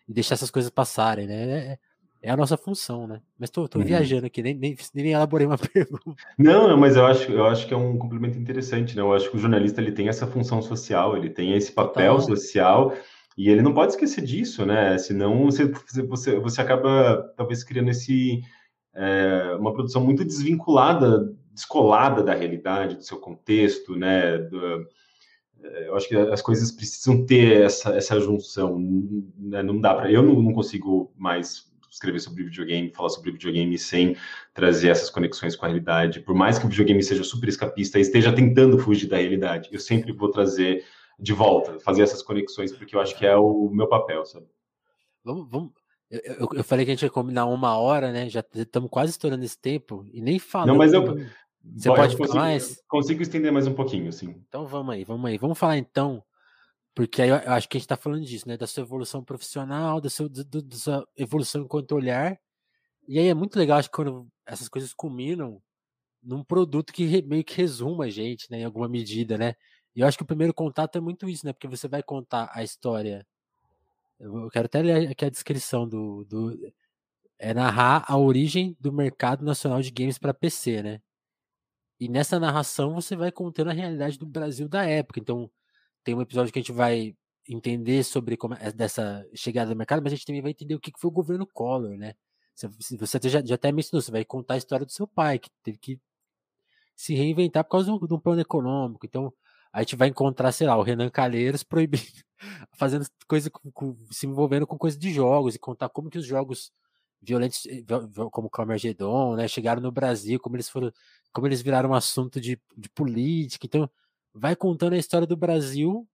e 0.08 0.12
deixar 0.12 0.34
essas 0.34 0.50
coisas 0.50 0.70
passarem, 0.70 1.26
né? 1.26 1.72
É, 1.72 1.78
é 2.22 2.30
a 2.30 2.36
nossa 2.36 2.56
função, 2.56 3.06
né? 3.06 3.20
Mas 3.38 3.50
tô, 3.50 3.68
tô 3.68 3.78
uhum. 3.78 3.84
viajando 3.84 4.26
aqui, 4.26 4.42
nem, 4.42 4.54
nem, 4.54 4.76
nem 4.94 5.12
elaborei 5.12 5.46
uma 5.46 5.58
pergunta. 5.58 6.16
Não, 6.38 6.76
mas 6.76 6.96
eu 6.96 7.06
acho, 7.06 7.30
eu 7.32 7.46
acho 7.46 7.66
que 7.66 7.74
é 7.74 7.76
um 7.76 7.96
complemento 7.96 8.38
interessante, 8.38 8.96
né? 8.96 9.02
Eu 9.02 9.12
acho 9.12 9.30
que 9.30 9.36
o 9.36 9.40
jornalista 9.40 9.80
ele 9.80 9.92
tem 9.92 10.08
essa 10.08 10.26
função 10.26 10.60
social, 10.60 11.16
ele 11.16 11.30
tem 11.30 11.54
esse 11.54 11.72
papel 11.72 12.16
Total. 12.16 12.36
social 12.36 12.94
e 13.36 13.48
ele 13.48 13.62
não 13.62 13.72
pode 13.72 13.92
esquecer 13.92 14.24
disso, 14.24 14.66
né? 14.66 14.98
Senão 14.98 15.44
você, 15.44 15.72
você, 16.08 16.38
você 16.38 16.60
acaba 16.60 17.32
talvez 17.36 17.62
criando 17.62 17.90
esse 17.90 18.40
é, 18.94 19.56
uma 19.58 19.72
produção 19.72 20.04
muito 20.04 20.24
desvinculada 20.24 21.32
descolada 21.58 22.22
da 22.22 22.34
realidade, 22.34 22.96
do 22.96 23.02
seu 23.02 23.18
contexto, 23.18 23.96
né? 23.96 24.38
Do, 24.38 24.86
eh, 25.60 25.88
eu 25.88 25.96
acho 25.96 26.08
que 26.08 26.16
as 26.16 26.40
coisas 26.40 26.70
precisam 26.70 27.26
ter 27.26 27.62
essa, 27.62 27.90
essa 27.90 28.20
junção. 28.20 28.78
Né? 29.36 29.62
Não 29.62 29.80
dá 29.80 29.94
para. 29.94 30.10
Eu 30.10 30.22
não, 30.22 30.40
não, 30.40 30.52
consigo 30.52 31.12
mais 31.16 31.66
escrever 31.98 32.20
sobre 32.20 32.44
videogame, 32.44 32.90
falar 32.90 33.10
sobre 33.10 33.32
videogame 33.32 33.76
sem 33.76 34.16
trazer 34.54 34.88
essas 34.88 35.10
conexões 35.10 35.56
com 35.56 35.66
a 35.66 35.68
realidade. 35.68 36.20
Por 36.20 36.34
mais 36.34 36.58
que 36.58 36.66
o 36.66 36.68
videogame 36.68 37.02
seja 37.02 37.24
super 37.24 37.48
escapista 37.48 37.98
e 37.98 38.02
esteja 38.02 38.32
tentando 38.32 38.78
fugir 38.78 39.08
da 39.08 39.16
realidade, 39.16 39.68
eu 39.72 39.80
sempre 39.80 40.12
vou 40.12 40.30
trazer 40.30 40.84
de 41.18 41.32
volta, 41.32 41.78
fazer 41.80 42.02
essas 42.02 42.22
conexões, 42.22 42.72
porque 42.72 42.94
eu 42.94 43.00
acho 43.00 43.16
que 43.18 43.26
é 43.26 43.36
o 43.36 43.68
meu 43.70 43.88
papel, 43.88 44.24
sabe? 44.24 44.46
Vamos, 45.24 45.50
vamos, 45.50 45.72
eu, 46.10 46.20
eu, 46.20 46.48
eu, 46.54 46.64
falei 46.64 46.84
que 46.84 46.92
a 46.92 46.94
gente 46.94 47.02
ia 47.02 47.10
combinar 47.10 47.46
uma 47.46 47.76
hora, 47.76 48.12
né? 48.12 48.28
Já 48.30 48.42
estamos 48.54 48.88
quase 48.88 49.10
estourando 49.10 49.44
esse 49.44 49.58
tempo 49.58 50.06
e 50.10 50.22
nem 50.22 50.38
falando. 50.38 50.68
Não, 50.68 50.76
mas 50.76 50.92
eu, 50.92 51.02
você 51.74 51.88
pode 51.88 52.16
consigo, 52.16 52.38
mais? 52.38 52.82
Consigo 52.88 53.22
estender 53.22 53.52
mais 53.52 53.66
um 53.66 53.74
pouquinho, 53.74 54.10
sim. 54.12 54.42
Então 54.48 54.66
vamos 54.66 54.94
aí, 54.94 55.04
vamos 55.04 55.28
aí. 55.28 55.36
Vamos 55.36 55.58
falar 55.58 55.76
então, 55.76 56.22
porque 56.94 57.22
aí 57.22 57.28
eu, 57.30 57.36
acho 57.36 57.68
que 57.68 57.76
a 57.76 57.78
gente 57.78 57.84
está 57.86 57.96
falando 57.96 58.24
disso, 58.24 58.48
né? 58.48 58.56
Da 58.56 58.66
sua 58.66 58.82
evolução 58.82 59.24
profissional, 59.24 60.00
da 60.00 60.10
sua, 60.10 60.28
do, 60.28 60.62
da 60.62 60.76
sua 60.76 61.08
evolução 61.16 61.62
enquanto 61.62 61.92
olhar. 61.92 62.38
E 63.08 63.18
aí 63.18 63.28
é 63.28 63.34
muito 63.34 63.58
legal, 63.58 63.78
acho 63.78 63.88
que 63.90 63.96
quando 63.96 64.28
essas 64.46 64.68
coisas 64.68 64.92
culminam 64.94 65.62
num 66.22 66.44
produto 66.44 66.92
que 66.92 67.22
meio 67.22 67.44
que 67.44 67.56
resuma 67.56 68.06
a 68.06 68.10
gente, 68.10 68.50
né? 68.50 68.60
Em 68.60 68.64
alguma 68.64 68.88
medida, 68.88 69.38
né? 69.38 69.54
E 69.94 70.00
eu 70.00 70.06
acho 70.06 70.16
que 70.18 70.22
o 70.24 70.26
primeiro 70.26 70.54
contato 70.54 70.96
é 70.96 71.00
muito 71.00 71.28
isso, 71.28 71.46
né? 71.46 71.52
Porque 71.52 71.68
você 71.68 71.88
vai 71.88 72.02
contar 72.02 72.50
a 72.54 72.62
história. 72.62 73.26
Eu 74.20 74.48
quero 74.50 74.66
até 74.66 74.82
ler 74.82 75.10
aqui 75.10 75.24
a 75.24 75.30
descrição 75.30 75.88
do, 75.88 76.24
do 76.24 76.72
é 77.38 77.54
narrar 77.54 78.04
a 78.08 78.18
origem 78.18 78.76
do 78.80 78.92
mercado 78.92 79.44
nacional 79.44 79.80
de 79.80 79.90
games 79.90 80.18
para 80.18 80.34
PC, 80.34 80.82
né? 80.82 81.00
E 82.00 82.08
nessa 82.08 82.38
narração 82.38 82.94
você 82.94 83.16
vai 83.16 83.32
contando 83.32 83.70
a 83.70 83.72
realidade 83.72 84.18
do 84.18 84.26
Brasil 84.26 84.68
da 84.68 84.84
época. 84.84 85.20
Então, 85.20 85.50
tem 86.08 86.14
um 86.14 86.22
episódio 86.22 86.50
que 86.50 86.58
a 86.58 86.62
gente 86.62 86.72
vai 86.72 87.14
entender 87.46 88.02
sobre 88.02 88.34
como 88.34 88.54
é 88.54 88.72
dessa 88.72 89.26
chegada 89.34 89.68
do 89.68 89.76
mercado, 89.76 90.02
mas 90.02 90.10
a 90.10 90.16
gente 90.16 90.24
também 90.24 90.40
vai 90.40 90.52
entender 90.52 90.74
o 90.74 90.80
que 90.80 90.90
foi 90.96 91.08
o 91.08 91.12
governo 91.12 91.46
Collor, 91.46 91.98
né? 91.98 92.14
Você 92.54 93.28
já, 93.28 93.44
já 93.44 93.56
até 93.56 93.70
mencionou, 93.70 94.00
você 94.00 94.10
vai 94.10 94.24
contar 94.24 94.54
a 94.54 94.56
história 94.56 94.86
do 94.86 94.90
seu 94.92 95.06
pai, 95.06 95.38
que 95.38 95.50
teve 95.62 95.76
que 95.76 96.00
se 96.96 97.14
reinventar 97.14 97.62
por 97.62 97.72
causa 97.72 97.92
de 97.92 98.14
um 98.14 98.18
plano 98.18 98.40
econômico. 98.40 99.04
Então, 99.04 99.30
a 99.70 99.80
gente 99.80 99.96
vai 99.96 100.08
encontrar, 100.08 100.50
sei 100.50 100.66
lá, 100.66 100.78
o 100.78 100.82
Renan 100.82 101.10
Calheiros 101.10 101.62
proibindo, 101.62 102.24
fazendo 102.72 103.04
coisa, 103.28 103.50
com, 103.50 103.94
se 104.10 104.26
envolvendo 104.26 104.66
com 104.66 104.78
coisa 104.78 104.98
de 104.98 105.12
jogos 105.12 105.54
e 105.54 105.58
contar 105.58 105.90
como 105.90 106.08
que 106.08 106.16
os 106.16 106.24
jogos 106.24 106.72
violentos, 107.20 107.66
eh, 107.66 107.84
como 108.32 108.48
o 108.48 108.50
Carmageddon, 108.50 109.36
né, 109.36 109.46
chegaram 109.46 109.82
no 109.82 109.92
Brasil, 109.92 110.40
como 110.40 110.56
eles 110.56 110.70
foram 110.70 110.90
como 111.34 111.46
eles 111.46 111.60
viraram 111.60 111.90
um 111.90 111.94
assunto 111.94 112.40
de, 112.40 112.58
de 112.74 112.88
política. 112.88 113.66
Então, 113.66 113.90
vai 114.38 114.56
contando 114.56 114.94
a 114.94 114.98
história 114.98 115.26
do 115.26 115.36
Brasil 115.36 116.08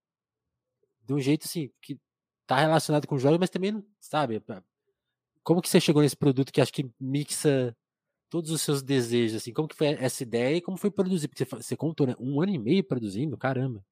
de 1.06 1.14
um 1.14 1.20
jeito 1.20 1.44
assim, 1.44 1.70
que 1.82 1.98
tá 2.46 2.56
relacionado 2.56 3.06
com 3.06 3.18
jogos, 3.18 3.38
mas 3.38 3.50
também, 3.50 3.84
sabe, 4.00 4.42
como 5.42 5.60
que 5.60 5.68
você 5.68 5.80
chegou 5.80 6.02
nesse 6.02 6.16
produto 6.16 6.52
que 6.52 6.60
acho 6.60 6.72
que 6.72 6.90
mixa 6.98 7.76
todos 8.30 8.50
os 8.50 8.62
seus 8.62 8.82
desejos, 8.82 9.36
assim, 9.36 9.52
como 9.52 9.68
que 9.68 9.76
foi 9.76 9.88
essa 9.88 10.22
ideia 10.22 10.56
e 10.56 10.60
como 10.60 10.76
foi 10.76 10.90
produzir? 10.90 11.28
Porque 11.28 11.44
você, 11.44 11.56
você 11.56 11.76
contou, 11.76 12.06
né? 12.06 12.14
Um 12.18 12.40
ano 12.40 12.52
e 12.52 12.58
meio 12.58 12.82
produzindo, 12.82 13.36
caramba. 13.36 13.84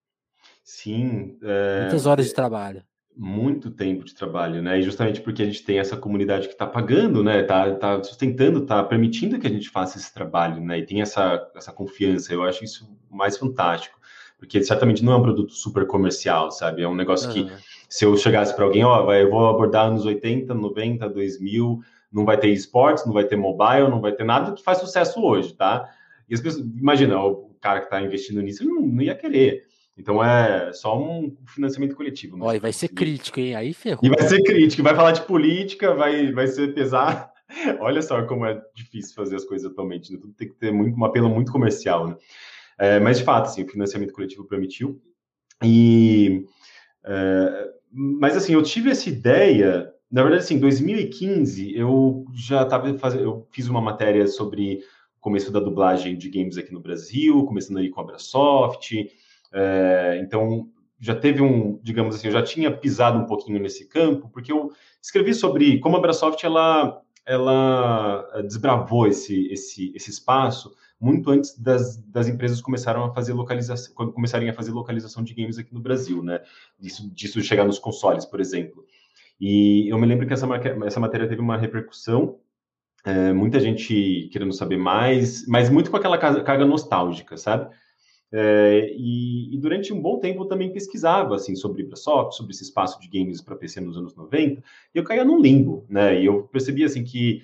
Sim. 0.65 1.39
É... 1.43 1.83
Muitas 1.83 2.07
horas 2.07 2.27
de 2.27 2.35
trabalho 2.35 2.85
muito 3.17 3.71
tempo 3.71 4.05
de 4.05 4.15
trabalho, 4.15 4.63
né? 4.63 4.79
E 4.79 4.83
justamente 4.83 5.21
porque 5.21 5.43
a 5.43 5.47
gente 5.47 5.63
tem 5.63 5.79
essa 5.79 5.97
comunidade 5.97 6.47
que 6.49 6.55
está 6.55 6.67
pagando, 6.67 7.23
né? 7.23 7.43
Tá, 7.43 7.75
tá 7.75 8.03
sustentando, 8.03 8.65
tá 8.65 8.83
permitindo 8.83 9.39
que 9.39 9.47
a 9.47 9.51
gente 9.51 9.69
faça 9.69 9.99
esse 9.99 10.13
trabalho, 10.13 10.61
né? 10.63 10.79
E 10.79 10.87
tem 10.87 11.03
essa, 11.03 11.51
essa 11.55 11.73
confiança. 11.73 12.33
Eu 12.33 12.43
acho 12.43 12.65
isso 12.65 12.89
mais 13.11 13.37
fantástico, 13.37 13.99
porque 14.43 14.61
certamente 14.65 15.05
não 15.05 15.13
é 15.13 15.17
um 15.17 15.23
produto 15.23 15.53
super 15.53 15.87
comercial, 15.87 16.51
sabe? 16.51 16.83
É 16.83 16.89
um 16.89 16.97
negócio 16.97 17.31
que 17.31 17.49
se 17.89 18.05
eu 18.05 18.17
chegasse 18.17 18.53
para 18.57 18.65
alguém, 18.65 18.83
ó, 18.83 19.05
vai, 19.05 19.23
eu 19.23 19.31
vou 19.31 19.47
abordar 19.49 19.87
anos 19.87 20.05
80, 20.05 20.53
90, 20.53 21.09
2000, 21.09 21.81
não 22.13 22.25
vai 22.25 22.37
ter 22.37 22.49
esportes, 22.49 23.07
não 23.07 23.13
vai 23.13 23.23
ter 23.23 23.37
mobile, 23.37 23.89
não 23.89 24.01
vai 24.01 24.11
ter 24.11 24.25
nada 24.25 24.51
que 24.51 24.61
faz 24.61 24.79
sucesso 24.79 25.23
hoje, 25.23 25.55
tá? 25.55 25.89
E 26.29 26.35
as 26.35 26.41
pessoas, 26.41 26.67
imagina, 26.77 27.25
o 27.25 27.55
cara 27.61 27.79
que 27.79 27.87
está 27.87 28.03
investindo 28.03 28.43
nisso, 28.43 28.65
ele 28.65 28.71
não, 28.71 28.83
não 28.83 29.03
ia 29.03 29.15
querer. 29.15 29.63
Então 29.97 30.25
é 30.25 30.73
só 30.73 31.01
um 31.01 31.37
financiamento 31.47 31.95
coletivo. 31.95 32.37
Olha, 32.41 32.59
vai 32.59 32.73
ser 32.73 32.89
crítico, 32.89 33.39
hein? 33.39 33.55
Aí 33.55 33.73
ferrou. 33.73 34.01
E 34.03 34.09
vai 34.09 34.27
ser 34.27 34.43
crítico, 34.43 34.83
vai 34.83 34.97
falar 34.97 35.13
de 35.13 35.23
política, 35.23 35.95
vai, 35.95 36.33
vai 36.33 36.49
ser 36.49 36.75
pesar. 36.75 37.31
Olha 37.79 38.03
só 38.03 38.21
como 38.25 38.45
é 38.45 38.61
difícil 38.75 39.15
fazer 39.15 39.37
as 39.37 39.45
coisas 39.45 39.71
atualmente, 39.71 40.13
né? 40.13 40.19
Tudo 40.21 40.35
tem 40.35 40.49
que 40.49 40.55
ter 40.55 40.73
muito, 40.73 40.99
um 40.99 41.05
apelo 41.05 41.29
muito 41.29 41.53
comercial, 41.53 42.09
né? 42.09 42.17
É, 42.83 42.99
mas 42.99 43.19
de 43.19 43.25
fato, 43.25 43.47
assim, 43.47 43.63
o 43.63 43.69
financiamento 43.69 44.13
coletivo 44.13 44.45
permitiu. 44.45 45.01
E 45.63 46.45
é, 47.05 47.71
mas 47.93 48.37
assim, 48.37 48.55
eu 48.55 48.63
tive 48.63 48.91
essa 48.91 49.09
ideia, 49.09 49.93
na 50.11 50.23
verdade, 50.23 50.43
assim, 50.43 50.57
em 50.57 50.61
2015 50.61 51.77
eu 51.77 52.25
já 52.35 52.63
estava 52.63 52.93
fazendo, 52.99 53.23
eu 53.23 53.47
fiz 53.53 53.69
uma 53.69 53.81
matéria 53.81 54.27
sobre 54.27 54.81
o 55.17 55.21
começo 55.21 55.53
da 55.53 55.61
dublagem 55.61 56.17
de 56.17 56.29
games 56.29 56.59
aqui 56.59 56.73
no 56.73 56.81
Brasil, 56.81 57.45
começando 57.45 57.77
aí 57.79 57.89
com 57.89 58.01
a 58.01 58.03
Abrasoft, 58.03 58.91
é, 59.53 60.19
então, 60.21 60.69
já 60.99 61.15
teve 61.15 61.41
um, 61.41 61.79
digamos 61.85 62.17
assim, 62.17 62.27
eu 62.27 62.33
já 62.33 62.43
tinha 62.43 62.77
pisado 62.77 63.17
um 63.17 63.27
pouquinho 63.27 63.61
nesse 63.61 63.87
campo, 63.89 64.29
porque 64.29 64.51
eu 64.51 64.73
escrevi 65.01 65.35
sobre 65.35 65.79
como 65.79 65.97
a 65.97 65.99
Microsoft 66.01 66.43
ela, 66.43 67.01
ela 67.27 68.29
eh, 68.35 68.43
desbravou 68.43 69.07
esse, 69.07 69.47
esse, 69.53 69.93
esse 69.95 70.11
espaço 70.11 70.75
muito 71.01 71.31
antes 71.31 71.59
das, 71.59 71.97
das 71.97 72.29
empresas 72.29 72.61
começaram 72.61 73.05
a 73.05 73.13
fazer 73.13 73.33
localização, 73.33 73.93
começarem 74.13 74.49
a 74.49 74.55
fazer 74.55 74.71
localização 74.71 75.25
de 75.25 75.35
games 75.35 75.59
aqui 75.59 75.75
no 75.75 75.81
Brasil, 75.81 76.23
né? 76.23 76.41
Disso, 76.79 77.11
disso 77.13 77.41
chegar 77.43 77.65
nos 77.65 77.81
consoles, 77.81 78.25
por 78.25 78.41
exemplo. 78.41 78.87
E 79.41 79.89
eu 79.89 79.99
me 79.99 80.07
lembro 80.07 80.27
que 80.29 80.33
essa, 80.33 80.47
essa 80.87 81.01
matéria 81.01 81.27
teve 81.27 81.41
uma 81.41 81.57
repercussão, 81.57 82.39
é, 83.05 83.33
muita 83.33 83.59
gente 83.59 84.29
querendo 84.33 84.53
saber 84.53 84.77
mais, 84.77 85.45
mas 85.49 85.69
muito 85.69 85.91
com 85.91 85.97
aquela 85.97 86.17
carga 86.17 86.65
nostálgica, 86.65 87.37
sabe? 87.37 87.75
É, 88.35 88.91
e, 88.97 89.55
e, 89.55 89.59
durante 89.59 89.93
um 89.93 90.01
bom 90.01 90.19
tempo 90.19 90.43
eu 90.43 90.49
também 90.49 90.73
pesquisava 90.73 91.35
assim 91.35 91.55
sobre 91.55 91.83
Microsoft, 91.83 92.33
sobre 92.33 92.53
esse 92.53 92.63
espaço 92.63 92.99
de 92.99 93.07
games 93.07 93.43
para 93.43 93.55
PC 93.55 93.79
nos 93.83 93.95
anos 93.97 94.15
90, 94.15 94.63
e 94.95 94.99
eu 94.99 95.05
caía 95.05 95.23
num 95.23 95.39
limbo, 95.39 95.85
né? 95.87 96.19
E 96.19 96.25
eu 96.25 96.45
percebia 96.45 96.87
assim 96.87 97.05
que 97.05 97.43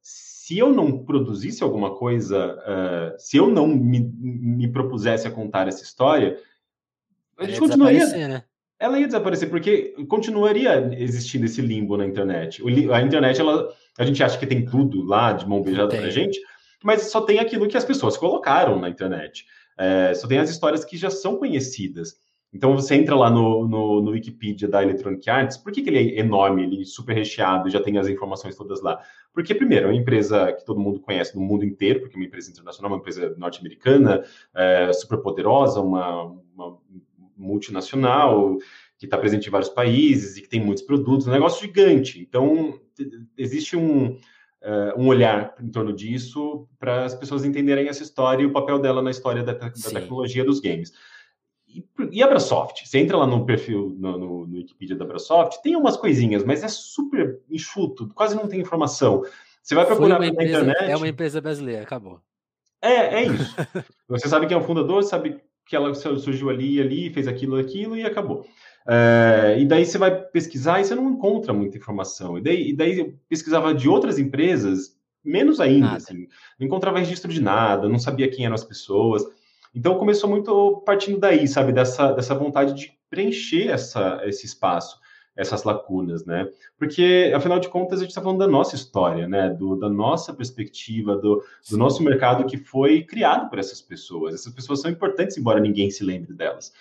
se 0.00 0.58
eu 0.58 0.72
não 0.72 1.04
produzisse 1.04 1.62
alguma 1.62 1.94
coisa, 1.94 2.56
uh, 2.56 3.20
se 3.20 3.36
eu 3.36 3.48
não 3.48 3.68
me, 3.68 4.00
me, 4.00 4.66
propusesse 4.66 5.28
a 5.28 5.30
contar 5.30 5.68
essa 5.68 5.84
história, 5.84 6.38
a 7.38 7.44
gente 7.44 7.60
continuaria. 7.60 8.06
Né? 8.06 8.42
Ela 8.78 8.98
ia 8.98 9.06
desaparecer, 9.06 9.50
porque 9.50 9.94
continuaria 10.08 10.90
existindo 10.98 11.44
esse 11.44 11.60
limbo 11.60 11.98
na 11.98 12.06
internet. 12.06 12.62
A 12.90 13.02
internet, 13.02 13.38
ela, 13.38 13.68
a 13.98 14.04
gente 14.04 14.24
acha 14.24 14.38
que 14.38 14.46
tem 14.46 14.64
tudo 14.64 15.04
lá 15.04 15.34
de 15.34 15.46
mão 15.46 15.62
beijada 15.62 15.94
pra 15.94 16.08
gente, 16.08 16.40
mas 16.82 17.02
só 17.10 17.20
tem 17.20 17.38
aquilo 17.38 17.68
que 17.68 17.76
as 17.76 17.84
pessoas 17.84 18.16
colocaram 18.16 18.80
na 18.80 18.88
internet. 18.88 19.46
É, 19.80 20.12
só 20.12 20.28
tem 20.28 20.38
as 20.38 20.50
histórias 20.50 20.84
que 20.84 20.98
já 20.98 21.08
são 21.08 21.38
conhecidas. 21.38 22.14
Então 22.52 22.74
você 22.74 22.96
entra 22.96 23.14
lá 23.14 23.30
no, 23.30 23.66
no, 23.66 24.02
no 24.02 24.10
Wikipedia 24.10 24.68
da 24.68 24.82
Electronic 24.82 25.30
Arts, 25.30 25.56
por 25.56 25.72
que, 25.72 25.80
que, 25.80 25.88
ele 25.88 25.98
é 25.98 26.18
enorme, 26.18 26.64
ele 26.64 26.82
é 26.82 26.84
super 26.84 27.14
recheado, 27.14 27.70
já 27.70 27.80
tem 27.80 27.96
as 27.96 28.06
informações 28.06 28.56
todas 28.56 28.82
lá? 28.82 29.00
Porque, 29.32 29.54
primeiro, 29.54 29.86
é 29.86 29.90
uma 29.90 29.96
empresa 29.96 30.52
que 30.52 30.66
todo 30.66 30.80
mundo 30.80 31.00
conhece 31.00 31.34
no 31.34 31.40
mundo 31.40 31.64
inteiro, 31.64 32.00
porque 32.00 32.16
é 32.16 32.18
uma 32.18 32.26
empresa 32.26 32.50
internacional, 32.50 32.90
uma 32.90 32.98
empresa 32.98 33.34
norte-americana, 33.38 34.22
é, 34.52 34.92
super 34.92 35.18
poderosa, 35.18 35.80
uma, 35.80 36.24
uma 36.54 36.78
multinacional, 37.36 38.56
que 38.98 39.06
está 39.06 39.16
presente 39.16 39.46
em 39.46 39.50
vários 39.50 39.70
países 39.70 40.36
e 40.36 40.42
que 40.42 40.48
tem 40.48 40.60
muitos 40.60 40.82
produtos, 40.82 41.26
um 41.26 41.30
negócio 41.30 41.64
gigante. 41.64 42.20
Então, 42.20 42.78
existe 43.38 43.76
um, 43.76 44.18
um 44.96 45.06
olhar 45.06 45.54
em 45.60 45.70
torno 45.70 45.92
disso 45.92 46.68
para 46.78 47.04
as 47.04 47.14
pessoas 47.14 47.44
entenderem 47.44 47.88
essa 47.88 48.02
história 48.02 48.42
e 48.42 48.46
o 48.46 48.52
papel 48.52 48.78
dela 48.78 49.00
na 49.00 49.10
história 49.10 49.42
da, 49.42 49.52
da 49.52 49.70
tecnologia 49.70 50.44
dos 50.44 50.60
games. 50.60 50.92
E, 51.66 51.84
e 52.10 52.22
a 52.22 52.26
Brasoft, 52.26 52.86
você 52.86 52.98
entra 52.98 53.16
lá 53.16 53.26
no 53.26 53.46
perfil, 53.46 53.94
no, 53.98 54.18
no, 54.18 54.46
no 54.46 54.56
Wikipedia 54.58 54.96
da 54.96 55.04
Brasoft, 55.04 55.62
tem 55.62 55.76
umas 55.76 55.96
coisinhas, 55.96 56.44
mas 56.44 56.64
é 56.64 56.68
super 56.68 57.40
enxuto, 57.48 58.08
quase 58.14 58.34
não 58.34 58.48
tem 58.48 58.60
informação. 58.60 59.22
Você 59.62 59.74
vai 59.74 59.86
procurar 59.86 60.18
na 60.18 60.26
empresa, 60.26 60.62
internet. 60.62 60.90
É 60.90 60.96
uma 60.96 61.08
empresa 61.08 61.40
brasileira, 61.40 61.82
acabou. 61.82 62.20
É, 62.82 63.22
é 63.22 63.26
isso. 63.26 63.54
você 64.08 64.28
sabe 64.28 64.46
quem 64.46 64.56
é 64.56 64.60
o 64.60 64.64
fundador, 64.64 65.02
sabe 65.04 65.40
que 65.66 65.76
ela 65.76 65.94
surgiu 65.94 66.50
ali 66.50 66.74
e 66.74 66.80
ali, 66.80 67.10
fez 67.10 67.28
aquilo, 67.28 67.56
aquilo 67.56 67.96
e 67.96 68.04
acabou. 68.04 68.44
É, 68.92 69.56
e 69.56 69.64
daí 69.64 69.86
você 69.86 69.96
vai 69.96 70.10
pesquisar 70.10 70.80
e 70.80 70.84
você 70.84 70.96
não 70.96 71.12
encontra 71.12 71.52
muita 71.52 71.78
informação. 71.78 72.36
E 72.36 72.42
daí, 72.42 72.70
e 72.70 72.76
daí 72.76 72.98
eu 72.98 73.14
pesquisava 73.28 73.72
de 73.72 73.88
outras 73.88 74.18
empresas, 74.18 74.98
menos 75.24 75.60
ainda, 75.60 75.92
assim. 75.92 76.26
Não 76.58 76.66
encontrava 76.66 76.98
registro 76.98 77.30
de 77.30 77.40
nada, 77.40 77.88
não 77.88 78.00
sabia 78.00 78.28
quem 78.28 78.46
eram 78.46 78.56
as 78.56 78.64
pessoas. 78.64 79.24
Então 79.72 79.96
começou 79.96 80.28
muito 80.28 80.82
partindo 80.84 81.20
daí, 81.20 81.46
sabe, 81.46 81.72
dessa, 81.72 82.10
dessa 82.10 82.34
vontade 82.34 82.74
de 82.74 82.92
preencher 83.08 83.68
essa, 83.68 84.20
esse 84.24 84.44
espaço, 84.44 84.98
essas 85.36 85.62
lacunas, 85.62 86.24
né? 86.26 86.48
Porque, 86.76 87.32
afinal 87.32 87.60
de 87.60 87.68
contas, 87.68 88.00
a 88.00 88.02
gente 88.02 88.10
está 88.10 88.20
falando 88.20 88.40
da 88.40 88.48
nossa 88.48 88.74
história, 88.74 89.28
né? 89.28 89.50
Do, 89.50 89.76
da 89.76 89.88
nossa 89.88 90.34
perspectiva, 90.34 91.16
do, 91.16 91.44
do 91.70 91.78
nosso 91.78 92.02
mercado 92.02 92.44
que 92.44 92.56
foi 92.56 93.04
criado 93.04 93.48
por 93.48 93.60
essas 93.60 93.80
pessoas. 93.80 94.34
Essas 94.34 94.52
pessoas 94.52 94.80
são 94.80 94.90
importantes, 94.90 95.38
embora 95.38 95.60
ninguém 95.60 95.92
se 95.92 96.02
lembre 96.02 96.32
delas. 96.32 96.72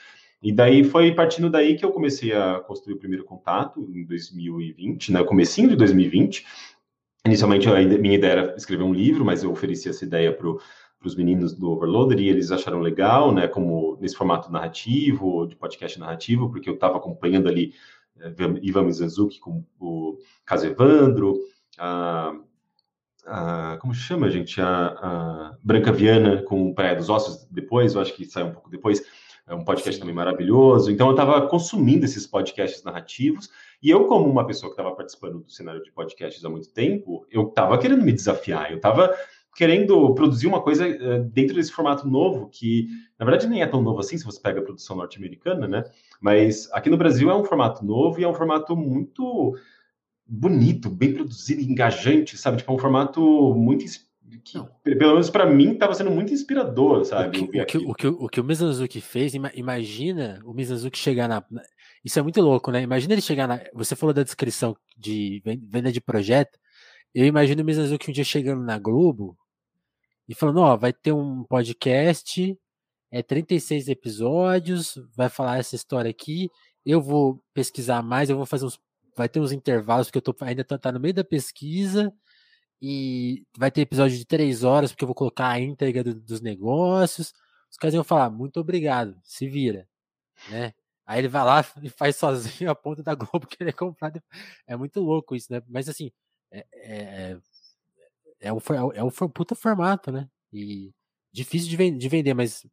E 0.42 0.52
daí 0.54 0.84
foi 0.84 1.14
partindo 1.14 1.50
daí 1.50 1.76
que 1.76 1.84
eu 1.84 1.92
comecei 1.92 2.34
a 2.34 2.60
construir 2.62 2.94
o 2.94 3.00
primeiro 3.00 3.26
contato 3.26 3.90
em 3.94 4.06
2020, 4.06 5.12
né? 5.12 5.24
Comecinho 5.24 5.70
de 5.70 5.76
2020. 5.76 6.46
Inicialmente, 7.26 7.68
a 7.68 7.76
minha 7.76 8.16
ideia 8.16 8.32
era 8.32 8.56
escrever 8.56 8.84
um 8.84 8.94
livro, 8.94 9.26
mas 9.26 9.44
eu 9.44 9.52
ofereci 9.52 9.90
essa 9.90 10.06
ideia 10.06 10.32
para 10.32 10.48
os 11.04 11.16
meninos 11.16 11.54
do 11.54 11.72
Overloader 11.72 12.20
e 12.20 12.30
eles 12.30 12.52
acharam 12.52 12.80
legal, 12.80 13.34
né? 13.34 13.48
Como 13.48 13.98
nesse 14.00 14.16
formato 14.16 14.50
narrativo, 14.50 15.46
de 15.46 15.58
podcast 15.58 16.00
narrativo, 16.00 16.50
porque 16.50 16.70
eu 16.70 16.76
estava 16.76 16.98
acompanhando 16.98 17.50
ali 17.50 17.74
é, 18.18 18.34
Ivan 18.62 18.84
Mizanzuki 18.84 19.40
com 19.40 19.66
o 19.78 20.18
caso 20.46 20.66
Evandro, 20.66 21.38
a, 21.78 22.34
a, 23.26 23.78
como 23.82 23.94
chama, 23.94 24.30
gente? 24.30 24.62
A, 24.62 24.88
a 24.88 25.58
Branca 25.62 25.92
Viana 25.92 26.42
com 26.44 26.74
Praia 26.74 26.96
dos 26.96 27.10
Ossos 27.10 27.46
depois, 27.52 27.94
eu 27.94 28.02
acho 28.02 28.14
que 28.14 28.24
saiu 28.24 28.48
um 28.48 28.52
pouco 28.52 28.70
depois 28.70 29.04
é 29.50 29.56
um 29.56 29.64
podcast 29.64 30.00
também 30.00 30.14
maravilhoso. 30.14 30.91
Então, 30.91 31.08
eu 31.08 31.14
estava 31.14 31.47
consumindo 31.47 32.06
esses 32.06 32.28
podcasts 32.28 32.84
narrativos, 32.84 33.50
e 33.82 33.89
eu, 33.89 34.06
como 34.06 34.30
uma 34.30 34.45
pessoa 34.45 34.70
que 34.70 34.80
estava 34.80 34.95
participando 34.95 35.39
do 35.39 35.52
cenário 35.52 35.82
de 35.82 35.91
podcasts 35.91 36.45
há 36.45 36.50
muito 36.50 36.72
tempo, 36.72 37.26
eu 37.32 37.47
estava 37.47 37.78
querendo 37.78 38.04
me 38.04 38.12
desafiar, 38.12 38.70
eu 38.70 38.78
estava 38.78 39.12
querendo 39.56 40.14
produzir 40.14 40.47
uma 40.47 40.62
coisa 40.62 40.88
uh, 40.88 41.24
dentro 41.24 41.56
desse 41.56 41.72
formato 41.72 42.08
novo, 42.08 42.47
que 42.50 42.88
na 43.18 43.26
verdade 43.26 43.47
nem 43.47 43.62
é 43.64 43.68
tão 43.68 43.82
novo 43.82 44.00
assim, 44.00 44.18
se 44.18 44.24
você 44.24 44.39
pega 44.39 44.60
a 44.60 44.64
produção 44.64 44.95
norte-americana, 44.95 45.68
né? 45.68 45.84
Mas 46.22 46.72
aqui 46.72 46.89
no 46.89 46.97
Brasil 46.97 47.30
é 47.30 47.36
um 47.36 47.43
formato 47.43 47.84
novo 47.84 48.20
e 48.20 48.24
é 48.24 48.28
um 48.28 48.34
formato 48.34 48.78
muito 48.78 49.56
bonito, 50.26 50.89
bem 50.89 51.14
produzido, 51.14 51.62
engajante, 51.62 52.38
sabe? 52.38 52.58
Tipo, 52.58 52.72
é 52.72 52.76
um 52.76 52.80
formato 52.80 53.56
muito 53.56 53.84
que, 54.38 54.60
pelo 54.84 55.14
menos 55.14 55.30
para 55.30 55.46
mim, 55.46 55.74
estava 55.74 55.94
sendo 55.94 56.12
muito 56.12 56.34
inspirador, 56.34 57.04
sabe? 57.04 57.40
O 57.40 57.50
que 57.50 57.62
o, 57.62 57.66
que, 57.66 57.78
o, 57.78 57.94
que, 57.94 58.08
o, 58.08 58.30
que 58.30 58.42
o 58.42 58.44
Mizanzuki 58.44 59.02
fez, 59.02 59.34
imagina 59.34 60.40
o 60.46 60.54
Mizanzuki 60.54 60.98
chegar 60.98 61.28
na. 61.28 61.44
Isso 62.04 62.20
é 62.20 62.22
muito 62.22 62.40
louco, 62.42 62.72
né? 62.72 62.82
Imagina 62.82 63.14
ele 63.14 63.22
chegar 63.22 63.48
na. 63.48 63.60
Você 63.74 63.96
falou 63.96 64.14
da 64.14 64.24
descrição 64.24 64.78
de 64.98 65.42
venda 65.46 65.92
de 65.92 66.00
projeto. 66.00 66.60
Eu 67.14 67.26
imagino 67.26 67.64
o 67.64 67.66
Mizanzuki 67.66 68.10
um 68.10 68.14
dia 68.14 68.24
chegando 68.24 68.62
na 68.62 68.78
Globo 68.78 69.38
e 70.28 70.36
falando: 70.36 70.60
Ó, 70.60 70.78
vai 70.78 70.94
ter 70.94 71.12
um 71.12 71.44
podcast, 71.44 72.58
é 73.12 73.24
36 73.24 73.88
episódios, 73.88 74.96
vai 75.16 75.30
falar 75.30 75.58
essa 75.58 75.76
história 75.76 76.12
aqui. 76.12 76.50
Eu 76.86 77.02
vou 77.02 77.44
pesquisar 77.54 78.04
mais, 78.04 78.30
eu 78.30 78.38
vou 78.38 78.46
fazer 78.46 78.66
uns. 78.66 78.80
Vai 79.18 79.28
ter 79.28 79.40
uns 79.40 79.52
intervalos, 79.52 80.08
porque 80.08 80.20
eu 80.20 80.22
tô, 80.22 80.36
ainda 80.46 80.64
tá 80.64 80.92
no 80.92 81.00
meio 81.00 81.14
da 81.14 81.24
pesquisa 81.24 82.14
e 82.82 83.46
vai 83.58 83.72
ter 83.72 83.82
episódio 83.82 84.18
de 84.18 84.26
três 84.26 84.64
horas, 84.64 84.92
porque 84.92 85.04
eu 85.04 85.08
vou 85.08 85.16
colocar 85.16 85.50
a 85.50 85.60
íntegra 85.60 86.04
do, 86.04 86.16
dos 86.16 86.42
negócios. 86.42 87.34
Os 87.70 87.78
caras 87.78 87.94
iam 87.94 88.04
falar, 88.04 88.30
muito 88.30 88.60
obrigado, 88.60 89.20
se 89.24 89.48
vira, 89.48 89.88
né? 90.50 90.74
Aí 91.06 91.20
ele 91.20 91.28
vai 91.28 91.44
lá 91.44 91.66
e 91.84 91.90
faz 91.90 92.16
sozinho 92.18 92.70
a 92.70 92.76
ponta 92.76 93.04
da 93.04 93.16
Globo 93.16 93.46
que 93.48 93.58
ele 93.62 93.72
é 93.72 93.74
comprado. 93.74 94.22
É 94.68 94.76
muito 94.76 95.00
louco 95.02 95.36
isso, 95.36 95.52
né? 95.52 95.62
Mas 95.68 95.90
assim, 95.90 96.12
é, 96.52 96.66
é, 96.74 97.38
é, 98.40 98.54
o, 98.54 98.60
é 98.94 99.04
o 99.04 99.08
é 99.10 99.28
puta 99.34 99.56
formato, 99.56 100.12
né? 100.12 100.30
E 100.54 100.94
difícil 101.32 101.70
de, 101.70 101.92
de 101.92 102.10
vender, 102.10 102.34
mas 102.34 102.66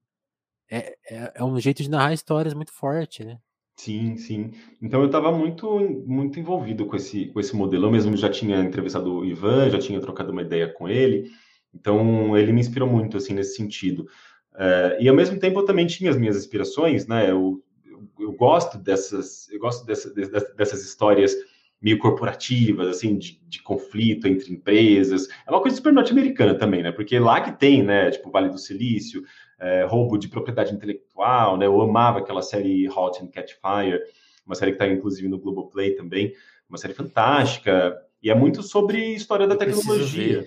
é, 0.71 0.97
é, 1.11 1.33
é 1.37 1.45
um 1.45 1.59
jeito 1.61 1.83
de 1.83 1.91
narrar 1.91 2.13
histórias 2.13 2.55
muito 2.55 2.73
forte, 2.73 3.25
né? 3.25 3.41
Sim, 3.77 4.17
sim. 4.17 4.53
Então 4.81 5.01
eu 5.01 5.07
estava 5.07 5.31
muito, 5.31 5.79
muito 6.07 6.41
envolvido 6.41 6.87
com 6.87 6.97
esse, 6.97 7.27
com 7.27 7.39
esse 7.41 7.55
modelo. 7.55 7.87
Eu 7.87 7.91
mesmo 7.91 8.17
já 8.17 8.31
tinha 8.31 8.59
entrevistado 8.61 9.13
o 9.19 9.25
Ivan, 9.25 9.69
já 9.71 9.79
tinha 9.79 10.01
trocado 10.01 10.33
uma 10.33 10.43
ideia 10.43 10.73
com 10.73 10.89
ele. 10.89 11.31
Então 11.75 12.37
ele 12.37 12.53
me 12.53 12.61
inspirou 12.61 12.89
muito 12.89 13.17
assim 13.19 13.35
nesse 13.35 13.57
sentido. 13.57 14.07
Uh, 14.55 14.97
e 15.01 15.09
ao 15.09 15.15
mesmo 15.15 15.39
tempo 15.39 15.61
eu 15.61 15.65
também 15.65 15.87
tinha 15.87 16.11
as 16.11 16.17
minhas 16.17 16.37
inspirações, 16.37 17.07
né? 17.07 17.31
Eu, 17.31 17.63
eu, 17.85 18.09
eu 18.19 18.33
gosto 18.33 18.79
dessas, 18.79 19.49
eu 19.51 19.59
gosto 19.61 19.85
dessa, 19.85 20.11
dessas 20.57 20.83
histórias 20.83 21.35
meio 21.81 21.99
corporativas, 21.99 22.89
assim, 22.89 23.17
de, 23.17 23.41
de, 23.47 23.63
conflito 23.63 24.27
entre 24.27 24.53
empresas. 24.53 25.29
É 25.47 25.51
uma 25.51 25.61
coisa 25.61 25.77
super 25.77 25.93
norte-americana 25.93 26.55
também, 26.55 26.83
né? 26.83 26.91
Porque 26.91 27.19
lá 27.19 27.41
que 27.41 27.53
tem, 27.53 27.83
né? 27.83 28.11
Tipo, 28.11 28.31
Vale 28.31 28.49
do 28.49 28.59
Silício, 28.59 29.23
é, 29.59 29.85
roubo 29.85 30.19
de 30.19 30.29
propriedade 30.29 30.75
intelectual, 30.75 31.57
né? 31.57 31.67
Eu 31.67 31.81
amava 31.81 32.19
aquela 32.19 32.43
série 32.43 32.89
Hot 32.89 33.23
and 33.23 33.29
Catch 33.29 33.53
Fire, 33.53 34.01
uma 34.45 34.55
série 34.55 34.73
que 34.73 34.83
está 34.83 34.87
inclusive 34.87 35.29
no 35.29 35.39
Globoplay 35.39 35.93
também, 35.93 36.33
uma 36.69 36.79
série 36.79 36.95
fantástica, 36.95 37.97
e 38.23 38.31
é 38.31 38.35
muito 38.35 38.63
sobre 38.63 39.15
história 39.15 39.47
da 39.47 39.57
tecnologia. 39.57 40.47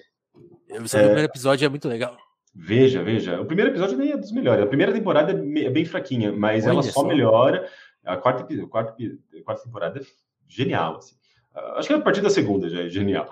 Eu, 0.68 0.82
o 0.82 0.86
é, 0.86 0.88
primeiro 0.88 1.22
episódio 1.22 1.66
é 1.66 1.70
muito 1.70 1.88
legal. 1.88 2.18
Veja, 2.54 3.04
veja. 3.04 3.40
O 3.40 3.46
primeiro 3.46 3.72
episódio 3.72 3.98
nem 3.98 4.12
é 4.12 4.18
dos 4.18 4.32
melhores. 4.32 4.64
A 4.64 4.68
primeira 4.68 4.92
temporada 4.92 5.32
é, 5.32 5.64
é 5.64 5.70
bem 5.70 5.86
fraquinha, 5.86 6.32
mas 6.32 6.66
Olha 6.66 6.74
ela 6.74 6.84
só, 6.84 7.02
só, 7.02 7.08
melhora. 7.08 7.70
A 8.04 8.18
quarta, 8.18 8.54
a 8.54 8.68
quarta, 8.68 8.96
a 9.02 9.44
quarta 9.44 9.64
temporada 9.64 10.00
é 10.00 10.04
genial. 10.48 10.98
Assim. 10.98 11.16
Acho 11.76 11.88
que 11.88 11.94
a 11.94 12.02
partir 12.02 12.22
da 12.22 12.30
segunda 12.30 12.70
já 12.70 12.84
é 12.84 12.90
genial. 12.90 13.30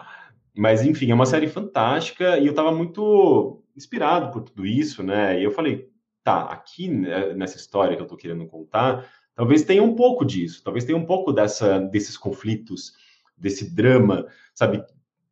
Mas, 0.56 0.84
enfim, 0.84 1.12
é 1.12 1.14
uma 1.14 1.26
série 1.26 1.48
fantástica 1.48 2.38
e 2.40 2.46
eu 2.46 2.52
estava 2.52 2.72
muito 2.72 3.64
inspirado 3.76 4.32
por 4.32 4.42
tudo 4.42 4.66
isso, 4.66 5.04
né? 5.04 5.40
E 5.40 5.44
eu 5.44 5.52
falei, 5.52 5.90
tá, 6.24 6.42
aqui 6.46 6.90
né, 6.90 7.34
nessa 7.36 7.58
história 7.58 7.96
que 7.96 8.02
eu 8.02 8.06
estou 8.06 8.18
querendo 8.18 8.46
contar, 8.48 9.08
talvez 9.36 9.64
tenha 9.64 9.84
um 9.84 9.96
pouco 9.96 10.26
disso, 10.26 10.64
talvez 10.64 10.84
tenha 10.84 10.98
um 10.98 11.06
pouco 11.06 11.32
dessa, 11.32 11.80
desses 11.80 12.18
conflitos, 12.18 12.94
desse 13.38 13.74
drama, 13.74 14.26
sabe? 14.54 14.84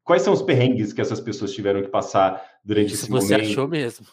Quais 0.03 0.21
são 0.21 0.31
os 0.31 0.43
perrengues 0.43 0.93
que 0.93 1.01
essas 1.01 1.19
pessoas 1.19 1.51
tiveram 1.51 1.81
que 1.81 1.89
passar 1.89 2.41
durante 2.63 2.93
isso 2.93 3.05
esse 3.05 3.11
você 3.11 3.33
momento? 3.33 3.45
Você 3.45 3.51
achou 3.51 3.67
mesmo? 3.67 4.05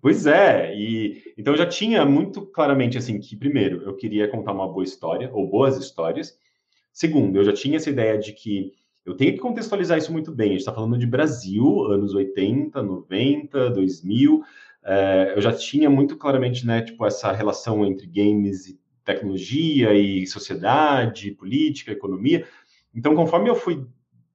Pois 0.00 0.26
é, 0.26 0.72
e 0.76 1.34
então 1.36 1.52
eu 1.54 1.58
já 1.58 1.66
tinha 1.66 2.06
muito 2.06 2.46
claramente 2.46 2.96
assim 2.96 3.18
que 3.18 3.36
primeiro 3.36 3.82
eu 3.82 3.96
queria 3.96 4.28
contar 4.28 4.52
uma 4.52 4.68
boa 4.68 4.84
história 4.84 5.28
ou 5.32 5.50
boas 5.50 5.76
histórias, 5.76 6.38
Segundo, 6.98 7.38
eu 7.38 7.44
já 7.44 7.52
tinha 7.52 7.76
essa 7.76 7.88
ideia 7.88 8.18
de 8.18 8.32
que 8.32 8.72
eu 9.06 9.14
tenho 9.14 9.32
que 9.32 9.38
contextualizar 9.38 9.96
isso 9.96 10.12
muito 10.12 10.32
bem. 10.32 10.48
A 10.48 10.50
gente 10.50 10.58
está 10.58 10.74
falando 10.74 10.98
de 10.98 11.06
Brasil, 11.06 11.84
anos 11.84 12.12
80, 12.12 12.82
90, 12.82 13.70
2000. 13.70 14.42
É, 14.84 15.34
eu 15.36 15.40
já 15.40 15.52
tinha 15.52 15.88
muito 15.88 16.16
claramente, 16.16 16.66
né, 16.66 16.82
tipo, 16.82 17.06
essa 17.06 17.30
relação 17.30 17.86
entre 17.86 18.04
games 18.04 18.66
e 18.66 18.80
tecnologia 19.04 19.94
e 19.94 20.26
sociedade, 20.26 21.30
política, 21.30 21.92
economia. 21.92 22.44
Então, 22.92 23.14
conforme 23.14 23.48
eu 23.48 23.54
fui 23.54 23.86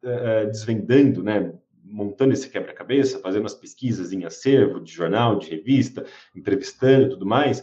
é, 0.02 0.46
desvendando, 0.46 1.22
né, 1.22 1.54
montando 1.84 2.32
esse 2.32 2.50
quebra-cabeça, 2.50 3.20
fazendo 3.20 3.46
as 3.46 3.54
pesquisas 3.54 4.14
em 4.14 4.24
acervo 4.24 4.80
de 4.80 4.90
jornal, 4.90 5.38
de 5.38 5.50
revista, 5.50 6.06
entrevistando 6.34 7.08
e 7.08 7.10
tudo 7.10 7.26
mais, 7.26 7.62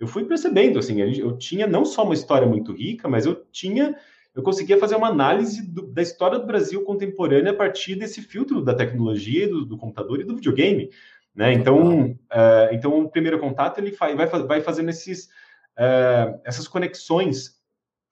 eu 0.00 0.06
fui 0.06 0.24
percebendo, 0.24 0.78
assim, 0.78 1.02
eu 1.02 1.36
tinha 1.36 1.66
não 1.66 1.84
só 1.84 2.02
uma 2.02 2.14
história 2.14 2.48
muito 2.48 2.72
rica, 2.72 3.06
mas 3.06 3.26
eu 3.26 3.44
tinha 3.52 3.94
eu 4.38 4.42
conseguia 4.44 4.78
fazer 4.78 4.94
uma 4.94 5.08
análise 5.08 5.66
do, 5.66 5.82
da 5.88 6.00
história 6.00 6.38
do 6.38 6.46
Brasil 6.46 6.84
contemporânea 6.84 7.50
a 7.50 7.56
partir 7.56 7.96
desse 7.96 8.22
filtro 8.22 8.62
da 8.62 8.72
tecnologia, 8.72 9.48
do, 9.48 9.64
do 9.64 9.76
computador 9.76 10.20
e 10.20 10.24
do 10.24 10.36
videogame. 10.36 10.90
Né? 11.34 11.54
Então, 11.54 12.12
uh, 12.12 12.68
então, 12.70 13.00
o 13.00 13.10
primeiro 13.10 13.40
contato 13.40 13.78
ele 13.78 13.90
vai, 13.90 14.14
vai 14.14 14.60
fazendo 14.60 14.90
esses, 14.90 15.24
uh, 15.76 16.40
essas 16.44 16.68
conexões 16.68 17.58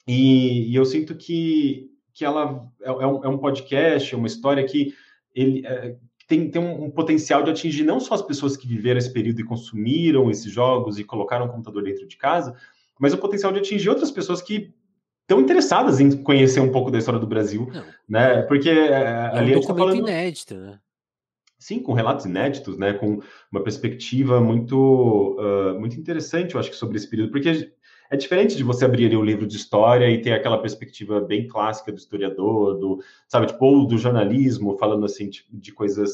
e, 0.04 0.68
e, 0.68 0.74
eu 0.74 0.84
sinto 0.84 1.14
que, 1.14 1.92
que 2.12 2.24
ela 2.24 2.72
é, 2.82 2.88
é, 2.88 3.06
um, 3.06 3.24
é 3.24 3.28
um 3.28 3.38
podcast, 3.38 4.12
é 4.12 4.18
uma 4.18 4.26
história 4.26 4.64
que 4.64 4.94
ele 5.32 5.60
uh, 5.60 5.96
tem, 6.26 6.50
tem 6.50 6.60
um, 6.60 6.86
um, 6.86 6.90
potencial 6.90 7.44
de 7.44 7.52
atingir 7.52 7.84
não 7.84 8.00
só 8.00 8.14
as 8.14 8.22
pessoas 8.22 8.56
que 8.56 8.66
viveram 8.66 8.98
esse 8.98 9.12
período 9.12 9.42
e 9.42 9.44
consumiram 9.44 10.28
esses 10.28 10.50
jogos 10.50 10.98
e 10.98 11.04
colocaram 11.04 11.46
o 11.46 11.50
computador 11.50 11.84
dentro 11.84 12.04
de 12.04 12.16
casa, 12.16 12.52
mas 12.98 13.12
o 13.12 13.18
potencial 13.18 13.52
de 13.52 13.60
atingir 13.60 13.88
outras 13.88 14.10
pessoas 14.10 14.42
que 14.42 14.74
estão 15.26 15.40
interessadas 15.40 15.98
em 15.98 16.22
conhecer 16.22 16.60
um 16.60 16.70
pouco 16.70 16.90
da 16.90 16.98
história 16.98 17.18
do 17.18 17.26
Brasil, 17.26 17.68
Não. 17.72 17.84
né? 18.08 18.42
Porque 18.42 18.70
é, 18.70 18.86
é 18.86 19.30
ali 19.32 19.50
um 19.50 19.52
a 19.52 19.56
gente 19.56 19.66
tá 19.66 19.74
falando 19.74 19.98
inédito, 19.98 20.54
né? 20.54 20.78
Sim, 21.58 21.80
com 21.80 21.92
relatos 21.92 22.24
inéditos, 22.26 22.78
né? 22.78 22.92
Com 22.92 23.20
uma 23.50 23.62
perspectiva 23.62 24.40
muito, 24.40 25.36
uh, 25.38 25.78
muito 25.80 25.98
interessante, 25.98 26.54
eu 26.54 26.60
acho 26.60 26.70
que 26.70 26.76
sobre 26.76 26.96
esse 26.96 27.10
período, 27.10 27.32
porque 27.32 27.72
é 28.08 28.16
diferente 28.16 28.56
de 28.56 28.62
você 28.62 28.84
abrir 28.84 29.16
um 29.16 29.24
livro 29.24 29.48
de 29.48 29.56
história 29.56 30.08
e 30.08 30.20
ter 30.20 30.32
aquela 30.32 30.58
perspectiva 30.58 31.20
bem 31.20 31.48
clássica 31.48 31.90
do 31.90 31.98
historiador, 31.98 32.78
do, 32.78 33.02
sabe, 33.26 33.46
tipo, 33.46 33.64
ou 33.64 33.84
do 33.84 33.98
jornalismo, 33.98 34.78
falando 34.78 35.04
assim 35.04 35.28
de, 35.28 35.44
de 35.50 35.72
coisas, 35.72 36.12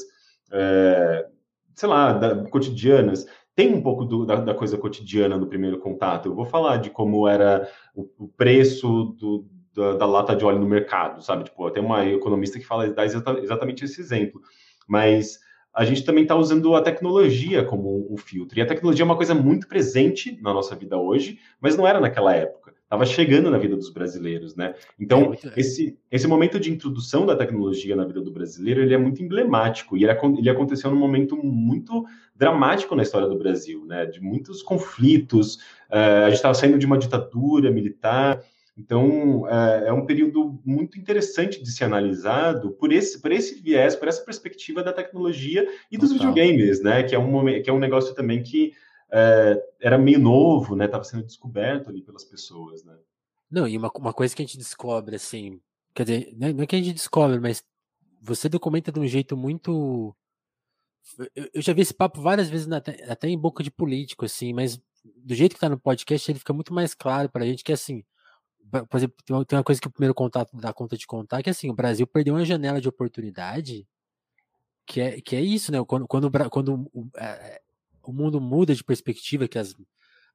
é, 0.50 1.26
sei 1.74 1.88
lá, 1.88 2.14
da, 2.14 2.44
cotidianas 2.48 3.26
tem 3.55 3.74
um 3.74 3.82
pouco 3.82 4.05
do, 4.05 4.24
da, 4.24 4.36
da, 4.36 4.55
coisa 4.55 4.78
cotidiana 4.78 5.36
no 5.36 5.46
primeiro 5.46 5.78
contato. 5.78 6.28
Eu 6.28 6.34
vou 6.34 6.44
falar 6.44 6.78
de 6.78 6.90
como 6.90 7.28
era 7.28 7.68
o, 7.94 8.09
o 8.18 8.28
preço 8.28 9.14
do, 9.18 9.46
da, 9.74 9.94
da, 9.94 10.07
lata 10.07 10.34
de 10.34 10.44
óleo 10.44 10.59
no 10.59 10.68
mercado, 10.68 11.22
sabe? 11.22 11.44
Tipo, 11.44 11.70
tem 11.70 11.82
uma 11.82 12.05
economista 12.07 12.59
que 12.59 12.64
fala 12.64 12.88
dá 12.90 13.05
exatamente 13.05 13.84
esse 13.84 14.00
exemplo. 14.00 14.40
Mas 14.88 15.38
a 15.74 15.84
gente 15.84 16.05
também 16.05 16.22
está 16.22 16.36
usando 16.36 16.74
a 16.74 16.82
tecnologia 16.82 17.64
como 17.64 18.12
um 18.12 18.16
filtro. 18.16 18.59
E 18.59 18.62
a 18.62 18.66
tecnologia 18.66 19.03
é 19.03 19.07
uma 19.07 19.16
coisa 19.16 19.34
muito 19.34 19.66
presente 19.66 20.38
na 20.42 20.53
nossa 20.53 20.76
vida 20.76 20.98
hoje, 20.98 21.38
mas 21.61 21.76
não 21.76 21.86
era 21.86 22.00
naquela 22.00 22.34
época. 22.34 22.74
Estava 22.93 23.07
chegando 23.07 23.51
na 23.51 23.57
vida 23.57 23.74
dos 23.74 23.88
brasileiros, 23.88 24.55
né? 24.55 24.74
Então, 25.01 25.32
é 25.32 25.59
esse, 25.59 25.99
esse 26.11 26.26
momento 26.26 26.61
de 26.61 26.70
introdução 26.70 27.24
da 27.24 27.34
tecnologia 27.34 27.97
na 27.97 28.05
vida 28.05 28.20
do 28.20 28.30
brasileiro, 28.30 28.82
ele 28.82 28.93
é 28.93 28.99
muito 28.99 29.22
emblemático. 29.22 29.97
E 29.97 30.05
ele, 30.05 30.12
ele 30.36 30.51
aconteceu 30.51 30.90
num 30.90 30.99
momento 30.99 31.34
muito 31.43 32.05
dramático 32.36 32.95
na 32.95 33.03
história 33.03 33.26
do 33.26 33.38
Brasil, 33.38 33.86
né? 33.86 34.05
De 34.05 34.20
muitos 34.20 34.62
conflitos. 34.62 35.55
Uh, 35.90 36.26
a 36.26 36.28
gente 36.28 36.36
estava 36.36 36.53
saindo 36.53 36.78
de 36.78 36.84
uma 36.84 36.99
ditadura 36.99 37.70
militar. 37.70 38.43
Então, 38.76 39.49
é, 39.49 39.88
é 39.88 39.93
um 39.95 40.05
período 40.05 40.61
muito 40.62 40.99
interessante 40.99 41.62
de 41.62 41.72
ser 41.72 41.84
analisado 41.84 42.72
por 42.72 42.93
esse, 42.93 43.22
por 43.22 43.32
esse 43.32 43.59
viés, 43.62 43.97
por 43.97 44.07
essa 44.07 44.22
perspectiva 44.22 44.82
da 44.82 44.93
tecnologia 44.93 45.66
e 45.90 45.97
dos 45.97 46.11
Total. 46.11 46.28
videogames, 46.28 46.82
né? 46.82 47.03
Que 47.05 47.14
é 47.14 47.18
um, 47.18 47.62
que 47.62 47.70
é 47.70 47.72
um 47.72 47.78
negócio 47.78 48.14
também 48.14 48.43
que 48.43 48.74
é, 49.12 49.62
era 49.80 49.98
meio 49.98 50.18
novo, 50.18 50.74
né? 50.74 50.86
Estava 50.86 51.04
sendo 51.04 51.24
descoberto 51.24 51.90
ali 51.90 52.02
pelas 52.02 52.24
pessoas, 52.24 52.82
né? 52.84 52.96
Não, 53.50 53.68
e 53.68 53.76
uma, 53.76 53.90
uma 53.96 54.12
coisa 54.14 54.34
que 54.34 54.42
a 54.42 54.46
gente 54.46 54.56
descobre, 54.56 55.14
assim, 55.14 55.60
quer 55.94 56.04
dizer, 56.04 56.34
não 56.34 56.48
é, 56.48 56.64
é 56.64 56.66
que 56.66 56.76
a 56.76 56.78
gente 56.78 56.94
descobre, 56.94 57.38
mas 57.38 57.62
você 58.20 58.48
documenta 58.48 58.90
de 58.90 58.98
um 58.98 59.06
jeito 59.06 59.36
muito. 59.36 60.16
Eu, 61.34 61.60
já 61.60 61.74
vi 61.74 61.82
esse 61.82 61.92
papo 61.92 62.22
várias 62.22 62.48
vezes, 62.48 62.66
na, 62.66 62.78
até 62.78 63.28
em 63.28 63.38
boca 63.38 63.62
de 63.62 63.70
político, 63.70 64.24
assim, 64.24 64.54
mas 64.54 64.80
do 65.16 65.34
jeito 65.34 65.54
que 65.54 65.60
tá 65.60 65.68
no 65.68 65.78
podcast, 65.78 66.30
ele 66.30 66.38
fica 66.38 66.52
muito 66.52 66.72
mais 66.72 66.94
claro 66.94 67.28
pra 67.28 67.44
gente 67.44 67.62
que, 67.62 67.72
assim, 67.72 68.02
por 68.88 68.96
exemplo, 68.96 69.16
tem 69.44 69.58
uma 69.58 69.64
coisa 69.64 69.80
que 69.80 69.88
o 69.88 69.90
primeiro 69.90 70.14
contato 70.14 70.56
dá 70.56 70.72
conta 70.72 70.96
de 70.96 71.06
contar, 71.06 71.42
que 71.42 71.50
assim, 71.50 71.68
o 71.68 71.74
Brasil 71.74 72.06
perdeu 72.06 72.34
uma 72.34 72.44
janela 72.44 72.80
de 72.80 72.88
oportunidade, 72.88 73.86
que 74.86 75.00
é, 75.00 75.20
que 75.20 75.36
é 75.36 75.40
isso, 75.40 75.70
né? 75.70 75.84
Quando, 75.84 76.06
quando, 76.06 76.30
quando 76.48 76.90
é, 77.16 77.60
o 78.11 78.12
mundo 78.12 78.40
muda 78.40 78.74
de 78.74 78.82
perspectiva, 78.84 79.48
que 79.48 79.59
as, 79.59 79.74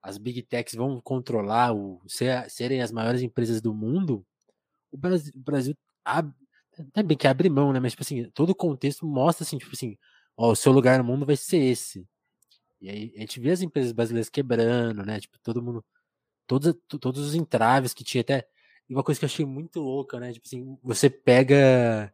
as 0.01 0.18
big 0.18 0.41
techs 0.43 0.76
vão 0.76 1.01
controlar, 1.01 1.74
o, 1.74 2.01
ser, 2.07 2.49
serem 2.49 2.82
as 2.82 2.91
maiores 2.91 3.22
empresas 3.22 3.61
do 3.61 3.74
mundo, 3.74 4.26
o 4.91 4.97
Brasil, 4.97 5.34
o 5.36 5.39
Brasil 5.39 5.76
abre, 6.03 6.34
é 6.95 7.03
bem 7.03 7.18
que 7.18 7.28
abre 7.28 7.49
mão, 7.49 7.74
né? 7.74 7.80
Mas, 7.80 7.93
tipo 7.93 8.03
assim, 8.03 8.30
todo 8.32 8.51
o 8.51 8.55
contexto 8.55 9.05
mostra, 9.05 9.43
assim, 9.43 9.57
tipo 9.57 9.72
assim, 9.74 9.97
ó, 10.36 10.51
o 10.51 10.55
seu 10.55 10.72
lugar 10.72 10.97
no 10.99 11.03
mundo 11.03 11.26
vai 11.26 11.36
ser 11.36 11.57
esse. 11.57 12.07
E 12.82 12.89
aí 12.89 13.13
a 13.18 13.22
gente 13.22 13.39
vê 13.39 13.51
as 13.51 13.61
empresas 13.61 13.91
brasileiras 13.91 14.30
quebrando, 14.30 15.03
né? 15.05 15.20
Tipo, 15.20 15.39
todo 15.39 15.61
mundo 15.61 15.84
todos, 16.47 16.74
todos 16.99 17.28
os 17.28 17.36
entraves 17.36 17.93
que 17.93 18.03
tinha 18.03 18.22
até. 18.22 18.47
E 18.89 18.93
uma 18.95 19.03
coisa 19.03 19.20
que 19.20 19.26
eu 19.26 19.28
achei 19.28 19.45
muito 19.45 19.80
louca, 19.82 20.20
né? 20.20 20.32
Tipo 20.34 20.47
assim, 20.47 20.78
você 20.84 21.09
pega 21.09 22.13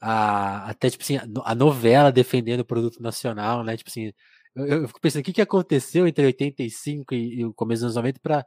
a, 0.00 0.70
até, 0.70 0.90
tipo 0.90 1.02
assim, 1.02 1.16
a 1.44 1.54
novela 1.54 2.12
defendendo 2.12 2.60
o 2.60 2.64
produto 2.64 3.02
nacional, 3.02 3.64
né? 3.64 3.76
Tipo 3.76 3.90
assim, 3.90 4.12
eu, 4.54 4.88
fico 4.88 5.00
pensando 5.00 5.20
o 5.22 5.24
que, 5.24 5.32
que 5.32 5.42
aconteceu 5.42 6.06
entre 6.06 6.24
85 6.26 7.14
e, 7.14 7.40
e 7.40 7.44
o 7.44 7.52
começo 7.52 7.80
dos 7.82 7.96
anos 7.96 7.96
90 7.96 8.20
para 8.20 8.46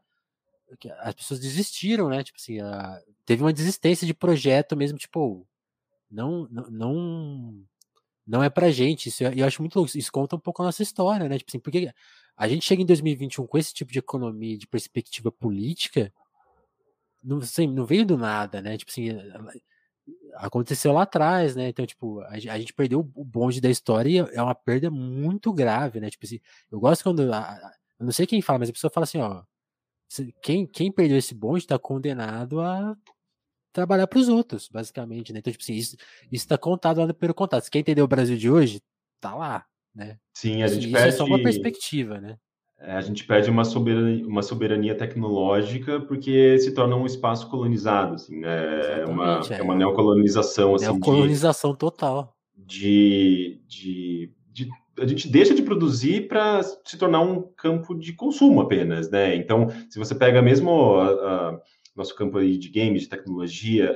as 0.99 1.13
pessoas 1.15 1.39
desistiram, 1.39 2.09
né? 2.09 2.23
Tipo 2.23 2.37
assim, 2.39 2.59
a, 2.59 3.01
teve 3.25 3.43
uma 3.43 3.53
desistência 3.53 4.05
de 4.05 4.13
projeto 4.13 4.75
mesmo, 4.75 4.97
tipo, 4.97 5.47
não, 6.09 6.47
não, 6.49 7.63
não, 8.25 8.43
é 8.43 8.49
pra 8.49 8.71
gente. 8.71 9.09
Isso, 9.09 9.23
eu 9.23 9.45
acho 9.45 9.61
muito 9.61 9.75
louco. 9.75 9.97
Isso 9.97 10.11
conta 10.11 10.35
um 10.35 10.39
pouco 10.39 10.61
a 10.61 10.65
nossa 10.65 10.83
história, 10.83 11.27
né? 11.27 11.37
Tipo 11.37 11.51
assim, 11.51 11.59
porque 11.59 11.91
a 12.35 12.47
gente 12.47 12.65
chega 12.65 12.81
em 12.81 12.85
2021 12.85 13.47
com 13.47 13.57
esse 13.57 13.73
tipo 13.73 13.91
de 13.91 13.99
economia, 13.99 14.57
de 14.57 14.67
perspectiva 14.67 15.31
política, 15.31 16.13
não, 17.23 17.39
assim, 17.39 17.67
não 17.67 17.85
veio 17.85 18.05
do 18.05 18.17
nada, 18.17 18.61
né? 18.61 18.77
Tipo 18.77 18.91
assim, 18.91 19.09
aconteceu 20.35 20.91
lá 20.93 21.03
atrás, 21.03 21.55
né? 21.55 21.69
Então, 21.69 21.85
tipo, 21.85 22.21
a, 22.21 22.33
a, 22.33 22.59
gente 22.59 22.73
perdeu 22.73 22.99
o 22.99 23.23
bonde 23.25 23.61
da 23.61 23.69
história 23.69 24.09
e 24.09 24.17
é 24.35 24.41
uma 24.41 24.55
perda 24.55 24.89
muito 24.91 25.53
grave, 25.53 25.99
né? 25.99 26.09
Tipo 26.09 26.25
assim, 26.25 26.39
eu 26.71 26.79
gosto 26.79 27.03
quando. 27.03 27.31
A, 27.33 27.39
a, 27.39 27.73
eu 27.99 28.05
não 28.05 28.11
sei 28.11 28.27
quem 28.27 28.41
fala, 28.41 28.59
mas 28.59 28.69
a 28.69 28.73
pessoa 28.73 28.91
fala 28.91 29.03
assim, 29.03 29.19
ó. 29.19 29.43
Quem, 30.41 30.65
quem 30.65 30.89
perdeu 30.91 31.17
esse 31.17 31.35
bonde 31.35 31.59
está 31.59 31.77
condenado 31.77 32.61
a 32.61 32.95
trabalhar 33.73 34.07
para 34.07 34.19
os 34.19 34.29
outros, 34.29 34.69
basicamente, 34.69 35.33
né? 35.33 35.39
Então, 35.39 35.51
tipo 35.51 35.63
assim, 35.63 35.73
isso 35.75 35.97
está 36.31 36.57
contado 36.57 36.99
lá 36.99 37.07
no 37.07 37.13
primeiro 37.13 37.33
contato. 37.33 37.63
Se 37.63 37.71
quem 37.71 37.81
entendeu 37.81 38.05
o 38.05 38.07
Brasil 38.07 38.37
de 38.37 38.49
hoje, 38.49 38.81
tá 39.19 39.35
lá 39.35 39.65
né? 39.97 40.19
Sim, 40.31 40.61
a 40.61 40.67
gente 40.67 40.83
isso, 40.83 40.93
perde... 40.93 41.09
É 41.09 41.11
só 41.11 41.25
uma 41.25 41.41
perspectiva, 41.41 42.21
né? 42.21 42.37
É, 42.79 42.93
a 42.93 43.01
gente 43.01 43.25
perde 43.25 43.49
uma 43.49 43.65
soberania, 43.65 44.27
uma 44.27 44.43
soberania 44.43 44.95
tecnológica 44.95 45.99
porque 45.99 46.59
se 46.59 46.71
torna 46.73 46.95
um 46.95 47.07
espaço 47.07 47.49
colonizado, 47.49 48.15
assim, 48.15 48.39
né? 48.39 49.01
É 49.01 49.05
uma, 49.05 49.41
é. 49.49 49.59
é 49.59 49.63
uma 49.63 49.75
neocolonização, 49.75 50.75
assim. 50.75 50.85
Neocolonização 50.85 51.71
de, 51.71 51.77
total. 51.79 52.35
De, 52.55 53.59
de, 53.67 54.31
de, 54.51 54.69
a 54.99 55.07
gente 55.07 55.27
deixa 55.27 55.55
de 55.55 55.63
produzir 55.63 56.27
para 56.27 56.61
se 56.61 56.97
tornar 56.97 57.21
um 57.21 57.41
campo 57.57 57.95
de 57.95 58.13
consumo 58.13 58.61
apenas, 58.61 59.09
né? 59.09 59.35
Então, 59.35 59.67
se 59.89 59.97
você 59.97 60.13
pega 60.13 60.39
mesmo 60.39 60.97
a, 60.97 61.09
a, 61.09 61.61
nosso 61.95 62.15
campo 62.15 62.37
aí 62.37 62.59
de 62.59 62.69
games, 62.69 63.01
de 63.01 63.09
tecnologia, 63.09 63.91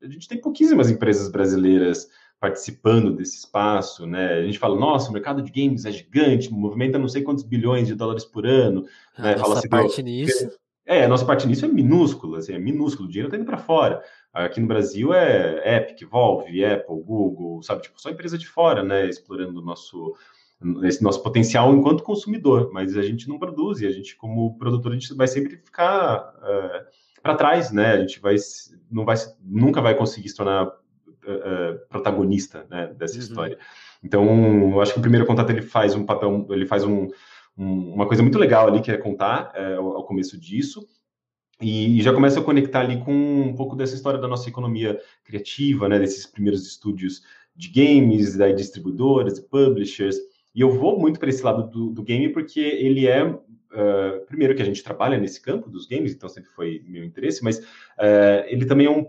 a 0.00 0.08
gente 0.08 0.28
tem 0.28 0.40
pouquíssimas 0.40 0.90
empresas 0.90 1.28
brasileiras 1.28 2.08
participando 2.40 3.14
desse 3.14 3.36
espaço, 3.36 4.06
né? 4.06 4.38
A 4.38 4.42
gente 4.42 4.58
fala, 4.58 4.74
nossa, 4.78 5.10
o 5.10 5.12
mercado 5.12 5.42
de 5.42 5.52
games 5.52 5.84
é 5.84 5.92
gigante, 5.92 6.50
movimenta 6.50 6.98
não 6.98 7.06
sei 7.06 7.22
quantos 7.22 7.44
bilhões 7.44 7.86
de 7.86 7.94
dólares 7.94 8.24
por 8.24 8.46
ano. 8.46 8.86
A 9.16 9.22
né? 9.22 9.36
nossa 9.36 9.58
assim, 9.58 9.68
parte 9.68 10.02
nisso... 10.02 10.50
É, 10.86 11.04
a 11.04 11.08
nossa 11.08 11.24
parte 11.24 11.46
nisso 11.46 11.64
é 11.64 11.68
minúscula, 11.68 12.38
assim, 12.38 12.52
é 12.52 12.58
minúsculo, 12.58 13.06
o 13.06 13.08
dinheiro 13.08 13.28
está 13.28 13.36
indo 13.36 13.46
para 13.46 13.58
fora. 13.58 14.02
Aqui 14.32 14.58
no 14.58 14.66
Brasil 14.66 15.12
é 15.14 15.76
Epic, 15.76 16.08
Valve, 16.10 16.64
Apple, 16.64 17.02
Google, 17.04 17.62
sabe? 17.62 17.82
Tipo, 17.82 18.00
só 18.00 18.10
empresa 18.10 18.36
de 18.36 18.48
fora, 18.48 18.82
né? 18.82 19.08
Explorando 19.08 19.60
o 19.60 19.64
nosso, 19.64 20.16
esse 20.82 21.00
nosso 21.00 21.22
potencial 21.22 21.72
enquanto 21.72 22.02
consumidor, 22.02 22.70
mas 22.72 22.96
a 22.96 23.02
gente 23.02 23.28
não 23.28 23.38
produz 23.38 23.80
e 23.80 23.86
a 23.86 23.90
gente, 23.90 24.16
como 24.16 24.58
produtor, 24.58 24.90
a 24.90 24.94
gente 24.94 25.14
vai 25.14 25.28
sempre 25.28 25.58
ficar 25.58 26.34
é, 26.42 26.86
para 27.22 27.36
trás, 27.36 27.70
né? 27.70 27.92
A 27.92 28.00
gente 28.00 28.18
vai, 28.18 28.34
não 28.90 29.04
vai, 29.04 29.16
nunca 29.44 29.80
vai 29.80 29.94
conseguir 29.94 30.28
se 30.28 30.36
tornar 30.36 30.72
uh, 31.30 31.88
protagonista 31.88 32.66
né, 32.70 32.92
dessa 32.96 33.14
uhum. 33.14 33.20
história. 33.20 33.58
Então, 34.02 34.72
eu 34.72 34.80
acho 34.80 34.92
que 34.92 34.98
o 34.98 35.02
primeiro 35.02 35.26
contato 35.26 35.50
ele 35.50 35.62
faz 35.62 35.94
um 35.94 36.04
papel, 36.04 36.46
ele 36.50 36.66
faz 36.66 36.84
um, 36.84 37.08
um, 37.56 37.94
uma 37.94 38.06
coisa 38.06 38.22
muito 38.22 38.38
legal 38.38 38.66
ali 38.66 38.80
que 38.80 38.90
é 38.90 38.96
contar 38.96 39.52
é, 39.54 39.74
ao, 39.74 39.96
ao, 39.96 40.04
começo 40.04 40.38
disso. 40.38 40.86
e, 41.60 42.00
já 42.02 42.12
começa 42.12 42.40
a 42.40 42.42
conectar 42.42 42.80
ali 42.80 43.02
com 43.04 43.12
um 43.12 43.54
pouco 43.54 43.76
dessa 43.76 43.94
história 43.94 44.18
da 44.18 44.28
nossa 44.28 44.48
economia 44.48 44.98
criativa, 45.24 45.88
né, 45.88 45.98
desses 45.98 46.26
primeiros 46.26 46.66
estúdios 46.66 47.22
de 47.54 47.68
games, 47.68 48.36
da 48.36 48.50
distribuidoras, 48.50 49.38
publishers, 49.38 50.16
e 50.54 50.60
eu 50.60 50.70
vou 50.70 50.98
muito 50.98 51.20
para 51.20 51.28
esse 51.28 51.42
lado 51.42 51.68
do, 51.70 51.90
do, 51.90 52.02
game 52.02 52.28
porque 52.30 52.60
ele 52.60 53.06
é, 53.06 53.24
uh, 53.24 53.40
primeiro 54.26 54.54
que 54.54 54.62
a 54.62 54.64
gente 54.64 54.82
trabalha 54.82 55.18
nesse 55.18 55.40
campo 55.40 55.70
dos 55.70 55.86
games, 55.86 56.12
então 56.12 56.28
sempre 56.28 56.50
foi 56.50 56.82
meu 56.86 57.04
interesse, 57.04 57.44
mas 57.44 57.58
uh, 57.58 58.44
ele 58.46 58.66
também 58.66 58.86
é 58.86 58.90
um, 58.90 59.06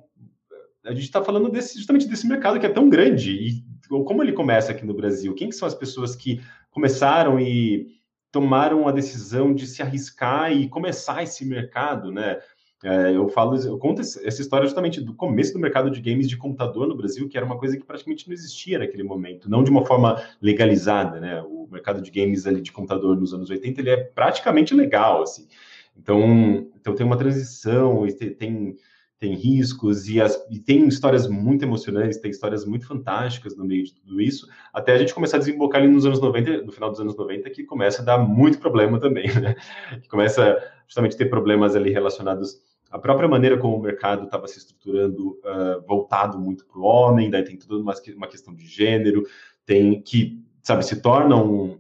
a 0.86 0.92
gente 0.92 1.04
está 1.04 1.24
falando 1.24 1.50
desse, 1.50 1.78
justamente 1.78 2.08
desse 2.08 2.28
mercado 2.28 2.60
que 2.60 2.66
é 2.66 2.70
tão 2.70 2.90
grande, 2.90 3.32
e 3.32 3.64
como 3.88 4.24
ele 4.24 4.34
começa 4.34 4.72
aqui 4.72 4.86
no 4.86 4.94
Brasil, 4.94 5.34
quem 5.34 5.50
que 5.50 5.56
são 5.56 5.68
as 5.68 5.76
pessoas 5.76 6.16
que 6.16 6.42
começaram 6.72 7.40
e 7.40 7.88
tomaram 8.32 8.88
a 8.88 8.92
decisão 8.92 9.54
de 9.54 9.68
se 9.68 9.82
arriscar 9.82 10.52
e 10.52 10.70
começar 10.70 11.22
esse 11.22 11.46
mercado, 11.46 12.12
né? 12.12 12.40
É, 12.84 13.16
eu 13.16 13.30
falo, 13.30 13.56
eu 13.58 13.78
conto 13.78 14.02
essa 14.02 14.42
história 14.42 14.66
justamente 14.66 15.00
do 15.00 15.14
começo 15.14 15.54
do 15.54 15.60
mercado 15.60 15.92
de 15.92 16.02
games 16.02 16.28
de 16.28 16.36
computador 16.36 16.88
no 16.88 16.96
Brasil, 16.96 17.30
que 17.30 17.38
era 17.38 17.46
uma 17.46 17.60
coisa 17.60 17.78
que 17.78 17.86
praticamente 17.86 18.28
não 18.28 18.34
existia 18.34 18.80
naquele 18.80 19.04
momento, 19.04 19.48
não 19.48 19.64
de 19.64 19.70
uma 19.70 19.86
forma 19.86 20.20
legalizada, 20.42 21.20
né? 21.20 21.42
O 21.44 21.68
mercado 21.70 22.02
de 22.02 22.10
games 22.10 22.48
ali 22.48 22.60
de 22.60 22.72
computador 22.72 23.16
nos 23.20 23.34
anos 23.34 23.50
80 23.52 23.82
ele 23.82 23.90
é 23.92 23.98
praticamente 23.98 24.74
legal, 24.74 25.22
assim. 25.22 25.48
Então, 25.96 26.68
então 26.80 26.96
tem 26.96 27.06
uma 27.06 27.18
transição 27.18 28.08
e 28.08 28.14
tem 28.14 28.76
tem 29.22 29.36
riscos 29.36 30.10
e, 30.10 30.20
as, 30.20 30.36
e, 30.50 30.58
tem 30.58 30.88
histórias 30.88 31.28
muito 31.28 31.64
emocionantes, 31.64 32.18
tem 32.18 32.32
histórias 32.32 32.66
muito 32.66 32.88
fantásticas 32.88 33.56
no 33.56 33.64
meio 33.64 33.84
de 33.84 33.94
tudo 33.94 34.20
isso, 34.20 34.50
até 34.74 34.94
a 34.94 34.98
gente 34.98 35.14
começar 35.14 35.38
a 35.38 35.40
desembocar 35.40 35.80
ali 35.80 35.92
nos 35.92 36.08
anos 36.08 36.20
90, 36.20 36.64
no 36.64 36.72
final 36.72 36.90
dos 36.90 37.00
anos 37.00 37.16
90, 37.16 37.48
que 37.52 37.64
começa 37.64 38.02
a 38.02 38.06
dar 38.06 38.18
muito 38.18 38.58
problema 38.58 39.00
também, 39.00 39.28
né? 39.40 39.56
Que 40.02 40.10
começa 40.10 40.58
justamente 40.88 41.14
a 41.14 41.18
ter 41.20 41.28
problemas 41.28 41.76
ali 41.76 41.92
relacionados 41.92 42.60
à 42.90 42.98
própria 42.98 43.30
maneira 43.30 43.60
como 43.60 43.78
o 43.78 43.80
mercado 43.80 44.24
estava 44.24 44.48
se 44.48 44.58
estruturando, 44.58 45.40
uh, 45.46 45.86
voltado 45.88 46.40
muito 46.40 46.66
para 46.66 46.80
o 46.80 46.84
homem, 46.84 47.30
daí 47.30 47.44
tem 47.44 47.56
toda 47.58 47.80
uma, 47.80 47.94
uma 48.16 48.28
questão 48.28 48.56
de 48.56 48.66
gênero, 48.66 49.24
tem 49.68 50.02
que, 50.02 50.44
sabe, 50.64 50.84
se 50.84 51.00
torna 51.00 51.36
um, 51.36 51.80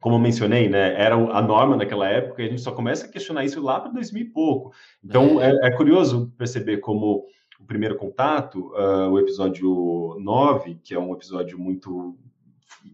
como 0.00 0.14
eu 0.14 0.20
mencionei, 0.20 0.68
né, 0.68 0.94
era 1.00 1.14
a 1.14 1.42
norma 1.42 1.76
naquela 1.76 2.08
época 2.08 2.42
e 2.42 2.46
a 2.46 2.48
gente 2.48 2.62
só 2.62 2.70
começa 2.70 3.06
a 3.06 3.08
questionar 3.08 3.44
isso 3.44 3.60
lá 3.60 3.80
para 3.80 3.90
2000 3.90 4.22
e 4.22 4.24
pouco. 4.26 4.72
Então, 5.04 5.42
é. 5.42 5.50
É, 5.50 5.68
é, 5.68 5.70
curioso 5.76 6.32
perceber 6.38 6.78
como 6.78 7.26
o 7.58 7.64
primeiro 7.64 7.96
contato, 7.96 8.72
uh, 8.74 9.10
o 9.10 9.18
episódio 9.18 10.16
9, 10.20 10.78
que 10.84 10.94
é 10.94 10.98
um 10.98 11.12
episódio 11.12 11.58
muito 11.58 12.16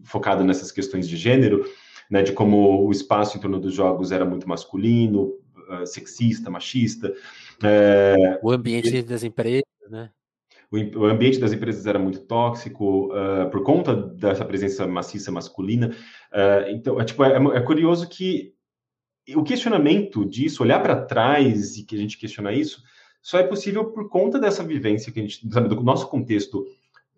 focado 0.03 0.43
nessas 0.43 0.71
questões 0.71 1.07
de 1.07 1.15
gênero, 1.15 1.63
né, 2.09 2.23
de 2.23 2.31
como 2.31 2.85
o 2.85 2.91
espaço 2.91 3.37
em 3.37 3.41
torno 3.41 3.59
dos 3.59 3.73
jogos 3.73 4.11
era 4.11 4.25
muito 4.25 4.49
masculino, 4.49 5.33
uh, 5.69 5.85
sexista, 5.85 6.49
machista. 6.49 7.13
É, 7.63 8.39
o 8.41 8.51
ambiente 8.51 9.03
das 9.03 9.23
empresas, 9.23 9.63
né? 9.89 10.09
O, 10.95 11.05
ambiente 11.05 11.39
das 11.39 11.53
empresas 11.53 11.85
era 11.85 11.99
muito 11.99 12.19
tóxico 12.21 13.13
uh, 13.13 13.49
por 13.49 13.63
conta 13.63 13.95
dessa 13.95 14.43
presença 14.43 14.85
maciça 14.87 15.31
masculina. 15.31 15.95
Uh, 16.31 16.69
então, 16.69 16.99
é, 16.99 17.05
tipo, 17.05 17.23
é, 17.23 17.35
é, 17.35 17.61
curioso 17.61 18.07
que 18.07 18.53
o 19.35 19.43
questionamento 19.43 20.25
disso, 20.25 20.63
olhar 20.63 20.81
para 20.81 21.01
trás 21.05 21.77
e 21.77 21.83
que 21.83 21.95
a 21.95 21.99
gente 21.99 22.17
questiona 22.17 22.51
isso, 22.53 22.83
só 23.21 23.39
é 23.39 23.43
possível 23.43 23.85
por 23.85 24.09
conta 24.09 24.39
dessa 24.39 24.63
vivência 24.63 25.11
que 25.11 25.19
a 25.19 25.23
gente, 25.23 25.49
sabe, 25.51 25.67
do 25.67 25.81
nosso 25.81 26.07
contexto 26.07 26.65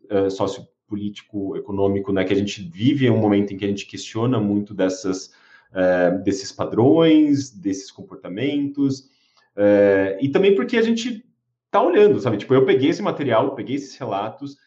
uh, 0.09 0.31
sociopolítico, 0.31 1.57
econômico, 1.57 2.13
né, 2.13 2.23
que 2.23 2.33
a 2.33 2.37
gente 2.37 2.61
vive 2.61 3.07
em 3.07 3.11
um 3.11 3.19
momento 3.19 3.53
em 3.53 3.57
que 3.57 3.65
a 3.65 3.67
gente 3.67 3.85
questiona 3.85 4.39
muito 4.39 4.73
dessas, 4.73 5.33
desses 6.23 6.49
padrões, 6.49 7.51
desses 7.51 7.91
comportamentos, 7.91 9.09
e 10.21 10.29
também 10.29 10.55
porque 10.55 10.77
a 10.77 10.81
gente 10.81 11.26
tá 11.71 11.81
olhando, 11.81 12.19
sabe? 12.19 12.37
Tipo, 12.37 12.53
eu 12.53 12.65
peguei 12.65 12.89
esse 12.89 13.01
material, 13.01 13.55
peguei 13.55 13.75
esses 13.75 13.95
relatos, 13.97 14.57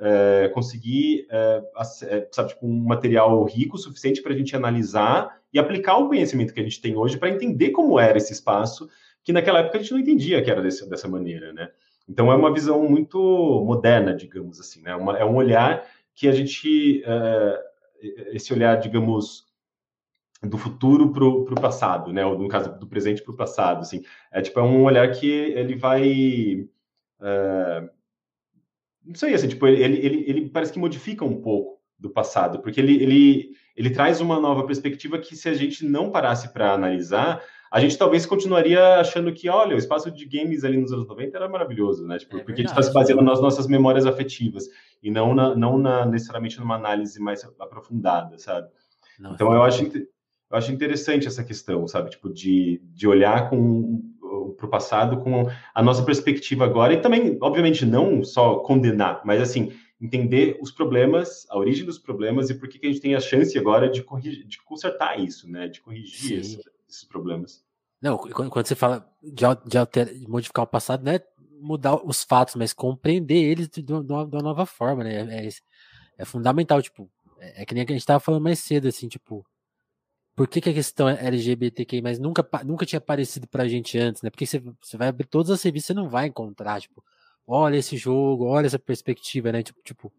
é, 0.00 0.50
consegui, 0.54 1.26
é, 1.30 1.62
é 2.02 2.28
sabe, 2.30 2.50
tipo, 2.50 2.66
um 2.66 2.84
material 2.84 3.42
rico 3.44 3.76
o 3.76 3.78
suficiente 3.78 4.22
para 4.22 4.32
a 4.32 4.36
gente 4.36 4.54
analisar 4.54 5.38
e 5.52 5.58
aplicar 5.58 5.96
o 5.96 6.08
conhecimento 6.08 6.52
que 6.52 6.60
a 6.60 6.62
gente 6.62 6.80
tem 6.80 6.96
hoje 6.96 7.18
para 7.18 7.30
entender 7.30 7.70
como 7.70 7.98
era 7.98 8.18
esse 8.18 8.32
espaço, 8.32 8.88
que 9.24 9.32
naquela 9.32 9.60
época 9.60 9.78
a 9.78 9.80
gente 9.80 9.92
não 9.92 9.98
entendia 9.98 10.42
que 10.42 10.50
era 10.50 10.62
desse, 10.62 10.88
dessa 10.88 11.08
maneira, 11.08 11.52
né? 11.52 11.70
Então 12.08 12.32
é 12.32 12.34
uma 12.34 12.52
visão 12.52 12.88
muito 12.88 13.18
moderna, 13.66 14.14
digamos 14.14 14.58
assim, 14.58 14.80
né? 14.82 14.94
Uma, 14.94 15.18
é 15.18 15.24
um 15.24 15.36
olhar 15.36 15.84
que 16.14 16.26
a 16.26 16.32
gente, 16.32 17.02
é, 17.04 17.60
esse 18.32 18.52
olhar, 18.52 18.76
digamos, 18.76 19.47
do 20.42 20.56
futuro 20.56 21.12
para 21.12 21.24
o 21.24 21.60
passado, 21.60 22.12
né? 22.12 22.24
Ou 22.24 22.38
no 22.38 22.48
caso 22.48 22.78
do 22.78 22.86
presente 22.86 23.22
para 23.22 23.32
o 23.32 23.36
passado, 23.36 23.80
assim. 23.80 24.02
É 24.30 24.40
tipo 24.40 24.58
é 24.60 24.62
um 24.62 24.84
olhar 24.84 25.10
que 25.10 25.28
ele 25.28 25.74
vai, 25.74 26.68
uh, 27.20 27.90
não 29.04 29.14
sei, 29.14 29.34
assim, 29.34 29.48
tipo 29.48 29.66
ele, 29.66 29.98
ele, 29.98 30.24
ele 30.28 30.48
parece 30.48 30.72
que 30.72 30.78
modifica 30.78 31.24
um 31.24 31.40
pouco 31.40 31.78
do 31.98 32.08
passado, 32.08 32.60
porque 32.60 32.80
ele, 32.80 33.02
ele, 33.02 33.50
ele 33.76 33.90
traz 33.90 34.20
uma 34.20 34.38
nova 34.38 34.64
perspectiva 34.64 35.18
que 35.18 35.34
se 35.34 35.48
a 35.48 35.54
gente 35.54 35.84
não 35.84 36.12
parasse 36.12 36.52
para 36.52 36.72
analisar, 36.72 37.42
a 37.70 37.80
gente 37.80 37.98
talvez 37.98 38.24
continuaria 38.24 39.00
achando 39.00 39.32
que, 39.32 39.48
olha, 39.48 39.74
o 39.74 39.78
espaço 39.78 40.10
de 40.10 40.24
games 40.24 40.64
ali 40.64 40.76
nos 40.76 40.92
anos 40.92 41.06
90 41.06 41.36
era 41.36 41.48
maravilhoso, 41.48 42.06
né? 42.06 42.18
Tipo, 42.18 42.38
é 42.38 42.44
porque 42.44 42.52
a 42.52 42.64
gente 42.64 42.70
está 42.70 42.82
se 42.82 42.92
baseando 42.92 43.22
nas 43.22 43.40
nossas 43.40 43.66
memórias 43.66 44.06
afetivas 44.06 44.64
e 45.02 45.10
não, 45.10 45.34
na, 45.34 45.54
não 45.54 45.76
na, 45.76 46.06
necessariamente 46.06 46.58
numa 46.60 46.76
análise 46.76 47.20
mais 47.20 47.44
aprofundada, 47.58 48.38
sabe? 48.38 48.68
Não, 49.18 49.34
então, 49.34 49.52
eu 49.52 49.62
acho, 49.62 49.84
eu 50.50 50.56
acho 50.56 50.72
interessante 50.72 51.26
essa 51.26 51.44
questão, 51.44 51.86
sabe? 51.86 52.10
Tipo, 52.10 52.32
de, 52.32 52.80
de 52.94 53.06
olhar 53.06 53.50
com 53.50 54.02
para 54.56 54.66
o 54.66 54.70
passado 54.70 55.18
com 55.18 55.48
a 55.74 55.82
nossa 55.82 56.02
perspectiva 56.02 56.64
agora 56.64 56.92
e 56.92 57.00
também, 57.00 57.38
obviamente, 57.40 57.86
não 57.86 58.24
só 58.24 58.56
condenar, 58.56 59.22
mas 59.24 59.40
assim 59.40 59.72
entender 60.00 60.58
os 60.60 60.70
problemas, 60.70 61.46
a 61.50 61.58
origem 61.58 61.84
dos 61.84 61.98
problemas 61.98 62.50
e 62.50 62.54
por 62.54 62.68
que, 62.68 62.78
que 62.78 62.86
a 62.86 62.90
gente 62.90 63.00
tem 63.00 63.14
a 63.14 63.20
chance 63.20 63.58
agora 63.58 63.90
de 63.90 64.02
corrigir, 64.02 64.46
de 64.46 64.62
consertar 64.62 65.18
isso, 65.18 65.50
né? 65.50 65.66
De 65.68 65.80
corrigir 65.80 66.38
esse, 66.38 66.60
esses 66.88 67.04
problemas. 67.04 67.64
Não, 68.00 68.16
quando, 68.16 68.50
quando 68.50 68.66
você 68.66 68.76
fala 68.76 69.08
de, 69.20 69.44
de, 69.66 69.76
alter, 69.76 70.16
de, 70.16 70.28
modificar 70.28 70.64
o 70.64 70.68
passado, 70.68 71.04
não 71.04 71.12
é 71.12 71.20
mudar 71.60 71.96
os 71.96 72.22
fatos, 72.22 72.54
mas 72.54 72.72
compreender 72.72 73.42
eles 73.42 73.68
de, 73.68 73.82
de, 73.82 73.92
uma, 73.92 74.04
de 74.04 74.12
uma, 74.12 74.42
nova 74.42 74.64
forma, 74.64 75.02
né? 75.02 75.46
É, 75.46 75.48
é 76.18 76.24
fundamental, 76.24 76.80
tipo, 76.80 77.10
é, 77.40 77.62
é, 77.62 77.66
que 77.66 77.74
nem 77.74 77.82
a 77.82 77.86
gente 77.86 77.98
estava 77.98 78.20
falando 78.20 78.42
mais 78.42 78.60
cedo, 78.60 78.86
assim, 78.86 79.08
tipo, 79.08 79.44
por 80.38 80.46
que, 80.46 80.60
que 80.60 80.70
a 80.70 80.72
questão 80.72 81.08
é 81.08 81.26
LGBTQI, 81.26 82.00
mas 82.00 82.20
nunca, 82.20 82.48
nunca 82.64 82.86
tinha 82.86 82.98
aparecido 82.98 83.48
pra 83.48 83.66
gente 83.66 83.98
antes, 83.98 84.22
né? 84.22 84.30
Porque 84.30 84.46
você, 84.46 84.62
você 84.80 84.96
vai 84.96 85.08
abrir 85.08 85.26
todas 85.26 85.50
as 85.50 85.60
revistas, 85.60 85.88
você 85.88 85.94
não 85.94 86.08
vai 86.08 86.28
encontrar, 86.28 86.80
tipo, 86.80 87.04
olha 87.44 87.76
esse 87.76 87.96
jogo, 87.96 88.44
olha 88.44 88.66
essa 88.66 88.78
perspectiva, 88.78 89.50
né? 89.50 89.64
Tipo, 89.64 89.80
tipo 89.82 90.12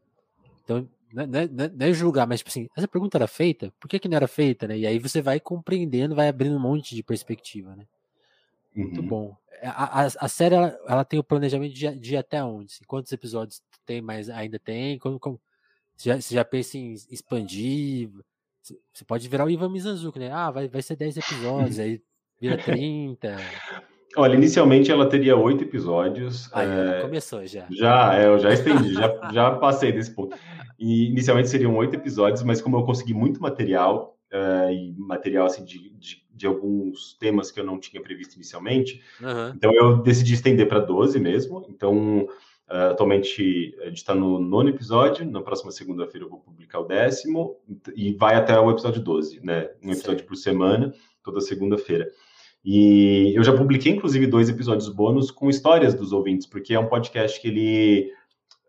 então, 0.62 0.90
não 1.14 1.24
é, 1.24 1.28
não, 1.28 1.40
é, 1.40 1.70
não 1.70 1.86
é, 1.86 1.94
julgar, 1.94 2.28
mas 2.28 2.40
tipo 2.40 2.50
assim, 2.50 2.68
essa 2.76 2.86
pergunta 2.86 3.18
era 3.18 3.28
feita, 3.28 3.74
por 3.80 3.88
que, 3.88 3.98
que 3.98 4.10
não 4.10 4.18
era 4.18 4.28
feita, 4.28 4.68
né? 4.68 4.78
E 4.78 4.86
aí 4.86 5.00
você 5.00 5.22
vai 5.22 5.40
compreendendo, 5.40 6.16
vai 6.16 6.28
abrindo 6.28 6.58
um 6.58 6.60
monte 6.60 6.94
de 6.94 7.02
perspectiva, 7.02 7.74
né? 7.74 7.88
Muito 8.76 9.00
uhum. 9.00 9.08
bom. 9.08 9.38
A, 9.64 10.02
a, 10.02 10.06
a, 10.06 10.28
série, 10.28 10.56
ela, 10.56 10.78
ela, 10.86 11.06
tem 11.06 11.18
o 11.18 11.24
planejamento 11.24 11.74
de, 11.74 11.98
de 11.98 12.18
até 12.18 12.44
onde? 12.44 12.74
Assim, 12.74 12.84
quantos 12.86 13.12
episódios 13.14 13.62
tem, 13.86 14.02
mas 14.02 14.30
ainda 14.30 14.60
tem? 14.60 15.00
Como, 15.00 15.18
como, 15.18 15.40
você, 15.96 16.10
já, 16.10 16.22
você 16.22 16.36
já 16.36 16.44
pensa 16.44 16.78
em 16.78 16.92
expandir? 17.10 18.10
Você 18.62 19.06
pode 19.06 19.28
virar 19.28 19.46
o 19.46 19.50
Ivan 19.50 19.70
Mizanzuki, 19.70 20.20
né? 20.20 20.32
Ah, 20.32 20.52
vai, 20.52 20.68
vai 20.68 20.82
ser 20.82 20.96
10 20.96 21.18
episódios, 21.18 21.80
aí 21.80 22.02
vira 22.40 22.58
30. 22.58 23.38
Olha, 24.18 24.36
inicialmente 24.36 24.92
ela 24.92 25.08
teria 25.08 25.36
oito 25.36 25.64
episódios. 25.64 26.50
Aí, 26.54 26.68
é... 26.68 27.02
Começou 27.02 27.46
já. 27.46 27.68
Já, 27.70 28.20
é, 28.20 28.26
eu 28.28 28.40
já 28.40 28.52
estendi, 28.52 28.94
já, 28.94 29.32
já 29.32 29.52
passei 29.52 29.92
desse 29.92 30.14
ponto. 30.14 30.36
E 30.80 31.10
inicialmente 31.10 31.50
seriam 31.50 31.76
oito 31.78 31.96
episódios, 31.96 32.42
mas 32.44 32.62
como 32.62 32.78
eu 32.78 32.84
consegui 32.84 33.14
muito 33.14 33.42
material, 33.42 34.18
é, 34.32 34.74
e 34.74 34.94
material 34.98 35.46
assim, 35.46 35.64
de, 35.64 35.90
de, 35.98 36.24
de, 36.32 36.48
alguns 36.48 37.18
temas 37.20 37.52
que 37.52 37.60
eu 37.60 37.64
não 37.64 37.80
tinha 37.80 38.02
previsto 38.02 38.36
inicialmente, 38.36 39.02
uhum. 39.20 39.50
então 39.56 39.74
eu 39.74 39.98
decidi 40.02 40.36
estender 40.36 40.68
para 40.68 40.80
12 40.80 41.20
mesmo. 41.20 41.66
Então 41.68 42.28
Uh, 42.70 42.92
atualmente 42.92 43.76
a 43.82 43.86
gente 43.86 43.98
está 43.98 44.14
no 44.14 44.40
nono 44.40 44.70
episódio, 44.70 45.26
na 45.26 45.42
próxima 45.42 45.72
segunda-feira 45.72 46.26
eu 46.26 46.30
vou 46.30 46.40
publicar 46.40 46.80
o 46.80 46.84
décimo, 46.84 47.58
e 47.96 48.14
vai 48.14 48.36
até 48.36 48.60
o 48.60 48.70
episódio 48.70 49.02
12, 49.02 49.44
né? 49.44 49.72
Um 49.84 49.92
episódio 49.92 50.20
Sim. 50.20 50.26
por 50.28 50.36
semana, 50.36 50.94
toda 51.24 51.42
segunda-feira. 51.42 52.08
E 52.64 53.34
eu 53.36 53.44
já 53.44 53.56
publiquei, 53.56 53.94
inclusive, 53.94 54.28
dois 54.28 54.50
episódios 54.50 54.88
bônus 54.90 55.32
com 55.32 55.50
histórias 55.50 55.96
dos 55.96 56.12
ouvintes, 56.12 56.46
porque 56.46 56.74
é 56.74 56.80
um 56.80 56.88
podcast 56.88 57.42
que 57.42 57.48
ele. 57.48 58.14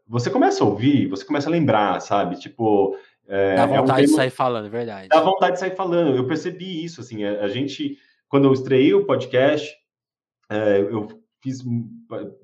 Você 0.06 0.30
começa 0.30 0.64
a 0.64 0.66
ouvir, 0.66 1.06
você 1.08 1.24
começa 1.24 1.48
a 1.48 1.52
lembrar, 1.52 2.00
sabe? 2.00 2.38
Tipo. 2.38 2.96
É, 3.28 3.56
dá 3.56 3.66
vontade 3.66 3.78
é 3.78 3.82
um 3.82 3.86
tema... 3.86 4.06
de 4.06 4.14
sair 4.14 4.30
falando, 4.30 4.66
é 4.66 4.70
verdade. 4.70 5.08
Dá 5.08 5.20
vontade 5.20 5.52
de 5.54 5.60
sair 5.60 5.76
falando. 5.76 6.16
Eu 6.16 6.26
percebi 6.26 6.84
isso, 6.84 7.00
assim, 7.00 7.22
a, 7.22 7.42
a 7.42 7.48
gente, 7.48 7.98
quando 8.28 8.44
eu 8.44 8.52
estreiei 8.52 8.94
o 8.94 9.04
podcast, 9.04 9.76
é, 10.48 10.80
eu 10.80 11.19
fiz 11.42 11.62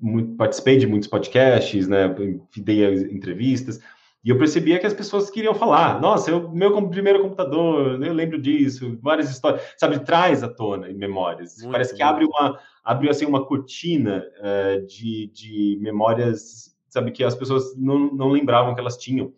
muito, 0.01 0.35
participei 0.35 0.77
de 0.77 0.87
muitos 0.87 1.07
podcasts, 1.07 1.87
né, 1.87 2.13
dei 2.57 2.85
entrevistas, 3.11 3.79
E 4.23 4.29
eu 4.29 4.37
percebia 4.37 4.77
que 4.77 4.85
as 4.85 4.93
pessoas 4.93 5.29
queriam 5.29 5.53
falar, 5.53 6.01
nossa, 6.01 6.31
eu, 6.31 6.51
meu 6.51 6.89
primeiro 6.89 7.21
computador, 7.21 8.03
eu 8.03 8.13
lembro 8.13 8.41
disso, 8.41 8.97
várias 9.01 9.29
histórias, 9.29 9.61
sabe, 9.77 9.99
traz 9.99 10.43
à 10.43 10.49
tona 10.49 10.89
em 10.89 10.95
memórias. 10.95 11.57
Muito 11.59 11.71
Parece 11.71 11.95
que 11.95 12.03
abre 12.03 12.25
uma, 12.25 12.59
abre 12.83 13.09
assim 13.09 13.25
uma 13.25 13.45
cortina 13.45 14.25
uh, 14.39 14.85
de, 14.85 15.31
de 15.33 15.77
memórias, 15.79 16.75
sabe, 16.89 17.11
que 17.11 17.23
as 17.23 17.35
pessoas 17.35 17.73
não, 17.77 18.11
não 18.13 18.29
lembravam 18.29 18.73
que 18.73 18.81
elas 18.81 18.97
tinham. 18.97 19.31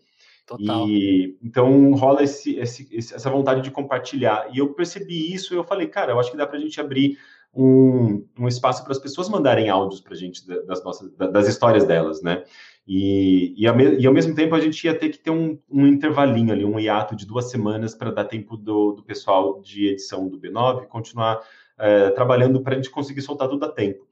Total. 0.48 0.88
E 0.88 1.38
então 1.44 1.91
rola 1.91 2.23
esse, 2.23 2.57
esse, 2.57 2.90
essa 2.91 3.30
vontade 3.30 3.61
de 3.61 3.69
compartilhar. 3.69 4.48
E 4.52 4.57
eu 4.57 4.73
percebi 4.73 5.31
isso, 5.31 5.53
e 5.53 5.57
eu 5.57 5.64
falei, 5.64 5.88
cara, 5.88 6.14
eu 6.14 6.19
acho 6.19 6.31
que 6.31 6.38
dá 6.38 6.48
para 6.48 6.57
a 6.57 6.60
gente 6.60 6.81
abrir 6.81 7.15
um, 7.53 8.26
um 8.38 8.47
espaço 8.47 8.84
para 8.84 8.91
as 8.91 8.99
pessoas 8.99 9.27
mandarem 9.27 9.69
áudios 9.69 10.01
para 10.01 10.13
a 10.13 10.17
gente 10.17 10.45
das 10.47 10.84
nossas 10.84 11.11
das 11.15 11.47
histórias 11.47 11.85
delas, 11.85 12.21
né? 12.21 12.43
E, 12.88 13.53
e, 13.55 13.67
ao, 13.67 13.80
e, 13.80 14.07
ao, 14.07 14.13
mesmo 14.13 14.34
tempo 14.34 14.55
a 14.55 14.59
gente 14.59 14.84
ia 14.84 14.97
ter 14.97 15.09
que 15.09 15.19
ter 15.19 15.30
um, 15.30 15.59
um 15.69 15.85
intervalinho 15.85 16.51
ali, 16.51 16.65
um 16.65 16.80
hiato 16.80 17.15
de 17.15 17.26
duas 17.26 17.51
semanas 17.51 17.93
para 17.93 18.11
dar 18.11 18.26
tempo 18.26 18.57
do, 18.57 18.93
do, 18.93 19.03
pessoal 19.03 19.61
de 19.61 19.89
edição 19.89 20.27
do 20.27 20.39
B9 20.39 20.88
continuar 20.88 21.39
é, 21.77 22.09
trabalhando 22.09 22.61
para 22.61 22.73
a 22.73 22.76
gente 22.77 22.89
conseguir 22.89 23.21
soltar 23.21 23.47
tudo 23.47 23.63
a 23.65 23.69
tempo. 23.69 24.07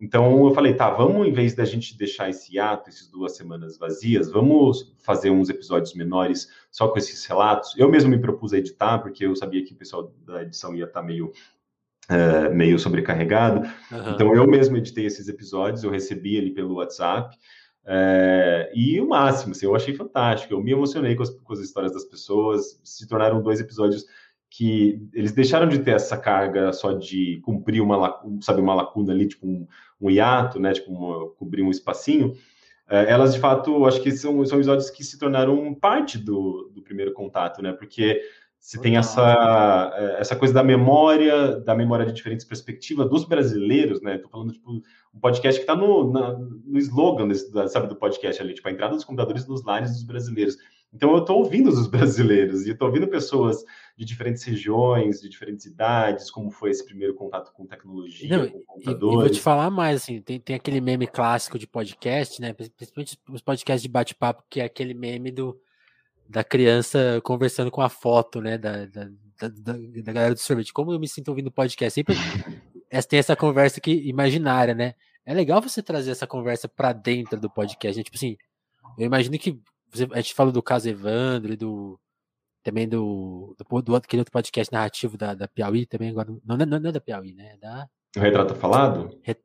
Então 0.00 0.46
eu 0.46 0.54
falei, 0.54 0.74
tá, 0.74 0.88
vamos, 0.88 1.26
em 1.26 1.32
vez 1.32 1.54
da 1.54 1.64
gente 1.64 1.96
deixar 1.96 2.30
esse 2.30 2.54
hiato, 2.54 2.88
essas 2.88 3.08
duas 3.08 3.36
semanas 3.36 3.76
vazias, 3.76 4.30
vamos 4.30 4.94
fazer 4.98 5.30
uns 5.30 5.50
episódios 5.50 5.92
menores 5.94 6.48
só 6.70 6.88
com 6.88 6.98
esses 6.98 7.24
relatos. 7.26 7.76
Eu 7.76 7.90
mesmo 7.90 8.08
me 8.08 8.18
propus 8.18 8.54
a 8.54 8.58
editar, 8.58 8.98
porque 9.00 9.26
eu 9.26 9.36
sabia 9.36 9.62
que 9.62 9.74
o 9.74 9.76
pessoal 9.76 10.14
da 10.24 10.42
edição 10.42 10.74
ia 10.74 10.84
estar 10.84 11.00
tá 11.00 11.06
meio 11.06 11.32
é, 12.10 12.48
meio 12.48 12.78
sobrecarregado. 12.78 13.60
Uhum. 13.90 14.10
Então 14.10 14.34
eu 14.34 14.46
mesmo 14.46 14.76
editei 14.76 15.06
esses 15.06 15.28
episódios, 15.28 15.84
eu 15.84 15.90
recebi 15.90 16.34
ele 16.34 16.50
pelo 16.50 16.74
WhatsApp. 16.74 17.36
É, 17.86 18.70
e 18.74 19.00
o 19.00 19.08
máximo, 19.08 19.52
assim, 19.52 19.66
eu 19.66 19.76
achei 19.76 19.94
fantástico. 19.94 20.52
Eu 20.52 20.62
me 20.62 20.72
emocionei 20.72 21.14
com 21.14 21.22
as, 21.22 21.30
com 21.30 21.52
as, 21.52 21.60
histórias 21.60 21.92
das 21.92 22.04
pessoas. 22.04 22.80
Se 22.82 23.06
tornaram 23.06 23.40
dois 23.40 23.60
episódios 23.60 24.04
que 24.50 25.00
eles 25.14 25.30
deixaram 25.30 25.68
de 25.68 25.78
ter 25.78 25.92
essa 25.92 26.16
carga 26.16 26.72
só 26.72 26.92
de 26.92 27.40
cumprir 27.44 27.80
uma, 27.80 28.20
sabe, 28.40 28.60
uma 28.60 28.74
lacuna 28.74 29.12
ali, 29.12 29.28
tipo 29.28 29.46
um, 29.46 29.66
um 30.00 30.10
hiato, 30.10 30.58
né? 30.58 30.72
Tipo, 30.72 30.90
uma, 30.90 31.30
cobrir 31.30 31.62
um 31.62 31.70
espacinho. 31.70 32.34
É, 32.88 33.08
elas, 33.08 33.32
de 33.32 33.38
fato, 33.38 33.86
acho 33.86 34.02
que 34.02 34.10
são, 34.10 34.44
são 34.44 34.58
episódios 34.58 34.90
que 34.90 35.04
se 35.04 35.16
tornaram 35.16 35.72
parte 35.72 36.18
do, 36.18 36.72
do 36.74 36.82
primeiro 36.82 37.12
contato, 37.12 37.62
né? 37.62 37.72
Porque 37.72 38.20
você 38.60 38.78
tem 38.78 38.98
essa, 38.98 39.90
é, 39.96 40.20
essa 40.20 40.36
coisa 40.36 40.52
da 40.52 40.62
memória, 40.62 41.58
da 41.60 41.74
memória 41.74 42.04
de 42.04 42.12
diferentes 42.12 42.44
perspectivas 42.44 43.08
dos 43.08 43.24
brasileiros, 43.24 44.02
né? 44.02 44.18
Tô 44.18 44.28
falando, 44.28 44.52
tipo, 44.52 44.70
um 44.70 45.18
podcast 45.18 45.58
que 45.58 45.64
está 45.64 45.74
no, 45.74 46.12
na, 46.12 46.38
no 46.38 46.78
slogan, 46.78 47.26
desse, 47.26 47.50
sabe, 47.68 47.88
do 47.88 47.96
podcast 47.96 48.40
ali, 48.40 48.52
tipo, 48.52 48.68
a 48.68 48.70
entrada 48.70 48.94
dos 48.94 49.04
computadores 49.04 49.48
nos 49.48 49.64
lares 49.64 49.92
dos 49.92 50.02
brasileiros. 50.02 50.58
Então, 50.92 51.10
eu 51.12 51.20
estou 51.20 51.38
ouvindo 51.38 51.70
os 51.70 51.86
brasileiros 51.88 52.66
e 52.66 52.72
estou 52.72 52.88
ouvindo 52.88 53.08
pessoas 53.08 53.64
de 53.96 54.04
diferentes 54.04 54.42
regiões, 54.44 55.22
de 55.22 55.30
diferentes 55.30 55.64
idades, 55.64 56.30
como 56.30 56.50
foi 56.50 56.70
esse 56.70 56.84
primeiro 56.84 57.14
contato 57.14 57.52
com 57.54 57.64
tecnologia, 57.64 58.36
Não, 58.36 58.46
com 58.46 58.60
computadores. 58.60 59.14
E, 59.14 59.20
vou 59.22 59.30
te 59.30 59.40
falar 59.40 59.70
mais, 59.70 60.02
assim, 60.02 60.20
tem, 60.20 60.38
tem 60.38 60.54
aquele 60.54 60.82
meme 60.82 61.06
clássico 61.06 61.58
de 61.58 61.66
podcast, 61.66 62.38
né? 62.42 62.52
Principalmente 62.52 63.18
os 63.30 63.40
podcasts 63.40 63.82
de 63.82 63.88
bate-papo, 63.88 64.44
que 64.50 64.60
é 64.60 64.64
aquele 64.64 64.92
meme 64.92 65.30
do 65.30 65.58
da 66.30 66.44
criança 66.44 67.20
conversando 67.24 67.70
com 67.70 67.80
a 67.80 67.88
foto, 67.88 68.40
né, 68.40 68.56
da, 68.56 68.86
da, 68.86 69.08
da, 69.40 69.48
da 70.04 70.12
galera 70.12 70.34
do 70.34 70.38
sorvete. 70.38 70.72
Como 70.72 70.92
eu 70.92 71.00
me 71.00 71.08
sinto 71.08 71.28
ouvindo 71.28 71.50
podcast, 71.50 71.92
sempre 71.92 72.14
tem 73.08 73.18
essa 73.18 73.34
conversa 73.34 73.78
aqui 73.78 74.08
imaginária, 74.08 74.72
né? 74.72 74.94
É 75.26 75.34
legal 75.34 75.60
você 75.60 75.82
trazer 75.82 76.12
essa 76.12 76.28
conversa 76.28 76.68
para 76.68 76.92
dentro 76.92 77.40
do 77.40 77.50
podcast, 77.50 77.98
né? 77.98 78.04
Tipo 78.04 78.16
assim, 78.16 78.36
eu 78.96 79.06
imagino 79.06 79.36
que 79.38 79.60
a 80.12 80.20
gente 80.20 80.34
falou 80.34 80.52
do 80.52 80.62
caso 80.62 80.88
Evandro 80.88 81.52
e 81.52 81.56
do 81.56 81.98
também 82.62 82.88
do, 82.88 83.56
do, 83.58 83.82
do 83.82 83.96
aquele 83.96 84.20
outro 84.20 84.32
podcast 84.32 84.72
narrativo 84.72 85.16
da, 85.16 85.34
da 85.34 85.48
Piauí 85.48 85.86
também 85.86 86.10
agora 86.10 86.28
não, 86.44 86.56
não, 86.56 86.66
não 86.78 86.90
é 86.90 86.92
da 86.92 87.00
Piauí, 87.00 87.34
né? 87.34 87.54
É 87.54 87.56
da 87.56 87.88
o 88.16 88.20
Retrato 88.20 88.54
Falado? 88.54 89.18
Re... 89.22 89.36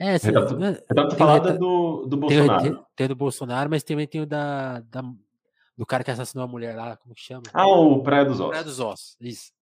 É, 0.00 0.12
retrato, 0.12 0.56
retrato 0.56 1.16
falado 1.16 1.48
é 1.48 1.52
do, 1.58 2.06
do 2.06 2.16
Bolsonaro. 2.16 2.62
Tem, 2.62 2.72
tem, 2.72 2.84
tem, 2.94 3.06
o 3.06 3.08
do 3.08 3.16
Bolsonaro, 3.16 3.70
mas 3.70 3.82
também 3.82 4.06
tem 4.06 4.20
o 4.20 4.26
da, 4.26 4.80
da 4.80 5.02
do 5.78 5.86
cara 5.86 6.02
que 6.02 6.10
assassinou 6.10 6.44
a 6.44 6.48
mulher 6.48 6.74
lá, 6.74 6.96
como 6.96 7.14
que 7.14 7.22
chama? 7.22 7.44
Ah, 7.54 7.68
o 7.68 8.02
Praia 8.02 8.24
dos 8.24 8.40
Ossos. 8.40 8.50
Praia 8.50 8.64
dos 8.64 8.80
Ossos, 8.80 9.16
isso. 9.20 9.52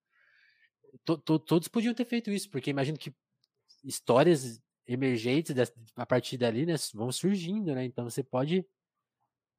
todos 1.05 1.69
podiam 1.69 1.93
ter 1.93 2.07
feito 2.07 2.31
isso, 2.31 2.51
porque 2.51 2.71
imagino 2.71 2.97
que 2.97 3.15
histórias 3.85 4.59
emergentes 4.89 5.55
a 5.95 6.07
partir 6.07 6.39
dali, 6.39 6.65
né, 6.65 6.75
vão 6.95 7.13
surgindo, 7.13 7.75
né? 7.75 7.85
Então 7.85 8.09
você 8.09 8.23
pode 8.23 8.65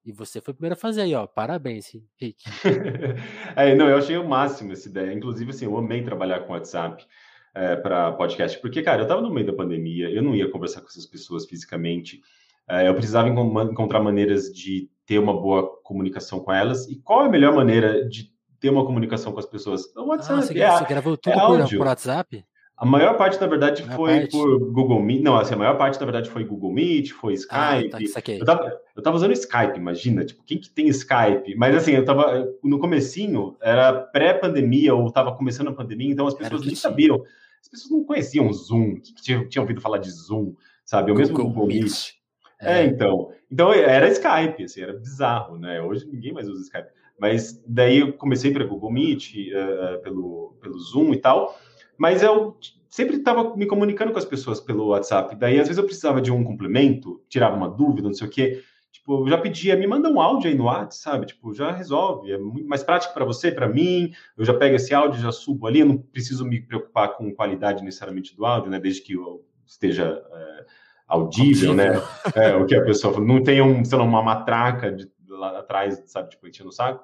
e 0.03 0.11
você 0.11 0.39
foi 0.41 0.53
o 0.53 0.55
primeiro 0.55 0.73
a 0.73 0.79
fazer 0.79 1.01
aí, 1.01 1.13
ó. 1.13 1.27
Parabéns, 1.27 1.91
Rick. 2.19 2.43
é, 3.55 3.75
não, 3.75 3.89
eu 3.89 3.97
achei 3.97 4.17
o 4.17 4.27
máximo 4.27 4.71
essa 4.71 4.87
ideia. 4.87 5.13
Inclusive, 5.13 5.51
assim, 5.51 5.65
eu 5.65 5.77
amei 5.77 6.01
trabalhar 6.01 6.39
com 6.39 6.53
WhatsApp 6.53 7.05
é, 7.53 7.75
para 7.75 8.13
podcast, 8.13 8.57
porque, 8.61 8.81
cara, 8.81 9.01
eu 9.01 9.03
estava 9.03 9.21
no 9.21 9.31
meio 9.31 9.45
da 9.45 9.53
pandemia, 9.53 10.09
eu 10.09 10.23
não 10.23 10.33
ia 10.33 10.49
conversar 10.49 10.79
com 10.79 10.87
essas 10.87 11.05
pessoas 11.05 11.45
fisicamente. 11.45 12.21
É, 12.69 12.87
eu 12.87 12.95
precisava 12.95 13.27
encontrar 13.27 13.99
maneiras 13.99 14.51
de 14.51 14.89
ter 15.07 15.17
uma 15.17 15.33
boa 15.33 15.79
comunicação 15.83 16.41
com 16.41 16.51
elas. 16.51 16.87
E 16.87 16.97
qual 16.97 17.23
é 17.23 17.27
a 17.27 17.29
melhor 17.29 17.55
maneira 17.55 18.07
de 18.07 18.29
ter 18.59 18.69
uma 18.69 18.85
comunicação 18.85 19.31
com 19.31 19.39
as 19.39 19.45
pessoas? 19.45 19.85
O 19.95 20.01
ah, 20.01 20.03
WhatsApp. 20.03 20.39
Ah, 20.39 20.41
você, 20.43 20.59
é, 20.59 20.71
você 20.71 20.85
gravou 20.85 21.17
tudo 21.17 21.33
é 21.33 21.39
por, 21.39 21.69
por, 21.69 21.87
WhatsApp? 21.87 22.45
A 22.75 22.85
maior 22.85 23.17
parte, 23.17 23.39
na 23.39 23.47
verdade, 23.47 23.83
foi 23.83 24.19
parte... 24.19 24.31
por 24.31 24.59
Google 24.71 25.01
Meet. 25.01 25.23
Não, 25.23 25.37
assim, 25.37 25.55
a 25.55 25.57
maior 25.57 25.77
parte, 25.77 25.97
na 25.97 26.05
verdade, 26.05 26.29
foi 26.29 26.43
Google 26.43 26.73
Meet, 26.73 27.11
foi 27.11 27.33
Skype. 27.33 27.55
Ah, 27.55 28.21
tá, 28.21 28.31
eu, 28.31 28.45
tava, 28.45 28.81
eu 28.97 29.01
tava 29.01 29.15
usando 29.15 29.31
Skype, 29.31 29.77
imagina, 29.77 30.25
tipo, 30.25 30.43
quem 30.43 30.59
que 30.59 30.69
tem 30.69 30.87
Skype? 30.89 31.55
Mas 31.55 31.75
assim, 31.75 31.93
eu 31.93 32.05
tava. 32.05 32.45
No 32.61 32.77
comecinho, 32.77 33.55
era 33.61 33.93
pré-pandemia, 33.93 34.93
ou 34.93 35.09
tava 35.09 35.35
começando 35.35 35.69
a 35.69 35.73
pandemia, 35.73 36.11
então 36.11 36.27
as 36.27 36.35
pessoas 36.35 36.65
nem 36.65 36.75
sabiam. 36.75 37.23
As 37.61 37.67
pessoas 37.69 37.91
não 37.91 38.03
conheciam 38.03 38.51
Zoom, 38.53 38.95
que 38.95 39.15
tinham, 39.15 39.47
tinham 39.47 39.63
ouvido 39.63 39.81
falar 39.81 39.97
de 39.97 40.11
Zoom, 40.11 40.53
sabe? 40.85 41.11
O 41.11 41.15
mesmo 41.15 41.35
Google 41.35 41.65
Meet. 41.65 42.17
É, 42.59 42.81
é, 42.81 42.85
então. 42.85 43.31
Então 43.51 43.71
era 43.71 44.09
Skype, 44.09 44.63
assim, 44.63 44.81
era 44.81 44.93
bizarro, 44.93 45.57
né? 45.57 45.81
Hoje 45.81 46.05
ninguém 46.05 46.33
mais 46.33 46.49
usa 46.49 46.63
Skype. 46.63 46.89
Mas 47.19 47.61
daí 47.67 47.99
eu 47.99 48.13
comecei 48.13 48.51
pelo 48.51 48.67
Google 48.67 48.91
Meet, 48.91 49.33
uh, 49.35 50.01
pelo, 50.01 50.55
pelo 50.61 50.79
Zoom 50.79 51.13
e 51.13 51.17
tal. 51.17 51.57
Mas 51.97 52.21
eu 52.21 52.57
sempre 52.89 53.17
estava 53.17 53.55
me 53.55 53.65
comunicando 53.65 54.11
com 54.11 54.19
as 54.19 54.25
pessoas 54.25 54.59
pelo 54.59 54.87
WhatsApp. 54.87 55.35
Daí, 55.35 55.59
às 55.59 55.67
vezes, 55.67 55.77
eu 55.77 55.83
precisava 55.83 56.21
de 56.21 56.31
um 56.31 56.43
complemento, 56.43 57.21
tirava 57.27 57.55
uma 57.55 57.69
dúvida, 57.69 58.07
não 58.07 58.13
sei 58.13 58.27
o 58.27 58.29
quê. 58.29 58.63
Tipo, 58.91 59.23
eu 59.23 59.29
já 59.29 59.37
pedia, 59.37 59.75
me 59.75 59.87
manda 59.87 60.09
um 60.09 60.19
áudio 60.19 60.49
aí 60.49 60.55
no 60.55 60.65
WhatsApp, 60.65 60.95
sabe? 60.95 61.25
Tipo, 61.27 61.53
já 61.53 61.71
resolve. 61.71 62.31
É 62.31 62.37
muito 62.37 62.67
mais 62.67 62.83
prático 62.83 63.13
para 63.13 63.25
você, 63.25 63.51
para 63.51 63.67
mim. 63.67 64.11
Eu 64.37 64.45
já 64.45 64.53
pego 64.53 64.75
esse 64.75 64.93
áudio, 64.93 65.21
já 65.21 65.31
subo 65.31 65.67
ali. 65.67 65.79
Eu 65.79 65.85
não 65.85 65.97
preciso 65.97 66.45
me 66.45 66.61
preocupar 66.61 67.15
com 67.15 67.33
qualidade 67.33 67.83
necessariamente 67.83 68.35
do 68.35 68.45
áudio, 68.45 68.71
né? 68.71 68.79
Desde 68.79 69.01
que 69.01 69.13
eu 69.13 69.45
esteja. 69.65 70.23
É, 70.31 70.65
audível, 71.07 71.73
né? 71.73 72.01
É, 72.35 72.55
o 72.55 72.65
que 72.65 72.75
a 72.75 72.83
pessoa 72.83 73.13
fala. 73.13 73.25
Não 73.25 73.41
tem 73.41 73.61
um, 73.61 73.83
sei 73.85 73.97
lá, 73.97 74.03
uma 74.03 74.21
matraca 74.21 74.91
de, 74.91 75.09
lá 75.29 75.59
atrás, 75.59 76.03
sabe, 76.07 76.29
tipo, 76.29 76.47
enchendo 76.47 76.69
o 76.69 76.73
saco. 76.73 77.03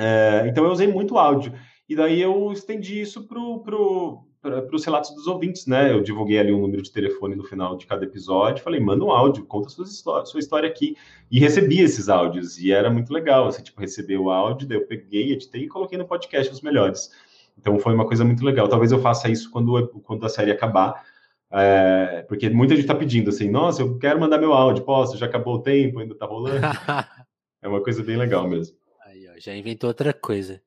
É, 0.00 0.44
então 0.48 0.64
eu 0.64 0.70
usei 0.70 0.86
muito 0.86 1.18
áudio. 1.18 1.52
E 1.88 1.94
daí 1.94 2.20
eu 2.20 2.50
estendi 2.52 3.00
isso 3.00 3.26
pro, 3.26 3.60
pro, 3.60 4.24
para 4.40 4.74
os 4.74 4.84
relatos 4.84 5.14
dos 5.14 5.26
ouvintes, 5.26 5.66
né? 5.66 5.92
Eu 5.92 6.02
divulguei 6.02 6.38
ali 6.38 6.52
um 6.52 6.60
número 6.60 6.82
de 6.82 6.90
telefone 6.90 7.36
no 7.36 7.44
final 7.44 7.76
de 7.76 7.86
cada 7.86 8.04
episódio, 8.04 8.64
falei, 8.64 8.80
manda 8.80 9.04
um 9.04 9.10
áudio, 9.10 9.44
conta 9.44 9.68
sua 9.68 9.84
história, 9.84 10.24
sua 10.24 10.40
história 10.40 10.68
aqui. 10.68 10.96
E 11.30 11.38
recebi 11.38 11.80
esses 11.80 12.08
áudios, 12.08 12.58
e 12.58 12.72
era 12.72 12.90
muito 12.90 13.12
legal, 13.12 13.46
assim, 13.46 13.62
tipo, 13.62 13.80
receber 13.80 14.16
o 14.16 14.30
áudio, 14.30 14.66
daí 14.66 14.78
eu 14.78 14.86
peguei, 14.86 15.32
editei 15.32 15.64
e 15.64 15.68
coloquei 15.68 15.98
no 15.98 16.06
podcast 16.06 16.52
os 16.52 16.62
melhores. 16.62 17.10
Então 17.58 17.78
foi 17.78 17.94
uma 17.94 18.06
coisa 18.06 18.24
muito 18.24 18.44
legal. 18.44 18.68
Talvez 18.68 18.90
eu 18.90 19.00
faça 19.00 19.28
isso 19.28 19.50
quando, 19.50 19.88
quando 20.02 20.24
a 20.24 20.28
série 20.28 20.50
acabar, 20.50 21.04
é, 21.54 22.22
porque 22.22 22.48
muita 22.48 22.74
gente 22.74 22.84
está 22.84 22.94
pedindo 22.94 23.28
assim, 23.28 23.50
nossa, 23.50 23.82
eu 23.82 23.98
quero 23.98 24.18
mandar 24.18 24.38
meu 24.38 24.54
áudio, 24.54 24.84
posso? 24.84 25.18
Já 25.18 25.26
acabou 25.26 25.56
o 25.56 25.62
tempo, 25.62 25.98
ainda 25.98 26.14
está 26.14 26.24
rolando. 26.24 26.60
é 27.60 27.68
uma 27.68 27.82
coisa 27.82 28.02
bem 28.02 28.16
legal 28.16 28.48
mesmo. 28.48 28.76
Aí, 29.04 29.28
ó, 29.28 29.38
já 29.38 29.54
inventou 29.54 29.88
outra 29.88 30.14
coisa. 30.14 30.62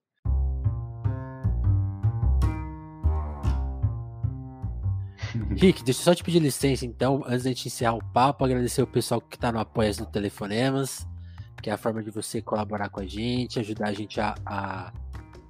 Rick, 5.57 5.83
deixa 5.83 6.01
eu 6.01 6.03
só 6.03 6.13
te 6.13 6.23
pedir 6.23 6.39
licença, 6.39 6.85
então, 6.85 7.23
antes 7.25 7.41
de 7.43 7.49
a 7.49 7.51
gente 7.51 7.67
encerrar 7.67 7.95
o 7.95 8.03
papo, 8.13 8.45
agradecer 8.45 8.83
o 8.83 8.87
pessoal 8.87 9.19
que 9.19 9.35
está 9.35 9.51
no 9.51 9.59
apoio 9.59 9.95
do 9.97 10.05
Telefonemas, 10.05 11.07
que 11.63 11.69
é 11.71 11.73
a 11.73 11.77
forma 11.77 12.03
de 12.03 12.11
você 12.11 12.43
colaborar 12.43 12.89
com 12.89 12.99
a 12.99 13.07
gente, 13.07 13.59
ajudar 13.59 13.87
a 13.87 13.93
gente 13.93 14.21
a, 14.21 14.35
a 14.45 14.93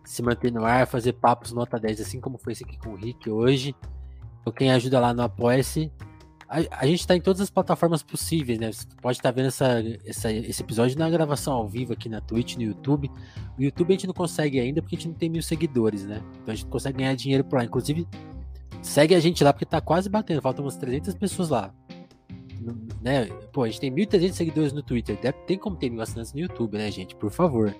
se 0.05 0.23
manter 0.23 0.49
no 0.49 0.63
ar, 0.63 0.87
fazer 0.87 1.11
papos 1.13 1.51
nota 1.51 1.77
10, 1.77 1.99
assim 1.99 2.21
como 2.21 2.37
foi 2.37 2.53
esse 2.53 2.63
aqui 2.63 2.77
com 2.77 2.91
o 2.91 2.95
Rick 2.95 3.29
hoje. 3.29 3.75
Então, 4.45 4.53
quem 4.53 4.71
ajuda 4.71 4.99
lá 4.99 5.11
no 5.11 5.23
Apoia-se, 5.23 5.91
a, 6.47 6.57
a, 6.81 6.85
gente 6.85 6.99
está 6.99 7.15
em 7.15 7.19
todas 7.19 7.41
as 7.41 7.49
plataformas 7.49 8.03
possíveis, 8.03 8.59
né? 8.59 8.71
Você 8.71 8.85
pode 9.01 9.17
estar 9.17 9.29
tá 9.29 9.35
vendo 9.35 9.47
essa, 9.47 9.83
essa, 10.05 10.31
esse 10.31 10.61
episódio 10.61 10.99
na 10.99 11.09
gravação 11.09 11.55
ao 11.55 11.67
vivo 11.67 11.93
aqui 11.93 12.07
na 12.07 12.21
Twitch, 12.21 12.55
no 12.55 12.61
YouTube. 12.61 13.09
No 13.57 13.63
YouTube 13.63 13.89
a 13.89 13.93
gente 13.93 14.05
não 14.05 14.13
consegue 14.13 14.59
ainda 14.59 14.83
porque 14.83 14.95
a 14.95 14.99
gente 14.99 15.07
não 15.07 15.15
tem 15.15 15.31
mil 15.31 15.41
seguidores, 15.41 16.05
né? 16.05 16.21
Então 16.43 16.53
a 16.53 16.55
gente 16.55 16.67
consegue 16.67 16.99
ganhar 16.99 17.15
dinheiro 17.15 17.43
por 17.43 17.57
lá. 17.57 17.65
Inclusive, 17.65 18.07
segue 18.83 19.15
a 19.15 19.19
gente 19.19 19.43
lá 19.43 19.51
porque 19.51 19.65
tá 19.65 19.81
quase 19.81 20.07
batendo, 20.09 20.43
faltam 20.43 20.63
umas 20.63 20.77
300 20.77 21.15
pessoas 21.15 21.49
lá. 21.49 21.73
né? 23.01 23.25
Pô, 23.51 23.63
a 23.63 23.67
gente 23.67 23.81
tem 23.81 23.91
1.300 23.91 24.33
seguidores 24.33 24.73
no 24.73 24.83
Twitter. 24.83 25.19
Deve, 25.19 25.39
tem 25.47 25.57
como 25.57 25.75
ter 25.75 25.89
mil 25.89 26.01
assinantes 26.01 26.33
no 26.33 26.39
YouTube, 26.39 26.77
né, 26.77 26.91
gente? 26.91 27.15
Por 27.15 27.31
favor. 27.31 27.75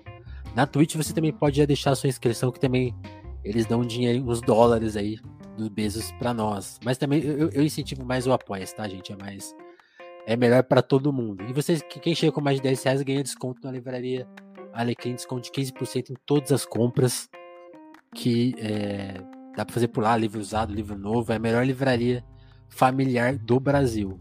Na 0.56 0.66
Twitch 0.66 0.96
você 0.96 1.14
também 1.14 1.32
pode 1.32 1.58
já 1.58 1.66
deixar 1.66 1.94
sua 1.94 2.10
inscrição, 2.10 2.52
que 2.52 2.60
também 2.60 2.96
eles 3.44 3.68
dão 3.68 3.86
dinheiro, 3.86 4.28
uns 4.28 4.42
dólares 4.42 4.98
aí 4.98 5.20
do 5.56 5.69
Bezos 5.69 6.11
para 6.14 6.34
nós. 6.34 6.80
Mas 6.84 6.98
também 6.98 7.23
eu, 7.23 7.49
eu, 7.49 7.64
incentivo 7.64 8.06
mais 8.06 8.27
o 8.27 8.34
apoia 8.34 8.65
tá, 8.68 8.88
gente? 8.88 9.11
É 9.11 9.15
mais. 9.15 9.56
É 10.26 10.36
melhor 10.36 10.64
para 10.64 10.82
todo 10.82 11.14
mundo. 11.14 11.44
E 11.48 11.53
vocês, 11.53 11.82
quem 12.02 12.15
chega 12.15 12.32
com 12.32 12.41
mais 12.41 12.57
de 12.57 12.64
10 12.64 12.84
reais 12.84 13.02
ganha 13.02 13.23
desconto 13.23 13.61
na 13.64 13.72
livraria 13.72 14.27
Alecrim, 14.73 15.15
desconto 15.15 15.44
de 15.44 15.52
15% 15.52 16.10
em 16.10 16.15
todas 16.26 16.52
as 16.52 16.65
compras. 16.65 17.30
Que 18.14 18.56
é, 18.57 19.14
dá 19.56 19.65
para 19.65 19.73
fazer 19.73 19.88
por 19.90 20.03
lá, 20.03 20.18
livro 20.18 20.40
usado, 20.40 20.73
livro 20.73 20.98
novo. 20.98 21.32
É 21.32 21.36
a 21.36 21.40
melhor 21.40 21.65
livraria 21.65 22.23
familiar 22.69 23.38
do 23.38 23.60
Brasil. 23.60 24.19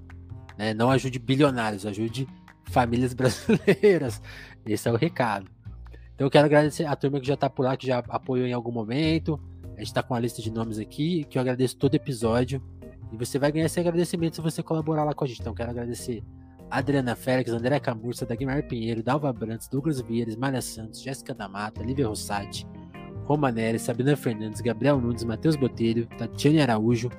Né? 0.59 0.75
Não 0.75 0.91
ajude 0.91 1.19
bilionários, 1.19 1.87
ajude 1.87 2.27
famílias 2.65 3.13
brasileiras. 3.15 4.21
Esse 4.67 4.89
é 4.89 4.93
o 4.93 4.97
recado. 4.97 5.51
Então 6.15 6.27
eu 6.27 6.31
quero 6.31 6.47
agradecer 6.47 6.85
a 6.85 6.95
turma 6.95 7.21
que 7.21 7.27
já 7.27 7.37
tá 7.37 7.51
por 7.51 7.65
lá, 7.65 7.77
que 7.77 7.87
já 7.87 7.99
apoiou 8.09 8.47
em 8.47 8.53
algum 8.53 8.71
momento. 8.71 9.41
A 9.77 9.81
gente 9.81 9.93
tá 9.93 10.03
com 10.03 10.15
uma 10.15 10.21
lista 10.21 10.41
de 10.41 10.51
nomes 10.51 10.79
aqui, 10.79 11.25
que 11.25 11.39
eu 11.39 11.43
agradeço 11.43 11.77
todo 11.77 11.95
episódio. 11.95 12.63
E 13.13 13.17
você 13.17 13.39
vai 13.39 13.53
ganhar 13.53 13.67
esse 13.67 13.79
agradecimento 13.79 14.37
se 14.37 14.41
você 14.41 14.63
colaborar 14.63 15.05
lá 15.05 15.15
com 15.15 15.25
a 15.25 15.27
gente. 15.27 15.41
Então 15.41 15.55
quero 15.55 15.71
agradecer 15.71 16.23
Adriana 16.71 17.15
Félix, 17.15 17.51
André 17.53 17.79
Camurça, 17.79 18.27
Dagmar 18.27 18.67
Pinheiro, 18.67 19.03
Dalva 19.03 19.33
Brantes, 19.33 19.69
Douglas 19.69 20.01
Vieira, 20.01 20.35
Maria 20.37 20.63
Santos, 20.63 21.03
Jéssica 21.03 21.35
da 21.35 21.49
Mata, 21.49 21.83
Lívia 21.83 22.09
Rossati, 22.09 22.67
Romanelli, 23.25 23.79
Sabrina 23.79 24.17
Fernandes, 24.17 24.61
Gabriel 24.61 25.01
Nunes, 25.01 25.25
Matheus 25.25 25.57
Botelho, 25.57 26.07
Tatiane 26.19 26.61
Araújo, 26.61 27.11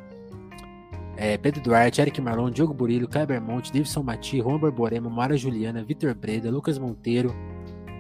é, 1.17 1.37
Pedro 1.37 1.61
Duarte, 1.61 2.01
Eric 2.01 2.19
Marlon, 2.19 2.51
Diogo 2.51 2.73
Burilho, 2.73 3.07
Caio 3.07 3.27
Bermonte, 3.27 3.71
Davidson 3.71 4.03
Mati, 4.03 4.41
Juan 4.41 4.59
Borborema, 4.59 5.09
Mara 5.09 5.37
Juliana, 5.37 5.83
Vitor 5.83 6.13
Breda, 6.13 6.51
Lucas 6.51 6.77
Monteiro, 6.77 7.33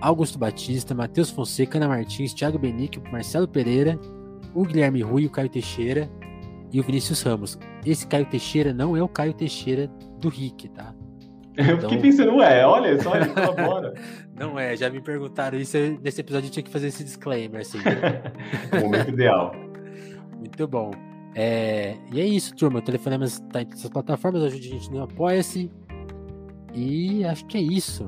Augusto 0.01 0.37
Batista, 0.37 0.93
Matheus 0.93 1.29
Fonseca, 1.29 1.77
Ana 1.77 1.87
Martins, 1.87 2.33
Thiago 2.33 2.59
Benique, 2.59 2.99
Marcelo 3.11 3.47
Pereira, 3.47 3.97
o 4.55 4.63
Guilherme 4.63 5.01
Rui, 5.01 5.25
o 5.25 5.29
Caio 5.29 5.49
Teixeira 5.49 6.09
e 6.71 6.79
o 6.79 6.83
Vinícius 6.83 7.21
Ramos. 7.21 7.59
Esse 7.85 8.07
Caio 8.07 8.25
Teixeira 8.25 8.73
não 8.73 8.97
é 8.97 9.03
o 9.03 9.07
Caio 9.07 9.33
Teixeira 9.33 9.87
do 10.19 10.29
Rick, 10.29 10.69
tá? 10.69 10.95
Eu 11.57 11.63
fiquei 11.63 11.97
então... 11.97 12.01
pensando, 12.01 12.35
ué, 12.37 12.65
olha 12.65 13.01
só, 13.01 13.15
ele 13.15 13.29
colabora. 13.29 13.93
não 14.37 14.59
é, 14.59 14.75
já 14.75 14.89
me 14.89 15.01
perguntaram 15.01 15.57
isso, 15.57 15.77
nesse 16.01 16.19
episódio 16.19 16.47
eu 16.47 16.51
tinha 16.51 16.63
que 16.63 16.69
fazer 16.69 16.87
esse 16.87 17.03
disclaimer, 17.03 17.61
assim. 17.61 17.77
o 18.77 18.81
momento 18.81 19.09
ideal. 19.09 19.55
Muito 20.37 20.67
bom. 20.67 20.91
É, 21.33 21.95
e 22.11 22.19
é 22.19 22.25
isso, 22.25 22.53
turma. 22.55 22.79
O 22.79 22.81
Telefonemas 22.81 23.33
está 23.33 23.61
em 23.61 23.65
todas 23.65 23.85
as 23.85 23.89
plataformas, 23.89 24.43
ajude 24.43 24.67
a 24.67 24.71
gente 24.71 24.91
no 24.91 25.03
Apoia-se. 25.03 25.71
E 26.73 27.23
acho 27.23 27.45
que 27.45 27.57
é 27.57 27.61
isso. 27.61 28.05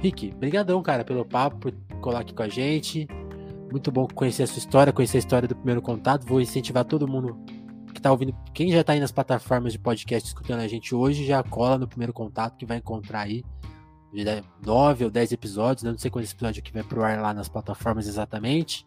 Rick, 0.00 0.32
brigadão, 0.32 0.82
cara, 0.82 1.04
pelo 1.04 1.26
papo, 1.26 1.58
por 1.58 1.74
colar 2.00 2.20
aqui 2.20 2.32
com 2.32 2.42
a 2.42 2.48
gente. 2.48 3.06
Muito 3.70 3.92
bom 3.92 4.06
conhecer 4.06 4.42
a 4.42 4.46
sua 4.46 4.58
história, 4.58 4.92
conhecer 4.92 5.18
a 5.18 5.20
história 5.20 5.48
do 5.48 5.54
primeiro 5.54 5.80
contato. 5.80 6.26
Vou 6.26 6.40
incentivar 6.40 6.84
todo 6.84 7.06
mundo 7.06 7.38
que 7.94 8.00
tá 8.00 8.10
ouvindo, 8.10 8.34
quem 8.54 8.70
já 8.70 8.82
tá 8.82 8.92
aí 8.92 9.00
nas 9.00 9.12
plataformas 9.12 9.72
de 9.72 9.78
podcast 9.78 10.28
escutando 10.28 10.60
a 10.60 10.68
gente 10.68 10.94
hoje, 10.94 11.24
já 11.24 11.42
cola 11.42 11.78
no 11.78 11.88
primeiro 11.88 12.12
contato 12.12 12.56
que 12.56 12.64
vai 12.64 12.78
encontrar 12.78 13.20
aí 13.20 13.42
nove 14.64 15.04
ou 15.04 15.10
dez 15.10 15.30
episódios, 15.32 15.84
né? 15.84 15.90
não 15.90 15.98
sei 15.98 16.10
quantos 16.10 16.32
episódios 16.32 16.62
que 16.62 16.72
vai 16.72 16.82
pro 16.82 17.02
ar 17.02 17.20
lá 17.20 17.32
nas 17.32 17.48
plataformas 17.48 18.08
exatamente. 18.08 18.86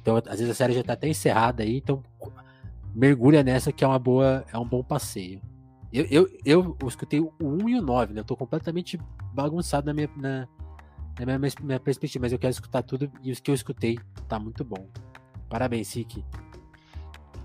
Então, 0.00 0.16
às 0.16 0.38
vezes 0.38 0.50
a 0.50 0.54
série 0.54 0.72
já 0.72 0.82
tá 0.82 0.94
até 0.94 1.08
encerrada 1.08 1.62
aí, 1.62 1.76
então 1.76 2.02
mergulha 2.94 3.42
nessa 3.42 3.72
que 3.72 3.84
é 3.84 3.86
uma 3.86 3.98
boa, 3.98 4.44
é 4.52 4.58
um 4.58 4.66
bom 4.66 4.82
passeio. 4.82 5.40
Eu, 5.92 6.04
eu, 6.10 6.28
eu, 6.44 6.76
escutei 6.88 7.20
o 7.20 7.32
1 7.40 7.68
e 7.68 7.78
o 7.78 7.82
9, 7.82 8.14
né? 8.14 8.20
Eu 8.20 8.24
tô 8.24 8.36
completamente 8.36 8.98
bagunçado 9.32 9.86
na 9.86 9.94
minha, 9.94 10.10
na, 10.16 10.48
na 11.24 11.38
minha, 11.38 11.52
minha 11.62 11.80
perspectiva, 11.80 12.24
mas 12.24 12.32
eu 12.32 12.38
quero 12.38 12.50
escutar 12.50 12.82
tudo 12.82 13.10
e 13.22 13.32
os 13.32 13.40
que 13.40 13.50
eu 13.50 13.54
escutei 13.54 13.98
tá 14.28 14.38
muito 14.38 14.64
bom. 14.64 14.88
Parabéns, 15.48 15.88
Siki. 15.88 16.24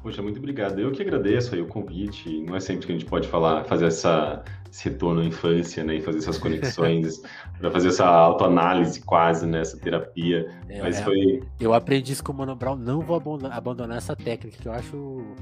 Poxa, 0.01 0.19
muito 0.19 0.39
obrigado. 0.39 0.79
Eu 0.79 0.91
que 0.91 1.01
agradeço 1.01 1.53
aí 1.53 1.61
o 1.61 1.67
convite. 1.67 2.43
Não 2.47 2.55
é 2.55 2.59
sempre 2.59 2.87
que 2.87 2.91
a 2.91 2.95
gente 2.97 3.07
pode 3.07 3.27
falar, 3.27 3.63
fazer 3.65 3.85
essa, 3.85 4.43
esse 4.71 4.89
retorno 4.89 5.21
à 5.21 5.25
infância, 5.25 5.83
né? 5.83 5.97
E 5.97 6.01
fazer 6.01 6.17
essas 6.17 6.39
conexões, 6.39 7.21
para 7.59 7.69
fazer 7.69 7.89
essa 7.89 8.05
autoanálise 8.07 8.99
quase, 9.01 9.45
né? 9.45 9.61
Essa 9.61 9.77
terapia. 9.77 10.49
É, 10.67 10.81
Mas 10.81 10.99
é, 10.99 11.03
foi... 11.03 11.43
Eu 11.59 11.75
aprendi 11.75 12.13
isso 12.13 12.23
com 12.23 12.31
o 12.31 12.35
Mano 12.35 12.55
Brown. 12.55 12.77
Não 12.77 13.01
vou 13.01 13.21
abandonar 13.51 13.97
essa 13.97 14.15
técnica, 14.15 14.57
que 14.59 14.67
eu 14.67 14.71
acho 14.71 14.95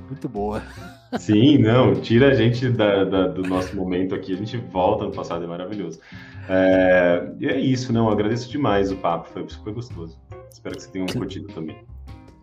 muito 0.08 0.28
boa. 0.28 0.62
Sim, 1.18 1.60
não. 1.60 1.96
Tira 1.96 2.28
a 2.28 2.34
gente 2.34 2.68
da, 2.70 3.06
da, 3.06 3.28
do 3.28 3.44
nosso 3.44 3.74
momento 3.78 4.14
aqui. 4.14 4.34
A 4.34 4.38
gente 4.38 4.58
volta 4.58 5.06
no 5.06 5.12
passado, 5.12 5.42
é 5.42 5.48
maravilhoso. 5.48 6.02
É, 6.50 7.32
e 7.40 7.48
é 7.48 7.58
isso, 7.58 7.94
não. 7.94 8.08
Eu 8.08 8.12
agradeço 8.12 8.50
demais 8.50 8.92
o 8.92 8.98
papo. 8.98 9.30
Foi 9.30 9.48
super 9.48 9.74
gostoso. 9.74 10.20
Espero 10.52 10.76
que 10.76 10.84
você 10.84 10.92
tenha 10.92 11.06
curtido 11.06 11.48
também. 11.48 11.78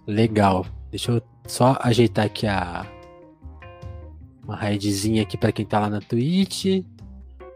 Legal. 0.07 0.65
Deixa 0.97 1.13
eu 1.13 1.23
só 1.47 1.77
ajeitar 1.83 2.25
aqui 2.25 2.47
a 2.47 2.91
uma 4.43 4.57
raidzinha 4.57 5.25
aqui 5.25 5.37
para 5.37 5.53
quem 5.53 5.67
tá 5.67 5.79
lá 5.79 5.91
na 5.91 6.01
Twitch. 6.01 6.83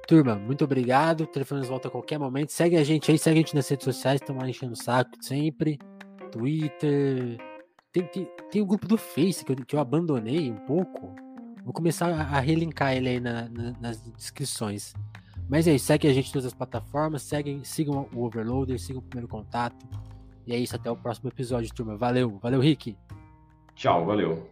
Turma, 0.06 0.36
muito 0.36 0.62
obrigado. 0.62 1.22
O 1.22 1.26
telefone 1.26 1.66
volta 1.66 1.88
a 1.88 1.90
qualquer 1.90 2.18
momento. 2.18 2.52
Segue 2.52 2.76
a 2.76 2.84
gente 2.84 3.10
aí, 3.10 3.18
segue 3.18 3.38
a 3.38 3.40
gente 3.40 3.54
nas 3.54 3.66
redes 3.66 3.84
sociais, 3.84 4.20
estamos 4.20 4.42
lá 4.42 4.50
enchendo 4.50 4.74
o 4.74 4.76
saco 4.76 5.12
sempre. 5.22 5.78
Twitter. 6.30 7.38
Tem, 7.90 8.02
tem, 8.08 8.28
tem 8.50 8.60
o 8.60 8.66
grupo 8.66 8.86
do 8.86 8.98
Face 8.98 9.42
que 9.42 9.52
eu, 9.52 9.56
que 9.56 9.74
eu 9.74 9.80
abandonei 9.80 10.50
um 10.50 10.58
pouco. 10.66 11.14
Vou 11.64 11.72
começar 11.72 12.10
a 12.10 12.40
relinkar 12.40 12.94
ele 12.94 13.08
aí 13.08 13.20
na, 13.20 13.48
na, 13.48 13.72
nas 13.80 14.02
descrições. 14.02 14.92
Mas 15.48 15.66
é 15.66 15.74
isso, 15.74 15.86
segue 15.86 16.08
a 16.08 16.12
gente 16.12 16.28
em 16.28 16.32
todas 16.32 16.46
as 16.46 16.54
plataformas, 16.54 17.22
segue, 17.22 17.62
sigam 17.64 18.06
o 18.14 18.22
Overloader, 18.22 18.78
sigam 18.78 19.00
o 19.00 19.02
primeiro 19.02 19.28
contato. 19.28 19.86
E 20.46 20.52
é 20.52 20.58
isso, 20.58 20.76
até 20.76 20.90
o 20.90 20.96
próximo 20.96 21.30
episódio, 21.30 21.72
turma. 21.72 21.96
Valeu, 21.96 22.38
valeu, 22.42 22.60
Rick. 22.60 22.94
Tchau, 23.80 24.04
valeu. 24.04 24.46